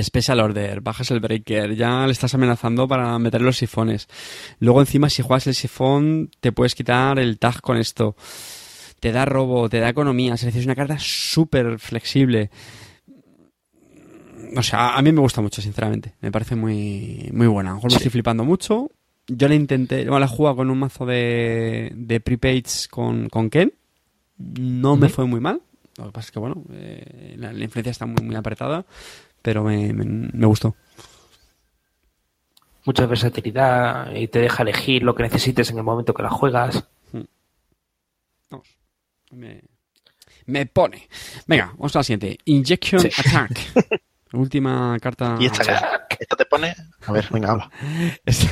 Special 0.00 0.40
Order, 0.40 0.80
bajas 0.80 1.10
el 1.10 1.20
Breaker, 1.20 1.74
ya 1.74 2.06
le 2.06 2.12
estás 2.12 2.34
amenazando 2.34 2.86
para 2.88 3.18
meter 3.18 3.42
los 3.42 3.56
sifones. 3.56 4.08
Luego 4.58 4.80
encima 4.80 5.10
si 5.10 5.22
juegas 5.22 5.46
el 5.46 5.54
sifón 5.54 6.30
te 6.40 6.52
puedes 6.52 6.74
quitar 6.74 7.18
el 7.18 7.38
tag 7.38 7.60
con 7.60 7.76
esto. 7.76 8.16
Te 9.00 9.12
da 9.12 9.24
robo, 9.24 9.68
te 9.68 9.80
da 9.80 9.88
economía, 9.88 10.34
es 10.34 10.42
decir, 10.42 10.60
es 10.60 10.66
una 10.66 10.74
carta 10.74 10.96
súper 10.98 11.78
flexible. 11.78 12.50
O 14.56 14.62
sea, 14.62 14.96
a 14.96 15.02
mí 15.02 15.12
me 15.12 15.20
gusta 15.20 15.40
mucho, 15.40 15.62
sinceramente. 15.62 16.14
Me 16.20 16.30
parece 16.30 16.56
muy, 16.56 17.30
muy 17.32 17.46
buena. 17.46 17.70
A 17.70 17.72
lo 17.72 17.76
mejor 17.76 17.92
me 17.92 17.96
estoy 17.96 18.10
flipando 18.10 18.44
mucho. 18.44 18.90
Yo 19.26 19.48
la 19.48 19.54
intenté, 19.54 20.04
bueno, 20.04 20.18
la 20.18 20.28
jugado 20.28 20.56
con 20.56 20.70
un 20.70 20.78
mazo 20.78 21.06
de, 21.06 21.92
de 21.94 22.20
prepaids 22.20 22.88
con, 22.88 23.28
con 23.28 23.48
Ken. 23.48 23.72
No 24.38 24.96
me 24.96 25.08
fue 25.08 25.24
muy 25.26 25.40
mal. 25.40 25.60
Lo 25.96 26.06
que 26.06 26.12
pasa 26.12 26.26
es 26.26 26.30
que, 26.32 26.38
bueno, 26.38 26.64
eh, 26.72 27.34
la, 27.36 27.52
la 27.52 27.64
influencia 27.64 27.90
está 27.90 28.06
muy, 28.06 28.24
muy 28.24 28.34
apretada, 28.34 28.86
pero 29.42 29.62
me, 29.64 29.92
me, 29.92 30.04
me 30.04 30.46
gustó. 30.46 30.74
Mucha 32.84 33.06
versatilidad 33.06 34.14
y 34.14 34.28
te 34.28 34.38
deja 34.40 34.62
elegir 34.62 35.02
lo 35.02 35.14
que 35.14 35.22
necesites 35.22 35.70
en 35.70 35.78
el 35.78 35.84
momento 35.84 36.14
que 36.14 36.22
la 36.22 36.30
juegas. 36.30 36.84
Vamos. 38.50 38.68
Me, 39.32 39.62
me 40.46 40.66
pone. 40.66 41.08
Venga, 41.46 41.72
vamos 41.76 41.94
a 41.94 42.00
la 42.00 42.02
siguiente. 42.04 42.38
Injection 42.46 43.00
Sí. 43.02 43.10
Attack. 43.18 44.00
Última 44.32 44.96
carta. 45.00 45.36
Y 45.40 45.46
esta, 45.46 46.06
esta 46.18 46.36
te 46.36 46.46
pone. 46.46 46.74
A 47.06 47.12
ver, 47.12 47.26
venga, 47.30 47.50
habla. 47.50 47.70
Esta, 48.24 48.46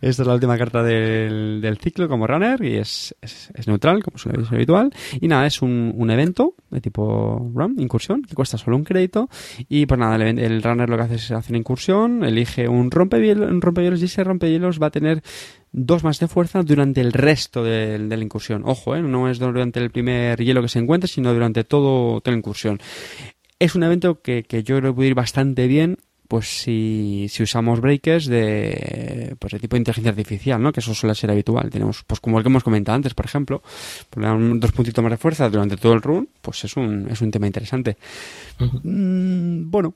esta 0.00 0.22
es 0.22 0.26
la 0.26 0.34
última 0.34 0.56
carta 0.58 0.82
del, 0.82 1.60
del 1.60 1.78
ciclo 1.78 2.08
como 2.08 2.26
runner 2.26 2.62
y 2.62 2.76
es, 2.76 3.14
es, 3.20 3.66
neutral, 3.66 4.02
como 4.02 4.18
suele 4.18 4.44
ser 4.44 4.54
habitual. 4.54 4.92
Y 5.20 5.28
nada, 5.28 5.46
es 5.46 5.62
un, 5.62 5.92
un 5.96 6.10
evento 6.10 6.54
de 6.70 6.80
tipo 6.80 7.50
run, 7.54 7.76
incursión, 7.78 8.22
que 8.22 8.34
cuesta 8.34 8.58
solo 8.58 8.76
un 8.76 8.84
crédito. 8.84 9.28
Y 9.68 9.86
pues 9.86 9.98
nada, 9.98 10.16
el, 10.16 10.38
el 10.38 10.62
runner 10.62 10.88
lo 10.88 10.96
que 10.96 11.02
hace 11.02 11.14
es 11.16 11.30
hacer 11.30 11.52
una 11.52 11.58
incursión, 11.58 12.24
elige 12.24 12.68
un 12.68 12.90
rompehielos, 12.90 13.50
rompehielos 13.60 14.02
y 14.02 14.06
ese 14.06 14.24
rompehielos 14.24 14.80
va 14.80 14.86
a 14.88 14.90
tener 14.90 15.22
dos 15.72 16.04
más 16.04 16.18
de 16.18 16.26
fuerza 16.26 16.62
durante 16.62 17.00
el 17.00 17.12
resto 17.12 17.62
de, 17.62 17.98
la 17.98 18.16
incursión. 18.16 18.62
Ojo, 18.64 18.96
¿eh? 18.96 19.02
no 19.02 19.28
es 19.28 19.38
durante 19.38 19.78
el 19.78 19.90
primer 19.90 20.42
hielo 20.42 20.62
que 20.62 20.68
se 20.68 20.78
encuentre, 20.78 21.08
sino 21.08 21.32
durante 21.34 21.64
todo, 21.64 22.20
toda 22.20 22.32
la 22.32 22.38
incursión. 22.38 22.80
Es 23.58 23.74
un 23.74 23.82
evento 23.82 24.20
que, 24.22 24.44
que 24.44 24.62
yo 24.62 24.78
creo 24.78 24.92
que 24.92 24.96
puede 24.96 25.08
ir 25.08 25.14
bastante 25.14 25.66
bien 25.66 25.98
pues 26.28 26.62
si, 26.62 27.26
si 27.28 27.42
usamos 27.42 27.80
breakers 27.80 28.26
de 28.26 29.36
pues 29.38 29.52
de 29.52 29.58
tipo 29.58 29.76
de 29.76 29.78
inteligencia 29.78 30.10
artificial, 30.10 30.62
¿no? 30.62 30.72
Que 30.72 30.80
eso 30.80 30.94
suele 30.94 31.14
ser 31.14 31.30
habitual. 31.30 31.70
Tenemos, 31.70 32.04
pues 32.06 32.20
como 32.20 32.38
el 32.38 32.44
que 32.44 32.48
hemos 32.48 32.64
comentado 32.64 32.96
antes, 32.96 33.14
por 33.14 33.26
ejemplo, 33.26 33.62
dan 34.14 34.60
dos 34.60 34.72
puntitos 34.72 35.02
más 35.02 35.10
de 35.10 35.16
fuerza 35.16 35.48
durante 35.48 35.76
todo 35.76 35.92
el 35.92 36.02
run, 36.02 36.28
pues 36.42 36.64
es 36.64 36.76
un, 36.76 37.08
es 37.10 37.20
un 37.20 37.30
tema 37.30 37.46
interesante. 37.46 37.96
Mm, 38.82 39.70
bueno, 39.70 39.94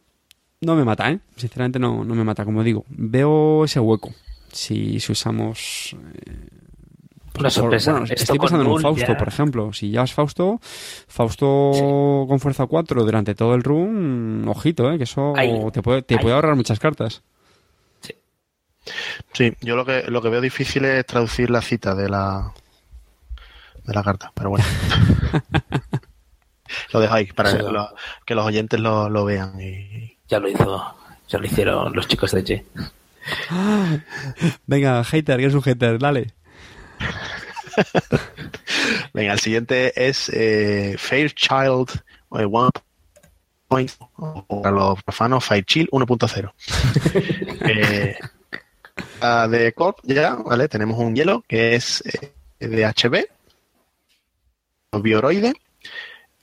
no 0.60 0.76
me 0.76 0.84
mata, 0.84 1.10
¿eh? 1.10 1.18
Sinceramente 1.36 1.78
no, 1.78 2.04
no 2.04 2.14
me 2.14 2.24
mata, 2.24 2.44
como 2.44 2.62
digo. 2.62 2.84
Veo 2.88 3.64
ese 3.64 3.80
hueco. 3.80 4.12
Si, 4.52 4.98
si 5.00 5.12
usamos 5.12 5.96
eh, 6.14 6.59
Una 7.38 7.50
sorpresa. 7.50 7.92
Bueno, 7.92 8.04
Esto 8.06 8.22
estoy 8.22 8.38
pensando 8.38 8.64
en 8.64 8.70
un 8.72 8.80
Fausto, 8.82 9.06
ya- 9.12 9.16
por 9.16 9.28
ejemplo. 9.28 9.72
Si 9.72 9.90
llevas 9.90 10.12
Fausto, 10.12 10.60
Fausto 11.08 12.26
con 12.28 12.40
fuerza 12.40 12.66
4 12.66 13.04
durante 13.04 13.34
todo 13.34 13.54
el 13.54 13.62
run, 13.62 14.44
ojito, 14.48 14.90
¿eh? 14.92 14.98
que 14.98 15.04
eso 15.04 15.34
Ahí. 15.36 15.52
te 15.72 15.82
puede, 15.82 16.02
te 16.02 16.14
Ahí. 16.16 16.20
puede 16.20 16.34
ahorrar 16.34 16.56
muchas 16.56 16.78
cartas. 16.78 17.22
Sí, 19.32 19.52
yo 19.60 19.76
lo 19.76 19.84
que, 19.84 20.04
lo 20.08 20.20
que 20.22 20.28
veo 20.30 20.40
difícil 20.40 20.84
es 20.84 21.06
traducir 21.06 21.50
la 21.50 21.60
cita 21.62 21.94
de 21.94 22.08
la 22.08 22.52
de 23.84 23.94
la 23.94 24.02
carta, 24.02 24.32
pero 24.34 24.50
bueno. 24.50 24.64
lo 26.92 27.00
dejo 27.00 27.14
ahí 27.14 27.26
para 27.26 27.50
Sí. 27.52 27.56
que, 27.58 27.62
lo- 27.62 27.94
que 28.26 28.34
los 28.34 28.44
oyentes 28.46 28.80
lo, 28.80 29.08
lo 29.08 29.24
vean. 29.24 29.60
Y... 29.60 30.16
Ya 30.28 30.40
lo 30.40 30.48
hizo, 30.48 30.94
ya 31.28 31.38
lo 31.38 31.46
hicieron 31.46 31.92
los 31.94 32.08
chicos 32.08 32.32
de 32.32 32.44
G. 32.44 32.64
Venga, 34.66 35.02
hater, 35.04 35.38
que 35.38 35.46
es 35.46 35.54
un 35.54 35.62
hater, 35.62 35.98
dale. 35.98 36.32
Venga, 39.14 39.32
el 39.32 39.40
siguiente 39.40 40.08
es 40.08 40.28
eh, 40.30 40.96
Fairchild 40.98 41.90
eh, 42.32 42.46
One 42.50 42.70
Point, 43.68 43.92
o 44.16 44.62
para 44.62 44.72
los 44.72 45.02
profanos, 45.04 45.44
Fairchild 45.44 45.90
1.0. 45.90 46.52
eh, 47.68 48.16
de 49.48 49.72
Corp 49.72 49.98
ya, 50.02 50.34
¿vale? 50.34 50.68
Tenemos 50.68 50.98
un 50.98 51.14
hielo 51.14 51.44
que 51.46 51.76
es 51.76 52.02
eh, 52.04 52.32
de 52.66 52.84
HB, 52.84 53.26
bioroide, 55.00 55.54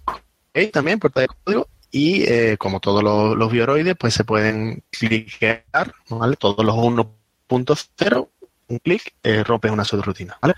ok, 0.05 0.71
también 0.71 0.99
puerta 0.99 1.19
de 1.21 1.27
código, 1.27 1.67
y 1.91 2.23
eh, 2.23 2.55
como 2.57 2.79
todos 2.79 3.03
los, 3.03 3.35
los 3.35 3.51
bioroides, 3.51 3.97
pues 3.97 4.13
se 4.13 4.23
pueden 4.23 4.83
cliquear, 4.89 5.93
¿vale? 6.09 6.37
Todos 6.37 6.65
los 6.65 6.75
1.0, 6.75 8.29
un 8.67 8.79
clic, 8.79 9.13
eh, 9.23 9.43
rompes 9.43 9.71
una 9.71 9.83
subrutina, 9.83 10.37
¿vale? 10.41 10.55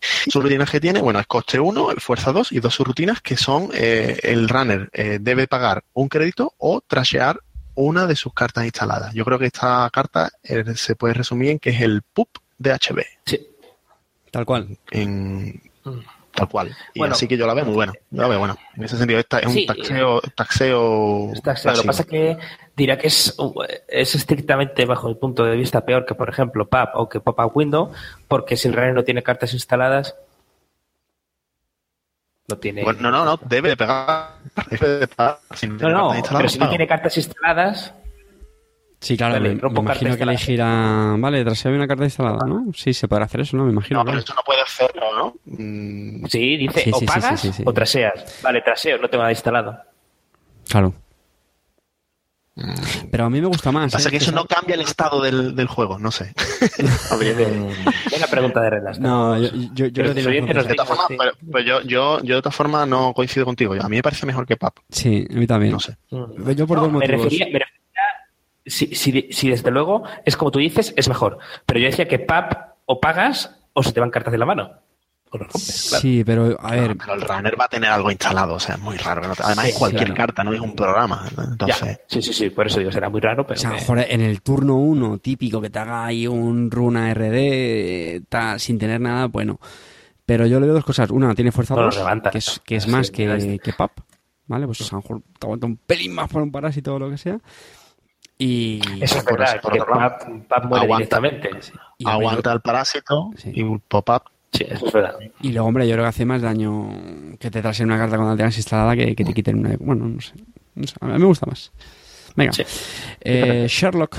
Subrutinas 0.00 0.70
que 0.70 0.80
tiene, 0.80 1.00
bueno, 1.00 1.20
es 1.20 1.26
coste 1.26 1.60
1, 1.60 1.90
el 1.90 2.00
fuerza 2.00 2.32
2 2.32 2.52
y 2.52 2.60
dos 2.60 2.74
subrutinas 2.74 3.20
que 3.20 3.36
son 3.36 3.70
eh, 3.74 4.18
el 4.22 4.48
runner 4.48 4.88
eh, 4.92 5.18
debe 5.20 5.46
pagar 5.46 5.84
un 5.92 6.08
crédito 6.08 6.54
o 6.58 6.80
trashear 6.80 7.40
una 7.74 8.06
de 8.06 8.16
sus 8.16 8.32
cartas 8.32 8.64
instaladas. 8.64 9.12
Yo 9.14 9.24
creo 9.24 9.38
que 9.38 9.46
esta 9.46 9.88
carta 9.92 10.30
eh, 10.42 10.64
se 10.74 10.96
puede 10.96 11.14
resumir 11.14 11.50
en 11.50 11.58
que 11.58 11.70
es 11.70 11.80
el 11.82 12.02
PUP 12.02 12.28
de 12.58 12.72
HB, 12.72 13.02
Sí. 13.26 13.46
Tal 14.30 14.44
cual. 14.46 14.78
en, 14.90 15.60
Mm. 15.84 16.00
Tal 16.40 16.48
cual. 16.48 16.76
Y 16.94 16.98
Bueno. 16.98 17.14
así 17.14 17.26
que 17.28 17.36
yo 17.36 17.46
la 17.46 17.54
veo 17.54 17.64
muy 17.64 17.74
buena. 17.74 17.92
Yo 18.10 18.22
la 18.22 18.28
veo 18.28 18.38
buena. 18.38 18.56
En 18.76 18.84
ese 18.84 18.96
sentido, 18.96 19.20
esta 19.20 19.38
es 19.38 19.52
Sí. 19.52 19.60
un 19.60 19.66
taxeo, 19.76 20.20
taxeo. 20.34 21.32
Lo 21.34 21.80
que 21.82 21.86
pasa 21.86 22.02
es 22.02 22.06
que 22.08 22.38
dirá 22.76 22.98
que 22.98 23.06
es, 23.08 23.36
es 23.88 24.14
estrictamente, 24.14 24.84
bajo 24.86 25.08
mi 25.08 25.14
punto 25.14 25.44
de 25.44 25.56
vista, 25.56 25.84
peor 25.84 26.04
que, 26.06 26.14
por 26.14 26.28
ejemplo, 26.28 26.68
PUB 26.68 26.88
o 26.94 27.08
que 27.08 27.20
Pop-Up 27.20 27.52
Window, 27.54 27.92
porque 28.28 28.56
si 28.56 28.68
el 28.68 28.74
runner 28.74 28.94
no 28.94 29.04
tiene 29.04 29.22
cartas 29.22 29.52
instaladas, 29.54 30.16
no 32.48 32.56
tiene. 32.58 32.82
Bueno, 32.82 33.00
no, 33.02 33.10
no, 33.10 33.24
no, 33.24 33.38
debe 33.44 33.70
de 33.70 33.76
pegar. 33.76 34.30
Debe 34.70 34.88
de 34.98 35.06
pagar. 35.08 35.38
Si 35.54 35.68
no, 35.68 35.76
No, 35.88 36.14
no, 36.14 36.22
pero 36.36 36.48
si 36.48 36.58
no 36.58 36.68
tiene 36.68 36.86
cartas 36.86 37.16
instaladas, 37.16 37.94
Sí, 39.00 39.16
claro, 39.16 39.34
Vale, 39.34 39.54
me, 39.54 39.54
imagino 39.80 40.14
que 40.16 40.36
gira... 40.36 41.14
Vale, 41.18 41.42
tras 41.42 41.64
una 41.64 41.88
carta 41.88 42.04
instalada, 42.04 42.46
¿no? 42.46 42.66
Sí, 42.74 42.92
se 42.92 43.08
podrá 43.08 43.24
hacer 43.24 43.40
eso, 43.40 43.56
¿no? 43.56 43.64
Me 43.64 43.72
imagino. 43.72 44.00
No, 44.00 44.04
pero 44.04 44.18
esto 44.18 44.34
no 44.34 44.42
puede 44.44 44.60
hacerlo, 44.60 45.16
¿no? 45.16 45.34
Mm, 45.46 46.26
sí, 46.26 46.56
dice 46.58 46.80
Sí, 46.84 46.90
o 46.92 46.98
sí, 46.98 47.06
pagas 47.06 47.40
sí, 47.40 47.48
sí, 47.48 47.54
sí. 47.54 47.62
o 47.64 47.72
traseas. 47.72 48.40
Vale, 48.42 48.60
traseo, 48.60 48.98
no 48.98 49.08
tengo 49.08 49.22
nada 49.22 49.32
instalado. 49.32 49.78
Claro. 50.68 50.92
Pero 53.10 53.24
a 53.24 53.30
mí 53.30 53.40
me 53.40 53.46
gusta 53.46 53.72
más. 53.72 53.90
Pasa 53.92 54.08
¿eh? 54.08 54.10
que 54.10 54.18
eso 54.18 54.32
no 54.32 54.44
cambia 54.44 54.74
el 54.74 54.82
estado 54.82 55.22
del, 55.22 55.56
del 55.56 55.66
juego, 55.66 55.98
no 55.98 56.10
sé. 56.10 56.34
Que- 56.76 58.16
Una 58.16 58.26
pregunta 58.30 58.60
de 58.60 58.70
reglas. 58.70 58.98
No, 59.00 59.38
yo, 59.38 59.48
yo, 59.72 59.86
yo 59.86 60.02
la 60.02 60.08
nos 60.14 60.66
De 60.66 60.76
Sí. 61.08 61.16
pero, 61.18 61.32
pero 61.50 61.64
yo, 61.64 61.80
yo, 61.82 62.22
yo 62.22 62.36
de 62.36 62.42
todas 62.42 62.54
formas 62.54 62.86
no 62.86 63.14
coincido 63.14 63.46
contigo. 63.46 63.74
A 63.80 63.88
mí 63.88 63.96
me 63.96 64.02
parece 64.02 64.26
mejor 64.26 64.46
que 64.46 64.56
PAP. 64.56 64.76
Sí, 64.90 65.26
a 65.30 65.34
mí 65.34 65.46
también. 65.46 65.72
No 65.72 65.80
sé. 65.80 65.96
Mm. 66.10 66.50
Yo 66.52 66.66
por 66.66 66.76
No, 66.76 66.82
dos 66.84 66.92
me 66.92 66.98
motivos. 66.98 67.24
refería, 67.24 67.46
me 67.46 67.58
refería 67.60 67.69
si, 68.66 68.94
si, 68.94 69.28
si 69.32 69.48
desde 69.50 69.70
luego 69.70 70.02
es 70.24 70.36
como 70.36 70.50
tú 70.50 70.58
dices, 70.58 70.92
es 70.96 71.08
mejor. 71.08 71.38
Pero 71.66 71.80
yo 71.80 71.86
decía 71.86 72.06
que 72.08 72.18
PAP 72.18 72.52
o 72.86 73.00
pagas 73.00 73.56
o 73.72 73.82
se 73.82 73.92
te 73.92 74.00
van 74.00 74.10
cartas 74.10 74.32
de 74.32 74.38
la 74.38 74.46
mano. 74.46 74.70
O 75.32 75.38
lo 75.38 75.44
rompes, 75.44 75.86
claro. 75.90 76.02
Sí, 76.02 76.24
pero 76.24 76.56
a 76.60 76.72
ver, 76.72 76.96
Pero 76.96 77.14
el 77.14 77.20
runner 77.20 77.54
va 77.60 77.66
a 77.66 77.68
tener 77.68 77.88
algo 77.88 78.10
instalado, 78.10 78.54
o 78.54 78.58
sea, 78.60 78.74
es 78.74 78.80
muy 78.80 78.96
raro. 78.96 79.22
que 79.22 79.28
no 79.28 79.36
te- 79.36 79.44
Además, 79.44 79.66
es 79.68 79.74
cualquier 79.76 80.04
claro. 80.06 80.16
carta, 80.16 80.42
no 80.42 80.52
es 80.52 80.60
un 80.60 80.74
programa. 80.74 81.24
Entonces, 81.38 82.00
sí, 82.08 82.20
sí, 82.20 82.32
sí, 82.32 82.50
por 82.50 82.66
eso 82.66 82.80
digo, 82.80 82.90
será 82.90 83.08
muy 83.08 83.20
raro, 83.20 83.46
pero 83.46 83.56
o 83.58 83.60
sea, 83.60 83.70
que- 83.70 83.84
joder, 83.84 84.06
en 84.10 84.22
el 84.22 84.42
turno 84.42 84.74
1, 84.76 85.18
típico 85.18 85.60
que 85.60 85.70
te 85.70 85.78
haga 85.78 86.04
ahí 86.04 86.26
un 86.26 86.68
runa 86.68 87.10
RD 87.14 88.22
tal, 88.28 88.58
sin 88.58 88.76
tener 88.78 89.00
nada, 89.00 89.26
bueno. 89.26 89.60
Pero 90.26 90.46
yo 90.46 90.58
le 90.58 90.66
veo 90.66 90.74
dos 90.74 90.84
cosas. 90.84 91.10
Una, 91.10 91.32
tiene 91.34 91.52
fuerza 91.52 91.74
No 91.74 91.80
lo 91.82 91.86
2, 91.86 91.96
levanta. 91.98 92.30
que 92.30 92.38
es, 92.38 92.60
que 92.64 92.76
es 92.76 92.84
Sí, 92.84 92.90
más 92.90 93.10
que, 93.12 93.60
que 93.62 93.72
PAP. 93.72 93.92
¿Vale? 94.46 94.66
Pues 94.66 94.80
a 94.92 94.96
lo 94.96 95.02
mejor 95.02 95.22
te 95.38 95.46
aguanta 95.46 95.66
un 95.66 95.76
pelín 95.76 96.12
más 96.12 96.28
por 96.28 96.42
un 96.42 96.50
parásito 96.50 96.94
o 96.94 96.98
lo 96.98 97.08
que 97.08 97.18
sea. 97.18 97.38
Y, 98.42 98.80
eso 99.02 99.18
es 99.18 99.24
verdad, 99.26 99.50
eso, 99.56 99.60
por 99.60 99.72
que 99.72 99.80
otro 99.82 99.94
lado, 99.94 100.16
PAP, 100.18 100.46
PAP 100.48 100.64
muere 100.64 100.84
aguanta. 100.86 101.20
directamente. 101.20 101.72
y, 101.98 102.08
aguanta 102.08 102.52
el 102.54 102.60
parásito 102.62 103.30
Sí. 103.36 103.52
y 103.54 103.62
un 103.62 103.80
pop-up. 103.80 104.22
Sí, 104.52 104.64
eso 104.66 104.86
es 104.86 104.92
verdad. 104.94 105.16
y 105.42 105.52
luego, 105.52 105.68
hombre, 105.68 105.86
yo 105.86 105.92
creo 105.92 106.04
que 106.04 106.08
hace 106.08 106.24
más 106.24 106.40
daño 106.40 106.88
que 107.38 107.50
te 107.50 107.60
trasen 107.60 107.86
una 107.86 107.98
carta 107.98 108.16
cuando 108.16 108.32
la 108.32 108.36
tengas 108.38 108.56
instalada 108.56 108.96
que, 108.96 109.14
que 109.14 109.24
te 109.24 109.34
quiten 109.34 109.58
una. 109.58 109.76
Bueno, 109.78 110.06
no 110.08 110.20
sé. 110.22 110.32
No 110.74 110.86
sé, 110.86 110.94
A 111.00 111.06
mí 111.06 111.18
me 111.18 111.26
gusta 111.26 111.44
más. 111.46 111.70
Venga. 112.34 112.52
Sí. 112.52 112.62
Eh, 113.20 113.66
Sherlock 113.68 114.16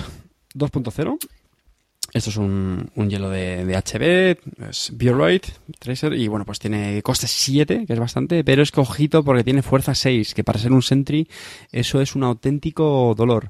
2.0. 0.53 1.17
Esto 2.13 2.29
es 2.29 2.35
un, 2.35 2.89
un 2.95 3.09
hielo 3.09 3.29
de, 3.29 3.63
de 3.65 3.73
HB, 3.77 4.67
es 4.69 4.91
Bioroid, 4.93 5.41
Tracer, 5.79 6.13
y 6.13 6.27
bueno, 6.27 6.43
pues 6.43 6.59
tiene 6.59 7.01
coste 7.03 7.25
7, 7.25 7.85
que 7.87 7.93
es 7.93 7.99
bastante, 7.99 8.43
pero 8.43 8.61
es 8.63 8.71
que 8.71 8.81
ojito 8.81 9.23
porque 9.23 9.45
tiene 9.45 9.61
fuerza 9.61 9.95
6, 9.95 10.33
que 10.33 10.43
para 10.43 10.59
ser 10.59 10.73
un 10.73 10.81
Sentry 10.81 11.27
eso 11.71 12.01
es 12.01 12.13
un 12.15 12.23
auténtico 12.23 13.13
dolor. 13.15 13.49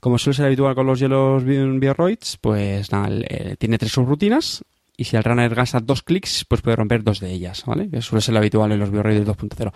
Como 0.00 0.18
suele 0.18 0.36
ser 0.36 0.46
habitual 0.46 0.74
con 0.74 0.86
los 0.88 0.98
hielos 0.98 1.44
Bi- 1.44 1.78
Bioroids, 1.78 2.36
pues 2.40 2.90
nada, 2.90 3.08
eh, 3.28 3.54
tiene 3.58 3.78
tres 3.78 3.92
subrutinas, 3.92 4.64
y 4.96 5.04
si 5.04 5.16
el 5.16 5.22
runner 5.22 5.54
gasta 5.54 5.78
dos 5.78 6.02
clics, 6.02 6.44
pues 6.46 6.62
puede 6.62 6.76
romper 6.76 7.04
dos 7.04 7.20
de 7.20 7.30
ellas, 7.30 7.62
¿vale? 7.64 7.88
Que 7.88 8.02
suele 8.02 8.20
ser 8.22 8.36
habitual 8.36 8.72
en 8.72 8.80
los 8.80 8.90
Bioroids 8.90 9.24
2.0. 9.24 9.72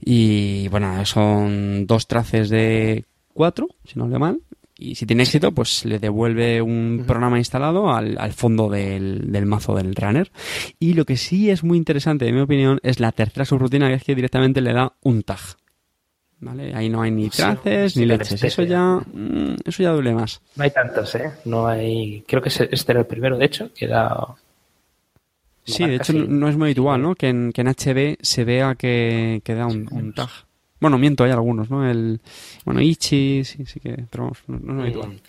Y 0.00 0.68
bueno, 0.68 1.04
son 1.04 1.84
dos 1.86 2.06
traces 2.06 2.48
de 2.48 3.04
4, 3.34 3.66
si 3.84 3.98
no 3.98 4.06
leo 4.08 4.18
mal, 4.20 4.40
y 4.82 4.94
si 4.94 5.06
tiene 5.06 5.22
éxito, 5.22 5.52
pues 5.52 5.84
le 5.84 5.98
devuelve 5.98 6.60
un 6.60 7.04
programa 7.06 7.38
instalado 7.38 7.92
al, 7.92 8.16
al 8.18 8.32
fondo 8.32 8.68
del, 8.68 9.30
del 9.30 9.46
mazo 9.46 9.76
del 9.76 9.94
runner. 9.94 10.30
Y 10.78 10.94
lo 10.94 11.04
que 11.04 11.16
sí 11.16 11.50
es 11.50 11.62
muy 11.62 11.78
interesante, 11.78 12.26
en 12.28 12.34
mi 12.34 12.40
opinión, 12.40 12.80
es 12.82 13.00
la 13.00 13.12
tercera 13.12 13.44
subrutina, 13.44 13.88
que 13.88 13.94
es 13.94 14.04
que 14.04 14.14
directamente 14.14 14.60
le 14.60 14.72
da 14.72 14.92
un 15.02 15.22
tag. 15.22 15.38
¿Vale? 16.40 16.74
Ahí 16.74 16.88
no 16.88 17.00
hay 17.00 17.12
ni 17.12 17.30
traces 17.30 17.92
sí, 17.92 18.00
ni 18.00 18.06
leches. 18.06 18.42
Eso 18.42 18.64
ya, 18.64 18.96
mm, 18.96 19.58
eso 19.64 19.82
ya 19.82 19.92
duele 19.92 20.12
más. 20.12 20.40
No 20.56 20.64
hay 20.64 20.70
tantos, 20.72 21.14
¿eh? 21.14 21.30
No 21.44 21.68
hay. 21.68 22.24
Creo 22.26 22.42
que 22.42 22.48
este 22.48 22.92
era 22.92 23.00
el 23.00 23.06
primero, 23.06 23.38
de 23.38 23.44
hecho, 23.44 23.70
que 23.72 23.84
era. 23.84 24.12
Sí, 25.64 25.86
de 25.86 25.94
hecho 25.94 26.12
no, 26.12 26.26
no 26.26 26.48
es 26.48 26.56
muy 26.56 26.66
habitual, 26.66 27.00
¿no? 27.00 27.14
Que 27.14 27.28
en, 27.28 27.52
que 27.52 27.60
en 27.60 27.68
HB 27.68 28.16
se 28.20 28.44
vea 28.44 28.74
que, 28.74 29.40
que 29.44 29.54
da 29.54 29.66
un, 29.66 29.86
un 29.92 30.12
tag. 30.12 30.30
Bueno, 30.82 30.98
miento, 30.98 31.22
hay 31.22 31.30
algunos, 31.30 31.70
¿no? 31.70 31.88
El, 31.88 32.20
bueno, 32.64 32.80
Ichi, 32.80 33.44
sí, 33.44 33.64
sí 33.66 33.78
que, 33.78 34.04
pero 34.10 34.24
vamos, 34.24 34.42
no, 34.48 34.58
no 34.58 34.72
es 34.72 34.74
muy 34.74 34.82
habitual. 34.82 35.20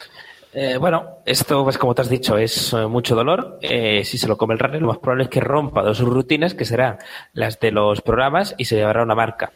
Eh, 0.52 0.78
bueno, 0.78 1.18
esto, 1.28 1.64
pues 1.64 1.78
como 1.78 1.94
te 1.94 2.02
has 2.02 2.10
dicho, 2.10 2.36
es 2.40 2.74
eh, 2.74 2.88
mucho 2.88 3.14
dolor. 3.14 3.60
Eh, 3.62 4.04
si 4.04 4.18
se 4.18 4.28
lo 4.28 4.36
come 4.36 4.56
el 4.56 4.60
runner, 4.60 4.82
lo 4.82 4.88
más 4.88 4.98
probable 4.98 5.26
es 5.26 5.30
que 5.30 5.42
rompa 5.42 5.84
dos 5.84 6.00
rutinas, 6.00 6.56
que 6.56 6.66
serán 6.66 6.98
las 7.34 7.60
de 7.60 7.70
los 7.70 8.02
programas, 8.02 8.56
y 8.58 8.66
se 8.66 8.78
llevará 8.78 9.04
una 9.04 9.14
marca. 9.14 9.52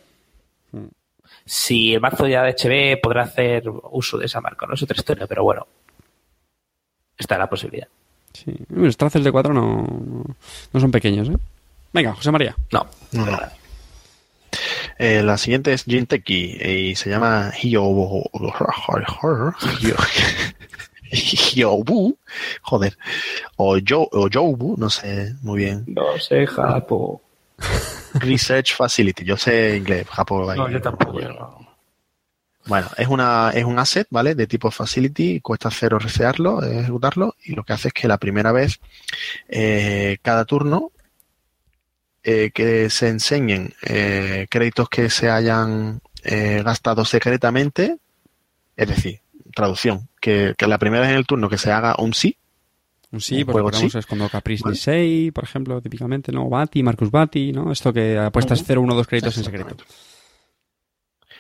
Mm. 0.72 0.86
Si 1.46 1.96
el 1.96 2.00
mazo 2.00 2.28
ya 2.28 2.44
de 2.44 2.52
HB 2.54 3.02
podrá 3.02 3.24
hacer 3.24 3.64
uso 3.90 4.20
de 4.20 4.28
esa 4.28 4.40
marca, 4.40 4.68
no 4.68 4.76
es 4.76 4.84
otra 4.84 4.98
historia, 4.98 5.26
pero 5.26 5.44
bueno, 5.44 5.66
está 7.18 7.40
la 7.40 7.50
posibilidad. 7.50 7.88
Sí. 8.34 8.54
Los 8.70 8.96
traces 8.98 9.24
de 9.24 9.32
4 9.32 9.52
no, 9.52 9.84
no, 9.84 10.24
no 10.74 10.80
son 10.80 10.92
pequeños, 10.92 11.28
¿eh? 11.28 11.38
Venga, 11.92 12.14
José 12.14 12.32
María. 12.32 12.56
No, 12.72 12.86
No, 13.14 13.26
no. 13.26 13.67
Eh, 15.00 15.22
la 15.24 15.38
siguiente 15.38 15.74
es 15.74 15.84
Jinteki 15.84 16.58
y 16.64 16.96
se 16.96 17.10
llama 17.10 17.52
Hyo... 17.52 17.84
Hyobu, 21.12 22.18
joder, 22.62 22.98
o, 23.56 23.78
Yo, 23.78 24.08
o 24.12 24.28
Joubu, 24.32 24.76
no 24.78 24.90
sé 24.90 25.36
muy 25.42 25.60
bien. 25.60 25.86
no 25.88 26.18
sé, 26.20 26.46
Japo. 26.46 27.22
Research 28.14 28.76
Facility, 28.76 29.24
yo 29.24 29.38
sé 29.38 29.78
inglés, 29.78 30.08
Japón. 30.08 30.56
No, 30.56 30.70
yo 30.70 30.82
tampoco. 30.82 31.20
no. 31.22 31.68
Bueno, 32.66 32.88
es 32.98 33.08
una 33.08 33.52
es 33.52 33.64
un 33.64 33.80
asset, 33.80 34.08
¿vale? 34.10 34.36
De 34.36 34.46
tipo 34.46 34.70
facility, 34.70 35.40
cuesta 35.40 35.72
cero 35.72 36.00
researlo, 36.00 36.62
eh, 36.62 36.82
ejecutarlo, 36.82 37.36
y 37.44 37.56
lo 37.56 37.64
que 37.64 37.72
hace 37.72 37.88
es 37.88 37.94
que 37.94 38.10
la 38.10 38.18
primera 38.18 38.52
vez, 38.52 38.82
eh, 39.48 40.18
cada 40.22 40.44
turno, 40.44 40.92
eh, 42.30 42.52
que 42.54 42.90
se 42.90 43.08
enseñen 43.08 43.74
eh, 43.84 44.48
créditos 44.50 44.90
que 44.90 45.10
se 45.10 45.30
hayan 45.30 46.02
eh, 46.26 46.62
gastado 46.62 47.06
secretamente, 47.06 48.00
es 48.76 48.88
decir, 48.90 49.22
traducción, 49.56 50.10
que, 50.20 50.54
que 50.58 50.68
la 50.68 50.78
primera 50.78 51.04
vez 51.04 51.12
en 51.12 51.16
el 51.16 51.26
turno 51.26 51.48
que 51.48 51.58
se 51.58 51.72
haga 51.72 51.96
un 52.00 52.14
sí, 52.14 52.36
Un 53.12 53.22
sí, 53.22 53.44
Un 53.44 53.46
pues 53.46 53.54
juego 53.54 53.70
recordamos 53.70 53.96
así. 53.96 54.00
es 54.00 54.06
cuando 54.06 54.28
Caprice 54.28 54.64
Vale. 54.66 54.74
Nisei, 54.74 55.32
por 55.32 55.46
ejemplo, 55.46 55.80
típicamente, 55.80 56.34
¿no? 56.34 56.50
Bati, 56.50 56.84
Marcus 56.84 57.10
Bati, 57.10 57.54
¿no? 57.54 57.72
Esto 57.72 57.94
que 57.94 58.18
apuestas 58.18 58.62
0, 58.68 58.82
1, 58.82 58.94
2 58.96 59.08
créditos 59.08 59.38
en 59.38 59.44
secreto. 59.46 59.78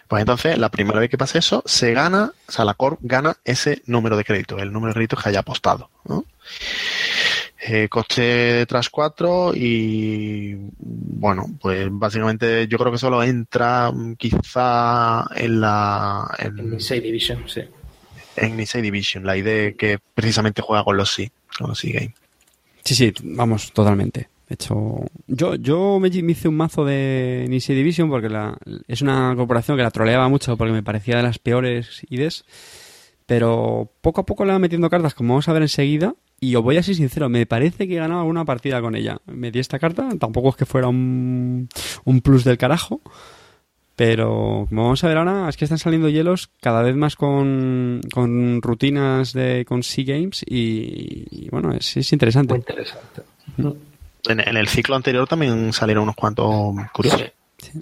Pues 0.07 0.21
entonces, 0.21 0.57
la 0.57 0.69
primera 0.69 1.01
vez 1.01 1.09
que 1.09 1.17
pase 1.17 1.39
eso, 1.39 1.63
se 1.65 1.91
gana, 1.91 2.31
o 2.47 2.51
sea, 2.53 2.63
la 2.63 2.75
Corp 2.75 2.99
gana 3.01 3.35
ese 3.43 3.81
número 3.87 4.15
de 4.15 4.23
créditos, 4.23 4.61
el 4.61 4.71
número 4.71 4.91
de 4.91 4.93
créditos 4.93 5.21
que 5.21 5.27
haya 5.27 5.39
apostado. 5.39 5.89
¿no? 6.05 6.23
Eh, 7.69 7.89
coste 7.89 8.65
tras 8.65 8.89
4 8.89 9.51
y 9.53 10.55
bueno, 10.79 11.47
pues 11.59 11.87
básicamente 11.91 12.65
yo 12.67 12.77
creo 12.77 12.93
que 12.93 12.97
solo 12.97 13.21
entra 13.21 13.91
quizá 14.17 15.25
en 15.35 15.59
la 15.59 16.33
En 16.39 16.59
en, 16.59 16.73
Inside 16.73 17.01
Division, 17.01 17.43
sí. 17.47 17.61
en 18.37 18.55
Nisei 18.55 18.81
Division, 18.81 19.25
la 19.25 19.35
idea 19.35 19.73
que 19.73 19.99
precisamente 20.13 20.61
juega 20.61 20.85
con 20.85 20.95
los 20.95 21.13
sí, 21.13 21.29
con 21.57 21.69
los 21.69 21.79
sí 21.79 21.91
game. 21.91 22.13
Sí, 22.85 22.95
sí, 22.95 23.13
vamos, 23.23 23.73
totalmente. 23.73 24.29
De 24.47 24.53
hecho, 24.53 25.01
yo, 25.27 25.55
yo 25.55 25.99
me, 25.99 26.09
me 26.09 26.31
hice 26.31 26.47
un 26.47 26.55
mazo 26.55 26.85
de 26.85 27.47
Nisei 27.49 27.75
Division 27.75 28.09
porque 28.09 28.29
la, 28.29 28.57
es 28.87 29.01
una 29.01 29.33
corporación 29.35 29.75
que 29.75 29.83
la 29.83 29.91
troleaba 29.91 30.29
mucho 30.29 30.55
porque 30.55 30.71
me 30.71 30.83
parecía 30.83 31.17
de 31.17 31.23
las 31.23 31.37
peores 31.37 32.05
IDs. 32.09 32.45
Pero 33.25 33.91
poco 33.99 34.21
a 34.21 34.25
poco 34.25 34.45
le 34.45 34.53
va 34.53 34.59
metiendo 34.59 34.89
cartas, 34.89 35.13
como 35.13 35.33
vamos 35.33 35.49
a 35.49 35.53
ver 35.53 35.63
enseguida. 35.63 36.15
Y 36.39 36.55
os 36.55 36.63
voy 36.63 36.77
a 36.77 36.83
ser 36.83 36.95
sincero, 36.95 37.29
me 37.29 37.45
parece 37.45 37.87
que 37.87 37.95
he 37.95 37.99
ganado 37.99 38.21
alguna 38.21 38.45
partida 38.45 38.79
con 38.79 38.95
ella. 38.95 39.17
Me 39.25 39.51
di 39.51 39.59
esta 39.59 39.79
carta, 39.79 40.07
tampoco 40.19 40.49
es 40.49 40.55
que 40.55 40.65
fuera 40.65 40.87
un, 40.87 41.67
un 42.03 42.21
plus 42.21 42.43
del 42.43 42.57
carajo. 42.57 43.01
Pero 43.95 44.67
como 44.69 44.83
vamos 44.83 45.03
a 45.03 45.07
ver 45.07 45.17
ahora, 45.17 45.49
es 45.49 45.57
que 45.57 45.65
están 45.65 45.79
saliendo 45.79 46.07
hielos 46.07 46.51
cada 46.61 46.83
vez 46.83 46.95
más 46.95 47.15
con, 47.15 48.01
con 48.13 48.61
rutinas 48.61 49.33
de 49.33 49.65
con 49.65 49.81
Sea 49.81 50.05
Games 50.05 50.43
y, 50.47 51.25
y 51.31 51.49
bueno, 51.49 51.73
es, 51.73 51.97
es 51.97 52.13
interesante. 52.13 52.53
Muy 52.53 52.59
interesante. 52.59 53.23
En, 54.29 54.39
en 54.39 54.55
el 54.55 54.67
ciclo 54.67 54.95
anterior 54.95 55.27
también 55.27 55.73
salieron 55.73 56.03
unos 56.03 56.15
cuantos 56.15 56.75
curiosos. 56.93 57.31
Sí. 57.57 57.81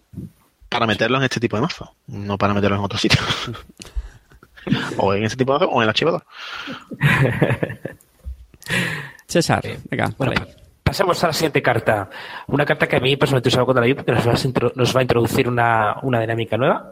Para 0.70 0.88
meterlos 0.88 1.20
en 1.20 1.26
este 1.26 1.42
tipo 1.42 1.58
de 1.58 1.64
mazo, 1.64 1.94
no 2.08 2.38
para 2.38 2.54
meterlos 2.54 2.80
en 2.80 2.86
otro 2.86 2.98
sitio. 2.98 3.20
o 4.98 5.14
en 5.14 5.26
ese 5.26 5.36
tipo 5.36 5.52
de 5.52 5.60
mazo 5.60 5.72
o 5.72 5.80
en 5.80 5.84
el 5.84 5.90
archivador. 5.90 6.24
César, 9.28 9.64
venga, 9.90 10.08
por 10.10 10.28
Bueno, 10.28 10.42
ahí. 10.46 10.54
pa- 10.54 10.62
pasemos 10.84 11.24
a 11.24 11.28
la 11.28 11.34
siguiente 11.34 11.62
carta. 11.62 12.10
Una 12.48 12.66
carta 12.66 12.88
que 12.88 12.96
a 12.98 13.00
mí 13.00 13.16
personalmente 13.18 13.50
usaba 13.50 13.66
cuando 13.66 13.82
la 13.82 13.88
vi 13.88 13.94
porque 13.96 14.12
nos 14.12 14.28
va 14.28 14.32
a, 14.34 14.36
intro- 14.36 14.72
nos 14.76 14.96
va 14.96 15.00
a 15.00 15.04
introducir 15.04 15.48
una, 15.48 15.98
una 16.04 16.22
dinámica 16.22 16.58
nueva. 16.58 16.92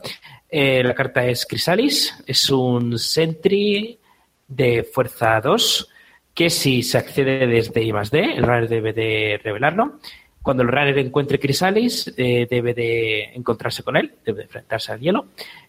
Eh, 0.49 0.83
la 0.83 0.93
carta 0.93 1.25
es 1.25 1.45
Crisalis, 1.45 2.23
es 2.27 2.49
un 2.49 2.97
Sentry 2.99 3.99
de 4.47 4.83
fuerza 4.83 5.39
2 5.41 5.89
que 6.33 6.49
si 6.49 6.81
se 6.83 6.97
accede 6.97 7.45
desde 7.47 7.83
I 7.83 7.93
más 7.93 8.09
D, 8.09 8.19
el 8.35 8.43
runner 8.43 8.67
debe 8.67 8.93
de 8.93 9.39
revelarlo. 9.43 9.99
Cuando 10.41 10.63
el 10.63 10.69
runner 10.69 10.97
encuentre 10.97 11.39
Crisalis, 11.39 12.11
eh, 12.17 12.47
debe 12.49 12.73
de 12.73 13.25
encontrarse 13.35 13.81
con 13.83 13.95
él, 13.95 14.15
debe 14.25 14.39
de 14.39 14.43
enfrentarse 14.45 14.91
al 14.91 14.99
hielo. 14.99 15.27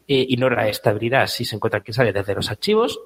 Eh, 0.08 0.26
ignora 0.30 0.66
estabilidad 0.68 1.26
si 1.28 1.44
se 1.44 1.54
encuentra 1.56 1.80
Crisalis 1.80 2.12
desde 2.14 2.34
los 2.34 2.50
archivos 2.50 2.98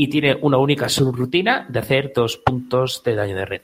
y 0.00 0.08
tiene 0.08 0.38
una 0.40 0.56
única 0.56 0.88
subrutina 0.88 1.66
de 1.68 1.78
hacer 1.78 2.14
dos 2.16 2.38
puntos 2.38 3.02
de 3.04 3.14
daño 3.14 3.36
de 3.36 3.44
red. 3.44 3.60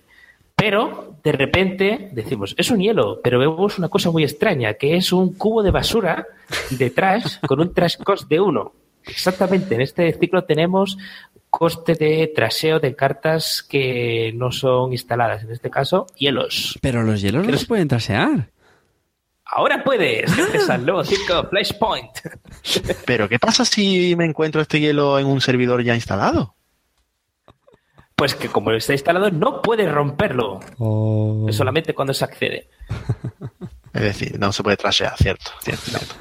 Pero 0.54 1.16
de 1.24 1.32
repente 1.32 2.10
decimos, 2.12 2.54
es 2.58 2.70
un 2.70 2.78
hielo, 2.78 3.20
pero 3.24 3.38
vemos 3.38 3.78
una 3.78 3.88
cosa 3.88 4.10
muy 4.10 4.22
extraña, 4.22 4.74
que 4.74 4.98
es 4.98 5.14
un 5.14 5.32
cubo 5.32 5.62
de 5.62 5.70
basura 5.70 6.26
de 6.68 6.90
trash 6.90 7.38
con 7.46 7.60
un 7.60 7.72
trash 7.72 7.96
cost 8.04 8.28
de 8.28 8.38
uno. 8.38 8.74
Exactamente, 9.06 9.76
en 9.76 9.80
este 9.80 10.12
ciclo 10.12 10.44
tenemos 10.44 10.98
coste 11.48 11.94
de 11.94 12.30
traseo 12.34 12.80
de 12.80 12.94
cartas 12.94 13.62
que 13.62 14.30
no 14.34 14.52
son 14.52 14.92
instaladas, 14.92 15.42
en 15.42 15.52
este 15.52 15.70
caso, 15.70 16.06
hielos. 16.18 16.78
Pero 16.82 17.02
los 17.02 17.22
hielos 17.22 17.46
no 17.46 17.56
se 17.56 17.64
pueden 17.64 17.88
trasear. 17.88 18.50
Ahora 19.48 19.82
puedes, 19.84 20.30
al 20.68 20.84
nuevo 20.84 21.04
ciclo 21.04 21.48
Flashpoint. 21.48 22.10
Pero 23.06 23.28
¿qué 23.28 23.38
pasa 23.38 23.64
si 23.64 24.14
me 24.16 24.24
encuentro 24.24 24.60
este 24.60 24.80
hielo 24.80 25.18
en 25.18 25.26
un 25.26 25.40
servidor 25.40 25.82
ya 25.84 25.94
instalado? 25.94 26.54
Pues 28.16 28.34
que 28.34 28.48
como 28.48 28.72
está 28.72 28.92
instalado, 28.92 29.30
no 29.30 29.60
puedes 29.62 29.90
romperlo. 29.92 30.60
O- 30.78 31.46
Es 31.48 31.56
solamente 31.56 31.94
cuando 31.94 32.14
se 32.14 32.24
accede. 32.24 32.68
Es 33.92 34.02
decir, 34.02 34.38
no 34.38 34.52
se 34.52 34.62
puede 34.62 34.76
trashear, 34.76 35.16
cierto, 35.16 35.50
cierto, 35.62 35.82
cierto. 35.84 36.14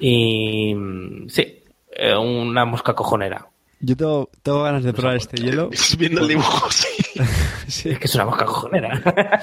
Y 0.00 0.74
mm, 0.74 1.28
sí, 1.28 1.64
eh, 1.92 2.16
una 2.16 2.64
mosca 2.64 2.94
cojonera. 2.94 3.48
Yo 3.82 3.96
tengo, 3.96 4.28
tengo 4.42 4.62
ganas 4.62 4.84
de 4.84 4.92
probar 4.92 5.16
este 5.16 5.38
hielo. 5.38 5.70
Estás 5.72 5.96
viendo 5.98 6.20
el 6.20 6.28
dibujo, 6.28 6.70
sí. 6.70 6.88
Sí, 7.66 7.90
Es 7.90 7.98
que 7.98 8.06
es 8.06 8.14
una 8.16 8.24
mosca 8.26 8.44
cojonera. 8.44 9.00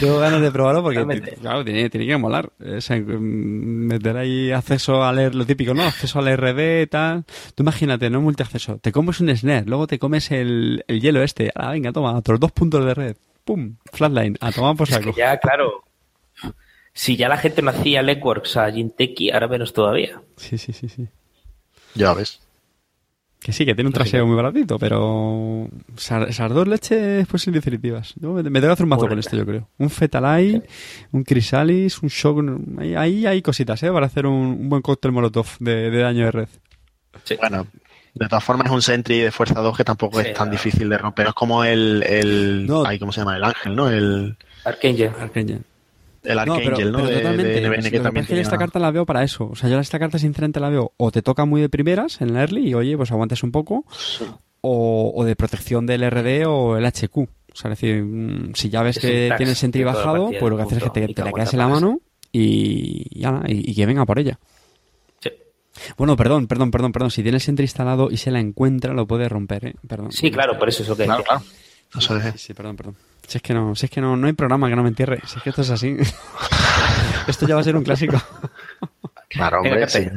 tengo 0.00 0.18
ganas 0.18 0.40
de 0.42 0.50
probarlo 0.50 0.82
porque, 0.82 1.04
claro, 1.40 1.64
tiene, 1.64 1.88
tiene 1.88 2.06
que 2.06 2.16
molar. 2.16 2.50
O 2.58 2.80
sea, 2.80 2.96
mm, 2.96 3.86
meter 3.86 4.16
ahí 4.16 4.50
acceso 4.50 5.02
a 5.04 5.12
leer 5.12 5.34
lo 5.34 5.46
típico, 5.46 5.72
¿no? 5.72 5.84
Acceso 5.84 6.18
al 6.18 6.36
RD 6.36 6.82
y 6.82 6.86
tal. 6.88 7.24
Tú 7.54 7.62
imagínate, 7.62 8.10
no 8.10 8.20
multiacceso. 8.20 8.78
Te 8.78 8.90
comes 8.92 9.20
un 9.20 9.34
snare, 9.36 9.64
luego 9.66 9.86
te 9.86 9.98
comes 9.98 10.30
el, 10.32 10.84
el 10.88 11.00
hielo 11.00 11.22
este. 11.22 11.52
Ah, 11.54 11.70
venga, 11.70 11.92
toma, 11.92 12.16
otros 12.16 12.40
dos 12.40 12.50
puntos 12.52 12.84
de 12.84 12.94
red. 12.94 13.16
Pum, 13.44 13.76
flatline, 13.92 14.36
a 14.40 14.50
tomar 14.52 14.76
por 14.76 14.88
es 14.88 14.94
saco. 14.94 15.12
que 15.12 15.18
ya, 15.20 15.36
claro. 15.38 15.84
Si 16.92 17.16
ya 17.16 17.28
la 17.28 17.36
gente 17.38 17.62
no 17.62 17.70
hacía 17.70 18.02
legworks 18.02 18.56
a 18.56 18.70
Jinteki, 18.70 19.30
ahora 19.30 19.48
menos 19.48 19.72
todavía. 19.72 20.20
Sí, 20.36 20.58
sí, 20.58 20.72
sí, 20.72 20.88
sí. 20.88 21.06
Ya 21.94 22.12
ves. 22.12 22.40
Que 23.42 23.52
sí, 23.52 23.66
que 23.66 23.74
tiene 23.74 23.88
un 23.88 23.92
traseo 23.94 24.24
muy 24.24 24.36
baratito, 24.36 24.78
pero 24.78 25.68
esas 25.96 26.50
dos 26.52 26.68
leches 26.68 27.26
pues 27.26 27.42
son 27.42 27.52
definitivas. 27.54 28.14
Yo 28.20 28.32
me, 28.34 28.42
me 28.44 28.60
tengo 28.60 28.68
que 28.68 28.72
hacer 28.74 28.84
un 28.84 28.90
mazo 28.90 29.00
Bueno, 29.00 29.10
con 29.12 29.18
esto, 29.18 29.36
yo 29.36 29.44
creo. 29.44 29.68
Un 29.78 29.90
Fetalai, 29.90 30.62
un 31.10 31.24
Chrysalis, 31.24 32.00
un 32.02 32.08
Shock... 32.08 32.38
Ahí, 32.78 32.94
ahí 32.94 33.26
hay 33.26 33.42
cositas, 33.42 33.82
¿eh? 33.82 33.90
Para 33.90 34.06
hacer 34.06 34.26
un, 34.26 34.34
un 34.60 34.68
buen 34.68 34.80
cóctel 34.80 35.10
molotov 35.10 35.46
de, 35.58 35.90
de 35.90 35.98
daño 36.02 36.24
de 36.26 36.30
red. 36.30 36.48
Sí. 37.24 37.34
Bueno, 37.40 37.66
de 38.14 38.28
todas 38.28 38.44
formas 38.44 38.66
es 38.66 38.72
un 38.72 38.82
Sentry 38.82 39.18
de 39.18 39.32
fuerza 39.32 39.60
2 39.60 39.76
que 39.76 39.84
tampoco 39.84 40.20
Sí, 40.20 40.28
es 40.28 40.34
tan 40.34 40.46
no. 40.46 40.52
difícil 40.52 40.88
de 40.88 40.98
romper. 40.98 41.26
Es 41.26 41.34
como 41.34 41.64
el, 41.64 42.04
el 42.04 42.66
No. 42.68 42.84
ay, 42.86 43.00
¿cómo 43.00 43.10
se 43.10 43.22
llama? 43.22 43.36
El 43.36 43.42
ángel, 43.44 43.74
¿no? 43.74 43.88
El, 43.90 44.36
Archangel. 44.64 45.10
Arcangel. 45.18 45.62
El 46.24 46.34
No, 46.36 46.40
Archangel, 46.42 46.72
pero, 46.74 46.90
¿no? 46.90 46.98
pero 46.98 47.08
De- 47.08 47.14
de 47.14 47.20
totalmente. 47.20 47.60
NBN, 47.60 47.82
que 47.84 47.90
que 47.90 48.00
también 48.00 48.26
esta 48.38 48.58
carta 48.58 48.78
la 48.78 48.90
veo 48.90 49.04
para 49.06 49.22
eso. 49.24 49.48
O 49.50 49.56
sea, 49.56 49.68
yo 49.68 49.78
esta 49.80 49.98
carta 49.98 50.18
sinceramente 50.18 50.60
la 50.60 50.68
veo 50.70 50.92
o 50.96 51.10
te 51.10 51.22
toca 51.22 51.44
muy 51.44 51.60
de 51.60 51.68
primeras 51.68 52.20
en 52.20 52.32
la 52.34 52.40
early 52.42 52.68
y 52.68 52.74
oye, 52.74 52.96
pues 52.96 53.10
aguantes 53.10 53.42
un 53.42 53.50
poco, 53.52 53.84
o, 54.60 55.12
o 55.14 55.24
de 55.24 55.34
protección 55.36 55.86
del 55.86 56.08
RD 56.08 56.46
o 56.46 56.76
el 56.76 56.84
HQ. 56.86 57.16
O 57.18 57.26
sea, 57.54 57.70
es 57.72 57.78
decir, 57.80 58.02
mm, 58.02 58.52
si 58.54 58.70
ya 58.70 58.82
ves 58.82 58.96
Es 58.96 59.02
que 59.02 59.34
tienes 59.36 59.58
sentry 59.58 59.84
bajado, 59.84 60.30
pues 60.38 60.50
lo 60.50 60.56
que 60.56 60.62
haces 60.62 60.78
es 60.78 60.84
que 60.84 60.90
te, 60.90 61.12
te 61.14 61.24
la 61.24 61.32
quedas 61.32 61.52
en 61.52 61.58
la 61.58 61.68
mano 61.68 62.00
y, 62.30 63.06
y, 63.10 63.24
y- 63.48 63.74
que 63.74 63.84
venga 63.86 64.06
por 64.06 64.18
ella. 64.18 64.38
Bueno, 65.96 66.16
perdón, 66.16 66.46
perdón, 66.46 66.70
perdón, 66.70 66.92
perdón. 66.92 67.10
Si 67.10 67.22
tiene 67.22 67.36
el 67.36 67.40
sentry 67.40 67.64
instalado 67.64 68.10
y 68.10 68.16
se 68.18 68.30
la 68.30 68.40
encuentra, 68.40 68.92
lo 68.92 69.06
puede 69.06 69.28
romper, 69.28 69.66
¿eh? 69.66 69.74
Perdón. 69.88 70.12
Sí, 70.12 70.30
claro, 70.30 70.58
por 70.58 70.68
eso 70.68 70.82
es 70.82 70.88
lo 70.88 70.96
que 70.96 71.04
Claro, 71.04 71.24
claro. 71.24 71.42
Eso 71.96 72.16
es- 72.18 72.32
Sí, 72.34 72.38
sí, 72.38 72.54
perdón, 72.54 72.76
perdón. 72.76 72.96
Si 73.26 73.38
es 73.38 73.42
que 73.42 73.54
no, 73.54 73.74
si 73.74 73.86
es 73.86 73.90
que 73.90 74.00
no, 74.00 74.16
no 74.16 74.26
hay 74.26 74.32
programa 74.34 74.68
que 74.68 74.76
no 74.76 74.82
me 74.82 74.88
entierre. 74.88 75.20
Si 75.26 75.36
es 75.38 75.42
que 75.42 75.50
esto 75.50 75.62
es 75.62 75.70
así. 75.70 75.96
esto 77.28 77.46
ya 77.46 77.54
va 77.54 77.60
a 77.60 77.64
ser 77.64 77.76
un 77.76 77.84
clásico. 77.84 78.20
Claro, 79.28 79.62
Venga, 79.62 79.76
hombre, 79.76 79.88
sí, 79.88 80.08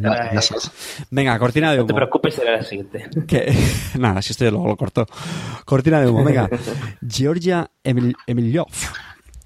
sabes. 0.41 0.71
Venga, 1.09 1.39
cortina 1.39 1.71
de 1.71 1.77
No 1.77 1.85
te 1.85 1.93
humo. 1.93 1.97
preocupes, 1.97 2.35
será 2.35 2.57
la 2.57 2.63
siguiente. 2.63 3.09
Que... 3.27 3.55
Nada, 3.97 4.21
si 4.21 4.31
esto 4.31 4.43
ya 4.43 4.51
luego 4.51 4.67
lo 4.67 4.75
cortó. 4.75 5.05
Cortina 5.63 6.01
de 6.01 6.07
humo, 6.09 6.23
venga. 6.23 6.49
Georgia 7.07 7.69
Emil- 7.83 8.15
Emilyov. 8.27 8.67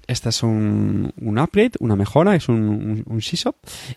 Esta 0.08 0.30
es 0.30 0.42
un, 0.42 1.12
un 1.20 1.38
upgrade, 1.38 1.72
una 1.78 1.94
mejora, 1.94 2.34
es 2.34 2.48
un, 2.48 2.56
un, 2.56 3.04
un. 3.06 3.20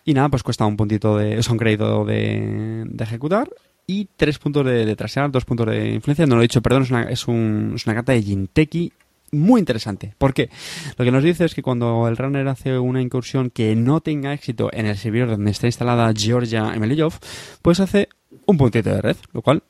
Y 0.04 0.14
nada, 0.14 0.28
pues 0.28 0.44
cuesta 0.44 0.64
un 0.64 0.76
puntito 0.76 1.16
de. 1.18 1.38
Es 1.38 1.48
un 1.48 1.56
crédito 1.58 2.04
de, 2.04 2.84
de 2.86 3.04
ejecutar. 3.04 3.50
Y 3.86 4.08
tres 4.16 4.38
puntos 4.38 4.64
de, 4.64 4.86
de 4.86 4.96
trasear, 4.96 5.30
dos 5.32 5.44
puntos 5.44 5.66
de 5.66 5.90
influencia. 5.94 6.24
No 6.26 6.36
lo 6.36 6.42
he 6.42 6.44
dicho, 6.44 6.62
perdón, 6.62 6.84
es 6.84 6.90
una, 6.90 7.02
es 7.10 7.26
un- 7.26 7.72
es 7.74 7.84
una 7.84 7.96
carta 7.96 8.12
de 8.12 8.22
Jinteki 8.22 8.92
muy 9.34 9.60
interesante. 9.60 10.14
¿Por 10.18 10.32
qué? 10.32 10.50
Lo 10.96 11.04
que 11.04 11.10
nos 11.10 11.22
dice 11.22 11.44
es 11.44 11.54
que 11.54 11.62
cuando 11.62 12.08
el 12.08 12.16
runner 12.16 12.48
hace 12.48 12.78
una 12.78 13.02
incursión 13.02 13.50
que 13.50 13.76
no 13.76 14.00
tenga 14.00 14.32
éxito 14.32 14.70
en 14.72 14.86
el 14.86 14.96
servidor 14.96 15.30
donde 15.30 15.50
está 15.50 15.66
instalada 15.66 16.12
Georgia 16.16 16.72
Emilyov, 16.74 17.14
pues 17.62 17.80
hace 17.80 18.08
un 18.46 18.56
puntito 18.56 18.90
de 18.90 19.00
red, 19.00 19.16
lo 19.32 19.42
cual 19.42 19.62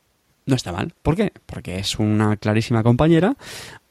no 0.47 0.57
está 0.57 0.73
mal. 0.73 0.93
¿Por 1.03 1.17
qué? 1.17 1.33
Porque 1.47 1.79
es 1.79 1.99
una 1.99 2.37
clarísima 2.37 2.83
compañera 2.83 3.37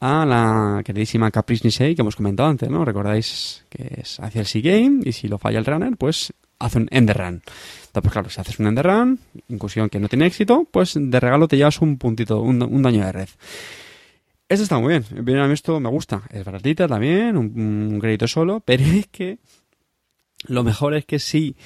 a 0.00 0.24
la 0.24 0.82
queridísima 0.84 1.30
Caprice 1.30 1.66
Nisei 1.66 1.94
que 1.94 2.02
hemos 2.02 2.16
comentado 2.16 2.48
antes, 2.48 2.70
¿no? 2.70 2.84
Recordáis 2.84 3.64
que 3.68 4.00
es 4.00 4.20
hacia 4.20 4.40
el 4.40 4.46
C-Game 4.46 5.00
y 5.04 5.12
si 5.12 5.28
lo 5.28 5.38
falla 5.38 5.58
el 5.58 5.64
runner, 5.64 5.96
pues 5.96 6.32
hace 6.58 6.78
un 6.78 6.88
Ender 6.90 7.16
Run. 7.16 7.26
Entonces, 7.26 8.02
pues 8.02 8.12
claro, 8.12 8.30
si 8.30 8.40
haces 8.40 8.58
un 8.58 8.66
Ender 8.66 8.86
Run, 8.86 9.18
incursión 9.48 9.88
que 9.88 9.98
no 9.98 10.08
tiene 10.08 10.26
éxito, 10.26 10.66
pues 10.70 10.94
de 10.96 11.20
regalo 11.20 11.48
te 11.48 11.56
llevas 11.56 11.80
un 11.80 11.98
puntito, 11.98 12.40
un, 12.40 12.62
un 12.62 12.82
daño 12.82 13.04
de 13.04 13.12
red. 13.12 13.28
Esto 14.54 14.62
está 14.64 14.78
muy 14.78 14.90
bien. 14.90 15.04
Bien, 15.24 15.38
a 15.38 15.46
mí 15.46 15.52
esto 15.54 15.78
me 15.80 15.88
gusta. 15.90 16.22
Es 16.30 16.44
baratita 16.44 16.86
también, 16.88 17.36
un, 17.36 17.52
un 17.92 18.00
crédito 18.00 18.26
solo, 18.28 18.60
pero 18.64 18.82
es 18.84 19.06
que 19.08 19.38
lo 20.46 20.62
mejor 20.62 20.94
es 20.94 21.04
que 21.06 21.18
si, 21.18 21.56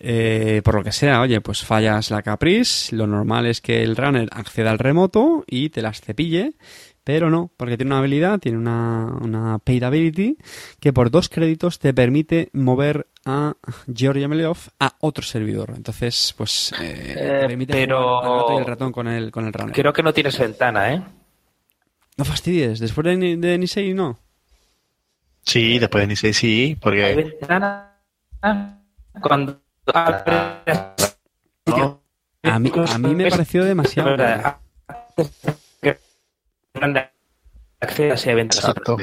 eh, 0.00 0.62
por 0.64 0.74
lo 0.76 0.82
que 0.82 0.92
sea, 0.92 1.20
oye, 1.20 1.40
pues 1.40 1.62
fallas 1.64 2.10
la 2.10 2.22
Caprice, 2.22 2.94
lo 2.96 3.06
normal 3.06 3.46
es 3.46 3.60
que 3.60 3.82
el 3.82 3.96
runner 3.96 4.28
acceda 4.32 4.70
al 4.70 4.78
remoto 4.78 5.44
y 5.46 5.68
te 5.70 5.82
las 5.82 6.00
cepille, 6.00 6.54
Pero 7.04 7.28
no, 7.28 7.50
porque 7.58 7.76
tiene 7.76 7.90
una 7.90 7.98
habilidad, 7.98 8.38
tiene 8.38 8.56
una, 8.56 9.12
una 9.20 9.58
paid 9.58 9.82
ability 9.82 10.38
que 10.80 10.94
por 10.94 11.10
dos 11.10 11.28
créditos 11.28 11.78
te 11.78 11.92
permite 11.92 12.48
mover 12.54 13.08
a 13.26 13.56
Georgia 13.94 14.26
Meleov 14.26 14.56
a 14.80 14.96
otro 15.00 15.22
servidor. 15.22 15.74
Entonces, 15.76 16.32
pues, 16.36 16.72
eh, 16.80 17.12
Eh, 17.14 17.14
te 17.42 17.46
permite 17.48 17.72
pero- 17.74 18.20
jugar 18.20 18.24
al 18.32 18.38
gato 18.40 18.52
y 18.54 18.56
el 18.56 18.64
ratón 18.64 18.90
con 18.92 19.06
el, 19.08 19.30
con 19.30 19.44
el 19.46 19.52
runner. 19.52 19.74
Creo 19.74 19.92
que 19.92 20.02
no 20.02 20.14
tienes 20.14 20.38
ventana, 20.38 20.94
¿eh? 20.94 21.02
No 22.16 22.24
fastidies, 22.24 22.78
después 22.78 23.04
de, 23.06 23.36
de 23.36 23.58
Nisei 23.58 23.92
no. 23.94 24.18
Sí, 25.42 25.78
después 25.78 26.02
de 26.02 26.06
Nisei 26.08 26.32
sí, 26.32 26.64
Hay 26.68 26.74
porque 26.76 27.36
cuando 29.20 29.60
no, 31.66 32.00
A 32.42 32.58
mí, 32.58 32.70
a 32.74 32.98
mí 32.98 33.14
me 33.14 33.30
pareció 33.30 33.64
demasiado. 33.64 34.10
verdad, 34.10 34.56
que 35.80 35.98
accedas 37.80 38.26
a 38.26 38.30
eventos. 38.30 38.58
exacto, 38.58 38.96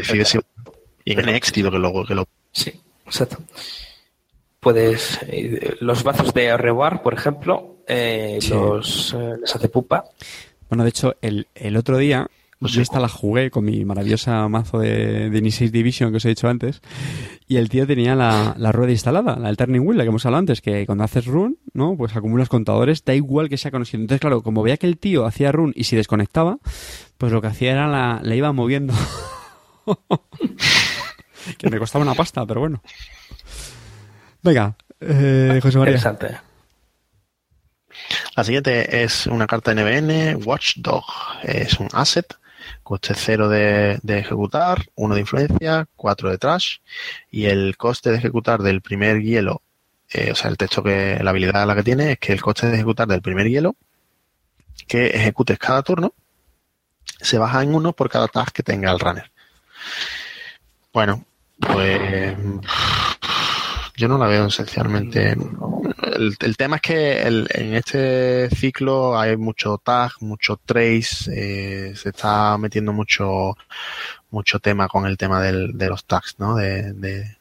y 1.04 1.14
en 1.20 1.30
éxito 1.30 1.72
que 1.72 1.80
lo 1.80 2.06
que 2.06 2.16
lo 2.16 2.28
Sí, 2.52 2.80
exacto. 3.06 3.38
Puedes. 4.60 5.20
eh, 5.24 5.76
los 5.80 6.04
bazos 6.04 6.34
de 6.34 6.56
Reward, 6.56 7.02
por 7.02 7.14
ejemplo, 7.16 7.78
eh, 7.88 8.38
Sí. 8.42 8.50
los 8.52 9.14
eh, 9.18 9.34
les 9.42 9.56
hace 9.56 9.70
pupa. 9.70 10.06
Bueno, 10.70 10.84
de 10.84 10.90
hecho, 10.90 11.16
el, 11.22 11.48
el 11.56 11.78
otro 11.78 11.98
día, 11.98 12.28
Pues 12.62 12.74
yo 12.74 12.84
esta 12.84 13.00
la 13.00 13.10
jugué 13.10 13.50
con 13.50 13.66
mi 13.66 13.84
maravillosa 13.86 14.48
mazo 14.48 14.78
de, 14.78 15.32
de 15.32 15.42
Nisei 15.42 15.70
Division 15.70 16.12
que 16.12 16.18
os 16.18 16.26
he 16.26 16.30
dicho 16.30 16.48
antes, 16.48 16.80
y 17.48 17.58
el 17.58 17.70
tío 17.70 17.88
tenía 17.88 18.16
la, 18.16 18.54
la 18.56 18.72
rueda 18.72 18.92
instalada, 18.92 19.36
la 19.38 19.48
del 19.48 19.58
Turning 19.58 19.82
Wheel, 19.82 19.98
la 19.98 20.04
que 20.04 20.10
hemos 20.10 20.24
hablado 20.28 20.42
antes, 20.42 20.62
que 20.62 20.86
cuando 20.86 21.04
haces 21.04 21.26
run, 21.26 21.58
¿no? 21.74 21.98
Pues 21.98 22.16
acumulas 22.16 22.50
contadores, 22.50 23.04
da 23.04 23.16
igual 23.16 23.50
que 23.50 23.58
sea 23.58 23.72
conocido. 23.72 24.02
Entonces, 24.02 24.22
claro, 24.22 24.44
como 24.44 24.62
veía 24.62 24.78
que 24.78 24.86
el 24.86 25.00
tío 25.00 25.26
hacía 25.26 25.52
run 25.52 25.74
y 25.76 25.86
si 25.86 25.96
desconectaba, 25.96 26.60
pues 27.18 27.32
lo 27.32 27.42
que 27.42 27.48
hacía 27.48 27.72
era 27.72 27.88
la, 27.88 28.20
la 28.22 28.36
iba 28.36 28.52
moviendo. 28.52 28.94
que 31.58 31.68
me 31.68 31.80
costaba 31.80 32.06
una 32.06 32.14
pasta, 32.14 32.46
pero 32.46 32.60
bueno. 32.60 32.84
Venga, 34.44 34.76
eh, 35.00 35.60
José 35.64 35.80
María. 35.80 35.96
Interesante. 35.96 36.38
La 38.36 38.44
siguiente 38.44 39.04
es 39.04 39.28
una 39.28 39.48
carta 39.48 39.74
NBN, 39.74 40.46
Watchdog. 40.46 41.04
Es 41.44 41.80
un 41.80 41.88
asset, 41.94 42.36
coste 42.84 43.14
cero 43.16 43.50
de, 43.50 44.00
de 44.04 44.20
ejecutar, 44.20 44.86
uno 44.96 45.16
de 45.16 45.22
influencia, 45.22 45.88
cuatro 45.96 46.30
de 46.30 46.38
trash. 46.38 46.78
Y 47.30 47.46
el 47.46 47.78
coste 47.78 48.12
de 48.12 48.18
ejecutar 48.18 48.62
del 48.62 48.82
primer 48.82 49.22
hielo, 49.22 49.62
eh, 50.10 50.32
o 50.32 50.36
sea, 50.36 50.50
el 50.50 50.58
texto 50.58 50.84
que, 50.84 51.20
la 51.22 51.30
habilidad 51.30 51.66
la 51.66 51.76
que 51.76 51.84
tiene 51.84 52.14
es 52.14 52.20
que 52.20 52.34
el 52.34 52.42
coste 52.42 52.68
de 52.68 52.76
ejecutar 52.76 53.08
del 53.08 53.22
primer 53.22 53.48
hielo 53.48 53.76
que 54.88 55.08
ejecutes 55.08 55.58
cada 55.58 55.84
turno 55.84 56.14
se 57.20 57.38
baja 57.38 57.64
en 57.64 57.76
uno 57.76 57.94
por 57.94 58.10
cada 58.10 58.28
task 58.28 58.52
que 58.56 58.64
tenga 58.64 58.92
el 58.92 59.00
runner. 59.00 59.32
Bueno, 60.92 61.24
pues 61.60 62.36
yo 63.96 64.08
no 64.08 64.18
la 64.18 64.28
veo 64.28 64.48
esencialmente. 64.48 65.38
El, 66.22 66.36
el 66.40 66.58
tema 66.58 66.76
es 66.78 66.82
que 66.84 67.22
el- 67.24 67.48
en 67.54 67.74
este 67.74 68.50
ciclo 68.52 69.18
hay 69.20 69.38
mucho 69.38 69.78
tag, 69.80 70.12
mucho 70.22 70.58
trace, 70.66 71.32
eh, 71.90 71.96
se 71.96 72.10
está 72.10 72.58
metiendo 72.58 72.94
mucho 72.94 73.58
mucho 74.30 74.60
tema 74.60 74.88
con 74.88 75.06
el 75.06 75.18
tema 75.18 75.42
del- 75.42 75.78
de 75.78 75.90
los 75.90 76.06
tags, 76.06 76.36
¿no? 76.40 76.56
De, 76.56 76.94
de 76.94 77.38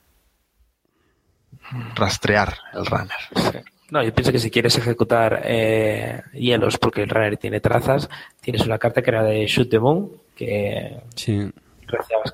rastrear 1.95 2.57
el 2.73 2.87
runner. 2.87 3.65
No, 3.91 4.03
yo 4.03 4.15
pienso 4.15 4.33
que 4.33 4.39
si 4.39 4.51
quieres 4.51 4.77
ejecutar 4.79 5.43
eh, 5.45 6.23
hielos 6.33 6.79
porque 6.79 7.03
el 7.03 7.09
runner 7.11 7.37
tiene 7.37 7.61
trazas, 7.61 8.09
tienes 8.41 8.65
una 8.67 8.79
carta 8.79 9.03
que 9.03 9.11
era 9.11 9.23
de 9.25 9.47
Shoot 9.47 9.69
the 9.69 9.79
Moon, 9.79 10.11
que 10.37 11.01
Sí. 11.17 11.51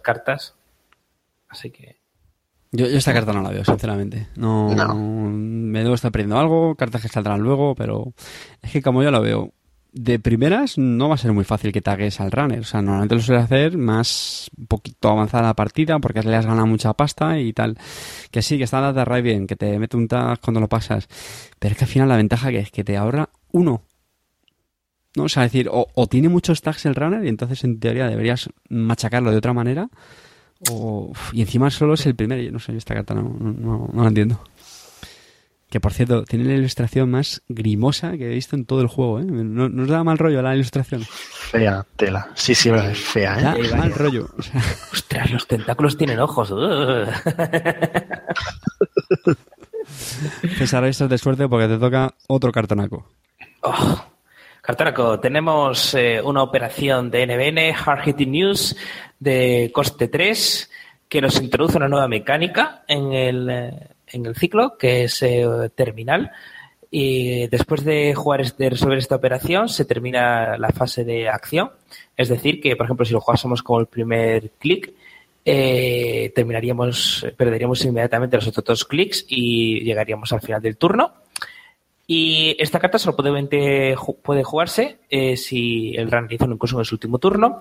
cartas. 0.03 0.55
Así 1.49 1.71
que. 1.71 1.97
Yo, 2.77 2.87
yo 2.87 2.99
esta 2.99 3.13
carta 3.13 3.33
no 3.33 3.43
la 3.43 3.51
veo, 3.51 3.65
sinceramente. 3.65 4.29
No, 4.37 4.75
No. 4.75 4.95
Me 4.97 5.83
debo 5.83 5.95
estar 5.95 6.13
perdiendo 6.13 6.39
algo, 6.39 6.75
cartas 6.75 7.03
que 7.03 7.09
saldrán 7.09 7.41
luego, 7.41 7.75
pero 7.75 8.13
es 8.63 8.71
que 8.71 8.83
como 8.83 9.03
yo 9.03 9.11
lo 9.11 9.21
veo, 9.21 9.53
de 9.97 10.19
primeras 10.19 10.77
no 10.77 11.09
va 11.09 11.15
a 11.15 11.19
ser 11.19 11.33
muy 11.33 11.45
fácil 11.45 11.73
que 11.73 11.81
tagues 11.81 12.21
al 12.21 12.31
runner. 12.31 12.61
O 12.61 12.65
sea, 12.65 12.83
normalmente 12.83 13.15
lo 13.15 13.21
suele 13.23 13.41
hacer 13.41 13.79
más 13.79 14.51
un 14.57 14.67
poquito 14.67 15.09
avanzada 15.09 15.45
la 15.45 15.55
partida 15.55 15.99
porque 15.99 16.23
le 16.23 16.37
has 16.37 16.45
ganado 16.45 16.67
mucha 16.67 16.93
pasta 16.93 17.39
y 17.39 17.55
tal. 17.55 17.79
Que 18.31 18.43
sí, 18.43 18.59
que 18.59 18.65
está 18.65 18.81
la 18.81 18.93
de 18.93 19.23
bien, 19.23 19.47
que 19.47 19.57
te 19.57 19.79
mete 19.79 19.97
un 19.97 20.07
tag 20.07 20.39
cuando 20.41 20.61
lo 20.61 20.69
pasas. 20.69 21.09
Pero 21.59 21.73
es 21.73 21.79
que 21.79 21.85
al 21.85 21.91
final 21.91 22.09
la 22.11 22.17
ventaja 22.17 22.51
que 22.51 22.59
es 22.59 22.71
que 22.71 22.85
te 22.85 22.97
ahorra 22.97 23.31
uno. 23.53 23.83
¿No? 25.17 25.25
O 25.25 25.29
sea, 25.31 25.47
es 25.47 25.53
decir, 25.53 25.71
o, 25.73 25.87
o 25.95 26.07
tiene 26.07 26.29
muchos 26.29 26.61
tags 26.61 26.85
el 26.85 26.95
runner 26.95 27.25
y 27.25 27.29
entonces 27.29 27.65
en 27.65 27.81
teoría 27.81 28.07
deberías 28.07 28.51
machacarlo 28.69 29.31
de 29.31 29.39
otra 29.39 29.55
manera. 29.55 29.89
O, 30.71 31.13
y 31.33 31.43
encima 31.43 31.71
solo 31.71 31.95
es 31.95 32.07
el 32.07 32.15
primer, 32.15 32.41
yo 32.41 32.51
no 32.51 32.59
sé, 32.59 32.77
esta 32.77 32.95
carta 32.95 33.15
no, 33.15 33.23
no, 33.23 33.91
la 33.95 34.09
entiendo. 34.09 34.41
Que 35.69 35.81
por 35.81 35.93
cierto, 35.93 36.25
tiene 36.25 36.45
la 36.45 36.55
ilustración 36.55 37.11
más 37.11 37.43
grimosa 37.49 38.17
que 38.17 38.27
he 38.27 38.35
visto 38.35 38.57
en 38.57 38.65
todo 38.65 38.81
el 38.81 38.87
juego, 38.87 39.21
¿eh? 39.21 39.25
No, 39.25 39.69
no 39.69 39.83
os 39.83 39.89
da 39.89 40.05
mal 40.05 40.17
rollo 40.17 40.41
la 40.41 40.55
ilustración. 40.55 41.03
Fea 41.03 41.85
tela. 41.97 42.31
Sí, 42.35 42.55
sí, 42.55 42.71
es 42.71 42.99
fea, 42.99 43.39
¿eh? 43.39 43.43
Da 43.43 43.77
mal 43.77 43.93
rollo. 43.93 44.29
O 44.39 44.43
sea, 44.43 44.63
¡Ostras, 44.93 45.31
los 45.33 45.47
tentáculos 45.47 45.97
tienen 45.97 46.21
ojos! 46.21 46.49
César, 50.57 50.85
esto 50.85 51.05
es 51.05 51.11
de 51.11 51.19
suerte 51.19 51.49
porque 51.49 51.69
te 51.69 51.79
toca 51.79 52.15
otro 52.29 52.53
cartonaco. 52.53 53.09
Oh. 53.63 54.05
Cartaraco, 54.67 55.21
tenemos 55.21 55.95
eh, 55.95 56.21
una 56.21 56.43
operación 56.43 57.09
de 57.09 57.25
NBN, 57.25 57.73
Hard 57.73 58.03
Hitting 58.05 58.33
News, 58.33 58.77
de 59.19 59.71
coste 59.73 60.09
3, 60.09 60.71
que 61.09 61.21
nos 61.21 61.41
introduce 61.41 61.77
una 61.77 61.89
nueva 61.89 62.09
mecánica 62.09 62.83
en 62.89 63.13
el, 63.13 63.49
eh, 63.51 63.73
en 64.09 64.27
el 64.27 64.35
ciclo, 64.37 64.77
que 64.79 65.05
es 65.05 65.23
eh, 65.23 65.47
terminal. 65.75 66.31
Y 66.91 67.47
después 67.49 67.85
de 67.85 68.15
jugar, 68.15 68.41
es- 68.41 68.57
de 68.57 68.71
resolver 68.71 68.99
esta 68.99 69.17
operación, 69.17 69.69
se 69.69 69.85
termina 69.85 70.57
la 70.57 70.71
fase 70.71 71.05
de 71.05 71.29
acción. 71.29 71.71
Es 72.17 72.29
decir, 72.29 72.61
que, 72.61 72.77
por 72.77 72.87
ejemplo, 72.87 73.05
si 73.05 73.13
lo 73.13 73.21
jugásemos 73.21 73.63
con 73.63 73.81
el 73.81 73.87
primer 73.87 74.51
clic, 74.59 74.93
eh, 75.45 76.33
terminaríamos, 76.35 77.27
perderíamos 77.37 77.85
inmediatamente 77.85 78.37
los 78.37 78.49
otros 78.49 78.65
dos 78.65 78.85
clics 78.85 79.25
y 79.29 79.81
llegaríamos 79.81 80.33
al 80.33 80.41
final 80.41 80.61
del 80.63 80.77
turno. 80.77 81.13
Y 82.09 82.57
esta 82.61 82.79
carta 82.79 82.99
solo 82.99 83.17
puede, 83.17 83.97
puede 84.23 84.45
jugarse 84.45 84.99
si 85.37 85.93
el 85.97 86.09
runner 86.11 86.33
hizo 86.33 86.45
un 86.45 86.53
en 86.61 86.85
su 86.85 86.95
último 86.95 87.19
turno. 87.19 87.59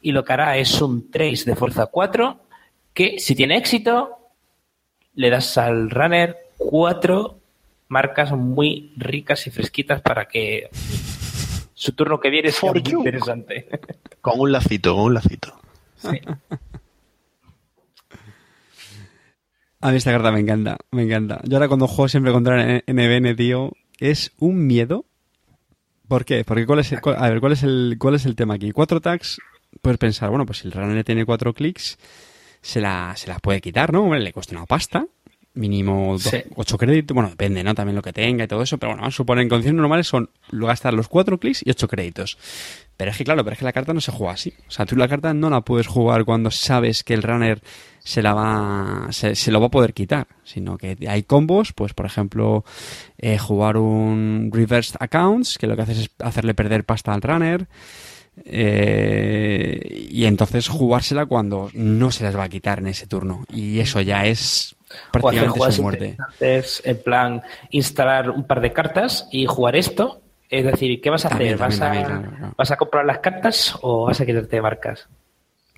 Y 0.00 0.12
lo 0.12 0.24
que 0.24 0.32
hará 0.32 0.56
es 0.56 0.80
un 0.80 1.10
trace 1.10 1.44
de 1.46 1.56
fuerza 1.56 1.86
4 1.86 2.40
que, 2.94 3.18
si 3.18 3.34
tiene 3.34 3.56
éxito, 3.56 4.16
le 5.14 5.30
das 5.30 5.56
al 5.58 5.90
runner 5.90 6.36
cuatro 6.56 7.38
marcas 7.88 8.32
muy 8.32 8.92
ricas 8.96 9.46
y 9.46 9.50
fresquitas 9.50 10.00
para 10.02 10.26
que 10.26 10.68
su 11.74 11.92
turno 11.92 12.18
que 12.20 12.30
viene 12.30 12.50
sea 12.50 12.72
muy 12.72 12.82
interesante. 12.86 13.68
Con 14.20 14.40
un 14.40 14.50
lacito, 14.52 14.94
con 14.94 15.04
un 15.04 15.14
lacito. 15.14 15.52
Sí. 15.96 16.20
A 19.80 19.90
mí 19.90 19.96
esta 19.96 20.10
carta 20.10 20.32
me 20.32 20.40
encanta, 20.40 20.76
me 20.90 21.02
encanta. 21.02 21.40
Yo 21.44 21.56
ahora 21.56 21.68
cuando 21.68 21.86
juego 21.86 22.08
siempre 22.08 22.32
contra 22.32 22.82
NBN, 22.86 23.36
tío, 23.36 23.72
es 24.00 24.32
un 24.38 24.66
miedo. 24.66 25.04
¿Por 26.08 26.24
qué? 26.24 26.44
Porque 26.44 26.66
cuál 26.66 26.80
es 26.80 26.90
el, 26.92 27.00
cuál- 27.00 27.16
a 27.18 27.28
ver, 27.30 27.38
¿cuál 27.40 27.52
es 27.52 27.62
el, 27.62 27.96
cuál 27.98 28.16
es 28.16 28.26
el 28.26 28.34
tema 28.34 28.54
aquí? 28.54 28.72
Cuatro 28.72 29.00
tags, 29.00 29.38
puedes 29.82 29.98
pensar, 29.98 30.30
bueno, 30.30 30.46
pues 30.46 30.58
si 30.58 30.66
el 30.68 30.72
runner 30.72 31.04
tiene 31.04 31.24
cuatro 31.24 31.54
clics, 31.54 31.98
se 32.60 32.80
la, 32.80 33.14
se 33.16 33.28
la 33.28 33.38
puede 33.38 33.60
quitar, 33.60 33.92
¿no? 33.92 34.14
Le 34.14 34.32
cuesta 34.32 34.56
una 34.56 34.66
pasta, 34.66 35.06
mínimo 35.54 36.18
Sí. 36.18 36.38
ocho 36.56 36.78
créditos, 36.78 37.14
bueno, 37.14 37.30
depende, 37.30 37.64
¿no? 37.64 37.74
También 37.74 37.96
lo 37.96 38.02
que 38.02 38.12
tenga 38.12 38.44
y 38.44 38.48
todo 38.48 38.62
eso, 38.62 38.78
pero 38.78 38.92
bueno, 38.94 39.10
suponer 39.10 39.42
en 39.42 39.48
condiciones 39.48 39.78
normales 39.80 40.06
son 40.06 40.30
lo 40.50 40.66
gastar 40.66 40.94
los 40.94 41.08
cuatro 41.08 41.38
clics 41.38 41.62
y 41.64 41.70
ocho 41.70 41.88
créditos. 41.88 42.38
Pero 42.96 43.10
es 43.12 43.16
que 43.16 43.24
claro, 43.24 43.44
pero 43.44 43.52
es 43.54 43.58
que 43.60 43.64
la 43.64 43.72
carta 43.72 43.92
no 43.94 44.00
se 44.00 44.10
juega 44.10 44.32
así. 44.34 44.52
O 44.66 44.70
sea, 44.70 44.84
tú 44.86 44.96
la 44.96 45.06
carta 45.08 45.32
no 45.32 45.50
la 45.50 45.60
puedes 45.60 45.86
jugar 45.86 46.24
cuando 46.24 46.50
sabes 46.50 47.04
que 47.04 47.14
el 47.14 47.22
runner 47.22 47.60
se 48.00 48.22
la 48.22 48.34
va, 48.34 49.06
se, 49.10 49.34
se 49.36 49.50
lo 49.52 49.60
va 49.60 49.66
a 49.66 49.70
poder 49.70 49.94
quitar, 49.94 50.26
sino 50.44 50.76
que 50.78 50.96
hay 51.08 51.22
combos, 51.22 51.72
pues 51.72 51.94
por 51.94 52.06
ejemplo, 52.06 52.64
eh, 53.18 53.38
jugar 53.38 53.76
un 53.76 54.50
reversed 54.52 54.96
accounts, 55.00 55.58
que 55.58 55.66
lo 55.68 55.76
que 55.76 55.82
haces 55.82 55.98
es 55.98 56.10
hacerle 56.20 56.54
perder 56.54 56.84
pasta 56.84 57.12
al 57.12 57.22
runner, 57.22 57.68
eh, 58.44 60.08
y 60.10 60.24
entonces 60.24 60.68
jugársela 60.68 61.26
cuando 61.26 61.70
no 61.74 62.10
se 62.10 62.24
las 62.24 62.36
va 62.36 62.44
a 62.44 62.48
quitar 62.48 62.78
en 62.78 62.88
ese 62.88 63.06
turno. 63.06 63.44
Y 63.52 63.80
eso 63.80 64.00
ya 64.00 64.24
es 64.26 64.76
prácticamente 65.12 65.72
su 65.72 65.82
muerte. 65.82 66.08
interesantes, 66.08 66.82
en 66.84 67.02
plan, 67.02 67.42
instalar 67.70 68.30
un 68.30 68.44
par 68.44 68.60
de 68.60 68.72
cartas 68.72 69.28
y 69.30 69.46
jugar 69.46 69.76
esto. 69.76 70.22
Es 70.50 70.64
decir, 70.64 71.00
¿qué 71.00 71.10
vas 71.10 71.26
a 71.26 71.28
También, 71.28 71.54
hacer? 71.54 71.66
¿Vas, 71.66 71.78
también, 71.78 72.04
a, 72.04 72.06
también, 72.06 72.22
claro, 72.22 72.38
claro. 72.38 72.54
¿Vas 72.56 72.70
a 72.70 72.76
comprar 72.76 73.04
las 73.04 73.18
cartas 73.18 73.78
o 73.82 74.06
vas 74.06 74.20
a 74.20 74.26
quitarte 74.26 74.62
marcas? 74.62 75.06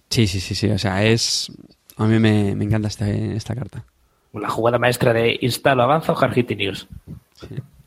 Sí, 0.08 0.26
sí, 0.26 0.40
sí, 0.40 0.54
sí. 0.54 0.68
O 0.70 0.78
sea, 0.78 1.04
es. 1.04 1.50
A 1.96 2.04
mí 2.06 2.18
me, 2.18 2.54
me 2.54 2.64
encanta 2.64 2.88
esta, 2.88 3.08
esta 3.08 3.54
carta. 3.54 3.84
La 4.32 4.48
jugada 4.48 4.78
maestra 4.78 5.12
de 5.12 5.38
instalo, 5.40 5.82
avanzo, 5.82 6.16
Hitting 6.16 6.58
News. 6.58 6.86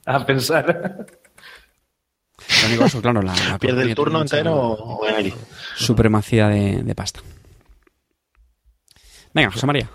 A 0.05 0.25
pensar. 0.25 1.05
Lo 2.63 2.67
único 2.69 2.85
eso, 2.85 3.01
claro, 3.01 3.21
la, 3.21 3.33
la 3.49 3.57
Pierde 3.59 3.83
el 3.83 3.95
turno 3.95 4.21
entero 4.21 4.55
o 4.55 5.07
en 5.07 5.15
aquí. 5.15 5.33
Supremacía 5.75 6.47
de, 6.47 6.83
de 6.83 6.95
pasta. 6.95 7.21
Venga, 9.33 9.51
José 9.51 9.65
María. 9.65 9.89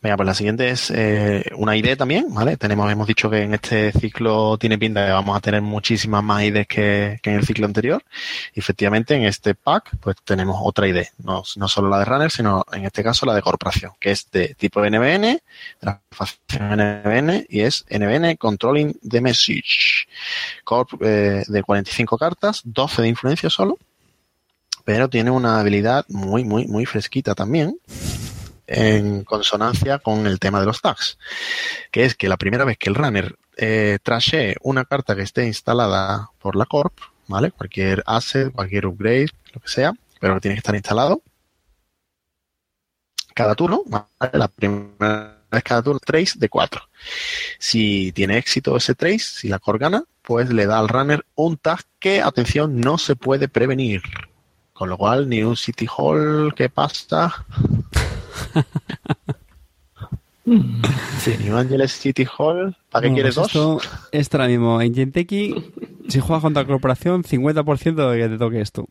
Venga, 0.00 0.16
pues 0.16 0.26
la 0.28 0.34
siguiente 0.34 0.68
es 0.68 0.92
eh, 0.94 1.50
una 1.56 1.76
ID 1.76 1.96
también, 1.96 2.32
¿vale? 2.32 2.56
Tenemos, 2.56 2.90
hemos 2.92 3.08
dicho 3.08 3.28
que 3.28 3.42
en 3.42 3.54
este 3.54 3.90
ciclo 3.90 4.56
tiene 4.56 4.78
pinta 4.78 5.04
que 5.04 5.10
vamos 5.10 5.36
a 5.36 5.40
tener 5.40 5.60
muchísimas 5.60 6.22
más 6.22 6.44
IDs 6.44 6.68
que, 6.68 7.18
que 7.20 7.30
en 7.30 7.36
el 7.36 7.44
ciclo 7.44 7.66
anterior. 7.66 8.04
Y 8.54 8.60
efectivamente, 8.60 9.16
en 9.16 9.24
este 9.24 9.56
pack, 9.56 9.96
pues 9.98 10.14
tenemos 10.24 10.56
otra 10.62 10.86
ID. 10.86 11.02
No, 11.24 11.42
no 11.56 11.66
solo 11.66 11.88
la 11.88 11.98
de 11.98 12.04
Runner, 12.04 12.30
sino 12.30 12.64
en 12.72 12.84
este 12.84 13.02
caso 13.02 13.26
la 13.26 13.34
de 13.34 13.42
corporación, 13.42 13.90
que 13.98 14.12
es 14.12 14.30
de 14.30 14.54
tipo 14.54 14.80
NBN, 14.80 15.40
de 15.80 15.98
NBN, 16.60 17.46
y 17.48 17.62
es 17.62 17.84
NBN 17.90 18.36
Controlling 18.36 19.00
the 19.00 19.20
Message. 19.20 20.06
Corp 20.62 20.90
eh, 21.02 21.42
de 21.44 21.62
45 21.64 22.16
cartas, 22.16 22.60
12 22.62 23.02
de 23.02 23.08
influencia 23.08 23.50
solo, 23.50 23.78
pero 24.84 25.10
tiene 25.10 25.32
una 25.32 25.58
habilidad 25.58 26.06
muy, 26.08 26.44
muy, 26.44 26.68
muy 26.68 26.86
fresquita 26.86 27.34
también 27.34 27.76
en 28.68 29.24
consonancia 29.24 29.98
con 29.98 30.26
el 30.26 30.38
tema 30.38 30.60
de 30.60 30.66
los 30.66 30.82
tags, 30.82 31.18
que 31.90 32.04
es 32.04 32.14
que 32.14 32.28
la 32.28 32.36
primera 32.36 32.66
vez 32.66 32.76
que 32.76 32.90
el 32.90 32.94
runner 32.94 33.34
eh, 33.56 33.98
trashee 34.02 34.54
una 34.62 34.84
carta 34.84 35.16
que 35.16 35.22
esté 35.22 35.46
instalada 35.46 36.30
por 36.38 36.54
la 36.54 36.66
corp, 36.66 36.92
¿vale? 37.26 37.50
Cualquier 37.50 38.04
asset, 38.06 38.52
cualquier 38.52 38.86
upgrade, 38.86 39.30
lo 39.54 39.60
que 39.60 39.68
sea, 39.68 39.94
pero 40.20 40.34
que 40.34 40.40
tiene 40.40 40.54
que 40.54 40.60
estar 40.60 40.74
instalado. 40.74 41.22
Cada 43.34 43.54
turno, 43.54 43.84
la 44.32 44.48
primera 44.48 45.38
vez 45.50 45.62
cada 45.62 45.82
turno, 45.82 46.00
trace 46.04 46.38
de 46.38 46.48
4. 46.48 46.82
Si 47.58 48.12
tiene 48.12 48.36
éxito 48.36 48.76
ese 48.76 48.94
trace, 48.94 49.20
si 49.20 49.48
la 49.48 49.60
corp 49.60 49.80
gana, 49.80 50.04
pues 50.22 50.52
le 50.52 50.66
da 50.66 50.78
al 50.78 50.88
runner 50.88 51.24
un 51.36 51.56
tag 51.56 51.80
que, 51.98 52.20
atención, 52.20 52.80
no 52.80 52.98
se 52.98 53.16
puede 53.16 53.48
prevenir. 53.48 54.02
Con 54.74 54.90
lo 54.90 54.98
cual, 54.98 55.28
New 55.28 55.56
City 55.56 55.88
Hall, 55.96 56.52
¿qué 56.54 56.68
pasa? 56.68 57.46
New 60.44 61.56
Angeles 61.56 61.92
City 61.92 62.26
Hall, 62.38 62.74
¿para 62.90 63.02
qué 63.02 63.08
Bueno, 63.08 63.14
quieres 63.14 63.34
pues 63.34 63.52
dos? 63.52 63.84
Esto, 63.84 63.98
esto 64.12 64.36
ahora 64.36 64.48
mismo, 64.48 64.80
en 64.80 64.94
Genteki, 64.94 65.72
si 66.08 66.20
juegas 66.20 66.42
contra 66.42 66.62
la 66.62 66.68
corporación, 66.68 67.22
50% 67.22 68.10
de 68.10 68.18
que 68.18 68.28
te 68.28 68.38
toque 68.38 68.60
esto. 68.60 68.86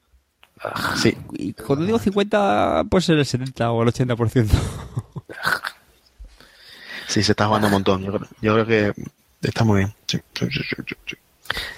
Sí, 0.95 1.15
Y 1.33 1.53
cuando 1.53 1.85
digo 1.85 1.99
50, 1.99 2.85
puede 2.89 3.01
ser 3.01 3.17
el 3.17 3.25
70 3.25 3.71
o 3.71 3.83
el 3.83 3.89
80%. 3.89 4.47
sí, 7.07 7.23
se 7.23 7.31
está 7.31 7.45
jugando 7.45 7.67
un 7.67 7.73
montón. 7.73 8.03
Yo 8.03 8.13
creo, 8.13 8.27
yo 8.41 8.53
creo 8.53 8.65
que 8.65 8.93
está 9.47 9.63
muy 9.63 9.79
bien. 9.79 9.93
Sí, 10.07 10.19
sí, 10.33 10.45
sí, 10.51 10.61
sí, 10.63 10.75
sí, 10.87 10.95
sí. 11.05 11.15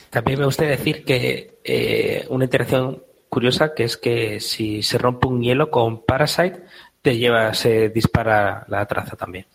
También 0.10 0.40
me 0.40 0.46
gustaría 0.46 0.78
decir 0.78 1.04
que 1.04 1.60
eh, 1.64 2.26
una 2.30 2.46
interacción 2.46 3.04
curiosa 3.28 3.74
que 3.76 3.84
es 3.84 3.98
que 3.98 4.40
si 4.40 4.82
se 4.82 4.98
rompe 4.98 5.28
un 5.28 5.42
hielo 5.42 5.70
con 5.70 6.04
Parasite, 6.04 6.64
te 7.02 7.18
lleva, 7.18 7.54
se 7.54 7.90
dispara 7.90 8.66
la 8.68 8.86
traza 8.86 9.16
también. 9.16 9.46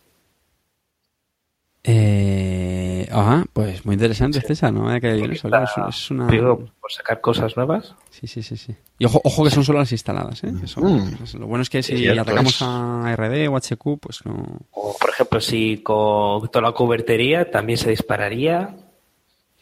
Eh, 1.87 3.07
ajá, 3.13 3.45
pues 3.53 3.85
muy 3.85 3.93
interesante 3.95 4.41
César, 4.41 4.73
¿no? 4.73 4.89
Hay 4.89 5.01
que 5.03 5.13
bien 5.13 5.33
eso, 5.33 5.49
Está- 5.49 5.65
es, 5.65 5.95
es 5.97 6.11
una... 6.11 6.27
Digo, 6.29 6.67
por 6.81 6.91
sacar 6.91 7.21
cosas 7.21 7.55
nuevas. 7.59 7.95
Sí, 8.11 8.27
sí, 8.27 8.43
sí, 8.43 8.57
sí. 8.57 8.75
Y 8.99 9.05
ojo, 9.05 9.21
ojo 9.23 9.45
que 9.45 9.51
son 9.51 9.65
solo 9.65 9.81
las 9.81 9.93
instaladas, 9.93 10.43
¿eh? 10.45 10.53
Que 10.59 10.67
son- 10.67 10.85
Mm. 10.85 11.17
pues 11.19 11.35
lo 11.35 11.47
bueno 11.47 11.61
es 11.63 11.69
que 11.69 11.83
si 11.83 12.09
atacamos 12.09 12.63
a 12.63 13.13
RD 13.15 13.49
o 13.49 13.57
HQ, 13.57 13.99
pues 14.01 14.25
no... 14.25 14.61
O, 14.71 14.97
por 14.99 15.11
ejemplo, 15.11 15.41
si 15.43 15.79
con 15.83 16.49
toda 16.49 16.63
la 16.63 16.73
cubertería 16.73 17.51
también 17.51 17.79
se 17.79 17.91
dispararía. 17.91 18.75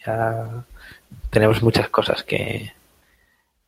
Ya 0.07 0.65
tenemos 1.31 1.61
muchas 1.63 1.89
cosas 1.89 2.23
que, 2.23 2.73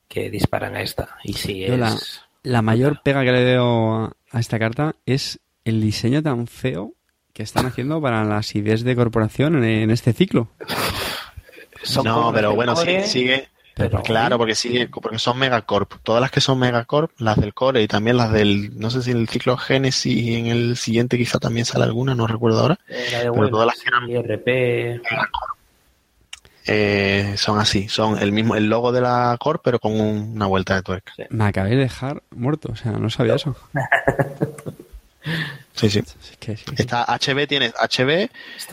que 0.07 0.31
disparan 0.31 0.77
a 0.77 0.83
esta. 0.83 1.17
Y 1.25 1.33
si 1.33 1.61
Yo 1.67 1.75
es... 1.75 1.81
la, 1.81 1.97
la 2.45 2.63
mayor 2.63 3.01
pega 3.03 3.25
que 3.25 3.33
le 3.33 3.45
veo 3.45 3.95
a, 3.97 4.13
a 4.31 4.39
esta 4.41 4.59
carta 4.61 4.95
es 5.07 5.41
el 5.65 5.81
diseño 5.81 6.23
tan 6.23 6.47
feo 6.47 6.93
que 7.33 7.43
están 7.43 7.67
haciendo 7.67 8.01
para 8.01 8.23
las 8.25 8.55
ideas 8.55 8.85
de 8.85 8.95
corporación 8.95 9.57
en, 9.57 9.65
en 9.65 9.91
este 9.91 10.13
ciclo. 10.13 10.49
son 11.83 12.05
No, 12.05 12.33
pero 12.33 12.55
bueno, 12.55 12.77
sigue. 12.77 13.49
pero- 13.75 14.03
Claro, 14.03 14.39
porque 14.39 14.55
sigue, 14.55 14.87
porque 14.89 15.19
son 15.19 15.37
megacorp. 15.39 15.95
Todas 16.05 16.21
las 16.21 16.31
que 16.31 16.41
son 16.41 16.61
megacorp, 16.61 17.11
las 17.19 17.37
del 17.41 17.53
core 17.55 17.83
y 17.83 17.89
también 17.89 18.17
las 18.17 18.31
del, 18.31 18.79
no 18.79 18.89
sé 18.91 19.03
si 19.03 19.11
en 19.11 19.17
el 19.17 19.29
ciclo 19.29 19.57
Genesis 19.57 20.15
y 20.17 20.37
en 20.37 20.47
el 20.47 20.77
siguiente 20.77 21.19
quizá 21.19 21.41
también 21.41 21.67
sale 21.67 21.85
alguna, 21.85 22.15
no 22.15 22.29
recuerdo 22.29 22.61
ahora. 22.61 22.79
Eh, 22.89 23.07
la 23.11 23.19
de 23.25 23.33
Pero 23.33 23.49
todas 23.49 23.67
las 23.67 23.81
que 23.81 23.89
eran-. 23.89 24.07
Eh, 26.67 27.35
son 27.37 27.59
así, 27.59 27.89
son 27.89 28.19
el 28.19 28.33
mismo, 28.33 28.57
el 28.57 28.69
logo 28.69 28.91
de 28.93 29.01
la 29.03 29.37
corp, 29.39 29.61
pero 29.63 29.79
con 29.79 29.93
un- 30.01 30.33
una 30.35 30.47
vuelta 30.47 30.75
de 30.75 30.83
tuerca. 30.83 31.13
Me 31.31 31.45
acabé 31.45 31.71
de 31.71 31.77
dejar 31.77 32.23
muerto, 32.31 32.71
o 32.73 32.77
sea, 32.77 32.93
no 32.93 33.11
sabía 33.11 33.35
eso. 33.35 33.55
Sí, 35.77 35.89
sí. 35.91 35.99
Es 36.01 36.37
que 36.39 36.57
sí, 36.57 36.65
sí. 36.69 36.75
Está 36.79 37.05
HB, 37.05 37.49
tienes 37.49 37.73
HB, 37.75 38.29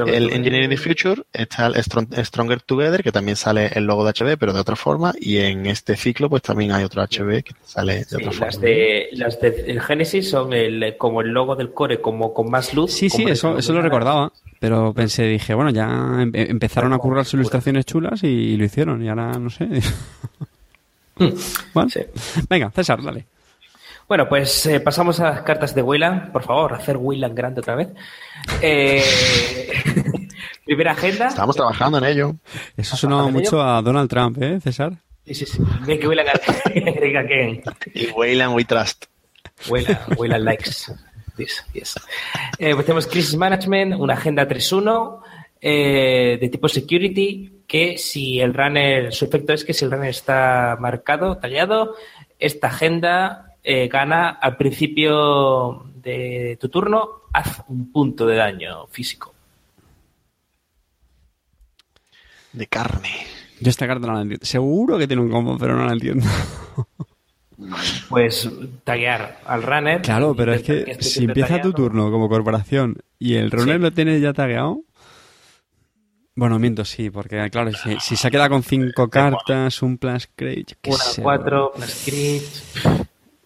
el 0.05 0.31
Engineering 0.33 0.69
the 0.69 0.77
Future, 0.77 1.23
está 1.33 1.65
el 1.67 1.73
Strong- 1.75 2.13
Stronger 2.25 2.61
Together, 2.61 3.01
que 3.01 3.11
también 3.11 3.37
sale 3.37 3.71
el 3.73 3.85
logo 3.85 4.05
de 4.05 4.11
HB, 4.11 4.37
pero 4.37 4.53
de 4.53 4.59
otra 4.59 4.75
forma, 4.75 5.11
y 5.19 5.37
en 5.37 5.65
este 5.65 5.95
ciclo 5.95 6.29
pues 6.29 6.43
también 6.43 6.73
hay 6.73 6.83
otro 6.83 7.01
HB 7.01 7.41
que 7.43 7.53
sale 7.65 7.99
de 7.99 8.03
Sí, 8.05 8.15
otra 8.17 8.31
forma. 8.31 8.45
las 8.47 8.59
de 8.61 9.07
las 9.13 9.41
de 9.41 9.47
el 9.67 9.81
Genesis 9.81 10.29
son 10.29 10.53
el 10.53 10.95
como 10.97 11.21
el 11.21 11.29
logo 11.29 11.55
del 11.55 11.71
core 11.73 12.01
como 12.01 12.33
con 12.35 12.51
más 12.51 12.73
luz 12.75 12.91
Sí, 12.93 13.09
sí, 13.09 13.23
eso, 13.27 13.57
eso 13.57 13.73
lo 13.73 13.81
recordaba. 13.81 14.31
Pero 14.61 14.93
pensé, 14.93 15.23
dije, 15.23 15.55
bueno, 15.55 15.71
ya 15.71 15.87
em- 16.21 16.31
empezaron 16.35 16.93
a 16.93 16.99
currar 16.99 17.25
sus 17.25 17.33
ilustraciones 17.33 17.83
chulas 17.83 18.23
y 18.23 18.55
lo 18.57 18.63
hicieron. 18.63 19.03
Y 19.03 19.09
ahora 19.09 19.31
no 19.39 19.49
sé. 19.49 19.67
Sí. 21.17 21.99
Venga, 22.49 22.71
César, 22.71 23.03
dale. 23.03 23.25
Bueno, 24.07 24.27
pues 24.27 24.65
eh, 24.65 24.79
pasamos 24.79 25.19
a 25.19 25.29
las 25.29 25.41
cartas 25.41 25.75
de 25.75 25.81
Wayland. 25.83 26.31
Por 26.31 26.41
favor, 26.43 26.73
hacer 26.73 26.97
Wayland 26.97 27.35
grande 27.35 27.59
otra 27.61 27.75
vez. 27.75 27.89
Eh, 28.61 29.03
primera 30.65 30.93
agenda. 30.93 31.27
Estamos 31.27 31.55
trabajando 31.55 31.97
en 31.99 32.05
ello. 32.05 32.35
Eso 32.75 32.97
sonaba 32.97 33.23
¿Hace 33.23 33.31
mucho 33.31 33.61
a 33.61 33.81
Donald 33.83 34.09
Trump, 34.09 34.41
¿eh, 34.41 34.59
César? 34.61 34.93
Sí, 35.25 35.35
sí, 35.35 35.45
sí. 35.45 35.61
Wayland. 35.87 36.29
Y 37.93 38.07
Wayland 38.11 38.55
We 38.55 38.65
Trust. 38.65 39.05
Wayland, 39.69 40.17
Wayland 40.17 40.43
likes 40.45 40.91
this, 41.35 41.63
yes. 41.73 41.95
Eh, 42.57 42.73
pues 42.73 42.85
tenemos 42.85 43.07
Crisis 43.07 43.35
Management, 43.35 43.95
una 43.95 44.13
agenda 44.13 44.47
3.1 44.47 45.19
eh, 45.61 46.37
de 46.41 46.49
tipo 46.49 46.67
Security, 46.67 47.63
que 47.67 47.97
si 47.97 48.39
el 48.39 48.53
runner, 48.53 49.13
su 49.13 49.25
efecto 49.25 49.53
es 49.53 49.63
que 49.63 49.73
si 49.73 49.85
el 49.85 49.91
runner 49.91 50.09
está 50.09 50.77
marcado, 50.79 51.37
tallado, 51.37 51.95
esta 52.39 52.67
agenda 52.67 53.55
eh, 53.63 53.87
gana 53.87 54.29
al 54.29 54.57
principio 54.57 55.85
de 55.95 56.57
tu 56.59 56.69
turno, 56.69 57.21
haz 57.31 57.63
un 57.67 57.91
punto 57.91 58.25
de 58.25 58.35
daño 58.35 58.87
físico. 58.87 59.33
De 62.53 62.67
carne. 62.67 63.27
Yo 63.59 63.69
esta 63.69 63.87
carta 63.87 64.07
no 64.07 64.13
la 64.13 64.21
entiendo. 64.21 64.45
Seguro 64.45 64.97
que 64.97 65.07
tiene 65.07 65.21
un 65.21 65.29
combo, 65.29 65.57
pero 65.57 65.77
no 65.77 65.85
la 65.85 65.93
entiendo. 65.93 66.25
Pues 68.09 68.49
taguear 68.83 69.39
al 69.45 69.63
runner. 69.63 70.01
Claro, 70.01 70.35
pero 70.35 70.53
es 70.53 70.63
que 70.63 70.79
esté 70.87 71.03
si 71.03 71.23
empieza 71.25 71.61
tu 71.61 71.73
turno 71.73 72.09
como 72.11 72.27
corporación 72.29 72.97
y 73.19 73.35
el 73.35 73.51
runner 73.51 73.75
Sí. 73.77 73.81
lo 73.81 73.91
tiene 73.91 74.19
ya 74.19 74.33
tagueado. 74.33 74.81
Bueno, 76.35 76.57
miento, 76.59 76.85
sí, 76.85 77.09
porque 77.09 77.49
claro, 77.51 77.71
si, 77.73 77.99
si 77.99 78.15
se 78.15 78.31
queda 78.31 78.47
con 78.49 78.63
cinco 78.63 79.09
cartas, 79.09 79.81
un 79.81 79.97
plus 79.97 80.27
qué 80.35 80.65
Una, 80.87 80.97
sé, 80.97 81.21
cuatro, 81.21 81.71
plus 81.75 82.01
crit. 82.05 82.43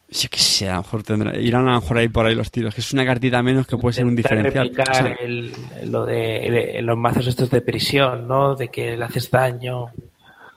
Yo 0.08 0.30
qué 0.30 0.38
sé, 0.40 0.70
a 0.70 0.76
lo 0.76 0.84
mejor 0.84 1.04
tendrá, 1.04 1.36
irán 1.38 1.68
a 1.68 1.74
lo 1.74 1.82
mejor 1.82 1.98
ahí 1.98 2.08
por 2.08 2.26
ahí 2.28 2.36
los 2.36 2.52
tiros, 2.52 2.74
que 2.76 2.82
es 2.82 2.94
una 2.94 3.04
cartita 3.06 3.42
menos 3.42 3.66
que 3.68 3.76
puede 3.76 3.94
ser 3.94 4.06
un 4.06 4.16
diferencial. 4.16 4.68
replicar 4.70 4.90
O 4.92 4.94
sea, 4.94 5.14
el- 5.20 5.52
lo 5.92 6.06
de 6.06 6.78
el- 6.78 6.86
los 6.86 6.96
mazos 6.98 7.26
estos 7.28 7.50
de 7.50 7.62
prisión, 7.62 8.28
¿no? 8.28 8.56
De 8.56 8.70
que 8.70 8.96
le 8.96 9.04
haces 9.04 9.30
daño. 9.32 9.88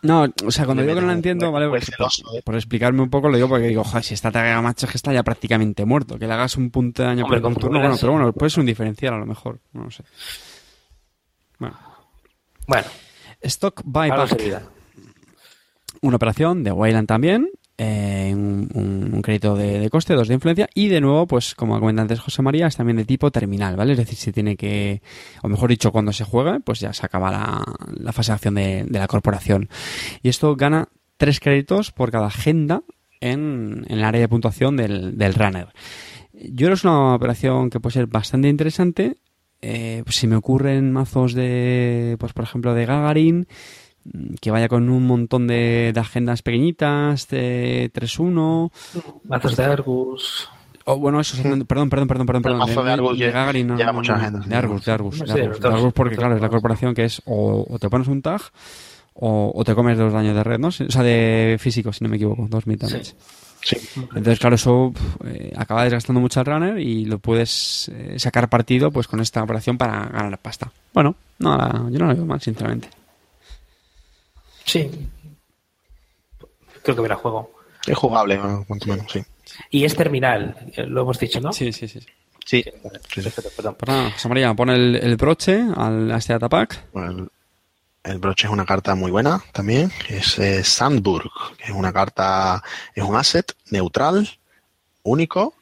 No, 0.02 0.26
o 0.44 0.50
sea, 0.50 0.64
cuando 0.64 0.82
digo 0.82 0.94
que 0.94 1.00
no 1.00 1.08
un 1.08 1.12
entiendo, 1.12 1.50
¿vale? 1.50 1.68
Por, 1.68 1.78
¿eh? 1.78 2.42
por 2.44 2.54
explicarme 2.54 3.02
un 3.02 3.10
poco, 3.10 3.28
lo 3.28 3.36
digo 3.36 3.48
porque 3.48 3.66
digo, 3.66 3.84
joder, 3.84 4.04
si 4.04 4.14
está 4.14 4.30
tagueado 4.30 4.62
macho 4.62 4.86
es 4.86 4.92
que 4.92 4.98
está 4.98 5.12
ya 5.12 5.22
prácticamente 5.22 5.84
muerto. 5.84 6.18
Que 6.18 6.26
le 6.26 6.32
hagas 6.32 6.56
un 6.56 6.70
punto 6.70 7.02
de 7.02 7.08
daño 7.08 7.24
Hombre, 7.24 7.40
por 7.40 7.52
con 7.52 7.60
turno, 7.60 7.80
bueno, 7.80 7.96
pero 8.00 8.12
bueno, 8.12 8.32
puede 8.32 8.50
ser 8.50 8.60
un 8.60 8.66
diferencial 8.66 9.14
a 9.14 9.18
lo 9.18 9.26
mejor, 9.26 9.60
no 9.72 9.84
lo 9.84 9.90
sé. 9.90 10.04
Bueno, 11.58 11.76
Bueno, 12.66 12.86
Stock 13.40 13.82
Buyback. 13.84 14.62
una 16.02 16.16
operación 16.16 16.62
de 16.62 16.70
Wayland 16.70 17.08
también, 17.08 17.50
eh, 17.78 18.32
un, 18.34 18.68
un- 18.74 19.22
crédito 19.22 19.54
de, 19.54 19.88
coste, 19.88 20.14
dos 20.14 20.28
de 20.28 20.34
influencia, 20.34 20.68
y 20.74 20.88
de 20.88 21.00
nuevo, 21.00 21.26
pues 21.26 21.54
como 21.54 21.78
comenta 21.78 22.02
antes 22.02 22.18
José 22.18 22.42
María, 22.42 22.66
es 22.66 22.76
también 22.76 22.96
de 22.96 23.04
tipo 23.04 23.30
terminal, 23.30 23.76
¿vale? 23.76 23.92
Es 23.92 23.98
decir, 23.98 24.18
si 24.18 24.32
tiene 24.32 24.56
que, 24.56 25.00
o 25.42 25.48
mejor 25.48 25.70
dicho, 25.70 25.92
cuando 25.92 26.12
se 26.12 26.24
juega, 26.24 26.58
pues 26.58 26.80
ya 26.80 26.92
se 26.92 27.06
acaba 27.06 27.30
la, 27.30 28.12
fase 28.12 28.32
de 28.32 28.34
acción 28.34 28.54
de, 28.54 28.86
la 28.90 29.06
corporación. 29.06 29.68
Y 30.22 30.28
esto 30.28 30.56
gana 30.56 30.88
tres 31.16 31.38
créditos 31.40 31.92
por 31.92 32.10
cada 32.10 32.26
agenda 32.26 32.82
en, 33.20 33.84
en 33.88 33.98
el 33.98 34.04
área 34.04 34.20
de 34.20 34.28
puntuación 34.28 34.76
del, 34.76 35.34
runner. 35.34 35.68
Yo 36.32 36.66
creo 36.66 36.68
que 36.70 36.74
es 36.74 36.84
una 36.84 37.14
operación 37.14 37.70
que 37.70 37.80
puede 37.80 37.94
ser 37.94 38.06
bastante 38.06 38.48
interesante. 38.48 39.16
Eh, 39.60 40.02
pues 40.04 40.16
si 40.16 40.26
me 40.26 40.36
ocurren 40.36 40.92
mazos 40.92 41.34
de, 41.34 42.16
pues 42.18 42.32
por 42.32 42.44
ejemplo, 42.44 42.74
de 42.74 42.86
Gagarin, 42.86 43.48
que 44.40 44.50
vaya 44.50 44.68
con 44.68 44.88
un 44.88 45.06
montón 45.06 45.46
de, 45.46 45.92
de 45.94 46.00
agendas 46.00 46.42
pequeñitas, 46.42 47.28
de 47.28 47.90
3-1. 47.94 48.70
Mazos 49.24 49.56
de 49.56 49.64
Argus. 49.64 50.48
Oh, 50.84 50.96
bueno, 50.96 51.20
eso, 51.20 51.36
perdón, 51.42 51.66
perdón, 51.66 51.88
perdón, 51.90 52.08
perdón, 52.08 52.36
El 52.36 52.42
perdón. 52.42 52.58
mazo 52.60 52.82
de 52.82 52.92
Argus 52.92 53.18
lle- 53.18 53.30
Gagarin, 53.30 53.66
no, 53.66 53.76
lleva 53.76 53.92
no, 53.92 53.98
muchas 53.98 54.16
no, 54.16 54.22
agendas. 54.22 54.48
De 54.48 54.56
Argus, 54.56 54.84
de 54.86 54.92
Argus, 54.92 55.18
de 55.18 55.32
Argus, 55.42 55.60
de 55.60 55.90
porque 55.92 56.16
claro, 56.16 56.36
es 56.36 56.40
la 56.40 56.48
corporación 56.48 56.94
que 56.94 57.04
es 57.04 57.20
o, 57.26 57.66
o 57.68 57.78
te 57.78 57.90
pones 57.90 58.08
un 58.08 58.22
tag 58.22 58.40
o, 59.12 59.52
o 59.54 59.64
te 59.64 59.74
comes 59.74 59.98
dos 59.98 60.12
daños 60.14 60.34
de 60.34 60.42
red, 60.44 60.58
¿no? 60.58 60.68
O 60.68 60.72
sea, 60.72 61.02
de 61.02 61.56
físico, 61.60 61.92
si 61.92 62.02
no 62.04 62.08
me 62.08 62.16
equivoco, 62.16 62.46
dos 62.48 62.66
mid 62.66 62.78
damage. 62.80 63.14
Sí. 63.60 63.76
Entonces, 64.14 64.38
claro, 64.38 64.54
eso 64.54 64.92
eh, 65.26 65.52
acaba 65.56 65.82
desgastando 65.84 66.20
mucho 66.20 66.40
al 66.40 66.46
runner 66.46 66.78
y 66.78 67.04
lo 67.04 67.18
puedes 67.18 67.90
eh, 67.92 68.14
sacar 68.18 68.48
partido 68.48 68.90
pues 68.90 69.08
con 69.08 69.20
esta 69.20 69.42
operación 69.42 69.76
para 69.76 70.06
ganar 70.06 70.38
pasta. 70.38 70.70
Bueno, 70.94 71.16
no, 71.40 71.90
yo 71.90 71.98
no 71.98 72.06
lo 72.06 72.14
veo 72.14 72.24
mal, 72.24 72.40
sinceramente. 72.40 72.88
Sí. 74.68 74.90
Creo 76.82 76.96
que 76.96 77.02
verá 77.02 77.16
juego. 77.16 77.50
Es 77.86 77.96
jugable, 77.96 78.38
cuanto 78.66 78.86
menos, 78.86 79.10
sí. 79.10 79.24
Y 79.70 79.84
es 79.84 79.96
terminal, 79.96 80.54
eh, 80.76 80.84
lo 80.84 81.02
hemos 81.02 81.18
dicho, 81.18 81.40
¿no? 81.40 81.52
Sí, 81.52 81.72
sí, 81.72 81.88
sí. 81.88 82.00
Sí. 82.44 82.62
sí, 82.62 82.62
sí. 82.62 83.22
Perfecto, 83.22 83.50
perdón. 83.56 83.76
Pues 83.78 84.12
José 84.14 84.28
María, 84.28 84.54
pone 84.54 84.74
el, 84.74 84.96
el 84.96 85.16
broche 85.16 85.64
al, 85.74 86.10
a 86.10 86.18
este 86.18 86.34
atapack. 86.34 86.92
Bueno, 86.92 87.10
el, 87.10 87.30
el 88.12 88.18
broche 88.18 88.46
es 88.46 88.52
una 88.52 88.66
carta 88.66 88.94
muy 88.94 89.10
buena 89.10 89.42
también. 89.52 89.90
Es 90.08 90.38
eh, 90.38 90.62
Sandburg, 90.62 91.30
que 91.56 91.64
es 91.64 91.70
una 91.70 91.92
carta, 91.92 92.62
es 92.94 93.04
un 93.04 93.16
asset 93.16 93.54
neutral, 93.70 94.28
único, 95.02 95.54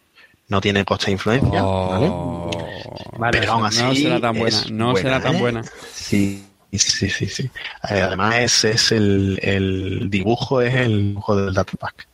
no 0.48 0.60
tiene 0.60 0.84
coste 0.84 1.06
de 1.06 1.12
influencia, 1.12 1.62
¿vale? 1.62 2.08
Oh. 2.10 2.50
Vale, 3.18 3.38
Pero 3.38 3.52
aún 3.52 3.62
no 3.62 3.70
será 3.70 4.20
tan 4.20 4.38
buena, 4.38 4.62
no 4.70 4.96
será 4.96 5.20
tan 5.20 5.36
¿eh? 5.36 5.40
buena. 5.40 5.62
Sí, 5.92 6.44
sí, 6.78 7.08
sí, 7.10 7.26
sí. 7.26 7.50
Eh, 7.90 8.00
además 8.00 8.36
es, 8.36 8.64
es 8.64 8.92
el, 8.92 9.38
el 9.42 10.10
dibujo 10.10 10.60
es 10.60 10.74
el 10.74 11.08
dibujo 11.08 11.36
del 11.36 11.54
datapack. 11.54 12.06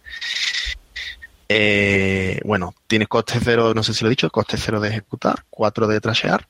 Eh, 1.49 2.41
bueno, 2.45 2.75
tiene 2.87 3.07
coste 3.07 3.39
cero, 3.43 3.75
no 3.75 3.83
sé 3.83 3.93
si 3.93 4.03
lo 4.03 4.09
he 4.09 4.11
dicho, 4.11 4.31
coste 4.31 4.57
cero 4.57 4.81
de 4.81 4.89
ejecutar, 4.89 5.45
cuatro 5.51 5.87
de 5.87 6.01
trashear. 6.01 6.47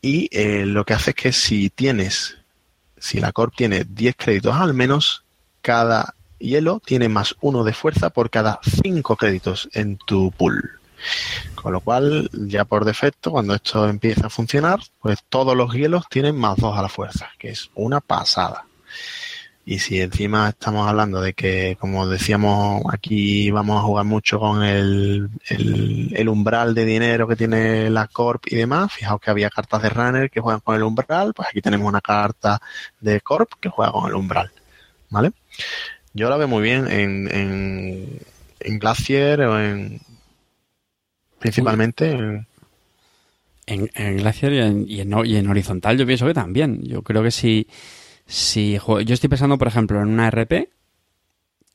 Y 0.00 0.28
eh, 0.30 0.64
lo 0.66 0.84
que 0.84 0.94
hace 0.94 1.10
es 1.10 1.16
que 1.16 1.32
si 1.32 1.70
tienes, 1.70 2.36
si 2.98 3.20
la 3.20 3.32
corp 3.32 3.54
tiene 3.56 3.84
10 3.84 4.14
créditos 4.16 4.54
al 4.54 4.74
menos, 4.74 5.24
cada 5.60 6.14
hielo 6.38 6.80
tiene 6.84 7.08
más 7.08 7.36
uno 7.40 7.64
de 7.64 7.72
fuerza 7.72 8.10
por 8.10 8.30
cada 8.30 8.60
5 8.62 9.16
créditos 9.16 9.68
en 9.72 9.96
tu 9.98 10.30
pool. 10.32 10.80
Con 11.62 11.72
lo 11.72 11.80
cual, 11.80 12.28
ya 12.32 12.64
por 12.64 12.84
defecto, 12.84 13.30
cuando 13.30 13.54
esto 13.54 13.88
empieza 13.88 14.26
a 14.26 14.30
funcionar, 14.30 14.80
pues 15.00 15.20
todos 15.28 15.56
los 15.56 15.72
hielos 15.72 16.04
tienen 16.10 16.36
más 16.36 16.56
dos 16.56 16.76
a 16.76 16.82
la 16.82 16.88
fuerza, 16.88 17.30
que 17.38 17.50
es 17.50 17.70
una 17.74 18.00
pasada. 18.00 18.66
Y 19.64 19.78
si 19.78 20.00
encima 20.00 20.48
estamos 20.48 20.88
hablando 20.88 21.20
de 21.20 21.34
que, 21.34 21.76
como 21.78 22.08
decíamos, 22.08 22.82
aquí 22.92 23.48
vamos 23.52 23.78
a 23.78 23.82
jugar 23.82 24.04
mucho 24.04 24.40
con 24.40 24.64
el, 24.64 25.30
el, 25.48 26.28
umbral 26.28 26.74
de 26.74 26.84
dinero 26.84 27.28
que 27.28 27.36
tiene 27.36 27.88
la 27.88 28.08
Corp 28.08 28.42
y 28.48 28.56
demás, 28.56 28.92
fijaos 28.92 29.20
que 29.20 29.30
había 29.30 29.50
cartas 29.50 29.82
de 29.82 29.90
runner 29.90 30.30
que 30.30 30.40
juegan 30.40 30.60
con 30.60 30.74
el 30.74 30.82
umbral, 30.82 31.32
pues 31.32 31.48
aquí 31.48 31.60
tenemos 31.60 31.88
una 31.88 32.00
carta 32.00 32.60
de 33.00 33.20
Corp 33.20 33.52
que 33.60 33.68
juega 33.68 33.92
con 33.92 34.08
el 34.08 34.16
umbral. 34.16 34.50
¿Vale? 35.10 35.30
Yo 36.12 36.28
la 36.28 36.36
veo 36.38 36.48
muy 36.48 36.62
bien 36.62 36.90
en, 36.90 37.28
en, 37.30 38.18
en 38.60 38.78
Glacier 38.80 39.42
o 39.42 39.60
en. 39.60 40.00
Principalmente 41.42 42.10
en, 42.10 42.46
En, 43.66 43.90
en 43.94 44.16
Glacier 44.16 44.52
y 44.52 44.58
en, 44.58 44.84
y, 44.88 45.00
en, 45.00 45.14
y 45.26 45.36
en 45.36 45.48
horizontal 45.48 45.96
yo 45.98 46.06
pienso 46.06 46.26
que 46.26 46.34
también. 46.34 46.82
Yo 46.82 47.02
creo 47.02 47.22
que 47.22 47.30
si, 47.30 47.66
si 48.26 48.78
yo 48.78 49.14
estoy 49.14 49.28
pensando, 49.28 49.58
por 49.58 49.68
ejemplo, 49.68 50.00
en 50.00 50.08
una 50.08 50.28
RP, 50.30 50.68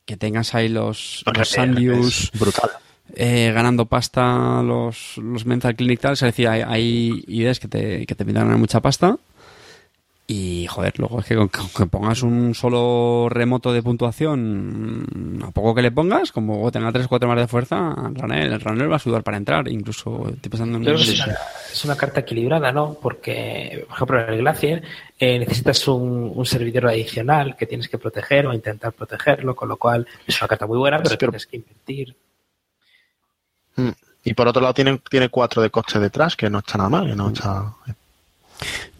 que 0.04 0.16
tengas 0.16 0.54
ahí 0.54 0.68
los, 0.68 1.22
los 1.34 1.48
Sandius 1.48 2.30
brutal. 2.38 2.70
eh, 3.14 3.52
ganando 3.54 3.86
pasta, 3.86 4.62
los, 4.62 5.18
los 5.18 5.44
Mental 5.44 5.76
Clinic 5.76 6.00
tal, 6.00 6.14
es 6.14 6.20
decir, 6.20 6.48
hay, 6.48 6.62
hay 6.62 7.24
ideas 7.26 7.60
que 7.60 7.68
te, 7.68 8.06
que 8.06 8.14
te 8.14 8.24
mucha 8.24 8.80
pasta. 8.80 9.18
Y 10.30 10.66
joder, 10.66 10.92
luego 10.98 11.20
es 11.20 11.26
que 11.26 11.36
con, 11.36 11.48
con 11.48 11.68
que 11.68 11.86
pongas 11.86 12.22
un 12.22 12.54
solo 12.54 13.28
remoto 13.30 13.72
de 13.72 13.82
puntuación, 13.82 15.40
a 15.42 15.50
poco 15.52 15.74
que 15.74 15.80
le 15.80 15.90
pongas, 15.90 16.32
como 16.32 16.70
tenga 16.70 16.92
3 16.92 17.06
o 17.06 17.08
4 17.08 17.26
más 17.30 17.38
de 17.38 17.48
fuerza, 17.48 17.94
el 18.06 18.14
runner, 18.14 18.52
el 18.52 18.60
runner 18.60 18.92
va 18.92 18.96
a 18.96 18.98
sudar 18.98 19.22
para 19.22 19.38
entrar. 19.38 19.66
Incluso 19.68 20.28
estoy 20.28 20.50
pensando 20.50 20.76
en 20.76 20.84
Yo 20.84 20.92
creo 20.92 20.98
que 20.98 21.04
Sí, 21.04 21.14
es, 21.14 21.26
una, 21.26 21.36
es 21.72 21.84
una 21.86 21.96
carta 21.96 22.20
equilibrada, 22.20 22.70
¿no? 22.72 22.98
Porque, 23.00 23.86
por 23.88 23.94
ejemplo, 23.96 24.20
en 24.20 24.28
el 24.34 24.38
Glacier 24.40 24.82
eh, 25.18 25.38
necesitas 25.38 25.88
un, 25.88 26.30
un 26.34 26.44
servidor 26.44 26.88
adicional 26.88 27.56
que 27.56 27.64
tienes 27.64 27.88
que 27.88 27.96
proteger 27.96 28.46
o 28.48 28.52
intentar 28.52 28.92
protegerlo, 28.92 29.56
con 29.56 29.70
lo 29.70 29.78
cual 29.78 30.06
es 30.26 30.38
una 30.42 30.48
carta 30.48 30.66
muy 30.66 30.76
buena, 30.76 30.98
pero 30.98 31.08
Sí, 31.08 31.16
pero- 31.18 31.32
tienes 31.32 31.46
que 31.46 31.56
invertir. 31.56 32.16
Mm. 33.76 33.90
Y 34.24 34.34
por 34.34 34.46
otro 34.46 34.60
lado 34.60 34.74
tiene, 34.74 35.00
tiene 35.08 35.30
cuatro 35.30 35.62
de 35.62 35.70
coste 35.70 35.98
detrás, 35.98 36.36
que 36.36 36.50
no 36.50 36.58
está 36.58 36.76
nada 36.76 36.90
mal, 36.90 37.06
que 37.08 37.16
no 37.16 37.28
está. 37.30 37.72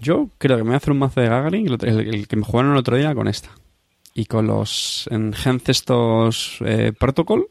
Yo 0.00 0.28
creo 0.38 0.56
que 0.56 0.62
me 0.62 0.68
voy 0.70 0.74
a 0.74 0.78
hacer 0.78 0.92
un 0.92 0.98
mazo 0.98 1.20
de 1.20 1.28
Gagarin, 1.28 1.66
el, 1.68 1.78
el- 1.88 2.14
el 2.14 2.28
que 2.28 2.36
me 2.36 2.44
jugaron 2.44 2.72
el 2.72 2.78
otro 2.78 2.96
día 2.96 3.14
con 3.14 3.28
esta. 3.28 3.50
Y 4.14 4.24
con 4.26 4.46
los 4.46 5.08
Enhance 5.10 5.70
estos 5.72 6.58
eh, 6.64 6.92
Protocol, 6.98 7.48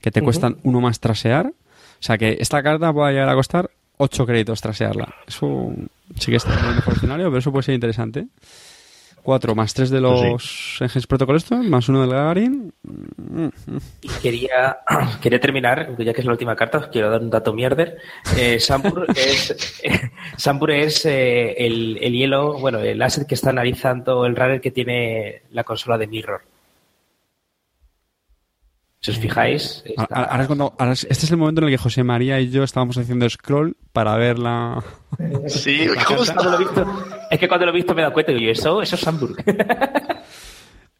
que 0.00 0.10
te 0.10 0.20
cuestan 0.24 0.56
uno 0.62 0.80
más 0.80 1.00
trasear. 1.00 1.46
O 1.46 2.02
sea 2.02 2.16
que 2.16 2.38
esta 2.40 2.62
carta 2.62 2.92
puede 2.92 3.12
llegar 3.12 3.28
a 3.28 3.34
costar 3.34 3.70
8 3.98 4.24
créditos 4.26 4.60
trasearla. 4.60 5.14
Eso 5.26 5.72
sí 6.18 6.30
que 6.30 6.36
está 6.36 6.58
en 6.58 6.66
el 6.70 6.74
mejor 6.76 6.94
escenario, 6.94 7.26
pero 7.26 7.38
eso 7.38 7.52
puede 7.52 7.64
ser 7.64 7.74
interesante. 7.74 8.26
4 9.22 9.54
más 9.54 9.74
3 9.74 9.90
de 9.90 10.00
Pues 10.00 10.32
los 10.32 10.76
Enhance 10.80 11.06
Protocol 11.06 11.36
estos, 11.36 11.64
más 11.64 11.88
uno 11.88 12.00
del 12.02 12.10
Gagarin. 12.10 12.72
Y 14.02 14.08
quería, 14.22 14.78
quería 15.22 15.40
terminar, 15.40 15.94
ya 15.98 16.12
que 16.12 16.20
es 16.20 16.26
la 16.26 16.32
última 16.32 16.56
carta, 16.56 16.78
os 16.78 16.86
quiero 16.88 17.10
dar 17.10 17.20
un 17.20 17.30
dato 17.30 17.52
mierder. 17.52 17.98
Eh, 18.36 18.58
Sambur 18.60 19.06
es, 19.16 19.78
Sambur 20.36 20.70
es 20.70 21.04
eh, 21.06 21.52
el, 21.58 21.98
el 22.00 22.12
hielo, 22.12 22.58
bueno, 22.58 22.78
el 22.78 23.00
asset 23.02 23.26
que 23.26 23.34
está 23.34 23.50
analizando 23.50 24.24
el 24.26 24.36
runner 24.36 24.60
que 24.60 24.70
tiene 24.70 25.42
la 25.52 25.64
consola 25.64 25.98
de 25.98 26.06
Mirror. 26.06 26.40
Si 29.02 29.10
os 29.12 29.18
fijáis, 29.18 29.82
está- 29.86 30.06
Ahora- 30.10 30.30
ahora 30.30 30.42
es 30.42 30.46
cuando- 30.46 30.74
ahora 30.78 30.92
es- 30.92 31.06
este 31.08 31.24
es 31.24 31.30
el 31.30 31.38
momento 31.38 31.62
en 31.62 31.68
el 31.68 31.72
que 31.72 31.78
José 31.78 32.04
María 32.04 32.38
y 32.38 32.50
yo 32.50 32.62
estábamos 32.62 32.98
haciendo 32.98 33.28
scroll 33.30 33.74
para 33.94 34.14
ver 34.16 34.38
la... 34.38 34.84
Sí, 35.48 35.80
Es 35.84 36.04
que 36.04 36.16
cuando 36.16 36.44
lo 36.44 36.54
he 36.56 36.58
visto, 36.58 36.86
es 37.30 37.38
que 37.38 37.48
cuando 37.48 37.66
lo 37.66 37.72
he 37.72 37.76
visto 37.76 37.94
me 37.94 38.00
he 38.00 38.04
dado 38.04 38.12
cuenta 38.12 38.32
y 38.32 38.36
digo, 38.36 38.52
eso, 38.52 38.82
eso 38.82 38.96
es 38.96 39.06
Hamburg. 39.06 39.36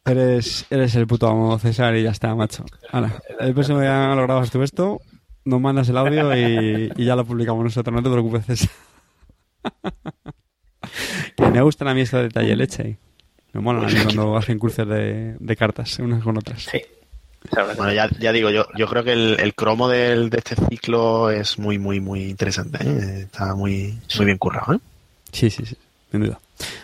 Eres, 0.03 0.65
eres 0.71 0.95
el 0.95 1.05
puto 1.05 1.27
amo, 1.27 1.59
César, 1.59 1.95
y 1.95 2.01
ya 2.01 2.09
está, 2.09 2.33
macho. 2.33 2.65
Ahora, 2.91 3.21
el 3.39 3.53
próximo 3.53 3.79
día 3.79 4.15
lo 4.15 4.23
grabas 4.23 4.49
tú 4.49 4.63
esto, 4.63 4.99
nos 5.45 5.61
mandas 5.61 5.89
el 5.89 5.97
audio 5.97 6.35
y, 6.35 6.91
y 6.97 7.05
ya 7.05 7.15
lo 7.15 7.23
publicamos 7.23 7.63
nosotros, 7.63 7.93
no 7.95 8.01
te 8.01 8.09
preocupes, 8.09 8.45
César. 8.47 8.69
que 11.37 11.45
me 11.45 11.61
gustan 11.61 11.87
a 11.89 11.93
mí 11.93 12.01
estos 12.01 12.23
detalle 12.23 12.55
leche. 12.55 12.97
Me 13.53 13.61
molan 13.61 13.85
a 13.85 13.87
mí 13.87 13.93
cuando 14.03 14.37
hacen 14.37 14.57
cruces 14.57 14.87
de, 14.87 15.35
de 15.39 15.55
cartas 15.55 15.99
unas 15.99 16.23
con 16.23 16.37
otras. 16.37 16.63
Sí. 16.63 16.81
Bueno, 17.51 17.91
ya, 17.91 18.09
ya 18.19 18.31
digo, 18.31 18.49
yo, 18.49 18.65
yo 18.77 18.87
creo 18.87 19.03
que 19.03 19.13
el, 19.13 19.37
el 19.39 19.53
cromo 19.55 19.89
del, 19.89 20.29
de 20.29 20.37
este 20.37 20.55
ciclo 20.55 21.29
es 21.31 21.57
muy, 21.57 21.77
muy, 21.79 21.99
muy 21.99 22.23
interesante. 22.23 22.79
¿eh? 22.83 23.21
Está 23.23 23.55
muy, 23.55 23.99
muy 24.15 24.25
bien 24.25 24.37
currado. 24.37 24.75
¿eh? 24.75 24.79
Sí, 25.31 25.49
sí, 25.49 25.65
sí, 25.65 25.75
sin 26.11 26.21
duda. 26.21 26.39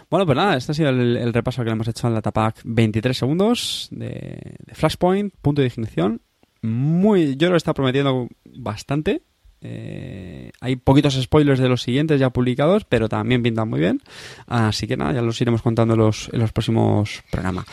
Bueno, 0.09 0.25
pues 0.25 0.35
nada, 0.35 0.55
este 0.57 0.71
ha 0.71 0.75
sido 0.75 0.89
el, 0.89 1.33
repaso 1.33 1.61
que 1.61 1.65
le 1.65 1.73
hemos 1.73 1.87
hecho 1.87 2.07
en 2.07 2.13
la 2.13 2.21
Tapac 2.21 2.61
23 2.63 3.17
segundos 3.17 3.89
de, 3.91 4.55
Flashpoint, 4.73 5.33
punto 5.41 5.61
de 5.61 5.67
ignición. 5.67 6.21
Muy, 6.61 7.35
yo 7.35 7.49
lo 7.49 7.57
está 7.57 7.73
prometiendo 7.73 8.27
bastante. 8.45 9.21
Eh, 9.61 10.51
hay 10.61 10.75
poquitos 10.75 11.15
spoilers 11.15 11.59
de 11.59 11.67
los 11.67 11.81
siguientes 11.81 12.19
ya 12.19 12.29
publicados, 12.29 12.85
pero 12.85 13.09
también 13.09 13.43
pintan 13.43 13.69
muy 13.69 13.79
bien. 13.79 14.01
Así 14.47 14.87
que 14.87 14.97
nada, 14.97 15.13
ya 15.13 15.21
los 15.21 15.39
iremos 15.41 15.61
contando 15.61 15.95
los, 15.95 16.29
en 16.31 16.39
los 16.39 16.51
próximos 16.51 17.23
programas. 17.31 17.65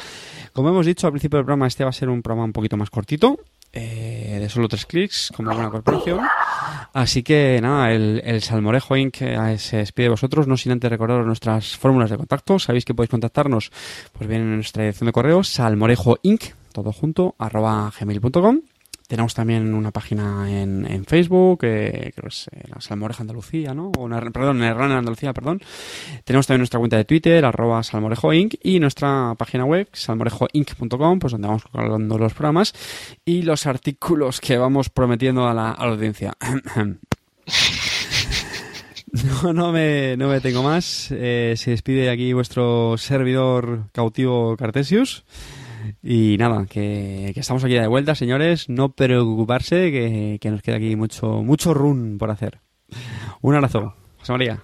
Como 0.52 0.68
hemos 0.68 0.86
dicho 0.86 1.06
al 1.06 1.12
principio 1.12 1.38
del 1.38 1.46
programa, 1.46 1.66
este 1.66 1.84
va 1.84 1.90
a 1.90 1.92
ser 1.92 2.08
un 2.08 2.22
programa 2.22 2.44
un 2.44 2.52
poquito 2.52 2.76
más 2.76 2.90
cortito, 2.90 3.40
eh, 3.74 4.38
de 4.40 4.48
solo 4.48 4.68
tres 4.68 4.86
clics, 4.86 5.32
como 5.34 5.52
buena 5.52 5.70
corporación. 5.70 6.20
Así 6.92 7.22
que 7.22 7.58
nada, 7.60 7.92
el, 7.92 8.22
el 8.24 8.40
Salmorejo 8.40 8.96
Inc. 8.96 9.16
se 9.58 9.76
despide 9.78 10.04
de 10.04 10.10
vosotros, 10.10 10.46
no 10.46 10.56
sin 10.56 10.72
antes 10.72 10.90
recordaros 10.90 11.26
nuestras 11.26 11.76
fórmulas 11.76 12.10
de 12.10 12.16
contacto. 12.16 12.58
Sabéis 12.58 12.84
que 12.84 12.94
podéis 12.94 13.10
contactarnos 13.10 13.72
pues 14.12 14.28
bien 14.28 14.42
en 14.42 14.54
nuestra 14.56 14.84
dirección 14.84 15.06
de 15.06 15.12
correo, 15.12 15.42
salmorejoinc, 15.42 16.44
todo 16.72 16.92
junto, 16.92 17.34
arroba 17.38 17.92
gmail.com. 17.98 18.60
Tenemos 19.06 19.34
también 19.34 19.74
una 19.74 19.90
página 19.90 20.50
en, 20.50 20.86
en 20.90 21.04
Facebook, 21.04 21.60
eh, 21.62 22.12
creo 22.14 22.22
que 22.22 22.28
es 22.28 22.48
eh, 22.52 22.64
la 22.68 22.80
Salmoreja 22.80 23.22
Andalucía, 23.22 23.74
¿no? 23.74 23.92
O 23.98 24.08
perdón, 24.08 24.60
Nerrana 24.60 24.98
Andalucía, 24.98 25.34
perdón. 25.34 25.60
Tenemos 26.24 26.46
también 26.46 26.60
nuestra 26.60 26.78
cuenta 26.78 26.96
de 26.96 27.04
Twitter, 27.04 27.44
arroba 27.44 27.82
salmorejoinc, 27.82 28.54
y 28.62 28.80
nuestra 28.80 29.34
página 29.36 29.66
web, 29.66 29.88
salmorejoinc.com, 29.92 31.18
pues 31.18 31.32
donde 31.32 31.48
vamos 31.48 31.64
colgando 31.64 32.16
los 32.16 32.32
programas 32.32 32.72
y 33.26 33.42
los 33.42 33.66
artículos 33.66 34.40
que 34.40 34.56
vamos 34.56 34.88
prometiendo 34.88 35.46
a 35.46 35.52
la, 35.52 35.72
a 35.72 35.86
la 35.86 35.92
audiencia. 35.92 36.32
No, 39.14 39.52
no 39.52 39.70
me, 39.70 40.16
no 40.16 40.28
me 40.28 40.40
tengo 40.40 40.64
más. 40.64 41.08
Eh, 41.12 41.54
se 41.56 41.70
despide 41.70 42.10
aquí 42.10 42.32
vuestro 42.32 42.96
servidor 42.98 43.84
cautivo 43.92 44.56
Cartesius. 44.56 45.24
Y 46.06 46.36
nada, 46.36 46.66
que, 46.66 47.30
que 47.32 47.40
estamos 47.40 47.64
aquí 47.64 47.72
de 47.72 47.86
vuelta, 47.86 48.14
señores. 48.14 48.68
No 48.68 48.90
preocuparse, 48.90 49.90
que, 49.90 50.38
que 50.38 50.50
nos 50.50 50.60
queda 50.60 50.76
aquí 50.76 50.96
mucho, 50.96 51.42
mucho 51.42 51.72
run 51.72 52.18
por 52.18 52.30
hacer. 52.30 52.60
Un 53.40 53.54
abrazo. 53.54 53.94
José 54.18 54.32
María. 54.32 54.62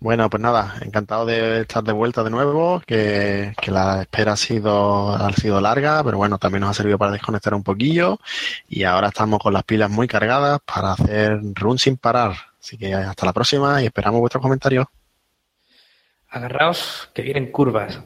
Bueno, 0.00 0.30
pues 0.30 0.42
nada, 0.42 0.76
encantado 0.80 1.26
de 1.26 1.60
estar 1.60 1.84
de 1.84 1.92
vuelta 1.92 2.24
de 2.24 2.30
nuevo, 2.30 2.82
que, 2.86 3.52
que, 3.60 3.70
la 3.70 4.02
espera 4.02 4.32
ha 4.32 4.36
sido, 4.36 5.10
ha 5.10 5.32
sido 5.32 5.60
larga, 5.60 6.02
pero 6.04 6.18
bueno, 6.18 6.38
también 6.38 6.60
nos 6.60 6.70
ha 6.70 6.74
servido 6.74 6.98
para 6.98 7.12
desconectar 7.12 7.54
un 7.54 7.62
poquillo 7.62 8.18
y 8.68 8.84
ahora 8.84 9.08
estamos 9.08 9.40
con 9.40 9.54
las 9.54 9.64
pilas 9.64 9.90
muy 9.90 10.06
cargadas 10.06 10.60
para 10.66 10.92
hacer 10.92 11.40
run 11.54 11.78
sin 11.78 11.96
parar. 11.96 12.34
Así 12.60 12.76
que 12.76 12.92
hasta 12.94 13.26
la 13.26 13.32
próxima 13.32 13.82
y 13.82 13.86
esperamos 13.86 14.20
vuestros 14.20 14.42
comentarios. 14.42 14.86
Agarraos, 16.28 17.10
que 17.14 17.22
vienen 17.22 17.50
curvas. 17.50 18.00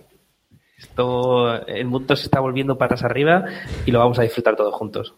Esto, 0.78 1.66
el 1.66 1.86
mundo 1.86 2.14
se 2.14 2.24
está 2.24 2.40
volviendo 2.40 2.78
patas 2.78 3.02
arriba 3.02 3.44
y 3.84 3.90
lo 3.90 3.98
vamos 3.98 4.18
a 4.18 4.22
disfrutar 4.22 4.56
todos 4.56 4.74
juntos. 4.74 5.14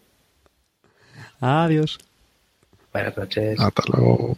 Adiós. 1.39 1.99
Buenas 2.91 3.17
noches. 3.17 3.59
Hasta 3.59 3.83
luego. 3.87 4.35